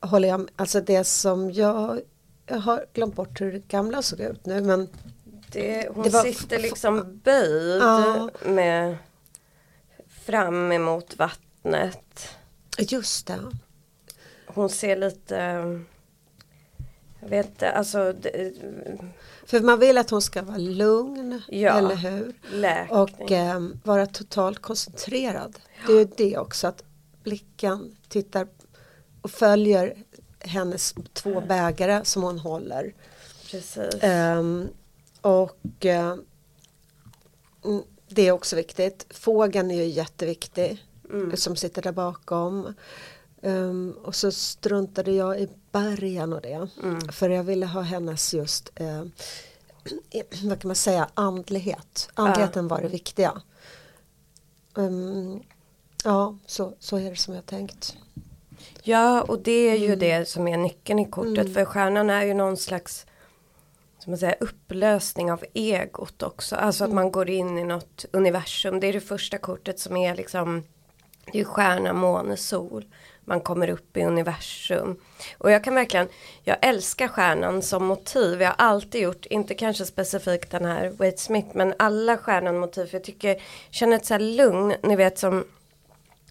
håller 0.00 0.28
jag 0.28 0.48
Alltså 0.56 0.80
det 0.80 1.04
som 1.04 1.50
jag, 1.52 2.00
jag 2.46 2.56
har 2.58 2.86
glömt 2.92 3.14
bort 3.14 3.40
hur 3.40 3.52
det 3.52 3.68
gamla 3.68 4.02
såg 4.02 4.20
ut 4.20 4.46
nu 4.46 4.60
men 4.60 4.88
Det, 5.52 5.88
hon 5.94 6.04
Det 6.04 6.10
var- 6.10 6.22
sitter 6.22 6.58
liksom 6.58 7.20
böjd 7.24 7.82
Ja. 7.82 8.30
med 8.46 8.96
fram 10.26 10.72
emot 10.72 11.16
vattnet. 11.18 12.28
just 12.78 13.26
det. 13.26 13.38
Hon 14.54 14.68
ser 14.68 14.96
lite 14.96 15.36
jag 17.20 17.28
vet 17.28 17.46
inte, 17.46 17.70
alltså 17.72 18.12
det, 18.12 18.52
För 19.46 19.60
man 19.60 19.78
vill 19.80 19.98
att 19.98 20.10
hon 20.10 20.22
ska 20.22 20.42
vara 20.42 20.56
lugn, 20.56 21.42
Ja. 21.48 21.72
eller 21.78 21.94
hur? 21.94 22.32
läkning. 22.52 22.98
Och 22.98 23.32
eh, 23.32 23.60
vara 23.84 24.06
totalt 24.06 24.58
koncentrerad. 24.58 25.58
Det 25.86 25.92
är 25.92 25.98
ju 25.98 26.08
det 26.16 26.38
också 26.38 26.66
att 26.66 26.84
blicken 27.22 27.96
tittar 28.08 28.48
och 29.22 29.30
följer 29.30 29.96
hennes 30.40 30.94
två 31.12 31.40
bägare 31.40 32.04
som 32.04 32.22
hon 32.22 32.38
håller. 32.38 32.94
Precis. 33.50 33.94
Ehm, 34.00 34.68
och 35.20 35.84
mm, 35.84 36.24
det 38.08 38.22
är 38.28 38.32
också 38.32 38.56
viktigt. 38.56 39.06
Fågeln 39.10 39.70
är 39.70 39.74
ju 39.74 39.84
jätteviktig 39.84 40.84
Mm. 41.10 41.36
som 41.36 41.56
sitter 41.56 41.82
där 41.82 41.92
bakom. 41.92 42.74
Ehm, 43.44 43.94
och 44.04 44.14
så 44.14 44.30
struntade 44.32 45.12
jag 45.12 45.40
i 45.40 45.48
bergen 45.72 46.32
och 46.32 46.40
det. 46.40 46.68
Mm. 46.82 47.00
För 47.08 47.30
jag 47.30 47.44
ville 47.44 47.66
ha 47.66 47.80
hennes 47.80 48.34
just, 48.34 48.70
eh, 48.74 49.04
vad 50.44 50.60
kan 50.60 50.68
man 50.68 50.76
säga, 50.76 51.08
andlighet. 51.14 52.08
Andligheten 52.14 52.68
var 52.68 52.80
det 52.80 52.88
viktiga. 52.88 53.42
Ehm, 54.76 55.42
ja, 56.04 56.38
så, 56.46 56.74
så 56.78 56.96
är 56.96 57.10
det 57.10 57.16
som 57.16 57.34
jag 57.34 57.46
tänkt. 57.46 57.96
Ja 58.82 59.22
och 59.22 59.38
det 59.38 59.52
är 59.70 59.74
ju 59.78 59.86
Mm. 59.86 59.98
det 59.98 60.28
som 60.28 60.48
är 60.48 60.56
nyckeln 60.56 60.98
i 60.98 61.10
kortet 61.10 61.54
för 61.54 61.64
stjärnan 61.64 62.10
är 62.10 62.22
ju 62.22 62.34
någon 62.34 62.56
slags 62.56 63.06
som 63.98 64.10
man 64.10 64.18
säger, 64.18 64.36
upplösning 64.40 65.32
av 65.32 65.44
egot 65.54 66.22
också. 66.22 66.56
Alltså 66.56 66.84
att 66.84 66.90
Mm. 66.90 66.94
man 67.02 67.12
går 67.12 67.30
in 67.30 67.58
i 67.58 67.64
något 67.64 68.04
universum. 68.12 68.80
Det 68.80 68.86
är 68.86 68.92
det 68.92 69.00
första 69.00 69.38
kortet 69.38 69.78
som 69.80 69.96
är 69.96 70.14
liksom 70.16 70.62
Det 71.32 71.40
är 71.40 71.44
stjärna, 71.44 71.92
måne, 71.92 72.36
sol. 72.36 72.84
Man 73.24 73.40
kommer 73.40 73.70
upp 73.70 73.96
i 73.96 74.04
universum. 74.04 74.96
Och 75.38 75.50
jag 75.50 75.64
kan 75.64 75.74
verkligen, 75.74 76.08
jag 76.42 76.56
älskar 76.60 77.08
stjärnan 77.08 77.62
som 77.62 77.84
motiv. 77.84 78.42
Jag 78.42 78.48
har 78.48 78.54
alltid 78.58 79.02
gjort, 79.02 79.26
inte 79.26 79.54
kanske 79.54 79.84
specifikt 79.84 80.50
den 80.50 80.64
här 80.64 80.88
Wade 80.88 81.16
Smith, 81.16 81.48
men 81.52 81.74
alla 81.78 82.16
stjärnan 82.16 82.58
motiv. 82.58 82.88
Jag 82.92 83.04
tycker, 83.04 83.42
känner 83.70 83.96
ett 83.96 84.06
så 84.06 84.14
här 84.14 84.20
lugn, 84.20 84.74
ni 84.82 84.96
vet 84.96 85.18
som 85.18 85.44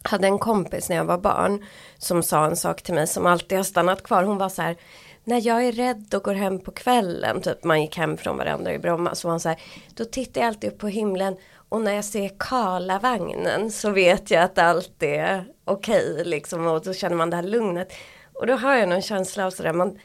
hade 0.04 0.28
en 0.28 0.40
kompis 0.40 0.90
när 0.90 0.96
jag 0.96 1.06
var 1.06 1.18
barn 1.18 1.66
som 1.98 2.24
sa 2.24 2.46
en 2.46 2.56
sak 2.56 2.82
till 2.82 2.94
mig 2.94 3.08
som 3.08 3.26
alltid 3.26 3.58
har 3.58 3.64
stannat 3.64 4.04
kvar. 4.04 4.24
Hon 4.24 4.38
var 4.38 4.50
så 4.50 4.62
här, 4.62 4.76
när 5.24 5.48
jag 5.48 5.66
är 5.66 5.72
rädd 5.72 6.14
och 6.16 6.24
går 6.24 6.34
hem 6.34 6.60
på 6.60 6.72
kvällen, 6.72 7.42
typ 7.42 7.64
man 7.64 7.82
gick 7.82 7.98
hem 7.98 8.18
från 8.18 8.38
varandra 8.38 8.74
i 8.74 8.80
Bromma, 8.80 9.16
så 9.16 9.28
var 9.28 9.34
hon 9.34 9.40
så 9.40 9.50
här, 9.50 9.62
då 9.94 10.06
tittar 10.06 10.42
jag 10.42 10.48
alltid 10.48 10.72
upp 10.72 10.78
på 10.78 10.88
himlen 10.88 11.36
och 11.70 11.82
när 11.82 11.94
jag 11.94 12.06
ser 12.06 12.32
Karlavagnen 12.38 13.72
så 13.72 13.90
vet 13.90 14.32
jag 14.32 14.44
att 14.44 14.58
allt 14.58 15.04
är 15.04 15.46
okej 15.66 16.24
liksom 16.26 16.68
och 16.68 16.84
då 16.84 16.94
känner 16.94 17.16
man 17.16 17.30
det 17.30 17.36
här 17.36 17.44
lugnet. 17.44 17.94
Och 18.34 18.48
då 18.48 18.54
har 18.54 18.76
jag 18.76 18.90
någon 18.90 19.02
känsla 19.02 19.46
av 19.46 19.52
sådär, 19.52 19.74
man 19.74 20.00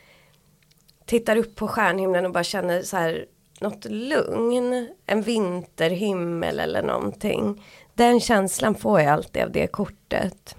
tittar 1.07 1.37
upp 1.37 1.55
på 1.57 1.69
stjärnhimlen 1.69 2.27
och 2.27 2.33
bara 2.33 2.45
känner 2.45 2.83
så 2.83 2.97
här 2.97 3.27
något 3.61 3.85
lugn, 3.85 4.89
en 5.07 5.23
vinterhimmel 5.23 6.61
eller 6.61 6.83
någonting. 6.83 7.65
Den 7.95 8.21
känslan 8.21 8.75
får 8.75 9.01
jag 9.01 9.13
alltid 9.13 9.43
av 9.43 9.53
det 9.53 9.67
kortet. 9.67 10.57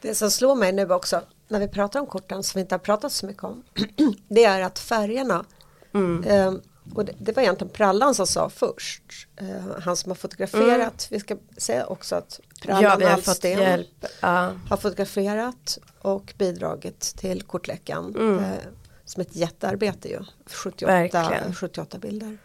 Det 0.00 0.14
som 0.14 0.30
slår 0.30 0.54
mig 0.54 0.72
nu 0.72 0.92
också 0.92 1.22
när 1.48 1.60
vi 1.60 1.68
pratar 1.68 2.00
om 2.00 2.06
korten 2.06 2.42
som 2.42 2.58
vi 2.58 2.60
inte 2.60 2.74
har 2.74 2.78
pratat 2.80 3.12
så 3.12 3.26
mycket 3.26 3.44
om. 3.44 3.64
det 4.28 4.44
är 4.44 4.62
att 4.62 4.78
färgerna 4.78 5.44
Mm. 5.94 6.24
eh, 6.24 6.52
och 6.94 7.04
det, 7.04 7.12
det 7.18 7.36
var 7.36 7.42
egentligen 7.42 7.72
Prallan 7.72 8.14
som 8.14 8.26
sa 8.26 8.50
först. 8.50 9.02
Eh, 9.36 9.80
han 9.80 9.96
som 9.96 10.10
har 10.10 10.16
fotograferat. 10.16 11.08
Vi 11.10 11.20
ska 11.20 11.36
säga 11.56 11.86
också 11.86 12.14
att 12.14 12.40
Prallan 12.62 12.84
Mm. 12.84 12.90
Ja, 12.90 12.96
vi 12.96 13.04
har 13.04 13.10
har 14.68 14.76
fotograferat 14.76 15.78
och 16.00 16.34
bidragit 16.38 17.00
till 17.00 17.42
kortläckan. 17.42 18.14
Mm. 18.14 18.38
Eh, 18.38 18.58
som 19.10 19.20
ett 19.20 19.36
jättearbete 19.36 20.08
ju. 20.08 20.20
78, 20.46 20.92
Verkligen. 20.92 21.54
78 21.54 21.98
bilder. 21.98 22.38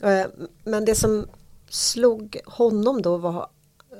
Eh, 0.00 0.26
men 0.64 0.84
det 0.84 0.94
som 0.94 1.28
slog 1.68 2.40
honom 2.46 3.02
då 3.02 3.16
var, 3.16 3.48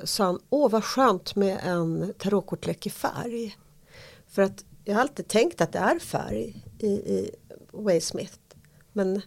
sa 0.05 0.25
han, 0.25 0.41
åh 0.51 0.71
vad 0.71 0.85
skönt 0.85 1.35
med 1.35 1.59
en 1.65 2.15
tarotkortlek 2.19 2.87
i 2.87 2.91
färg. 2.91 3.57
För 4.29 4.43
att 4.43 4.65
jag 4.85 4.95
har 4.95 5.01
alltid 5.01 5.29
tänkt 5.29 5.61
att 5.61 5.73
det 5.73 5.79
är 5.79 5.99
färg 5.99 6.65
i, 6.79 6.87
i 6.89 7.31
Way 7.73 8.01
Smith. 8.01 8.39
Men 8.97 9.23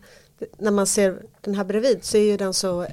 när 0.57 0.71
man 0.71 0.87
ser 0.87 1.21
den 1.41 1.55
här 1.55 1.63
bredvid 1.63 2.03
så 2.03 2.17
är 2.17 2.21
ju 2.21 2.37
den 2.37 2.53
så 2.53 2.87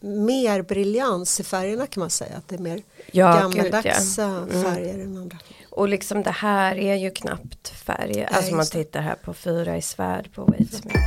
mer 0.00 0.62
briljans 0.62 1.40
i 1.40 1.44
färgerna 1.44 1.86
kan 1.86 2.00
man 2.00 2.10
säga. 2.10 2.36
Att 2.36 2.48
det 2.48 2.54
är 2.54 2.58
mer 2.58 2.82
Ja, 3.12 3.32
gammaldags 3.32 4.18
ja. 4.18 4.38
Mm. 4.38 4.62
färger 4.62 4.94
än 4.94 5.16
andra. 5.16 5.38
Och 5.70 5.88
liksom 5.88 6.22
det 6.22 6.30
här 6.30 6.76
är 6.76 6.94
ju 6.94 7.10
knappt 7.10 7.68
färg. 7.68 8.24
Alltså 8.24 8.54
man 8.54 8.66
tittar 8.66 9.00
här 9.00 9.14
på 9.14 9.34
fyra 9.34 9.76
i 9.76 9.82
svärd 9.82 10.32
på 10.34 10.44
Waitsmith. 10.44 10.98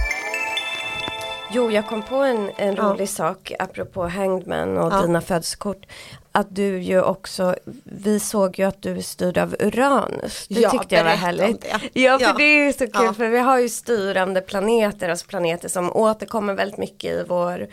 Jo, 1.56 1.72
jag 1.72 1.88
kom 1.88 2.02
på 2.04 2.16
en, 2.16 2.52
en 2.58 2.76
Ja. 2.76 2.84
rolig 2.84 3.10
sak 3.10 3.52
apropå 3.60 4.08
Hangman 4.08 4.78
och 4.78 4.94
Ja. 4.94 5.02
dina 5.02 5.22
födelsekort. 5.22 5.86
Att 6.32 6.56
du 6.56 6.80
ju 6.82 7.02
också, 7.02 7.56
vi 7.84 8.20
såg 8.20 8.60
ju 8.60 8.66
att 8.68 8.82
du 8.82 8.98
är 8.98 9.02
styrd 9.02 9.38
av 9.38 9.56
Uranus. 9.60 10.48
Det 10.48 10.60
Ja, 10.60 10.70
tyckte 10.70 10.96
jag 10.96 11.04
var 11.04 11.12
härligt. 11.12 11.62
det. 11.62 12.02
Ja, 12.02 12.18
för 12.20 12.26
Ja. 12.26 12.34
det 12.38 12.44
är 12.44 12.66
ju 12.66 12.74
så 12.74 12.88
kul 12.88 13.14
för 13.14 13.28
vi 13.30 13.40
har 13.40 13.60
ju 13.60 13.70
styrande 13.70 14.42
planeter, 14.42 15.10
alltså 15.10 15.28
planeter 15.28 15.70
som 15.70 15.96
återkommer 15.96 16.54
väldigt 16.54 16.78
mycket 16.78 17.12
i 17.12 17.24
vår 17.28 17.68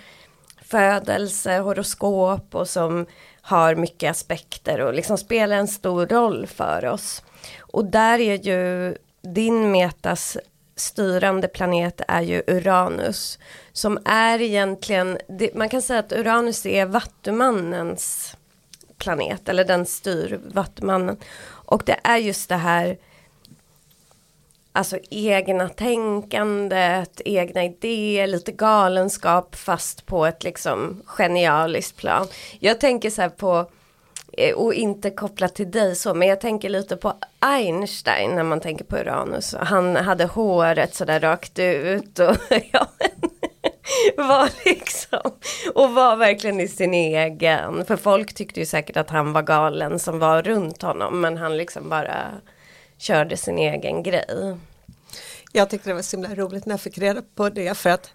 födelse, 0.65 1.59
horoskop 1.59 2.55
och 2.55 2.69
som 2.69 3.07
har 3.41 3.75
mycket 3.75 4.11
aspekter 4.11 4.81
och 4.81 4.95
liksom 4.95 5.19
spelar 5.19 5.57
en 5.57 5.69
stor 5.69 6.07
roll 6.07 6.47
för 6.47 6.85
oss. 6.87 7.23
Och 7.61 7.85
där 7.85 8.19
är 8.19 8.35
ju 8.39 8.97
din 9.23 9.71
metas 9.71 10.37
styrande 10.83 11.49
planet 11.49 12.01
är 12.09 12.23
ju 12.23 12.43
Uranus. 12.47 13.39
Som 13.73 13.99
är 14.05 14.41
egentligen, 14.41 15.19
det, 15.29 15.55
man 15.55 15.69
kan 15.69 15.83
säga 15.83 15.99
att 15.99 16.13
Uranus 16.13 16.67
är 16.67 16.87
vattumannens 16.87 18.37
planet, 18.99 19.49
eller 19.49 19.65
den 19.65 19.87
styr 19.87 20.41
vattumannen. 20.45 21.17
Och 21.45 21.83
det 21.87 21.97
är 22.05 22.17
just 22.17 22.49
det 22.49 22.57
här 22.57 22.99
Alltså 24.75 24.99
egna 25.11 25.69
tänkandet, 25.69 27.21
egna 27.25 27.65
idéer, 27.65 28.27
lite 28.27 28.53
galenskap 28.53 29.57
fast 29.57 30.07
på 30.07 30.27
ett 30.27 30.45
liksom 30.45 31.03
genialiskt 31.07 31.97
plan. 31.97 32.27
Jag 32.61 32.81
tänker 32.81 33.11
så 33.11 33.23
här 33.23 33.29
på, 33.29 33.71
Eh, 34.33 34.55
och 34.55 34.75
inte 34.75 35.11
kopplat 35.11 35.55
till 35.55 35.71
dig 35.71 35.97
så, 35.97 36.15
men 36.15 36.29
jag 36.29 36.41
tänker 36.41 36.69
lite 36.69 36.97
på 36.97 37.15
Einstein 37.39 38.35
när 38.35 38.43
man 38.43 38.61
tänker 38.61 38.85
på 38.85 38.97
Uranus. 38.97 39.55
Han 39.61 39.97
hade 39.97 40.25
håret 40.25 40.95
sådär 40.95 41.21
rakt 41.21 41.59
ut 41.59 42.19
och 42.19 42.37
ja, 42.73 42.87
var 44.17 44.51
liksom, 44.65 45.33
och 45.75 45.91
var 45.95 46.17
verkligen 46.17 46.61
i 46.61 46.69
sin 46.69 46.95
egen. 46.95 47.85
För 47.85 47.97
folk 47.97 48.35
tyckte 48.35 48.61
ju 48.61 48.67
säkert 48.67 48.97
att 48.97 49.11
han 49.11 49.33
var 49.33 49.43
galen 49.43 49.99
som 49.99 50.19
var 50.19 50.43
runt 50.43 50.83
honom. 50.83 51.21
Men 51.21 51.37
han 51.37 51.57
liksom 51.57 51.89
bara 51.89 52.31
körde 52.99 53.37
sin 53.37 53.59
egen 53.59 54.03
grej. 54.03 54.57
Jag 55.53 55.71
tyckte 55.71 55.91
det 55.91 55.95
var 55.95 56.03
så 56.03 56.17
himla 56.17 56.35
roligt 56.35 56.67
när 56.67 56.73
jag 56.73 56.81
fick 56.81 56.99
reda 56.99 57.23
på 57.35 57.49
det 57.49 57.75
för 57.75 57.91
att 57.91 58.11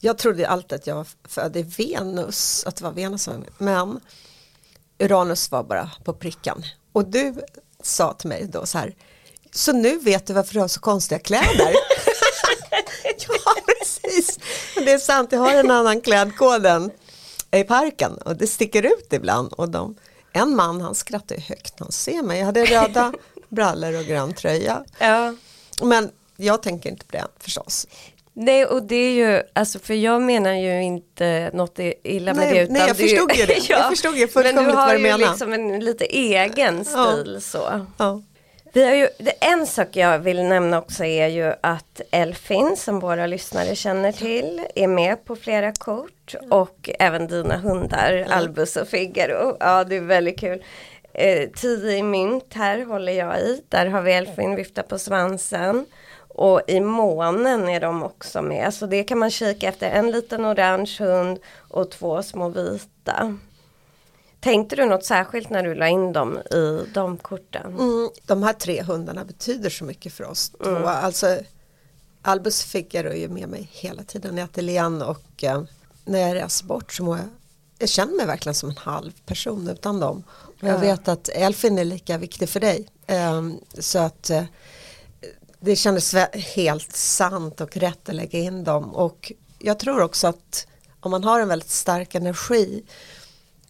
jag 0.00 0.18
trodde 0.18 0.48
alltid 0.48 0.76
att 0.76 0.86
jag 0.86 0.94
var 0.94 1.06
född 1.28 1.56
i 1.56 1.62
Venus, 1.62 2.64
att 2.66 2.76
det 2.76 2.84
var 2.84 2.92
Venus 2.92 3.28
men 3.58 4.00
Uranus 5.00 5.50
var 5.50 5.62
bara 5.62 5.90
på 6.04 6.12
prickan. 6.12 6.64
Och 6.92 7.06
du 7.06 7.34
sa 7.82 8.12
till 8.12 8.28
mig 8.28 8.46
då 8.52 8.66
så 8.66 8.78
här, 8.78 8.94
så 9.52 9.72
nu 9.72 9.98
vet 9.98 10.26
du 10.26 10.32
varför 10.32 10.54
du 10.54 10.60
har 10.60 10.68
så 10.68 10.80
konstiga 10.80 11.18
kläder. 11.18 11.74
ja, 13.28 13.54
precis. 13.66 14.38
Det 14.74 14.92
är 14.92 14.98
sant, 14.98 15.32
jag 15.32 15.40
har 15.40 15.54
en 15.54 15.70
annan 15.70 16.00
klädkod 16.00 16.66
än 16.66 16.90
i 17.50 17.64
parken 17.64 18.14
och 18.16 18.36
det 18.36 18.46
sticker 18.46 18.82
ut 18.82 19.12
ibland. 19.12 19.52
Och 19.52 19.68
de, 19.68 19.96
en 20.32 20.56
man 20.56 20.80
han 20.80 20.94
skrattar 20.94 21.36
högt 21.36 21.80
när 21.80 21.84
han 21.84 21.92
ser 21.92 22.22
mig. 22.22 22.38
Jag 22.38 22.46
hade 22.46 22.64
röda 22.64 23.12
brallor 23.48 23.98
och 23.98 24.04
grön 24.04 24.34
tröja. 24.34 24.84
Ja. 24.98 25.34
Men 25.82 26.10
jag 26.36 26.62
tänker 26.62 26.90
inte 26.90 27.06
på 27.06 27.12
det 27.12 27.26
förstås. 27.38 27.86
Nej 28.40 28.66
och 28.66 28.82
det 28.82 28.96
är 28.96 29.12
ju, 29.12 29.42
alltså 29.52 29.78
för 29.78 29.94
jag 29.94 30.22
menar 30.22 30.52
ju 30.52 30.82
inte 30.82 31.50
något 31.52 31.78
illa 32.02 32.34
med 32.34 32.44
nej, 32.44 32.54
det. 32.54 32.62
Utan 32.62 32.72
nej 32.72 32.86
jag 32.86 32.96
förstod 32.96 33.32
ju 33.32 33.46
det. 33.46 33.52
ja, 33.68 33.78
jag 33.78 33.88
förstod 33.88 34.16
ju 34.16 34.28
fullkomligt 34.28 34.74
vad 34.74 34.94
du 34.94 34.98
menar. 34.98 35.00
Men 35.00 35.02
du 35.02 35.10
har 35.10 35.18
ju 35.18 35.26
liksom 35.26 35.52
en 35.52 35.80
lite 35.80 36.04
egen 36.04 36.84
stil 36.84 37.32
ja. 37.34 37.40
så. 37.40 37.86
Ja. 37.98 38.22
Vi 38.72 38.84
har 38.84 38.94
ju, 38.94 39.08
en 39.40 39.66
sak 39.66 39.88
jag 39.96 40.18
vill 40.18 40.42
nämna 40.42 40.78
också 40.78 41.04
är 41.04 41.26
ju 41.26 41.52
att 41.60 42.00
Elfin 42.10 42.76
som 42.76 43.00
våra 43.00 43.26
lyssnare 43.26 43.74
känner 43.74 44.12
till 44.12 44.66
är 44.74 44.86
med 44.86 45.24
på 45.24 45.36
flera 45.36 45.72
kort 45.72 46.34
och 46.50 46.90
även 46.98 47.26
dina 47.26 47.56
hundar 47.56 48.12
mm. 48.12 48.32
Albus 48.32 48.76
och 48.76 48.88
Figaro. 48.88 49.56
Ja 49.60 49.84
det 49.84 49.96
är 49.96 50.00
väldigt 50.00 50.40
kul. 50.40 50.64
Eh, 51.12 51.48
tio 51.48 51.96
i 51.96 52.02
mynt 52.02 52.54
här 52.54 52.84
håller 52.84 53.12
jag 53.12 53.38
i. 53.38 53.62
Där 53.68 53.86
har 53.86 54.02
vi 54.02 54.12
Elfin 54.12 54.54
vifta 54.54 54.82
på 54.82 54.98
svansen. 54.98 55.86
Och 56.40 56.62
i 56.66 56.80
månen 56.80 57.68
är 57.68 57.80
de 57.80 58.02
också 58.02 58.42
med. 58.42 58.74
Så 58.74 58.86
det 58.86 59.04
kan 59.04 59.18
man 59.18 59.30
kika 59.30 59.68
efter. 59.68 59.90
En 59.90 60.10
liten 60.10 60.46
orange 60.46 60.96
hund 60.98 61.38
och 61.58 61.90
två 61.90 62.22
små 62.22 62.48
vita. 62.48 63.38
Tänkte 64.40 64.76
du 64.76 64.86
något 64.86 65.04
särskilt 65.04 65.50
när 65.50 65.62
du 65.62 65.74
la 65.74 65.88
in 65.88 66.12
dem 66.12 66.38
i 66.38 66.84
de 66.94 67.18
korten? 67.18 67.66
Mm, 67.66 68.10
de 68.26 68.42
här 68.42 68.52
tre 68.52 68.82
hundarna 68.82 69.24
betyder 69.24 69.70
så 69.70 69.84
mycket 69.84 70.12
för 70.12 70.24
oss. 70.24 70.52
Mm. 70.64 70.84
Alltså, 70.86 71.38
Albus 72.22 72.64
Figaro 72.64 73.08
är 73.08 73.16
ju 73.16 73.28
med 73.28 73.48
mig 73.48 73.68
hela 73.72 74.02
tiden 74.02 74.38
i 74.38 74.42
ateljén 74.42 75.02
och 75.02 75.44
eh, 75.44 75.62
när 76.04 76.18
jag 76.18 76.34
reser 76.36 76.66
bort 76.66 76.92
så 76.92 77.02
mår 77.02 77.16
jag, 77.16 77.26
jag 77.78 77.88
känner 77.88 78.16
mig 78.16 78.26
verkligen 78.26 78.54
som 78.54 78.70
en 78.70 78.76
halv 78.76 79.12
person 79.26 79.68
utan 79.68 80.00
dem. 80.00 80.22
Och 80.30 80.68
jag 80.68 80.74
ja. 80.74 80.78
vet 80.78 81.08
att 81.08 81.28
Elfin 81.28 81.78
är 81.78 81.84
lika 81.84 82.18
viktig 82.18 82.48
för 82.48 82.60
dig. 82.60 82.88
Eh, 83.06 83.42
så 83.78 83.98
att 83.98 84.30
eh, 84.30 84.44
det 85.60 85.76
kändes 85.76 86.14
helt 86.54 86.96
sant 86.96 87.60
och 87.60 87.76
rätt 87.76 88.08
att 88.08 88.14
lägga 88.14 88.38
in 88.38 88.64
dem 88.64 88.94
och 88.94 89.32
jag 89.58 89.78
tror 89.78 90.00
också 90.00 90.26
att 90.26 90.66
om 91.00 91.10
man 91.10 91.24
har 91.24 91.40
en 91.40 91.48
väldigt 91.48 91.70
stark 91.70 92.14
energi 92.14 92.82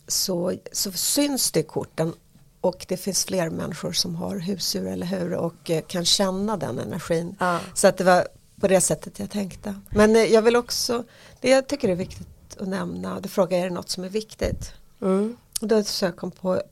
så, 0.08 0.52
så 0.72 0.92
syns 0.92 1.52
det 1.52 1.60
i 1.60 1.62
korten 1.62 2.14
och 2.60 2.86
det 2.88 2.96
finns 2.96 3.24
fler 3.24 3.50
människor 3.50 3.92
som 3.92 4.14
har 4.14 4.36
husdjur 4.38 4.86
eller 4.86 5.06
hur 5.06 5.34
och 5.34 5.70
eh, 5.70 5.82
kan 5.82 6.04
känna 6.04 6.56
den 6.56 6.78
energin. 6.78 7.36
Ja. 7.40 7.60
Så 7.74 7.86
att 7.88 7.96
det 7.96 8.04
var 8.04 8.28
på 8.60 8.68
det 8.68 8.80
sättet 8.80 9.18
jag 9.18 9.30
tänkte. 9.30 9.74
Men 9.90 10.16
eh, 10.16 10.22
jag 10.22 10.42
vill 10.42 10.56
också, 10.56 11.04
det 11.40 11.50
jag 11.50 11.66
tycker 11.66 11.88
är 11.88 11.94
viktigt 11.94 12.56
att 12.58 12.68
nämna, 12.68 13.20
du 13.20 13.28
frågar 13.28 13.58
är 13.58 13.64
det 13.64 13.74
något 13.74 13.90
som 13.90 14.04
är 14.04 14.08
viktigt? 14.08 14.72
Mm. 15.02 15.36
Då 15.60 15.84
söker 15.84 16.26
jag 16.26 16.36
på, 16.36 16.62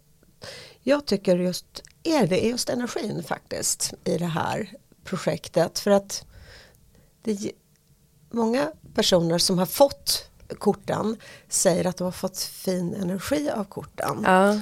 jag 0.83 1.07
tycker 1.07 1.37
just, 1.37 1.83
är 2.03 2.27
det 2.27 2.39
just 2.39 2.69
energin 2.69 3.23
faktiskt 3.23 3.95
i 4.05 4.19
det 4.19 4.27
här 4.27 4.73
projektet 5.09 5.79
för 5.79 5.91
att 5.91 6.25
det 7.23 7.31
är 7.31 7.53
många 8.31 8.73
personer 8.95 9.39
som 9.39 9.59
har 9.59 9.67
fått 9.67 10.25
korten 10.59 11.17
säger 11.49 11.87
att 11.87 11.97
de 11.97 12.05
har 12.05 12.13
fått 12.13 12.39
fin 12.39 12.95
energi 12.95 13.51
av 13.51 13.65
korten. 13.65 14.23
Ja. 14.25 14.61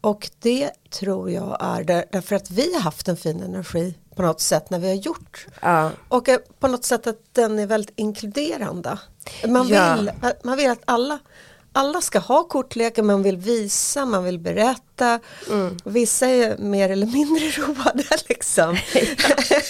Och 0.00 0.30
det 0.38 0.70
tror 0.90 1.30
jag 1.30 1.56
är 1.60 1.84
där, 1.84 2.04
därför 2.12 2.36
att 2.36 2.50
vi 2.50 2.74
har 2.74 2.80
haft 2.80 3.08
en 3.08 3.16
fin 3.16 3.42
energi 3.42 3.94
på 4.14 4.22
något 4.22 4.40
sätt 4.40 4.70
när 4.70 4.78
vi 4.78 4.88
har 4.88 4.94
gjort. 4.94 5.46
Ja. 5.62 5.90
Och 6.08 6.28
eh, 6.28 6.38
på 6.58 6.68
något 6.68 6.84
sätt 6.84 7.06
att 7.06 7.18
den 7.32 7.58
är 7.58 7.66
väldigt 7.66 7.92
inkluderande. 7.96 8.98
Man, 9.48 9.68
Ja. 9.68 9.94
vill, 9.96 10.12
man 10.42 10.56
vill 10.56 10.70
att 10.70 10.82
alla, 10.84 11.18
alla 11.72 12.00
ska 12.00 12.18
ha 12.18 12.44
kortlekar, 12.44 13.02
man 13.02 13.22
vill 13.22 13.36
visa, 13.36 14.04
man 14.04 14.24
vill 14.24 14.38
berätta. 14.38 15.20
Mm. 15.50 15.76
Vissa 15.84 16.26
är 16.26 16.58
mer 16.58 16.90
eller 16.90 17.06
mindre 17.06 17.46
roade 17.62 18.04
liksom. 18.28 18.76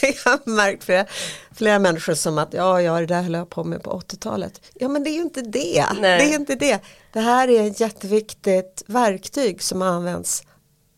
jag 0.02 0.30
har 0.30 0.50
märkt 0.50 0.84
flera, 0.84 1.06
flera 1.52 1.78
människor 1.78 2.14
som 2.14 2.38
att 2.38 2.52
ja, 2.52 2.82
ja, 2.82 3.00
det 3.00 3.06
där 3.06 3.22
höll 3.22 3.34
jag 3.34 3.50
på 3.50 3.64
med 3.64 3.82
på 3.82 3.90
80-talet. 3.90 4.60
Ja, 4.74 4.88
men 4.88 5.04
det 5.04 5.10
är 5.10 5.14
ju 5.14 5.22
inte 5.22 5.42
det. 5.42 5.86
Nej. 6.00 6.18
Det 6.18 6.34
är 6.34 6.38
inte 6.38 6.54
det. 6.54 6.80
Det 7.12 7.20
här 7.20 7.48
är 7.48 7.66
ett 7.66 7.80
jätteviktigt 7.80 8.82
verktyg 8.86 9.62
som 9.62 9.82
används 9.82 10.42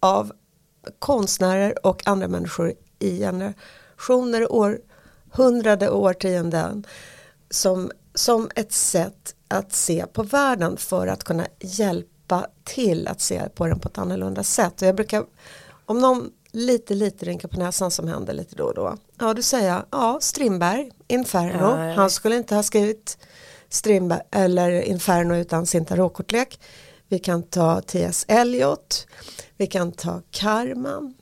av 0.00 0.32
konstnärer 0.98 1.86
och 1.86 2.06
andra 2.06 2.28
människor 2.28 2.74
i 2.98 3.18
generationer, 3.18 4.52
århundrade 4.52 5.88
och 5.88 6.02
årtionden 6.02 6.86
som, 7.50 7.90
som 8.14 8.50
ett 8.54 8.72
sätt 8.72 9.34
att 9.52 9.72
se 9.72 10.06
på 10.12 10.22
världen 10.22 10.76
för 10.76 11.06
att 11.06 11.24
kunna 11.24 11.46
hjälpa 11.60 12.46
till 12.64 13.08
att 13.08 13.20
se 13.20 13.48
på 13.48 13.66
den 13.66 13.78
på 13.78 13.88
ett 13.88 13.98
annorlunda 13.98 14.42
sätt. 14.42 14.82
Och 14.82 14.88
jag 14.88 14.94
brukar, 14.94 15.24
om 15.86 15.98
någon 16.00 16.30
lite 16.52 16.94
lite 16.94 17.24
rynkar 17.26 17.48
på 17.48 17.58
näsan 17.58 17.90
som 17.90 18.08
händer 18.08 18.32
lite 18.32 18.56
då 18.56 18.64
och 18.64 18.74
då. 18.74 18.96
Ja, 19.18 19.34
då 19.34 19.42
säger 19.42 19.82
ja, 19.90 20.18
Strindberg, 20.22 20.90
Inferno, 21.08 21.58
Ja, 21.60 21.86
ja. 21.86 21.94
han 21.94 22.10
skulle 22.10 22.36
inte 22.36 22.54
ha 22.54 22.62
skrivit 22.62 23.18
Strindberg 23.68 24.20
eller 24.30 24.70
Inferno 24.82 25.34
utan 25.36 25.66
sin 25.66 25.84
tarotkortlek. 25.84 26.60
Vi 27.08 27.18
kan 27.18 27.42
ta 27.42 27.80
T.S. 27.80 28.24
Eliot, 28.28 29.06
vi 29.56 29.66
kan 29.66 29.92
ta 29.92 30.22
Karma. 30.30 31.12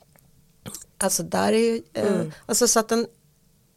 Alltså 0.98 1.22
där 1.22 1.52
är 1.52 1.58
ju, 1.58 1.82
eh, 1.92 2.06
Mm. 2.14 2.32
alltså 2.46 2.68
så 2.68 2.80
att 2.80 2.92
en, 2.92 3.06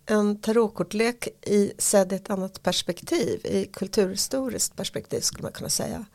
en 0.06 0.42
tarotkortlek 0.42 1.28
i 1.42 1.74
sedd 1.78 2.14
i 2.14 2.16
ett 2.16 2.30
annat 2.30 2.64
perspektiv, 2.64 3.46
i 3.46 3.66
kulturhistoriskt 3.66 4.76
perspektiv 4.76 5.22
skulle 5.22 5.44
man 5.44 5.52
kunna 5.52 5.70
säga. 5.70 6.06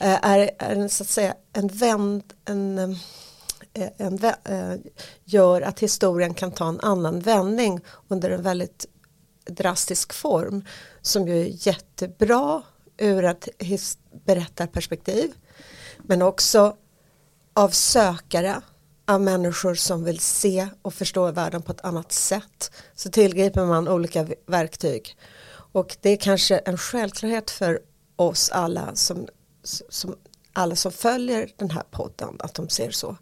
Eh, 0.00 0.26
är, 0.26 0.50
är 0.58 0.76
en, 0.76 0.88
så 0.88 1.02
att 1.02 1.08
säga 1.08 1.34
en 1.52 1.68
vänd, 1.68 2.32
en, 2.44 2.78
eh, 2.78 2.90
eh 3.74 3.90
en, 3.96 4.24
eh, 4.24 4.74
gör 5.24 5.62
att 5.62 5.80
historien 5.80 6.34
kan 6.34 6.52
ta 6.52 6.68
en 6.68 6.80
annan 6.80 7.20
vändning 7.20 7.80
under 8.08 8.30
en 8.30 8.42
väldigt 8.42 8.86
drastisk 9.44 10.12
form 10.12 10.64
som 11.02 11.28
ju 11.28 11.40
är 11.40 11.66
jättebra 11.66 12.62
ur 12.96 13.24
ett 13.24 13.48
his- 13.58 13.98
berättarperspektiv 14.24 15.32
men 15.98 16.22
också 16.22 16.76
av 17.54 17.68
sökare 17.68 18.62
av 19.12 19.20
människor 19.20 19.74
som 19.74 20.04
vill 20.04 20.18
se 20.18 20.68
och 20.82 20.94
förstå 20.94 21.30
världen 21.30 21.62
på 21.62 21.72
ett 21.72 21.84
annat 21.84 22.12
sätt. 22.12 22.70
Så 22.94 23.10
tillgriper 23.10 23.66
man 23.66 23.88
olika 23.88 24.26
verktyg. 24.46 25.16
Och 25.72 25.96
det 26.00 26.10
är 26.10 26.16
kanske 26.16 26.58
en 26.58 26.78
självklarhet 26.78 27.50
för 27.50 27.80
oss 28.16 28.50
alla 28.50 28.94
som, 28.94 29.28
som 29.88 30.16
alla 30.52 30.76
som 30.76 30.92
följer 30.92 31.48
den 31.56 31.70
här 31.70 31.82
podden 31.90 32.36
att 32.38 32.54
de 32.54 32.68
ser 32.68 32.90
så. 32.90 33.16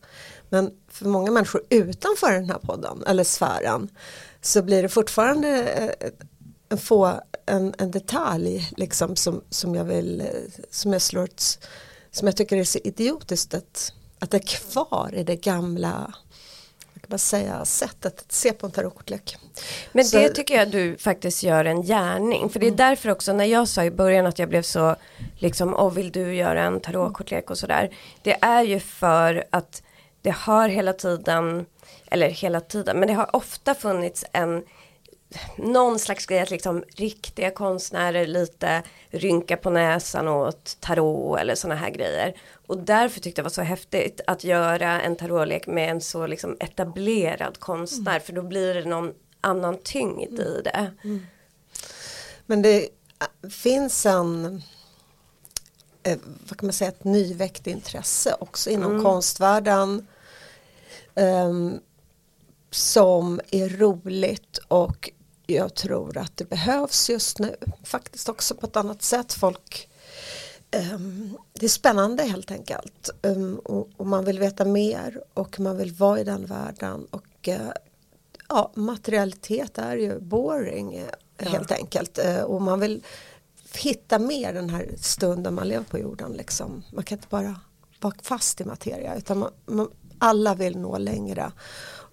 Men 0.49 0.71
för 0.89 1.07
många 1.07 1.31
människor 1.31 1.63
utanför 1.69 2.33
den 2.33 2.51
här 2.51 2.59
podden 2.59 3.05
eller 3.07 3.25
sfären 3.25 3.89
så 4.43 4.63
blir 4.63 4.83
det 4.83 4.89
fortfarande 4.89 5.65
eh, 5.65 6.11
en, 6.69 6.79
få, 6.79 7.21
en, 7.47 7.75
en 7.79 7.91
detalj 7.91 8.71
liksom 8.77 9.17
som, 9.17 9.45
som 9.51 9.75
jag 9.75 9.85
vill 9.85 10.21
eh, 10.21 10.27
som 10.71 10.93
jag 10.93 11.03
slår 11.03 11.25
ett, 11.25 11.59
som 12.11 12.29
jag 12.29 12.37
tycker 12.37 12.57
är 12.57 12.65
så 12.65 12.79
idiotiskt 12.85 13.55
att, 13.55 13.93
att 14.21 14.31
det 14.31 14.37
är 14.37 14.73
kvar 14.73 15.11
i 15.15 15.23
det 15.25 15.37
gamla 15.37 16.15
man 17.11 17.19
säga, 17.19 17.65
sättet 17.65 18.19
att 18.21 18.33
se 18.33 18.53
på 18.53 18.67
en 18.67 18.73
tarotkortlek. 18.73 19.37
Men 19.93 20.05
Så- 20.05 20.17
det 20.19 20.29
tycker 20.29 20.55
jag 20.55 20.71
du 20.71 20.97
faktiskt 20.97 21.43
gör 21.43 21.65
en 21.65 21.83
gärning. 21.83 22.49
För 22.49 22.61
det 22.61 22.67
är 22.67 22.71
därför 22.71 23.09
också 23.11 23.33
när 23.33 23.45
jag 23.45 23.69
sa 23.69 23.85
i 23.85 23.91
början 23.91 24.27
att 24.27 24.39
jag 24.39 24.49
blev 24.49 24.63
så 24.63 24.97
liksom, 25.39 25.75
åh 25.75 25.93
vill 25.93 26.13
du 26.13 26.35
göra 26.35 26.63
en 26.63 26.81
tarotkortlek 26.81 27.51
och 27.51 27.59
sådär. 27.59 27.91
Det 28.23 28.37
är 28.43 28.63
ju 28.63 28.81
för 28.81 29.45
att 29.51 29.83
det 30.23 30.31
har 30.31 30.69
hela 30.69 30.93
tiden, 30.93 31.67
eller 32.11 32.29
hela 32.29 32.61
tiden, 32.61 32.99
men 32.99 33.09
det 33.09 33.15
har 33.15 33.37
ofta 33.37 33.75
funnits 33.75 34.25
en 34.33 34.65
någon 35.57 35.99
slags 35.99 36.27
grej 36.27 36.41
att 36.41 36.51
liksom 36.51 36.85
riktiga 36.97 37.51
konstnärer 37.51 38.27
lite 38.27 38.83
rynka 39.11 39.57
på 39.57 39.71
näsan 39.71 40.29
åt 40.29 40.77
tarot 40.81 41.41
eller 41.41 41.55
sådana 41.55 41.81
här 41.81 41.91
grejer. 41.91 42.35
Och 42.71 42.79
därför 42.79 43.21
tyckte 43.21 43.39
jag 43.39 43.45
det 43.45 43.49
var 43.49 43.51
så 43.51 43.63
häftigt 43.63 44.21
att 44.27 44.45
göra 44.45 45.01
en 45.01 45.17
tarotlek 45.17 45.67
med 45.67 45.91
en 45.91 46.01
så 46.01 46.27
liksom 46.27 46.57
etablerad 46.61 47.61
konstnär 47.61 48.21
för 48.21 48.33
då 48.33 48.43
blir 48.43 48.75
det 48.75 48.85
någon 48.85 49.13
annan 49.41 49.79
tyngd 49.83 50.41
i 50.41 50.63
det. 50.65 50.93
Men 52.47 52.63
det, 52.63 52.89
finns 53.51 54.07
en 54.07 54.63
eh, 56.03 56.19
vad 56.49 56.59
kan 56.59 56.67
man 56.67 56.73
säga, 56.73 56.89
ett 56.89 57.05
nyväckt 57.05 57.67
intresse 57.67 58.37
också 58.41 58.71
inom 58.71 58.93
mm. 58.93 59.05
konstvärlden 59.05 60.07
um, 61.15 61.81
som 62.71 63.41
är 63.51 63.69
roligt 63.69 64.59
och 64.69 65.11
jag 65.47 65.75
tror 65.75 66.19
att 66.19 66.37
det 66.37 66.45
behövs 66.45 67.11
just 67.11 67.39
nu 67.39 67.57
faktiskt 67.85 68.29
också 68.29 68.55
på 68.55 68.67
ett 68.67 68.77
annat 68.77 69.03
sätt. 69.03 69.33
Folk 69.33 69.90
um, 70.95 71.39
det 71.53 71.67
är 71.67 71.71
spännande 71.71 72.23
helt 72.23 72.51
enkelt 72.51 73.11
um, 73.23 73.59
och, 73.59 73.91
och, 73.97 74.07
man 74.07 74.25
vill 74.25 74.39
veta 74.39 74.65
mer 74.65 75.23
och 75.35 75.61
man 75.61 75.77
vill 75.77 75.93
vara 75.93 76.21
i 76.21 76.25
den 76.25 76.47
världen 76.47 77.07
och 77.11 77.49
uh, 77.49 77.71
ja, 78.49 78.73
materialitet 78.75 79.79
är 79.79 79.97
ju 79.97 80.21
boring 80.21 80.99
uh, 80.99 81.05
ja. 81.39 81.49
helt 81.49 81.73
enkelt 81.73 82.19
uh, 82.25 82.41
och 82.41 82.63
man 82.63 82.81
vill 82.81 83.05
hitta 83.75 84.19
mer 84.19 84.53
den 84.53 84.71
här 84.71 84.91
stunden 84.97 85.55
man 85.55 85.69
lever 85.69 85.85
på 85.85 85.99
jorden 85.99 86.33
liksom. 86.33 86.83
Man 86.93 87.05
kan 87.05 87.19
inte 87.19 87.29
bara 87.31 87.61
vara 88.01 88.15
fast 88.23 88.61
i 88.61 88.65
materia 88.65 89.15
utan 89.17 89.39
man, 89.39 89.51
man, 89.67 89.91
alla 90.19 90.55
vill 90.55 90.79
nå 90.79 90.99
längre 90.99 91.53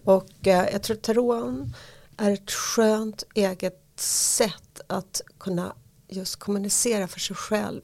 och 0.04 0.28
jag 0.42 0.84
tror 0.84 0.98
taroten 0.98 1.74
är 2.18 2.32
ett 2.32 2.52
skönt 2.52 3.24
eget 3.34 3.84
sätt 4.00 4.82
att 4.88 5.22
kunna 5.38 5.74
just 6.08 6.36
kommunicera 6.36 7.08
för 7.08 7.20
sig 7.20 7.36
själv. 7.36 7.82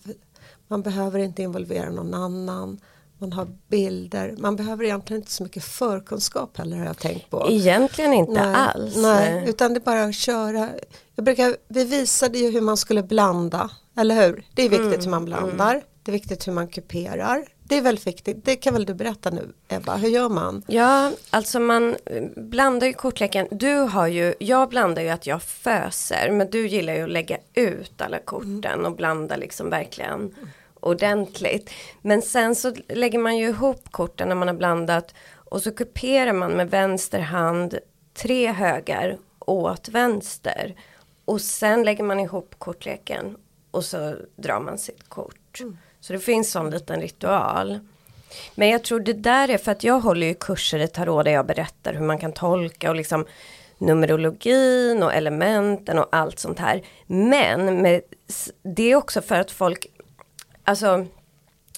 Man 0.68 0.82
behöver 0.82 1.20
inte 1.20 1.42
involvera 1.42 1.90
någon 1.90 2.14
annan. 2.14 2.80
Man 3.18 3.34
har 3.34 3.48
bilder. 3.68 4.36
Man 4.38 4.56
behöver 4.56 4.84
egentligen 4.84 5.22
inte 5.22 5.32
så 5.32 5.44
mycket 5.44 5.64
förkunskap 5.64 6.58
heller 6.58 6.78
har 6.78 6.86
jag 6.86 6.98
tänkt 6.98 7.30
på. 7.30 7.48
Egentligen 7.50 8.14
inte 8.14 8.46
nej, 8.46 8.56
alls. 8.56 8.96
Nej, 8.98 9.44
utan 9.48 9.74
det 9.74 9.80
är 9.80 9.82
bara 9.82 10.04
att 10.04 10.16
köra. 10.16 10.70
Jag 11.16 11.26
brukar, 11.26 11.58
vi 11.68 11.84
visade 11.84 12.38
ju 12.38 12.52
hur 12.52 12.62
man 12.62 12.78
skulle 12.78 13.04
blanda, 13.04 13.70
eller 13.98 14.28
hur? 14.28 14.46
Det 14.54 14.62
är 14.62 14.70
viktigt 14.70 14.88
mm, 14.88 15.02
hur 15.02 15.10
man 15.10 15.26
blandar. 15.26 15.74
Mm. 15.74 15.86
Det 16.04 16.12
är 16.12 16.14
viktigt 16.14 16.48
hur 16.48 16.54
man 16.54 16.68
kuperar 16.68 17.46
det 17.74 17.78
är 17.78 17.82
väldigt 17.82 18.08
viktigt. 18.08 18.46
Det 18.46 18.56
kan 18.56 18.74
väl 18.74 18.86
du 18.86 18.94
berätta 18.94 19.30
nu 19.30 19.54
Ebba, 19.68 19.96
hur 19.96 20.10
gör 20.10 20.30
man? 20.30 20.64
Ja, 20.68 21.12
alltså 21.30 21.60
man 21.60 21.96
blandar 22.36 22.88
ju 22.88 22.94
kortleken. 22.94 23.48
Du 23.52 23.76
har 23.76 24.08
ju, 24.08 24.34
jag 24.40 24.70
blandar 24.70 25.02
ju 25.02 25.10
att 25.10 25.28
jag 25.28 25.44
föser, 25.44 26.32
men 26.32 26.50
du 26.50 26.68
gillar 26.68 26.94
ju 26.94 27.04
att 27.04 27.10
lägga 27.10 27.38
ut 27.54 28.02
alla 28.02 28.20
korten 28.20 28.66
mm. 28.66 28.86
och 28.86 28.96
blanda 28.96 29.36
liksom 29.36 29.70
verkligen 29.70 30.36
ordentligt. 30.80 31.70
Men 32.02 32.22
sen 32.22 32.56
så 32.56 32.74
lägger 32.90 33.20
man 33.20 33.38
ju 33.38 33.48
ihop 33.48 33.92
korten 33.92 34.30
när 34.30 34.36
man 34.36 34.48
har 34.48 34.56
blandat 34.56 35.14
och 35.34 35.62
så 35.62 35.72
kuperar 35.72 36.34
man 36.34 36.52
med 36.52 36.70
vänster 36.70 37.20
hand 37.20 37.78
tre 38.14 38.52
högar 38.52 39.18
åt 39.40 39.90
vänster. 39.90 40.76
Och 41.26 41.42
sen 41.42 41.84
lägger 41.84 42.04
man 42.04 42.20
ihop 42.20 42.56
kortleken 42.58 43.38
och 43.72 43.86
så 43.86 44.16
drar 44.36 44.60
man 44.60 44.78
sitt 44.78 45.10
kort. 45.10 45.60
Mm. 45.60 45.78
Så 46.04 46.14
det 46.14 46.20
finns 46.20 46.52
sån 46.52 46.70
liten 46.70 47.02
ritual. 47.02 47.80
Men 48.56 48.70
jag 48.70 48.84
tror 48.84 49.00
det 49.00 49.14
där 49.14 49.50
är 49.50 49.58
för 49.58 49.72
att 49.72 49.84
jag 49.84 50.00
håller 50.00 50.28
ju 50.28 50.34
kurser 50.34 50.80
i 50.80 50.88
tarot 50.88 51.26
där 51.26 51.32
jag 51.32 51.46
berättar 51.46 51.94
hur 51.94 52.06
man 52.06 52.18
kan 52.18 52.34
tolka 52.34 52.90
och 52.90 52.96
liksom 52.96 53.26
numerologin 53.78 55.04
och 55.04 55.14
elementen 55.14 56.00
och 56.00 56.08
allt 56.12 56.40
sånt 56.40 56.60
här. 56.60 56.84
Men 57.08 57.82
med, 57.82 58.02
det 58.64 58.92
är 58.92 58.96
också 58.96 59.22
för 59.22 59.40
att 59.40 59.52
folk, 59.52 59.88
alltså 60.64 61.06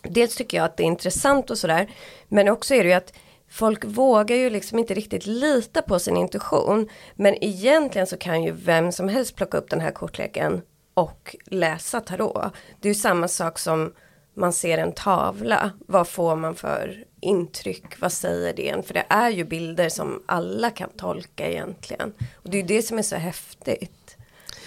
dels 0.03 0.35
tycker 0.35 0.57
jag 0.57 0.65
att 0.65 0.77
det 0.77 0.83
är 0.83 0.87
intressant 0.87 1.49
och 1.49 1.57
sådär, 1.57 1.89
men 2.27 2.49
också 2.49 2.75
är 2.75 2.83
det 2.83 2.89
ju 2.89 2.95
att 2.95 3.13
folk 3.49 3.85
vågar 3.85 4.35
ju 4.35 4.49
liksom 4.49 4.79
inte 4.79 4.93
riktigt 4.93 5.25
lita 5.25 5.81
på 5.81 5.99
sin 5.99 6.17
intuition. 6.17 6.89
Men 7.15 7.43
egentligen 7.43 8.07
så 8.07 8.17
kan 8.17 8.43
ju 8.43 8.51
vem 8.51 8.91
som 8.91 9.09
helst 9.09 9.35
plocka 9.35 9.57
upp 9.57 9.69
den 9.69 9.81
här 9.81 9.91
kortleken 9.91 10.61
och 10.93 11.35
läsa 11.45 12.01
tarot. 12.01 12.53
Det 12.81 12.87
är 12.87 12.93
ju 12.93 12.99
samma 12.99 13.27
sak 13.27 13.59
som 13.59 13.93
man 14.35 14.53
ser 14.53 14.77
en 14.77 14.93
tavla, 14.93 15.71
vad 15.87 16.07
får 16.07 16.35
man 16.35 16.55
för 16.55 17.05
intryck, 17.19 18.01
vad 18.01 18.11
säger 18.11 18.53
det 18.53 18.87
För 18.87 18.93
det 18.93 19.05
är 19.09 19.29
ju 19.29 19.43
bilder 19.43 19.89
som 19.89 20.23
alla 20.25 20.69
kan 20.69 20.89
tolka 20.89 21.49
egentligen. 21.49 22.13
Och 22.33 22.49
det 22.49 22.57
är 22.57 22.61
ju 22.61 22.67
det 22.67 22.81
som 22.81 22.97
är 22.97 23.01
så 23.01 23.15
häftigt. 23.15 24.17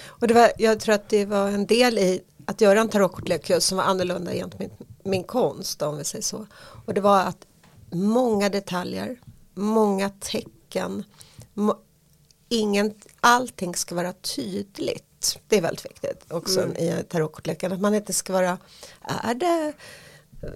Och 0.04 0.28
det 0.28 0.34
var, 0.34 0.50
jag 0.58 0.80
tror 0.80 0.94
att 0.94 1.08
det 1.08 1.24
var 1.24 1.48
en 1.48 1.66
del 1.66 1.98
i 1.98 2.22
att 2.46 2.60
göra 2.60 2.80
en 2.80 2.88
tarotkortlek 2.88 3.50
som 3.58 3.76
var 3.78 3.84
annorlunda 3.84 4.32
gentemot 4.32 4.78
min, 4.78 4.88
min 5.02 5.24
konst 5.24 5.82
om 5.82 5.98
vi 5.98 6.04
säger 6.04 6.22
så. 6.22 6.46
Och 6.86 6.94
det 6.94 7.00
var 7.00 7.20
att 7.20 7.46
många 7.90 8.48
detaljer, 8.48 9.16
många 9.54 10.10
tecken, 10.10 11.04
må, 11.54 11.78
ingen, 12.48 12.94
allting 13.20 13.74
ska 13.74 13.94
vara 13.94 14.12
tydligt 14.12 15.07
det 15.48 15.56
är 15.56 15.60
väldigt 15.60 15.84
viktigt 15.84 16.24
också 16.28 16.62
mm. 16.62 16.76
i 16.76 17.02
tarotkortleken. 17.08 17.72
Att 17.72 17.80
man 17.80 17.94
inte 17.94 18.12
ska 18.12 18.32
vara, 18.32 18.58
är 19.24 19.34
det 19.34 19.72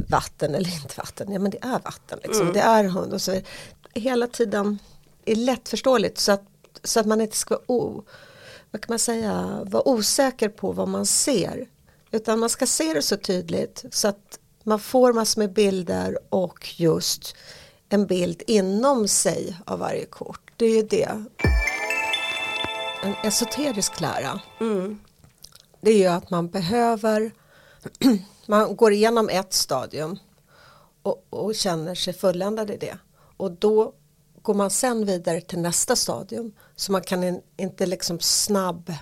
vatten 0.09 0.55
eller 0.55 0.75
inte 0.75 0.95
vatten? 0.97 1.33
Ja 1.33 1.39
men 1.39 1.51
det 1.51 1.59
är 1.63 1.79
vatten 1.85 2.19
liksom. 2.23 2.43
Mm. 2.43 2.53
Det 2.53 2.61
är 2.61 2.85
hund 2.85 3.13
och 3.13 3.23
så 3.23 3.41
hela 3.95 4.27
tiden 4.27 4.79
är 5.25 5.37
lättförståeligt 5.37 6.19
så 6.19 6.33
att, 6.33 6.45
så 6.83 7.01
att 7.01 7.07
man 7.07 7.21
inte 7.21 7.37
ska 7.37 7.55
vara, 7.55 7.65
o, 7.67 8.05
vad 8.71 8.83
kan 8.83 8.93
man 8.93 8.99
säga, 8.99 9.61
vara 9.65 9.89
osäker 9.89 10.49
på 10.49 10.73
vad 10.73 10.89
man 10.89 11.07
ser. 11.07 11.67
Utan 12.11 12.39
man 12.39 12.49
ska 12.49 12.67
se 12.67 12.95
det 12.95 13.03
så 13.03 13.17
tydligt 13.17 13.85
så 13.91 14.09
att 14.09 14.39
man 14.63 14.81
får 14.81 15.13
massor 15.13 15.41
med 15.41 15.53
bilder 15.53 16.19
och 16.29 16.81
just 16.81 17.37
en 17.89 18.07
bild 18.07 18.43
inom 18.47 19.09
sig 19.09 19.57
av 19.67 19.79
varje 19.79 20.05
kort. 20.05 20.53
Det 20.57 20.67
är 20.67 20.77
ju 20.77 20.83
det 20.83 21.25
en 23.03 23.15
esoterisk 23.23 24.01
lära. 24.01 24.41
Mm. 24.61 25.01
Det 25.81 25.91
är 25.91 25.99
ju 25.99 26.07
att 26.07 26.31
man 26.31 26.49
behöver, 26.49 27.33
man 28.47 28.77
går 28.77 28.93
igenom 28.93 29.29
ett 29.29 29.53
stadium 29.53 30.19
och, 31.03 31.27
och 31.31 31.55
känner 31.55 31.95
sig 31.95 32.15
fulländad 32.15 32.71
i 32.71 32.77
det. 32.77 32.99
Och 33.37 33.51
då 33.51 33.95
går 34.43 34.55
man 34.55 34.71
sen 34.71 35.07
vidare 35.07 35.41
till 35.41 35.59
nästa 35.59 35.97
stadium. 35.97 36.53
Så 36.77 36.93
man 36.93 37.03
kan 37.03 37.25
in, 37.25 37.41
inte 37.57 37.87
liksom 37.87 38.21
snabb 38.21 38.93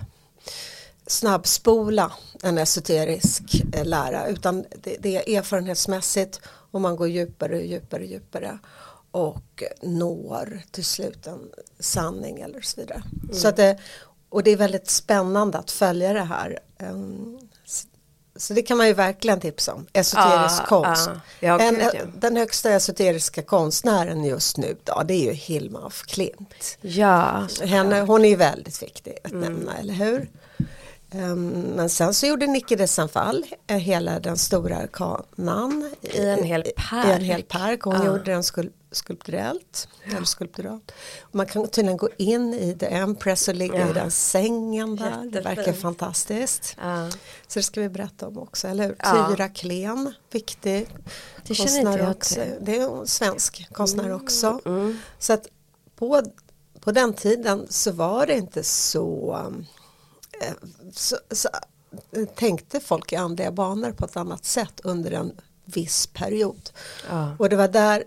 snabbspola 1.07 2.11
en 2.43 2.57
esoterisk 2.57 3.63
eh, 3.73 3.85
lära 3.85 4.27
utan 4.27 4.65
det, 4.83 4.97
det, 4.99 5.15
är 5.15 5.37
erfarenhetsmässigt 5.37 6.41
och 6.45 6.81
man 6.81 6.95
går 6.95 7.07
djupare 7.07 7.55
och 7.55 7.65
djupare 7.65 8.01
och 8.01 8.07
djupare 8.07 8.59
och 9.11 9.63
når 9.81 10.61
till 10.71 10.85
slut 10.85 11.27
en 11.27 11.51
sanning 11.79 12.41
eller 12.41 12.61
så 12.61 12.81
vidare. 12.81 13.03
Mm. 13.23 13.35
Så 13.35 13.47
att 13.47 13.55
det, 13.55 13.77
och 14.29 14.43
det 14.43 14.51
är 14.51 14.57
väldigt 14.57 14.89
spännande 14.89 15.57
att 15.57 15.71
följa 15.71 16.13
det 16.13 16.23
här. 16.23 16.59
Um, 16.79 17.39
så 18.35 18.53
det 18.53 18.61
kan 18.61 18.77
man 18.77 18.87
ju 18.87 18.93
verkligen 18.93 19.39
tipsa 19.39 19.73
om. 19.73 19.87
Esoterisk 19.93 20.61
ah, 20.61 20.65
konst. 20.65 21.09
Ah, 21.09 21.19
ja, 21.39 21.59
en, 21.59 21.79
ja. 21.79 21.91
Den 22.15 22.37
högsta 22.37 22.71
esoteriska 22.71 23.43
konstnären 23.43 24.23
just 24.23 24.57
nu 24.57 24.77
då, 24.83 25.03
det 25.05 25.13
är 25.13 25.25
ju 25.25 25.31
Hilma 25.31 25.79
af 25.79 26.03
Klint. 26.07 26.77
Ja, 26.81 27.47
Henne, 27.63 28.01
hon 28.01 28.25
är 28.25 28.29
ju 28.29 28.35
väldigt 28.35 28.83
viktig 28.83 29.17
att 29.23 29.31
mm. 29.31 29.41
nämna, 29.41 29.77
eller 29.77 29.93
hur? 29.93 30.29
Um, 31.13 31.49
men 31.49 31.89
sen 31.89 32.13
så 32.13 32.27
gjorde 32.27 32.47
Nicke 32.47 32.75
de 32.75 32.87
Sanfall 32.87 33.45
eh, 33.67 33.77
hela 33.77 34.19
den 34.19 34.37
stora 34.37 34.77
arkanan 34.77 35.95
i 36.01 36.19
en 36.19 36.43
hel 36.43 36.63
park. 36.75 37.07
I 37.07 37.11
en 37.11 37.21
hel 37.21 37.43
park. 37.43 37.81
Hon 37.81 37.95
ah. 37.95 38.05
gjorde 38.05 38.31
den 38.31 38.43
skul 38.43 38.71
skulpturellt. 38.91 39.87
Ja. 40.03 40.15
Eller 40.15 40.25
skulpturalt. 40.25 40.91
Man 41.31 41.45
kan 41.45 41.67
tydligen 41.67 41.97
gå 41.97 42.09
in 42.17 42.53
i 42.53 42.77
The 42.79 42.85
Empress 42.85 43.47
och 43.47 43.55
ligga 43.55 43.79
ja. 43.79 43.89
i 43.89 43.93
den 43.93 44.11
sängen 44.11 44.95
där. 44.95 45.05
Jättefint. 45.05 45.33
Det 45.33 45.41
verkar 45.41 45.73
fantastiskt. 45.73 46.75
Ja. 46.81 47.09
Så 47.47 47.59
det 47.59 47.63
ska 47.63 47.81
vi 47.81 47.89
berätta 47.89 48.27
om 48.27 48.37
också, 48.37 48.67
eller 48.67 48.83
hur? 48.83 48.95
Ja. 48.99 49.27
Tyra 49.29 49.49
Klen, 49.49 50.13
viktig 50.31 50.87
det 51.47 51.57
konstnär 51.57 52.11
också. 52.11 52.35
Till. 52.35 52.53
Det 52.61 52.77
är 52.77 52.99
en 52.99 53.07
svensk 53.07 53.73
konstnär 53.73 54.03
mm. 54.03 54.15
också. 54.15 54.59
Mm. 54.65 54.99
Så 55.19 55.33
att 55.33 55.47
på, 55.95 56.21
på 56.79 56.91
den 56.91 57.13
tiden 57.13 57.67
så 57.69 57.91
var 57.91 58.27
det 58.27 58.37
inte 58.37 58.63
så, 58.63 59.37
så, 60.93 61.17
så 61.31 61.49
tänkte 62.35 62.79
folk 62.79 63.13
i 63.13 63.15
andliga 63.15 63.51
banor 63.51 63.91
på 63.91 64.05
ett 64.05 64.17
annat 64.17 64.45
sätt 64.45 64.81
under 64.83 65.11
en 65.11 65.31
viss 65.65 66.07
period. 66.07 66.69
Ja. 67.09 67.35
Och 67.39 67.49
det 67.49 67.55
var 67.55 67.67
där 67.67 68.03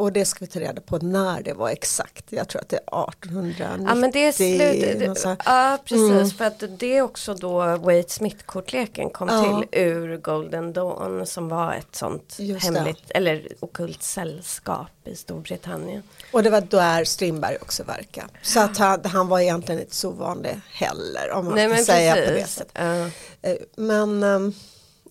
och 0.00 0.12
det 0.12 0.24
ska 0.24 0.44
vi 0.44 0.46
ta 0.46 0.60
reda 0.60 0.80
på 0.80 0.98
när 0.98 1.42
det 1.42 1.52
var 1.52 1.70
exakt. 1.70 2.24
Jag 2.28 2.48
tror 2.48 2.62
att 2.62 2.68
det 2.68 2.76
är 2.76 3.08
1890. 3.08 3.84
Ja 3.88 3.94
men 3.94 4.10
det 4.10 4.26
är 4.26 4.32
slut, 4.32 5.38
ja 5.44 5.78
precis 5.84 6.10
mm. 6.10 6.30
för 6.30 6.44
att 6.44 6.62
det 6.78 6.96
är 6.96 7.02
också 7.02 7.34
då 7.34 7.58
Wade 7.58 8.08
Smith-kortleken 8.08 9.10
kom 9.10 9.28
ja. 9.28 9.62
till 9.70 9.80
ur 9.80 10.16
Golden 10.16 10.72
Dawn 10.72 11.26
som 11.26 11.48
var 11.48 11.74
ett 11.74 11.96
sånt 11.96 12.36
Just 12.38 12.64
hemligt 12.64 13.08
det. 13.08 13.16
eller 13.16 13.48
okult 13.60 14.02
sällskap 14.02 14.90
i 15.04 15.16
Storbritannien. 15.16 16.02
Och 16.32 16.42
det 16.42 16.50
var 16.50 16.60
där 16.60 17.04
Strindberg 17.04 17.56
också 17.60 17.82
verkade. 17.82 18.28
Så 18.42 18.60
att 18.60 18.78
han, 18.78 19.04
han 19.04 19.28
var 19.28 19.40
egentligen 19.40 19.80
inte 19.80 19.96
så 19.96 20.10
vanlig 20.10 20.60
heller 20.72 21.30
om 21.32 21.44
man 21.44 21.54
Nej, 21.54 21.74
ska 21.74 21.84
säga 21.84 22.14
precis. 22.14 22.28
på 22.28 22.34
det 22.34 22.46
sättet. 22.46 22.72
Ja. 22.74 23.10
Eh, 23.50 23.56
men, 23.76 24.22
ehm, 24.22 24.52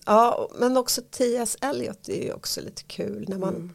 ja, 0.06 0.48
men 0.54 0.76
också 0.76 1.02
T.S. 1.10 1.56
Eliot 1.60 2.08
är 2.08 2.22
ju 2.22 2.32
också 2.32 2.60
lite 2.60 2.82
kul 2.82 3.24
när 3.28 3.38
man 3.38 3.54
mm 3.54 3.74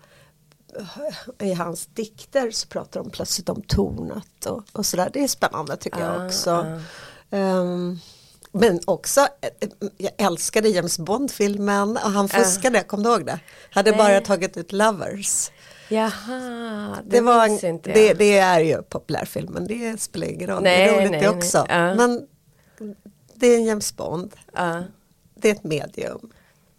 i 1.39 1.53
hans 1.53 1.85
dikter 1.85 2.52
så 2.52 2.68
pratar 2.68 2.99
de 3.03 3.10
plötsligt 3.10 3.49
om 3.49 3.61
tornet 3.61 4.45
och, 4.45 4.64
och 4.72 4.85
sådär. 4.85 5.10
Det 5.14 5.23
är 5.23 5.27
spännande 5.27 5.77
tycker 5.77 5.99
jag 5.99 6.26
också. 6.26 6.80
Um, 7.30 7.99
Men 8.52 8.80
också, 8.85 9.22
eh, 9.22 9.69
jag 9.97 10.11
älskade 10.18 10.69
James 10.69 10.99
Bond-filmen 10.99 11.91
och 11.97 12.11
han 12.11 12.30
fuskade, 12.30 12.84
kom 12.84 13.03
du 13.03 13.10
ihåg 13.10 13.26
det? 13.26 13.39
Hade 13.72 13.91
Nej. 13.91 13.97
bara 13.97 14.22
tagit 14.22 14.57
ut 14.57 14.72
Lovers. 14.72 15.52
Jaha, 15.89 16.97
det, 17.03 17.10
Det, 17.10 17.22
var, 17.22 17.65
inte 17.65 17.91
det, 17.93 18.14
det 18.14 18.38
är 18.38 18.60
ju 18.60 18.81
populärfilmen, 18.81 19.68
det 19.68 20.02
spelar 20.02 20.27
ingen 20.27 20.47
roll. 20.49 20.64
det 20.64 20.69
Nej, 20.69 20.89
är 20.89 20.95
roligt 20.99 21.11
nej, 21.11 21.22
det 21.22 21.30
också. 21.30 21.65
Ja. 21.69 21.95
Men 21.95 22.27
det 23.34 23.47
är 23.47 23.57
en 23.57 23.65
James 23.65 23.95
Bond, 23.95 24.35
Ja. 24.53 24.84
det 25.35 25.49
är 25.49 25.53
ett 25.56 25.64
medium. 25.64 26.30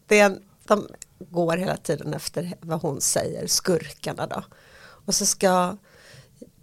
Det 0.06 0.18
är 0.18 0.24
en, 0.26 0.42
de 0.64 0.88
går 1.18 1.56
hela 1.56 1.76
tiden 1.76 2.14
efter 2.14 2.54
vad 2.60 2.82
hon 2.82 3.00
säger, 3.00 3.46
skurkarna 3.46 4.26
då. 4.26 4.44
Och 4.80 5.14
så 5.14 5.26
ska 5.26 5.76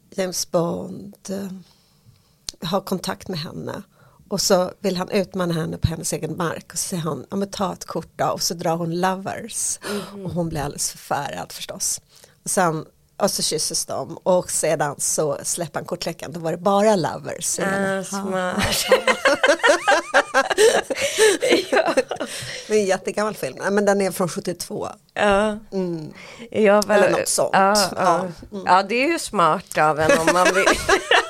James 0.10 0.52
Bond 0.52 1.16
eh, 1.30 2.70
ha 2.70 2.82
kontakt 2.82 3.28
med 3.28 3.40
henne. 3.40 3.84
Och 4.30 4.42
så 4.42 4.72
vill 4.80 4.98
han 4.98 5.10
utmana 5.10 5.54
henne 5.54 5.78
på 5.78 5.88
hennes 5.88 6.14
egen 6.14 6.38
mark 6.38 6.66
och 6.74 6.80
så 6.80 6.88
säger 6.88 7.04
han, 7.04 7.26
ja 7.30 7.38
men 7.38 7.50
ta 7.50 7.74
ett 7.74 7.86
kort 7.86 8.12
då 8.16 8.26
och 8.26 8.42
så 8.42 8.54
drar 8.54 8.76
hon 8.76 9.00
lovers. 9.00 9.80
Och 10.24 10.32
hon 10.32 10.50
blir 10.50 10.62
alldeles 10.62 10.92
förfärad 10.92 11.52
förstås. 11.52 12.02
Och 12.44 12.50
sen 12.50 12.86
och 13.24 13.32
så 13.32 13.42
kysses 13.44 13.86
de 13.86 14.18
och 14.24 14.52
sedan 14.52 14.96
så 14.98 15.38
släpper 15.44 15.80
han 15.80 15.86
kortleken, 15.86 16.32
då 16.34 16.40
var 16.40 16.52
det 16.52 16.58
bara 16.58 16.96
lovers. 16.96 17.60
Ah, 17.60 18.04
smart. 18.04 18.86
ja. 21.72 21.94
Det 22.68 22.74
är 22.76 22.80
en 22.80 22.86
jättegammal 22.86 23.34
film, 23.36 23.58
men 23.72 23.86
den 23.86 24.02
är 24.02 24.12
från 24.12 24.30
72. 24.30 24.88
Ja. 25.14 25.60
Mm. 25.74 26.14
Var, 26.52 26.96
Eller 26.96 27.10
något 27.10 27.28
sånt. 27.28 27.50
Ja, 27.54 27.76
Ja. 27.96 28.28
ja. 28.52 28.62
ja, 28.66 28.84
det 28.84 28.96
är 29.04 29.08
ju 29.08 29.20
smart 29.20 29.78
av 29.78 30.00
en 30.00 30.20
om 30.20 30.28
man 30.34 30.48
vill. 30.54 30.66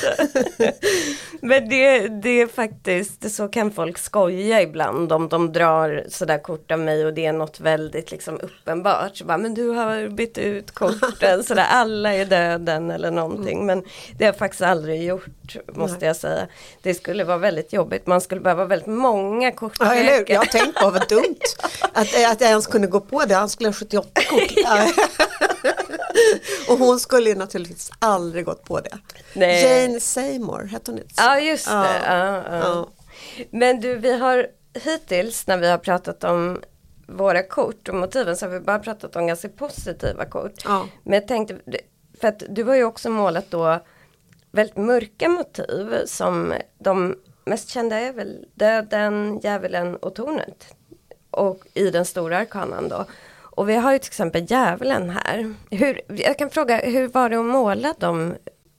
Men 1.40 1.68
det, 1.68 2.08
det 2.08 2.40
är 2.40 2.46
faktiskt, 2.46 3.34
så 3.34 3.48
kan 3.48 3.70
folk 3.70 3.98
skoja 3.98 4.62
ibland 4.62 5.12
om 5.12 5.28
de 5.28 5.52
drar 5.52 6.04
sådär 6.08 6.38
kort 6.38 6.70
av 6.70 6.78
mig 6.78 7.06
och 7.06 7.14
det 7.14 7.26
är 7.26 7.32
något 7.32 7.60
väldigt 7.60 8.10
liksom 8.10 8.40
uppenbart. 8.40 9.16
Så 9.16 9.24
bara, 9.24 9.38
men 9.38 9.54
du 9.54 9.68
har 9.68 10.08
bytt 10.08 10.38
ut 10.38 10.70
korten, 10.70 11.44
sådär 11.44 11.66
alla 11.68 12.14
är 12.14 12.24
döden 12.24 12.90
eller 12.90 13.10
någonting. 13.10 13.66
Men 13.66 13.82
det 14.18 14.24
har 14.24 14.28
jag 14.28 14.38
faktiskt 14.38 14.62
aldrig 14.62 15.02
gjort, 15.02 15.56
måste 15.72 15.98
Nej. 15.98 16.06
jag 16.06 16.16
säga. 16.16 16.46
Det 16.82 16.94
skulle 16.94 17.24
vara 17.24 17.38
väldigt 17.38 17.72
jobbigt, 17.72 18.06
man 18.06 18.20
skulle 18.20 18.40
behöva 18.40 18.64
väldigt 18.64 18.88
många 18.88 19.52
kort. 19.52 19.76
Ja, 19.80 19.94
eller 19.94 20.18
hur? 20.18 20.24
Jag 20.30 20.38
har 20.38 20.46
tänkt 20.46 20.80
på 20.80 20.90
vad 20.90 21.08
dumt 21.08 21.36
att, 21.92 22.08
att 22.30 22.40
jag 22.40 22.50
ens 22.50 22.66
kunde 22.66 22.88
gå 22.88 23.00
på 23.00 23.24
det. 23.24 23.34
Han 23.34 23.48
skulle 23.48 23.68
ha 23.68 23.74
78 23.74 24.20
kort. 24.30 24.52
Och 26.68 26.78
hon 26.78 27.00
skulle 27.00 27.28
ju 27.28 27.34
naturligtvis 27.34 27.90
aldrig 27.98 28.44
gått 28.44 28.64
på 28.64 28.80
det. 28.80 28.98
Nej. 29.34 29.82
Jane 29.82 30.00
Seymour, 30.00 30.64
hette 30.64 30.90
hon 30.90 31.00
inte 31.00 31.14
så? 31.14 31.22
Ja 31.22 31.40
just 31.40 31.66
det. 31.66 31.72
Ja. 32.06 32.16
Ja, 32.16 32.58
ja. 32.58 32.88
Men 33.50 33.80
du 33.80 33.96
vi 33.96 34.18
har 34.18 34.46
hittills 34.74 35.46
när 35.46 35.56
vi 35.56 35.70
har 35.70 35.78
pratat 35.78 36.24
om 36.24 36.60
våra 37.06 37.42
kort 37.42 37.88
och 37.88 37.94
motiven 37.94 38.36
så 38.36 38.46
har 38.46 38.50
vi 38.50 38.60
bara 38.60 38.78
pratat 38.78 39.16
om 39.16 39.26
ganska 39.26 39.48
positiva 39.48 40.24
kort. 40.24 40.64
Men 41.04 41.14
jag 41.14 41.28
tänkte, 41.28 41.58
för 42.20 42.28
att 42.28 42.42
du 42.48 42.64
har 42.64 42.74
ju 42.74 42.84
också 42.84 43.10
målat 43.10 43.50
då 43.50 43.78
väldigt 44.50 44.76
mörka 44.76 45.28
motiv 45.28 46.06
som 46.06 46.54
de 46.78 47.16
mest 47.44 47.68
kända 47.68 47.96
är 48.00 48.12
väl 48.12 48.46
döden, 48.54 49.40
djävulen 49.42 49.96
och 49.96 50.14
tornet. 50.14 50.74
Och 51.30 51.62
i 51.74 51.90
den 51.90 52.04
stora 52.04 52.38
arkanan 52.38 52.88
då. 52.88 53.04
Och 53.50 53.68
vi 53.68 53.74
har 53.76 53.92
ju 53.92 53.98
till 53.98 54.08
exempel 54.08 54.46
djävulen 54.50 55.10
här. 55.10 55.54
Hur, 55.70 56.00
jag 56.08 56.38
kan 56.38 56.50
fråga, 56.50 56.76
hur 56.80 57.08
var 57.08 57.28
det 57.30 57.38
att 57.38 57.44
måla 57.44 57.94
de 57.98 58.34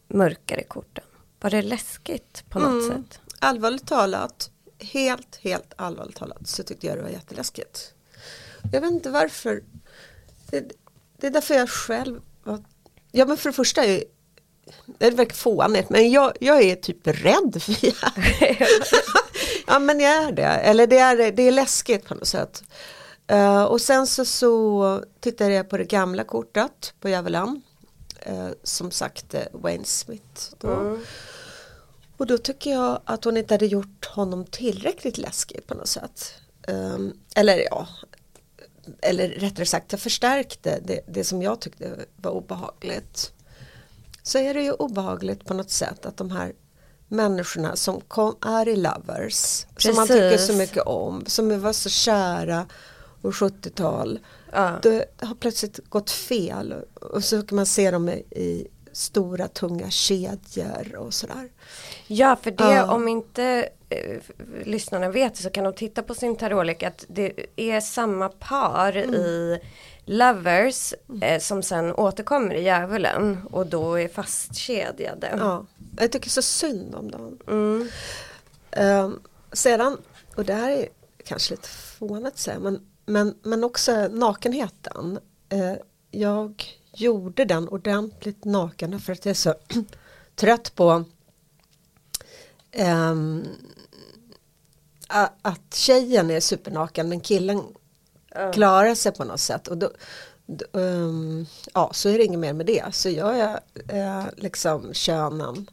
mörkare 0.07 0.63
korten? 0.63 1.03
Var 1.41 1.49
det 1.49 1.61
läskigt 1.61 2.43
på 2.49 2.59
något 2.59 2.83
Mm. 2.83 3.03
sätt? 3.03 3.19
Allvarligt 3.39 3.87
talat, 3.87 4.49
helt, 4.79 5.35
helt 5.41 5.73
allvarligt 5.75 6.15
talat 6.15 6.47
så 6.47 6.63
tyckte 6.63 6.87
jag 6.87 6.97
det 6.97 7.01
var 7.03 7.09
jätteläskigt. 7.09 7.93
Jag 8.71 8.81
vet 8.81 8.91
inte 8.91 9.09
varför. 9.09 9.63
Det, 10.49 10.71
det 11.17 11.27
är 11.27 11.31
därför 11.31 11.53
jag 11.55 11.69
själv 11.69 12.21
var, 12.43 12.63
ja 13.11 13.25
men 13.25 13.37
för 13.37 13.49
det 13.49 13.53
första 13.53 13.85
är 13.85 14.03
det 14.99 15.09
verkar 15.11 15.35
fånigt 15.35 15.89
men 15.89 16.11
jag, 16.11 16.33
jag 16.39 16.61
är 16.63 16.75
typ 16.75 17.07
rädd 17.07 17.63
för 17.63 17.85
djävulen. 17.85 18.57
ja 19.67 19.79
men 19.79 19.99
jag 19.99 20.23
är 20.23 20.31
det, 20.31 20.43
eller 20.43 20.87
det 20.87 20.97
är, 20.97 21.31
det 21.31 21.43
är 21.43 21.51
läskigt 21.51 22.05
på 22.05 22.15
något 22.15 22.27
sätt. 22.27 22.63
Eh, 23.31 23.63
och 23.63 23.81
sen 23.81 24.07
så, 24.07 24.25
så 24.25 25.03
tittade 25.19 25.53
jag 25.53 25.69
på 25.69 25.77
det 25.77 25.83
gamla 25.83 26.23
kortet 26.23 26.93
på 26.99 27.09
djävulen. 27.09 27.61
Eh, 28.19 28.49
som 28.63 28.91
sagt 28.91 29.33
eh, 29.33 29.41
Wayne 29.51 29.85
Smith. 29.85 30.53
Då. 30.57 30.69
Mm. 30.69 31.03
Och 32.17 32.27
då 32.27 32.37
tycker 32.37 32.71
jag 32.71 32.99
att 33.05 33.23
hon 33.23 33.37
inte 33.37 33.53
hade 33.53 33.65
gjort 33.65 34.05
honom 34.05 34.45
tillräckligt 34.45 35.17
läskig 35.17 35.67
på 35.67 35.73
något 35.73 35.87
sätt. 35.87 36.33
Ehm, 36.67 37.13
eller 37.35 37.57
ja, 37.57 37.87
eller 39.01 39.29
rättare 39.29 39.65
sagt 39.65 39.91
jag 39.91 40.01
förstärkte 40.01 40.79
det, 40.83 41.01
det 41.07 41.23
som 41.23 41.41
jag 41.41 41.59
tyckte 41.59 42.05
var 42.15 42.31
obehagligt. 42.31 43.31
Så 44.23 44.37
är 44.37 44.53
det 44.53 44.63
ju 44.63 44.71
obehagligt 44.71 45.45
på 45.45 45.53
något 45.53 45.71
sätt 45.71 46.05
att 46.05 46.17
de 46.17 46.31
här 46.31 46.53
människorna 47.07 47.75
som 47.75 48.01
kom, 48.01 48.35
är 48.41 48.67
i 48.67 48.75
lovers, 48.75 49.65
som 49.77 49.95
man 49.95 50.07
tycker 50.07 50.31
Precis. 50.31 50.47
så 50.47 50.53
mycket 50.53 50.83
om, 50.83 51.23
som 51.25 51.61
var 51.61 51.73
så 51.73 51.89
kära 51.89 52.65
och 53.21 53.31
70-tal, 53.33 54.19
Ja. 54.51 54.79
det 54.83 55.05
har 55.21 55.35
plötsligt 55.35 55.79
gått 55.89 56.11
fel 56.11 56.75
och 56.93 57.23
så 57.23 57.41
kan 57.41 57.55
man 57.55 57.65
se 57.65 57.91
dem 57.91 58.09
i, 58.09 58.67
stora 58.93 59.47
tunga 59.47 59.89
kedjor 59.89 60.95
och 60.97 61.13
sådär. 61.13 61.49
Ja, 62.07 62.35
för 62.41 62.51
det 62.51 62.63
Ja. 62.73 62.93
om 62.93 63.07
inte 63.07 63.69
eh, 63.89 64.17
lyssnarna 64.65 65.09
vet 65.09 65.37
så 65.37 65.49
kan 65.49 65.63
de 65.63 65.73
titta 65.73 66.03
på 66.03 66.13
sin 66.15 66.35
tarotlek 66.35 66.83
att 66.83 67.05
det 67.07 67.45
är 67.55 67.81
samma 67.81 68.29
par 68.29 68.95
Mm. 68.97 69.15
i 69.15 69.59
Lovers 70.05 70.93
eh, 71.21 71.39
som 71.39 71.63
sen 71.63 71.93
återkommer 71.95 72.55
i 72.55 72.63
djävulen 72.63 73.37
och 73.51 73.67
då 73.67 73.99
är 73.99 74.07
fastkedjade. 74.07 75.33
Ja, 75.37 75.65
jag 75.99 76.11
tycker 76.11 76.29
så 76.29 76.41
synd 76.41 76.95
om 76.95 77.11
dem. 77.11 77.37
Mm. 77.47 77.89
Ehm, 78.71 79.19
sedan, 79.53 79.97
och 80.35 80.45
det 80.45 80.53
här 80.53 80.71
är 80.71 80.87
kanske 81.25 81.53
lite 81.53 81.67
fånigt 81.69 82.27
att 82.27 82.37
säga, 82.39 82.59
men, 82.59 82.81
men, 83.11 83.35
men 83.43 83.63
också 83.63 84.07
nakenheten. 84.07 85.19
Eh, 85.49 85.73
jag 86.11 86.63
gjorde 86.93 87.45
den 87.45 87.67
ordentligt 87.69 88.45
naken 88.45 88.99
för 88.99 89.13
att 89.13 89.25
jag 89.25 89.29
är 89.29 89.33
så 89.35 89.53
trött 90.35 90.75
på 90.75 91.03
a- 95.07 95.29
att 95.41 95.73
tjejen 95.73 96.31
är 96.31 96.39
supernaken 96.39 97.09
men 97.09 97.19
killen 97.19 97.63
Ja. 98.35 98.51
klarar 98.51 98.95
sig 98.95 99.11
på 99.11 99.23
något 99.23 99.39
sätt. 99.39 99.67
Och 99.67 99.77
då, 99.77 99.91
ehm, 100.73 101.45
ja, 101.73 101.89
så 101.93 102.09
är 102.09 102.17
det 102.17 102.23
inget 102.23 102.39
mer 102.39 102.53
med 102.53 102.65
det. 102.65 102.85
Så 102.91 103.09
jag 103.09 103.39
är 103.39 103.59
eh, 103.87 104.25
liksom 104.37 104.93
könen. 104.93 105.69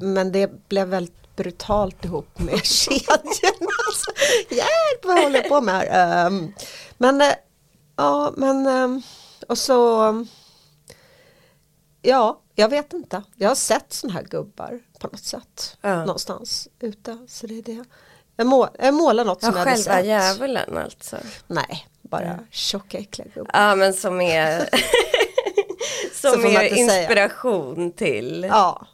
Men 0.00 0.32
det 0.32 0.68
blev 0.68 0.88
väldigt 0.88 1.25
brutalt 1.36 2.04
ihop 2.04 2.38
med 2.38 2.64
kedjorna. 2.64 3.70
Alltså, 3.88 4.10
Hjälp, 4.50 5.04
vad 5.04 5.22
håller 5.22 5.38
jag 5.40 5.48
på 5.48 5.60
med 5.60 5.74
här? 5.74 6.26
Ehm, 6.26 6.52
men 6.98 7.20
eh, 7.20 7.32
ja, 7.96 8.32
men 8.36 8.66
ehm, 8.66 9.02
och 9.48 9.58
så 9.58 10.26
Ja, 12.02 12.40
jag 12.54 12.68
vet 12.68 12.92
inte. 12.92 13.22
Jag 13.36 13.48
har 13.48 13.54
sett 13.54 13.92
sådana 13.92 14.18
här 14.18 14.26
gubbar 14.26 14.80
på 15.00 15.06
något 15.06 15.24
sätt. 15.24 15.76
Ja. 15.80 16.04
Någonstans 16.04 16.68
ute. 16.80 17.18
Så 17.28 17.46
det 17.46 17.58
är 17.58 17.62
det. 17.62 17.84
Jag, 18.36 18.46
må, 18.46 18.68
jag 18.78 18.94
målar 18.94 19.24
något 19.24 19.38
Ja, 19.42 19.48
som 19.48 19.58
jag 19.58 19.64
hade 19.66 19.70
själva 19.82 19.94
sett. 19.94 20.06
djävulen 20.06 20.76
alltså. 20.78 21.16
Nej, 21.46 21.88
bara 22.02 22.38
tjocka 22.50 22.98
äckliga 22.98 23.28
gubbar. 23.34 23.50
Ja, 23.54 23.74
men 23.76 23.94
som 23.94 24.20
är 24.20 24.68
som 26.14 26.44
är 26.44 26.62
inte 26.62 26.76
säga. 26.90 27.00
inspiration 27.00 27.92
till. 27.92 28.46
Ja. 28.50 28.86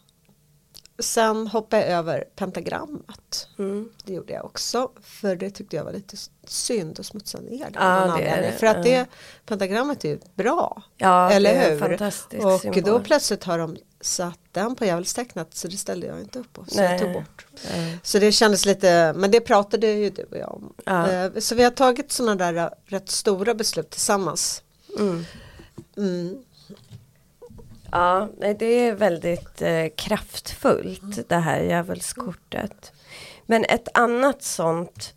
Sen 0.99 1.47
hoppade 1.47 1.83
jag 1.83 1.91
över 1.99 2.25
pentagrammet. 2.37 3.49
Mm. 3.59 3.89
Det 4.05 4.13
gjorde 4.13 4.33
jag 4.33 4.45
också. 4.45 4.91
För 5.03 5.37
det 5.37 5.51
tyckte 5.51 5.77
jag 5.77 5.85
var 5.85 5.93
lite 5.93 6.17
synd 6.47 7.01
att 7.01 7.07
smutsa 7.07 7.41
ner 7.41 7.71
det. 7.71 8.07
Någon 8.07 8.19
det 8.19 8.25
det. 8.25 8.53
För 8.59 8.67
att 8.67 8.83
det, 8.83 9.07
pentagrammet 9.47 10.05
är 10.05 10.09
ju 10.09 10.19
bra. 10.35 10.83
Ja, 10.97 11.31
eller 11.31 11.55
det 11.55 11.61
är 11.61 11.71
hur? 12.41 12.47
Och 12.47 12.61
symbol. 12.61 12.83
då 12.83 13.01
plötsligt 13.01 13.45
har 13.45 13.59
de 13.59 13.77
satt 14.01 14.39
den 14.53 14.77
på 14.77 14.85
djävulstecknet 14.85 15.55
så 15.55 15.69
det 15.69 15.77
ställde 15.77 16.07
jag 16.07 16.21
inte 16.21 16.39
upp 16.39 16.53
på. 16.53 16.65
Så 16.69 16.77
Nej. 16.81 16.91
jag 16.93 17.01
tog 17.01 17.13
bort. 17.13 17.47
Ja. 17.65 17.71
Så 18.03 18.19
det 18.19 18.33
kändes 18.33 18.65
lite, 18.65 19.13
men 19.17 19.31
det 19.31 19.41
pratade 19.41 19.87
ju 19.87 20.11
du 20.11 20.23
och 20.23 20.37
jag 20.37 20.55
om. 20.55 20.73
Ja. 20.85 21.11
Eh, 21.11 21.33
Så 21.39 21.55
vi 21.55 21.65
har 21.65 21.71
tagit 21.71 22.13
sådana 22.13 22.35
där 22.35 22.55
eh, 22.55 22.69
rätt 22.87 23.11
stora 23.11 23.55
beslut 23.55 23.91
tillsammans. 23.91 24.63
Mm. 24.99 25.25
Mm. 27.93 28.29
Ja, 28.41 28.55
det 28.59 28.67
är 28.67 28.95
väldigt 28.95 29.63
eh, 29.63 29.87
kraftfullt 29.97 31.29
det 31.29 31.37
här 31.37 31.61
djävulskortet. 31.61 32.93
Men 33.47 33.65
ett 33.65 33.89
annat 33.95 34.43
sånt 34.43 35.15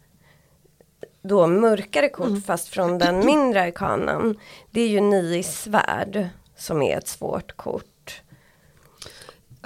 då 1.22 1.48
mörkare 1.48 2.10
kort 2.10 2.46
fast 2.46 2.68
från 2.68 2.98
den 2.98 3.26
mindre 3.26 3.62
arkanan. 3.62 4.40
Det 4.72 4.82
är 4.82 4.88
ju 4.88 5.02
nio 5.02 5.44
svärd 5.44 6.30
som 6.58 6.82
är 6.82 6.98
ett 6.98 7.08
svårt 7.08 7.56
kort. 7.56 8.22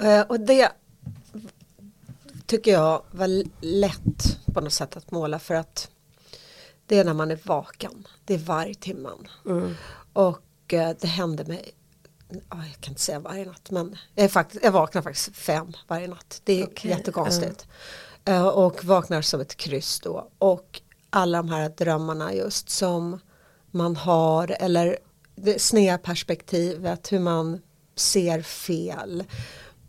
Eh, 0.02 0.20
Och 0.20 0.40
det 0.40 0.72
tycker 2.46 2.70
jag 2.72 3.02
var 3.10 3.44
lätt 3.60 4.38
på 4.54 4.60
något 4.60 4.72
sätt 4.72 4.96
att 4.96 5.10
måla 5.10 5.38
för 5.38 5.54
att 5.54 5.90
det 6.86 6.98
är 6.98 7.04
när 7.04 7.14
man 7.14 7.30
är 7.30 7.38
vaken. 7.44 8.06
Det 8.24 8.34
är 8.34 8.38
vargtimman. 8.38 9.28
Mm. 9.46 9.74
Och 10.12 10.74
eh, 10.74 10.90
det 11.00 11.06
hände 11.06 11.44
mig, 11.44 11.70
jag 12.48 12.80
kan 12.80 12.92
inte 12.92 13.00
säga 13.00 13.18
varje 13.18 13.44
natt 13.44 13.70
men 13.70 13.96
jag, 14.14 14.24
är 14.24 14.28
faktiskt, 14.28 14.64
jag 14.64 14.72
vaknar 14.72 15.02
faktiskt 15.02 15.36
fem 15.36 15.72
varje 15.88 16.08
natt. 16.08 16.40
Det 16.44 16.60
är 16.60 16.66
Okej, 16.66 16.90
jättekonstigt. 16.90 17.66
Eh, 18.24 18.48
och 18.48 18.84
vaknar 18.84 19.22
som 19.22 19.40
ett 19.40 19.56
kryss 19.56 20.00
då. 20.00 20.30
Och 20.38 20.80
alla 21.10 21.38
de 21.38 21.48
här 21.48 21.68
drömmarna 21.68 22.34
just 22.34 22.70
som 22.70 23.20
man 23.70 23.96
har 23.96 24.56
eller 24.60 24.98
det 25.36 25.62
sneda 25.62 25.98
perspektivet 25.98 27.12
hur 27.12 27.18
man 27.18 27.60
ser 27.96 28.42
fel. 28.42 29.24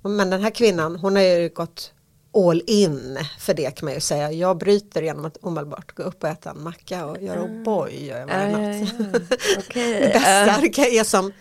Men 0.02 0.30
den 0.30 0.42
här 0.42 0.50
kvinnan 0.50 0.96
hon 0.96 1.16
har 1.16 1.24
ju 1.24 1.50
gått 1.50 1.94
all 2.34 2.62
in 2.68 3.20
för 3.40 3.54
det 3.54 3.76
kan 3.76 3.86
man 3.86 3.94
ju 3.94 4.00
säga. 4.00 4.32
Jag 4.32 4.58
bryter 4.58 5.02
genom 5.02 5.26
att 5.26 5.38
omedelbart 5.38 5.96
gå 5.96 6.04
upp 6.04 6.24
och 6.24 6.30
äta 6.30 6.50
en 6.50 6.64
macka 6.64 7.06
och 7.06 7.22
göra 7.22 7.42
O'boy 7.42 8.06
gör 8.06 8.20
jag 8.20 8.28
varje 8.28 8.80
natt. 8.80 8.94
Okej. 9.58 10.02
Det 10.02 10.14
bästa 10.14 10.82
jag 10.82 10.92
ge 10.92 11.06
som 11.06 11.32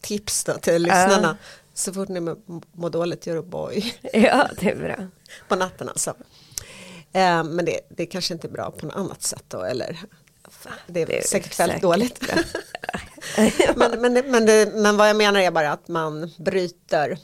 tips 0.00 0.44
då 0.44 0.52
till 0.54 0.82
lyssnarna. 0.82 1.36
Så 1.74 1.92
fort 1.92 2.08
ni 2.08 2.20
mår 2.72 2.90
dåligt 2.90 3.26
gör 3.26 3.36
O'boy 3.42 3.84
ja, 4.12 4.48
det 4.60 4.70
är 4.70 4.76
bra. 4.76 4.96
på 5.48 5.56
natten 5.56 5.88
alltså. 5.88 6.10
Eh, 7.12 7.44
men 7.44 7.64
det, 7.64 7.80
det 7.88 8.02
är 8.02 8.06
kanske 8.06 8.34
inte 8.34 8.46
är 8.46 8.50
bra 8.50 8.70
på 8.70 8.86
något 8.86 8.96
annat 8.96 9.22
sätt 9.22 9.44
då 9.48 9.62
eller 9.62 9.98
det 10.86 11.02
är, 11.02 11.06
Det 11.06 11.18
är 11.18 11.22
säkert 11.26 11.60
väldigt 11.60 11.82
dåligt. 11.82 12.22
men, 13.76 14.00
men, 14.00 14.12
men, 14.30 14.46
det, 14.46 14.72
men 14.74 14.96
vad 14.96 15.08
jag 15.08 15.16
menar 15.16 15.40
är 15.40 15.50
bara 15.50 15.72
att 15.72 15.88
man 15.88 16.32
bryter 16.38 17.18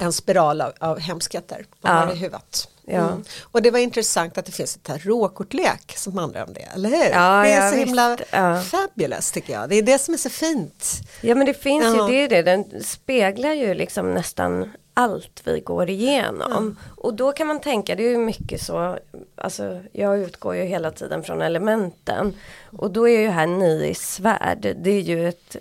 en 0.00 0.12
spiral 0.12 0.60
av, 0.60 0.72
av 0.80 0.98
hemskheter 0.98 1.66
man 1.80 1.96
Ja. 1.96 2.04
har 2.04 2.12
i 2.12 2.16
huvudet. 2.16 2.68
Ja. 2.88 3.08
Mm. 3.08 3.24
Och 3.42 3.62
det 3.62 3.70
var 3.70 3.78
intressant 3.78 4.38
att 4.38 4.46
det 4.46 4.52
finns 4.52 4.76
ett 4.76 4.82
tarotkortlek 4.82 5.94
som 5.96 6.18
handlar 6.18 6.44
om 6.46 6.52
det, 6.52 6.60
eller 6.74 6.88
hur? 6.88 7.10
Ja, 7.10 7.42
det 7.42 7.50
är 7.50 7.64
ja, 7.64 7.70
så 7.70 7.76
himla 7.76 8.16
visst. 8.16 8.28
Ja. 8.32 8.60
fabulous 8.60 9.32
tycker 9.32 9.52
jag. 9.52 9.68
Det 9.68 9.76
är 9.76 9.82
det 9.82 9.98
som 9.98 10.14
är 10.14 10.18
så 10.18 10.30
fint. 10.30 11.00
Ja 11.20 11.34
men 11.34 11.46
det 11.46 11.54
finns 11.54 11.84
Ja. 11.84 12.10
ju, 12.10 12.14
det 12.28 12.36
är 12.36 12.42
det, 12.42 12.50
den 12.50 12.84
speglar 12.84 13.52
ju 13.52 13.74
liksom 13.74 14.14
nästan 14.14 14.70
allt 14.94 15.40
vi 15.44 15.60
går 15.60 15.90
igenom. 15.90 16.76
Och 16.96 17.14
då 17.14 17.32
kan 17.32 17.46
man 17.46 17.60
tänka, 17.60 17.94
det 17.94 18.06
är 18.06 18.10
ju 18.10 18.18
mycket 18.18 18.62
så, 18.62 18.98
alltså 19.36 19.80
jag 19.92 20.18
utgår 20.18 20.56
ju 20.56 20.62
hela 20.62 20.90
tiden 20.90 21.22
från 21.22 21.42
elementen. 21.42 22.34
Och 22.78 22.90
då 22.90 23.08
är 23.08 23.20
ju 23.20 23.28
här 23.28 23.46
ni 23.46 23.86
i 23.88 23.94
svärd, 23.94 24.76
det 24.82 24.90
är 24.90 25.00
ju 25.00 25.28
ett 25.28 25.56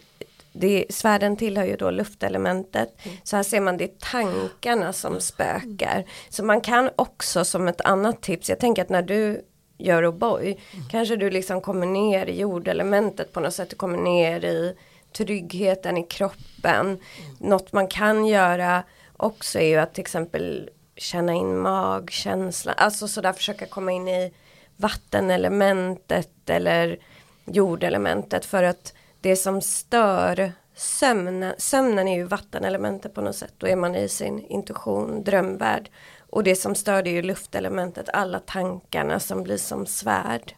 det, 0.58 0.86
svärden 0.90 1.38
tillhör 1.38 1.66
ju 1.66 1.76
då 1.76 1.90
luftelementet. 1.90 2.98
Så 3.24 3.36
här 3.36 3.44
ser 3.44 3.62
man 3.62 3.78
det 3.78 4.00
tankarna 4.00 4.94
som 4.94 5.20
spökar. 5.20 6.06
Så 6.30 6.44
man 6.44 6.62
kan 6.62 6.90
också 6.96 7.46
som 7.46 7.68
ett 7.68 7.82
annat 7.82 8.22
tips, 8.22 8.50
jag 8.50 8.60
tänker 8.60 8.82
att 8.82 8.90
när 8.90 9.02
du 9.02 9.42
gör 9.78 10.04
O'boy, 10.04 10.60
kanske 10.92 11.16
du 11.16 11.30
liksom 11.30 11.62
kommer 11.62 11.86
ner 11.86 12.26
i 12.26 12.40
jordelementet 12.40 13.34
på 13.34 13.40
något 13.40 13.54
sätt, 13.54 13.70
du 13.70 13.76
kommer 13.76 13.98
ner 13.98 14.46
i 14.46 14.76
tryggheten 15.18 15.98
i 15.98 16.04
kroppen. 16.04 17.00
Något 17.40 17.74
man 17.74 17.88
kan 17.88 18.26
göra 18.26 18.84
också 19.18 19.60
är 19.60 19.68
ju 19.68 19.76
att 19.76 19.94
till 19.94 20.02
exempel 20.02 20.70
känna 20.98 21.34
in 21.34 21.58
magkänslan, 21.58 22.76
alltså 22.78 23.08
sådär 23.08 23.34
försöka 23.34 23.66
komma 23.66 23.92
in 23.92 24.08
i 24.08 24.34
vattenelementet 24.78 26.50
eller 26.50 26.98
jordelementet 27.46 28.46
för 28.46 28.64
att 28.64 28.94
det 29.26 29.36
som 29.36 29.62
stör 29.62 30.52
sömnen, 30.76 31.54
sömnen 31.58 32.08
är 32.08 32.16
ju 32.16 32.24
vattenelementet 32.24 33.14
på 33.14 33.22
något 33.22 33.36
sätt, 33.36 33.54
då 33.58 33.68
är 33.68 33.76
man 33.76 33.96
i 33.96 34.10
sin 34.10 34.40
intuition, 34.40 35.24
drömvärld. 35.24 35.90
Och 36.30 36.44
det 36.44 36.56
som 36.56 36.76
stör 36.76 37.04
det 37.04 37.10
är 37.10 37.14
ju 37.14 37.22
luftelementet, 37.22 38.10
alla 38.14 38.40
tankarna 38.40 39.20
som 39.20 39.44
blir 39.44 39.58
som 39.58 39.86
svärd. 39.86 40.56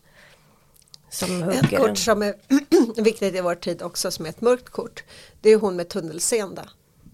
Som 1.09 1.43
Ett 1.43 1.55
hugger 1.55 1.77
en. 1.79 1.87
kort 1.87 1.97
som 1.97 2.21
är 2.21 2.33
viktigt 3.01 3.35
i 3.35 3.41
vår 3.41 3.55
tid 3.55 3.81
också 3.81 4.11
som 4.11 4.25
är 4.25 4.29
ett 4.29 4.41
mörkt 4.41 4.69
kort. 4.69 5.03
Det 5.41 5.49
är 5.49 5.57
hon 5.57 5.75
med 5.75 5.89
tunnelseende. 5.89 6.63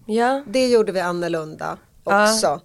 Ja, 0.06 0.44
Det 0.48 0.68
gjorde 0.68 0.92
vi 0.92 1.00
annorlunda 1.00 1.78
Ja. 2.04 2.24
också. 2.34 2.62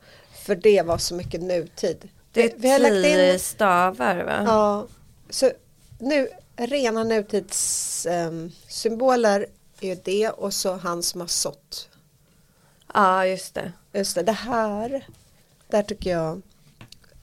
För 0.47 0.55
det 0.55 0.83
var 0.83 0.99
så 0.99 1.15
mycket 1.15 1.43
nutid. 1.43 2.09
det 2.33 2.53
är 2.53 2.59
vi 2.59 2.71
har 2.71 2.79
lagt 2.79 2.93
tio 2.95 3.33
in 3.33 3.39
stavar 3.39 4.17
va? 4.25 4.43
ja, 4.47 4.87
så 5.31 5.51
nu, 5.99 6.29
rena 6.59 7.05
nutidssymboler 7.05 8.51
symboler 8.69 9.47
är 9.81 9.99
det 10.05 10.29
och 10.31 10.55
så 10.55 10.77
han 10.77 11.03
som 11.03 11.21
har 11.21 11.29
sått. 11.29 11.89
Ja, 12.95 13.27
just 13.27 13.55
det. 13.55 13.73
Just 13.93 14.15
det, 14.15 14.23
det 14.23 14.33
här, 14.33 15.07
där 15.69 15.83
tycker 15.83 16.11
jag 16.11 16.43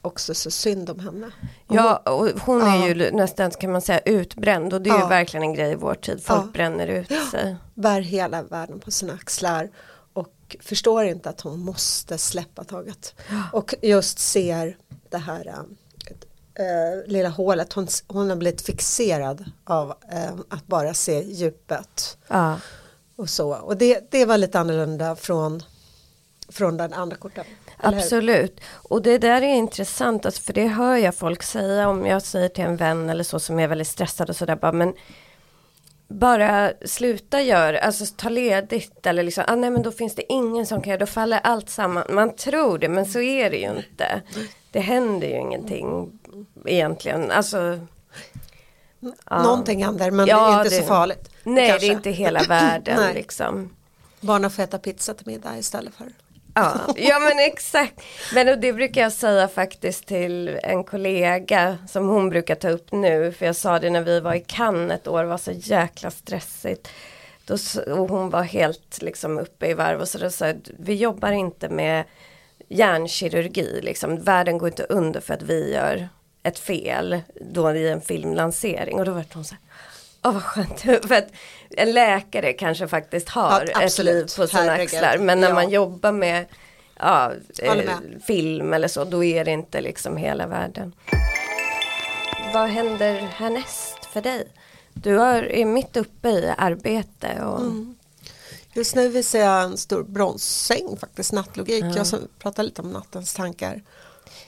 också 0.02 0.34
så 0.34 0.50
synd 0.50 0.90
om 0.90 1.00
henne. 1.00 1.30
Ja, 1.68 1.96
och 1.96 2.28
hon 2.40 2.60
Ja. 2.60 2.84
är 2.84 2.88
ju 2.94 3.10
nästan 3.10 3.50
kan 3.50 3.72
man 3.72 3.80
säga 3.82 3.98
utbränd 4.00 4.72
och 4.74 4.82
det 4.82 4.90
är 4.90 4.94
Ja. 4.94 5.02
ju 5.02 5.08
verkligen 5.08 5.42
en 5.42 5.54
grej 5.54 5.72
i 5.72 5.74
vår 5.74 5.94
tid. 5.94 6.22
Folk 6.24 6.42
Ja. 6.46 6.50
bränner 6.52 6.86
ut 6.86 7.12
sig. 7.30 7.56
bär 7.74 8.00
hela 8.00 8.42
världen 8.42 8.80
på 8.80 8.90
sina 8.90 9.12
axlar 9.12 9.70
och 10.12 10.56
förstår 10.60 11.04
inte 11.04 11.28
att 11.30 11.40
hon 11.40 11.60
måste 11.60 12.18
släppa 12.18 12.64
taget. 12.64 13.14
Och 13.52 13.74
just 13.82 14.18
ser 14.18 14.76
det 15.10 15.18
här 15.18 15.54
äh, 16.58 17.06
lilla 17.06 17.28
hålet, 17.28 17.72
hon, 17.72 17.86
hon 18.06 18.28
har 18.30 18.36
blivit 18.36 18.62
fixerad 18.62 19.44
av 19.64 19.90
äh, 20.12 20.34
att 20.48 20.66
bara 20.66 20.94
se 20.94 21.22
djupet 21.22 22.18
Ja. 22.28 22.58
och 23.16 23.30
så. 23.30 23.54
Och 23.54 23.76
det, 23.76 24.10
det 24.10 24.24
var 24.24 24.38
lite 24.38 24.60
annorlunda 24.60 25.16
från, 25.16 25.62
från 26.48 26.76
den 26.76 26.92
andra 26.92 27.16
korten. 27.16 27.44
Absolut. 27.78 28.60
Och 28.72 29.02
det 29.02 29.18
där 29.18 29.42
är 29.42 29.54
intressant, 29.54 30.26
alltså, 30.26 30.42
för 30.42 30.52
det 30.52 30.66
hör 30.66 30.96
jag 30.96 31.14
folk 31.14 31.42
säga 31.42 31.88
om 31.88 32.06
jag 32.06 32.22
säger 32.22 32.48
till 32.48 32.64
en 32.64 32.76
vän 32.76 33.10
eller 33.10 33.24
så 33.24 33.40
som 33.40 33.58
är 33.58 33.68
väldigt 33.68 33.88
stressad 33.88 34.30
och 34.30 34.36
sådär 34.36 34.56
bara 34.56 34.72
men 34.72 34.94
bara 36.08 36.72
sluta 36.84 37.42
göra, 37.42 37.78
alltså 37.78 38.04
ta 38.16 38.28
ledigt 38.28 39.06
eller 39.06 39.22
liksom, 39.22 39.44
ah, 39.48 39.54
nej 39.54 39.70
men 39.70 39.82
då 39.82 39.92
finns 39.92 40.14
det 40.14 40.32
ingen 40.32 40.66
som 40.66 40.82
kan 40.82 40.90
göra, 40.90 41.00
då 41.00 41.06
faller 41.06 41.40
allt 41.44 41.70
samman. 41.70 42.04
Man 42.10 42.36
tror 42.36 42.78
det 42.78 42.88
men 42.88 43.06
så 43.06 43.20
är 43.20 43.50
det 43.50 43.56
ju 43.56 43.68
inte. 43.76 44.22
Det 44.76 44.82
händer 44.82 45.28
ju 45.28 45.34
ingenting 45.40 46.12
egentligen, 46.64 47.30
alltså. 47.30 47.80
ja. 49.30 49.42
Någonting 49.42 49.84
händer 49.84 50.10
men 50.10 50.26
Ja, 50.26 50.46
det 50.48 50.52
är 50.54 50.58
inte 50.64 50.76
det- 50.76 50.80
så 50.82 50.86
farligt. 50.88 51.30
Nej 51.42 51.68
kanske. 51.68 51.86
det 51.86 51.92
är 51.92 51.96
inte 51.96 52.10
hela 52.10 52.42
världen 52.48 53.14
liksom. 53.14 53.76
Barnen 54.20 54.50
får 54.50 54.62
äta 54.62 54.78
pizza 54.78 55.14
till 55.14 55.26
middag 55.26 55.58
istället 55.58 55.94
för. 55.94 56.06
Ja, 56.54 56.80
ja 56.96 57.18
men 57.18 57.38
exakt. 57.38 58.00
Men 58.34 58.60
det 58.60 58.72
brukar 58.72 59.00
jag 59.02 59.12
säga 59.12 59.48
faktiskt 59.48 60.06
till 60.06 60.60
en 60.62 60.84
kollega 60.84 61.78
som 61.88 62.08
hon 62.08 62.30
brukar 62.30 62.54
ta 62.54 62.68
upp 62.70 62.92
nu. 62.92 63.32
För 63.32 63.46
jag 63.46 63.56
sa 63.56 63.78
det 63.78 63.90
när 63.90 64.02
vi 64.02 64.20
var 64.20 64.34
i 64.34 64.40
Cannes 64.40 64.92
ett 65.00 65.08
år, 65.08 65.22
det 65.22 65.28
var 65.28 65.38
så 65.38 65.52
jäkla 65.52 66.10
stressigt. 66.10 66.88
Då, 67.44 67.54
och 67.92 68.08
hon 68.08 68.30
var 68.30 68.42
helt 68.42 69.02
liksom 69.02 69.38
uppe 69.38 69.66
i 69.66 69.74
varv 69.74 70.00
och 70.00 70.08
så 70.08 70.18
då 70.18 70.30
sa 70.30 70.46
jag, 70.46 70.60
vi 70.78 70.94
jobbar 70.94 71.32
inte 71.32 71.68
med 71.68 72.04
hjärnkirurgi 72.68 73.80
liksom. 73.82 74.18
Världen 74.22 74.58
går 74.58 74.68
inte 74.68 74.82
under 74.88 75.20
för 75.20 75.34
att 75.34 75.42
vi 75.42 75.72
gör 75.74 76.08
ett 76.42 76.58
fel 76.58 77.20
då 77.52 77.72
i 77.74 77.88
en 77.88 78.00
filmlansering. 78.00 78.98
Och 78.98 79.04
då 79.04 79.12
var 79.12 79.24
hon 79.34 79.44
så 79.44 79.54
här, 79.54 79.60
Åh 80.24 80.32
vad 80.32 80.42
skönt, 80.42 80.80
för 81.08 81.14
att 81.14 81.28
en 81.70 81.92
läkare 81.92 82.52
kanske 82.52 82.88
faktiskt 82.88 83.28
har 83.28 83.64
Ja, 83.74 83.82
ett 83.82 83.98
liv 83.98 84.22
på 84.36 84.46
sina 84.46 84.62
Herregud. 84.62 84.82
axlar. 84.84 85.18
Men 85.18 85.40
när 85.40 85.48
Ja. 85.48 85.54
man 85.54 85.70
jobbar 85.70 86.12
med 86.12 86.46
ja, 86.98 87.32
eh, 87.62 87.74
med. 87.76 88.22
film 88.26 88.72
eller 88.72 88.88
så, 88.88 89.04
då 89.04 89.24
är 89.24 89.44
det 89.44 89.50
inte 89.50 89.80
liksom 89.80 90.16
hela 90.16 90.46
världen. 90.46 90.92
Vad 92.54 92.68
händer 92.68 93.14
härnäst 93.14 94.04
för 94.12 94.20
dig? 94.20 94.48
Du 94.94 95.16
har, 95.16 95.42
är 95.42 95.64
mitt 95.64 95.96
uppe 95.96 96.28
i 96.28 96.52
arbete 96.58 97.42
och 97.44 97.60
Mm. 97.60 97.95
Just 98.76 98.94
nu 98.94 99.08
visar 99.08 99.38
jag 99.38 99.62
en 99.64 99.76
stor 99.76 100.02
bronssäng 100.02 100.96
faktiskt, 101.00 101.32
nattlogik. 101.32 101.84
Jag 101.96 102.06
som 102.06 102.18
pratar 102.38 102.62
lite 102.62 102.82
om 102.82 102.90
nattens 102.90 103.34
tankar. 103.34 103.82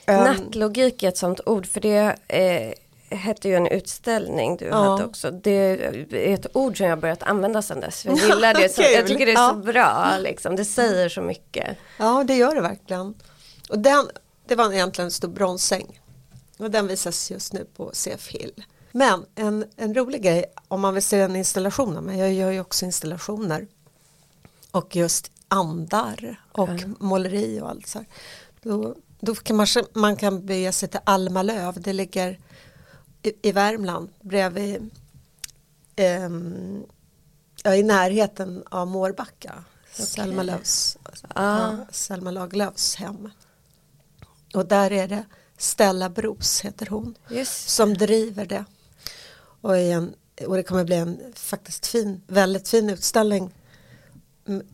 Ehm, 0.05 0.23
nattlogik 0.23 1.03
är 1.03 1.07
ett 1.07 1.17
sånt 1.17 1.39
ord 1.45 1.65
för 1.65 1.81
det 1.81 2.15
eh, 2.27 3.17
hette 3.17 3.47
ju 3.49 3.55
en 3.55 3.67
utställning 3.67 4.57
du 4.57 4.65
Ja. 4.65 4.75
hade 4.75 5.05
också. 5.05 5.31
Det 5.31 5.51
är 5.51 6.13
ett 6.33 6.45
ord 6.53 6.77
som 6.77 6.85
jag 6.85 6.99
börjat 6.99 7.23
använda 7.23 7.61
sedan 7.61 7.79
dess. 7.79 8.05
Jag 8.05 8.17
gillar 8.17 8.53
det, 8.53 8.69
så, 8.75 8.81
jag 8.81 9.07
tycker 9.07 9.25
det 9.25 9.31
är 9.31 9.35
så 9.35 9.41
Ja. 9.65 9.71
bra 9.73 10.17
liksom. 10.19 10.55
Det 10.55 10.65
säger 10.65 11.09
så 11.09 11.21
mycket. 11.21 11.77
Ja, 11.97 12.23
det 12.27 12.35
gör 12.35 12.55
det 12.55 12.61
verkligen. 12.61 13.13
Och 13.69 13.79
den, 13.79 14.09
det 14.47 14.55
var 14.55 14.73
egentligen 14.73 15.05
en 15.07 15.11
stor 15.11 15.27
bronssäng. 15.27 15.99
Och 16.57 16.71
den 16.71 16.87
visas 16.87 17.31
just 17.31 17.53
nu 17.53 17.65
på 17.75 17.91
CF 17.93 18.27
Hill. 18.27 18.63
Men 18.91 19.25
en, 19.35 19.65
en 19.75 19.95
rolig 19.95 20.23
grej 20.23 20.45
om 20.67 20.81
man 20.81 20.93
vill 20.93 21.03
se 21.03 21.19
en 21.19 21.35
installation 21.35 21.97
av 21.97 22.03
mig, 22.03 22.19
jag 22.19 22.33
gör 22.33 22.51
ju 22.51 22.59
också 22.59 22.85
installationer. 22.85 23.67
Och 24.71 24.95
just 24.95 25.31
andar 25.47 26.41
och 26.51 26.69
måleri 26.99 27.61
och 27.61 27.69
allt 27.69 27.87
så 27.87 27.99
här. 27.99 28.07
Då, 28.61 28.95
då 29.19 29.35
kan 29.35 29.55
man, 29.55 29.67
man 29.93 30.15
kan 30.15 30.45
bege 30.45 30.71
sig 30.71 30.89
till 30.89 30.99
Almalöv, 31.03 31.81
det 31.81 31.93
ligger 31.93 32.39
i, 33.23 33.33
i 33.41 33.51
Värmland 33.51 34.09
bredvid 34.21 34.89
ehm, 35.95 36.83
ja, 37.63 37.75
i 37.75 37.83
närheten 37.83 38.63
av 38.69 38.87
Mårbacka. 38.87 39.63
Selma 39.91 40.43
Löfs, 40.43 40.97
Ah. 41.27 41.71
Selma 41.91 42.31
Lagerlöfs 42.31 42.95
hem. 42.95 43.29
Och 44.53 44.65
där 44.65 44.91
är 44.91 45.07
det 45.07 45.25
Stella 45.57 46.09
Bros 46.09 46.61
heter 46.61 46.85
hon 46.85 47.15
Just. 47.29 47.69
som 47.69 47.93
driver 47.93 48.45
det. 48.45 48.65
Och, 49.61 49.77
en, 49.77 50.13
och 50.47 50.55
det 50.55 50.63
kommer 50.63 50.83
bli 50.83 50.95
en 50.95 51.33
faktiskt 51.35 51.85
fin, 51.85 52.21
väldigt 52.27 52.67
fin 52.67 52.89
utställning 52.89 53.43
mm, 53.43 53.51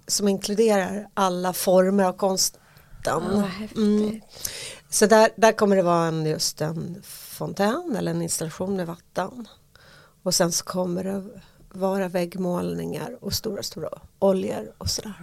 som 0.08 0.28
inkluderar 0.28 1.08
alla 1.14 1.54
former 1.54 2.04
av 2.04 2.14
konsten. 2.14 2.62
Häftigt. 3.60 3.78
Mm. 3.78 4.22
Så 4.90 5.06
där, 5.06 5.30
där 5.36 5.52
kommer 5.52 5.76
det 5.76 5.82
vara 5.82 6.06
en, 6.08 6.26
just 6.26 6.62
en 6.62 7.02
fontän 7.04 7.96
eller 7.98 8.12
en 8.12 8.22
installation 8.22 8.76
med 8.76 8.88
vatten. 8.88 9.48
Och 10.24 10.36
sen 10.36 10.52
så 10.52 10.66
kommer 10.66 11.04
det 11.04 11.24
vara 11.70 12.08
väggmålningar 12.08 13.18
och 13.22 13.34
stora 13.34 13.64
stora 13.64 13.90
oljor 14.20 14.72
och 14.78 14.90
sådär. 14.90 15.14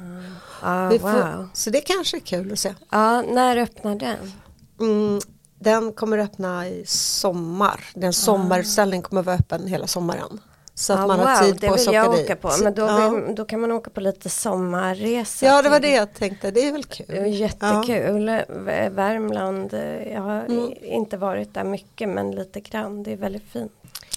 Ah, 0.60 0.88
Vi 0.88 0.98
får, 0.98 1.36
wow. 1.36 1.48
Så 1.54 1.70
det 1.70 1.80
kanske 1.80 2.16
är 2.16 2.20
kul 2.20 2.52
att 2.52 2.58
se. 2.58 2.74
Ja, 2.90 3.22
när 3.22 3.56
öppnar 3.56 3.94
den? 3.94 4.32
Mm, 4.80 5.20
den 5.58 5.92
kommer 5.92 6.18
öppna 6.18 6.68
i 6.68 6.84
sommar. 6.86 7.84
Den 7.94 8.12
sommarutställningen 8.12 9.02
kommer 9.02 9.22
vara 9.22 9.36
öppen 9.36 9.66
hela 9.66 9.86
sommaren. 9.86 10.40
Så 10.82 10.92
att 10.92 10.98
Ah, 11.00 11.06
man 11.06 11.18
wow, 11.18 11.26
har 11.28 11.44
tid 11.44 11.56
det 11.60 11.66
på 11.68 11.74
att 11.74 11.80
vill 11.80 11.88
åka 11.88 11.96
jag 11.96 12.12
dit. 12.16 12.24
åka 12.24 12.36
på. 12.36 12.50
Men 12.62 12.74
då, 12.74 12.82
ja. 12.82 13.20
då 13.36 13.44
kan 13.44 13.60
man 13.60 13.72
åka 13.72 13.90
på 13.90 14.00
lite 14.00 14.30
sommarresa. 14.30 15.46
ja, 15.46 15.62
det 15.62 15.68
var 15.68 15.80
det 15.80 15.90
jag 15.90 16.14
tänkte. 16.14 16.50
Det 16.50 16.60
är 16.68 16.72
väl 16.72 16.84
kul. 16.84 17.26
Jättekul. 17.26 18.26
V- 18.48 18.88
Värmland, 18.88 19.74
eh, 19.74 20.12
jag 20.12 20.20
har 20.20 20.40
Mm. 20.44 20.72
inte 20.82 21.16
varit 21.16 21.54
där 21.54 21.64
mycket 21.64 22.08
men 22.08 22.30
lite 22.30 22.60
grann. 22.60 23.02
Det 23.02 23.12
är 23.12 23.16
väldigt 23.16 23.48
fint. 23.52 23.72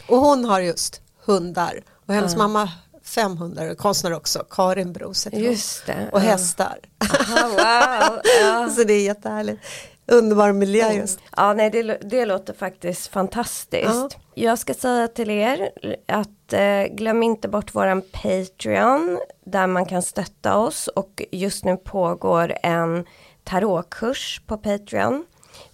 Och 0.07 0.17
hon 0.17 0.45
har 0.45 0.59
just 0.59 1.01
hundar. 1.25 1.83
Och 2.07 2.13
hennes 2.13 2.31
Ja. 2.31 2.37
mamma 2.37 2.69
fem 3.03 3.37
hundar, 3.37 3.75
konstnär 3.75 4.13
också. 4.13 4.43
Karin 4.49 4.93
Bros 4.93 5.25
heter 5.27 5.37
hon. 5.37 5.45
Just 5.45 5.85
det. 5.85 6.09
Och 6.11 6.19
ja. 6.19 6.23
hästar. 6.23 6.77
Aha, 7.29 7.47
wow. 7.47 8.19
Ja. 8.41 8.69
så 8.69 8.83
det 8.83 8.93
är 8.93 9.03
jättehärligt. 9.05 9.61
Underbar 10.07 10.51
miljö 10.51 10.85
Mm. 10.85 10.97
just. 10.97 11.19
Ja, 11.37 11.53
nej, 11.53 11.69
det, 11.69 11.83
det 11.83 12.25
låter 12.25 12.53
faktiskt 12.53 13.07
fantastiskt. 13.07 13.85
Ja. 13.85 14.09
Jag 14.33 14.59
ska 14.59 14.73
säga 14.73 15.07
till 15.07 15.29
er 15.29 15.69
att 16.07 16.53
eh, 16.53 16.83
glöm 16.95 17.23
inte 17.23 17.47
bort 17.47 17.75
våran 17.75 18.01
Patreon 18.01 19.19
där 19.45 19.67
man 19.67 19.85
kan 19.85 20.01
stötta 20.01 20.57
oss 20.57 20.87
och 20.87 21.23
just 21.31 21.65
nu 21.65 21.77
pågår 21.77 22.53
en 22.63 23.05
tarotkurs 23.43 24.41
på 24.47 24.57
Patreon 24.57 25.25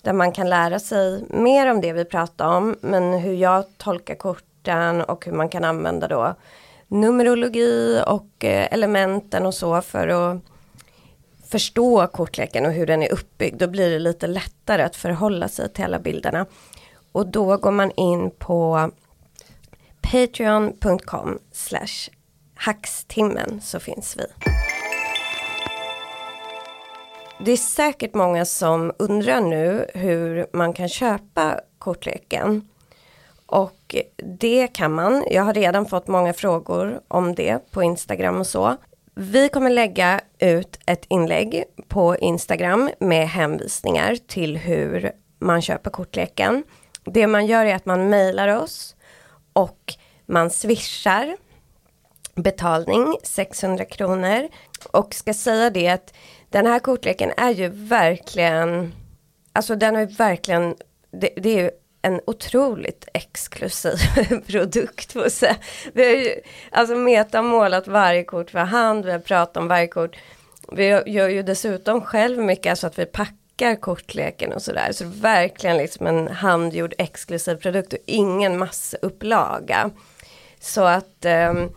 där 0.01 0.13
man 0.13 0.31
kan 0.31 0.49
lära 0.49 0.79
sig 0.79 1.23
mer 1.29 1.71
om 1.71 1.81
det 1.81 1.93
vi 1.93 2.05
pratar 2.05 2.57
om 2.57 2.75
men 2.81 3.13
hur 3.13 3.33
jag 3.33 3.63
tolkar 3.77 4.15
korten 4.15 5.01
och 5.01 5.25
hur 5.25 5.31
man 5.31 5.49
kan 5.49 5.63
använda 5.63 6.07
då 6.07 6.35
numerologi 6.87 8.01
och 8.07 8.45
eh, 8.45 8.67
elementen 8.73 9.45
och 9.45 9.53
så 9.53 9.81
för 9.81 10.07
att 10.07 10.37
förstå 11.51 12.07
kortleken 12.07 12.65
och 12.65 12.71
hur 12.71 12.85
den 12.85 13.03
är 13.03 13.11
uppbyggd, 13.13 13.59
då 13.59 13.67
blir 13.67 13.89
det 13.89 13.99
lite 13.99 14.27
lättare 14.27 14.83
att 14.83 14.95
förhålla 14.95 15.47
sig 15.47 15.73
till 15.73 15.83
alla 15.83 15.99
bilderna. 15.99 16.45
Och 17.11 17.27
då 17.27 17.57
går 17.57 17.71
man 17.71 17.91
in 17.91 18.31
på 18.31 18.91
patreon.com 20.01 21.39
slash 21.51 22.09
hackstimmen 22.55 23.61
så 23.61 23.79
finns 23.79 24.17
vi. 24.17 24.25
Det 27.45 27.51
är 27.51 27.57
säkert 27.57 28.13
många 28.13 28.45
som 28.45 28.91
undrar 28.99 29.41
nu 29.41 29.85
hur 29.93 30.45
man 30.53 30.73
kan 30.73 30.89
köpa 30.89 31.59
kortleken. 31.77 32.69
Och 33.45 33.95
det 34.39 34.67
kan 34.67 34.93
man. 34.93 35.25
Jag 35.31 35.43
har 35.43 35.53
redan 35.53 35.85
fått 35.85 36.07
många 36.07 36.33
frågor 36.33 37.01
om 37.07 37.35
det 37.35 37.71
på 37.71 37.83
Instagram 37.83 38.39
och 38.39 38.47
så. 38.47 38.77
Vi 39.23 39.49
kommer 39.49 39.69
lägga 39.69 40.21
ut 40.39 40.79
ett 40.85 41.05
inlägg 41.07 41.63
på 41.87 42.17
Instagram 42.17 42.89
med 42.99 43.29
hänvisningar 43.29 44.15
till 44.15 44.57
hur 44.57 45.11
man 45.39 45.61
köper 45.61 45.89
kortleken. 45.89 46.63
Det 47.05 47.27
man 47.27 47.45
gör 47.45 47.65
är 47.65 47.75
att 47.75 47.85
man 47.85 48.09
mejlar 48.09 48.47
oss 48.47 48.95
och 49.53 49.93
man 50.25 50.49
swishar 50.49 51.37
betalning 52.35 53.15
600 53.23 53.85
kronor 53.85 54.47
och 54.91 55.13
ska 55.13 55.33
säga 55.33 55.69
det 55.69 55.87
att 55.87 56.13
den 56.49 56.65
här 56.65 56.79
kortleken 56.79 57.31
är 57.37 57.51
ju 57.51 57.67
verkligen 57.67 58.93
alltså 59.53 59.75
den 59.75 59.95
är 59.95 60.05
verkligen 60.05 60.75
det, 61.11 61.29
det 61.35 61.49
är 61.49 61.63
ju 61.63 61.71
en 62.01 62.21
otroligt 62.27 63.07
exklusiv 63.13 63.97
produkt 64.47 65.11
får 65.11 65.29
säga. 65.29 65.55
Vi 65.93 66.03
har 66.03 66.11
ju, 66.11 66.35
alltså 66.71 66.95
Meta 66.95 67.41
målat 67.41 67.87
varje 67.87 68.23
kort 68.23 68.51
för 68.51 68.59
hand, 68.59 69.05
vi 69.05 69.11
har 69.11 69.19
pratat 69.19 69.57
om 69.57 69.67
varje 69.67 69.87
kort. 69.87 70.15
Vi 70.71 70.85
gör 71.05 71.29
ju 71.29 71.43
dessutom 71.43 72.01
själv 72.01 72.37
mycket, 72.37 72.69
alltså 72.69 72.87
att 72.87 72.99
vi 72.99 73.05
packar 73.05 73.75
kortleken 73.75 74.53
och 74.53 74.61
sådär. 74.61 74.91
Så 74.91 75.05
verkligen 75.05 75.77
liksom 75.77 76.07
en 76.07 76.27
handgjord 76.27 76.93
exklusiv 76.97 77.55
produkt 77.55 77.93
och 77.93 77.99
ingen 78.05 78.57
massupplaga. 78.57 79.89
Så 80.59 80.83
att 80.83 81.25
ehm, 81.25 81.69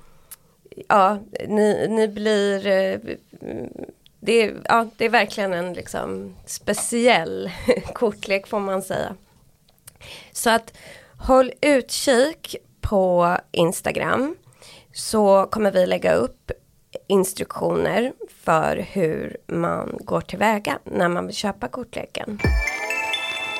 ja, 0.88 1.18
ni, 1.48 1.88
ni 1.88 2.08
blir 2.08 2.66
eh, 2.66 2.98
det 4.20 4.42
är, 4.42 4.54
ja, 4.64 4.88
det 4.96 5.04
är 5.04 5.08
verkligen 5.08 5.52
en 5.52 5.72
liksom 5.72 6.36
speciell 6.46 7.50
kortlek 7.94 8.46
får 8.46 8.60
man 8.60 8.82
säga. 8.82 9.16
Så 10.34 10.50
att 10.50 10.76
håll 11.18 11.52
utkik 11.60 12.56
på 12.80 13.36
Instagram 13.52 14.36
så 14.92 15.46
kommer 15.50 15.70
vi 15.70 15.86
lägga 15.86 16.14
upp 16.14 16.50
instruktioner 17.06 18.12
för 18.44 18.76
hur 18.76 19.36
man 19.46 19.98
går 20.00 20.20
tillväga 20.20 20.78
när 20.84 21.08
man 21.08 21.26
vill 21.26 21.36
köpa 21.36 21.68
kortleken. 21.68 22.38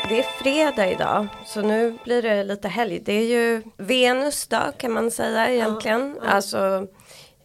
Det 0.08 0.18
är 0.18 0.22
fredag 0.22 0.90
idag 0.90 1.26
så 1.46 1.62
nu 1.62 1.98
blir 2.04 2.22
det 2.22 2.44
lite 2.44 2.68
helg. 2.68 3.00
Det 3.04 3.12
är 3.12 3.26
ju 3.26 3.62
Venus 3.76 4.46
dag 4.46 4.78
kan 4.78 4.92
man 4.92 5.10
säga 5.10 5.50
egentligen. 5.50 6.18
Alltså 6.26 6.86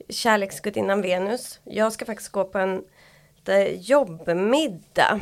kärleksgudinnan 0.09 1.01
Venus. 1.01 1.59
Jag 1.63 1.93
ska 1.93 2.05
faktiskt 2.05 2.31
gå 2.31 2.43
på 2.43 2.57
en 2.57 2.83
jobbmiddag. 3.79 5.19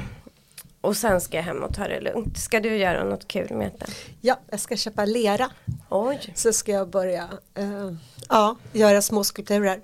Och 0.88 0.98
sen 0.98 1.22
ska 1.22 1.38
jag 1.38 1.44
hem 1.44 1.64
och 1.64 1.74
ta 1.76 1.88
det 1.88 2.00
lugnt. 2.02 2.38
Ska 2.38 2.60
du 2.60 2.78
göra 2.78 3.04
något 3.04 3.28
kul 3.28 3.54
Meta? 3.54 3.86
Ja, 4.22 4.40
jag 4.52 4.60
ska 4.60 4.78
köpa 4.78 5.06
lera. 5.06 5.50
Oj. 5.90 6.34
Så 6.36 6.54
ska 6.54 6.72
jag 6.72 6.90
börja 6.90 7.30
eh, 7.56 7.92
ja, 8.30 8.56
göra 8.74 9.02
små 9.02 9.24
skulpturer. 9.24 9.80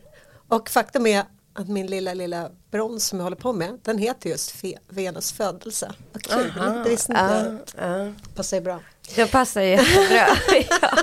Och 0.47 0.69
faktum 0.69 1.07
är 1.07 1.23
att 1.53 1.67
min 1.67 1.87
lilla, 1.87 2.13
lilla 2.13 2.49
brons 2.71 3.05
som 3.07 3.19
jag 3.19 3.23
håller 3.23 3.37
på 3.37 3.53
med, 3.53 3.79
den 3.83 3.97
heter 3.97 4.29
just 4.29 4.55
Fe- 4.63 4.77
Venus 4.89 5.31
födelse. 5.31 5.91
Vad 6.13 6.23
kul, 6.23 6.53
Aha, 6.59 6.69
det 6.83 6.89
visste 6.89 7.11
inte 7.11 7.59
ja, 7.77 7.87
ja. 7.87 8.11
Passar 8.35 8.57
ju 8.57 8.61
bra. 8.63 8.79
Det 9.15 9.31
passar 9.31 9.61
jättebra. 9.61 10.27
ja. 10.69 10.97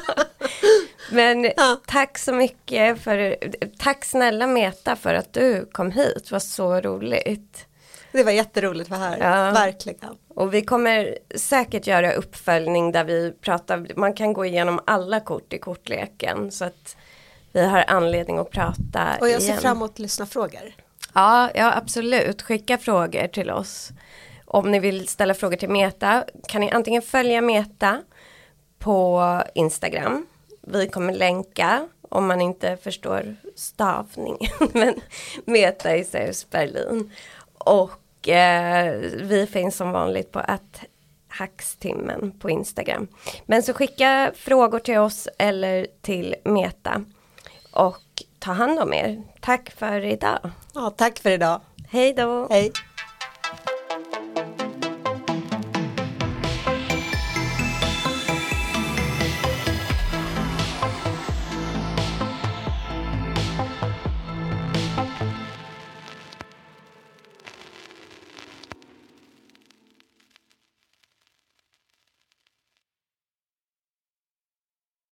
Men 1.11 1.45
Ja. 1.57 1.81
tack 1.87 2.19
så 2.19 2.33
mycket 2.33 3.01
för, 3.01 3.37
tack 3.79 4.05
snälla 4.05 4.47
Meta 4.47 4.97
för 4.97 5.15
att 5.15 5.33
du 5.33 5.69
kom 5.73 5.91
hit, 5.91 6.25
det 6.25 6.33
var 6.33 6.39
så 6.41 6.81
roligt. 6.81 7.67
Det 8.13 8.23
var 8.25 8.33
jätteroligt 8.33 8.93
att 8.93 8.99
vara 8.99 9.11
här, 9.11 9.19
Ja. 9.47 9.53
verkligen. 9.53 10.17
Och 10.29 10.55
vi 10.55 10.63
kommer 10.63 11.19
säkert 11.35 11.87
göra 11.87 12.13
uppföljning 12.13 12.93
där 12.93 13.05
vi 13.05 13.33
pratar, 13.41 13.87
man 13.97 14.15
kan 14.15 14.33
gå 14.33 14.45
igenom 14.45 14.81
alla 14.87 15.21
kort 15.21 15.53
i 15.53 15.59
kortleken 15.59 16.51
så 16.51 16.65
att 16.65 16.97
vi 17.53 17.67
har 17.67 17.85
anledning 17.89 18.39
att 18.39 18.51
prata 18.51 19.17
Och 19.21 19.29
jag 19.29 19.43
ser 19.43 19.49
igen. 19.49 19.61
fram 19.61 19.77
emot 19.77 19.99
lyssnarfrågor. 19.99 20.75
Ja, 21.15 21.51
ja 21.55 21.77
absolut. 21.77 22.43
Skicka 22.43 22.79
frågor 22.79 23.27
till 23.29 23.51
oss. 23.51 23.91
Om 24.45 24.71
ni 24.71 24.81
vill 24.81 25.09
ställa 25.09 25.35
frågor 25.35 25.57
till 25.57 25.69
Meta 25.71 26.25
kan 26.49 26.61
ni 26.61 26.71
antingen 26.71 27.03
följa 27.03 27.41
Meta 27.41 28.03
på 28.79 29.25
Instagram. 29.55 30.27
Vi 30.67 30.89
kommer 30.89 31.13
länka 31.13 31.89
om 32.09 32.27
man 32.27 32.41
inte 32.41 32.77
förstår 32.77 33.37
stavningen. 33.57 34.51
Men 34.73 34.95
Meta 35.45 35.97
i 35.97 36.05
Zeus 36.05 36.51
Berlin. 36.51 37.11
Och 38.21 38.29
eh, 38.29 38.95
vi 39.01 39.47
finns 39.47 39.77
som 39.77 39.93
vanligt 39.93 40.33
på 40.33 40.39
att 40.39 40.85
hackstimmen 41.29 42.39
på 42.39 42.51
Instagram. 42.51 43.09
Men 43.47 43.63
så 43.63 43.73
skicka 43.73 44.33
frågor 44.37 44.79
till 44.79 44.99
oss 44.99 45.29
eller 45.39 45.87
till 46.01 46.35
Meta. 46.45 47.05
Och 47.73 48.03
ta 48.39 48.53
hand 48.53 48.79
om 48.79 48.93
er. 48.93 49.23
Tack 49.41 49.71
för 49.71 50.05
idag. 50.05 50.51
Ja, 50.75 50.91
tack 50.91 51.19
för 51.19 51.31
idag. 51.31 51.61
Hej 51.89 52.13
då! 52.13 52.47
Hej. 52.51 52.73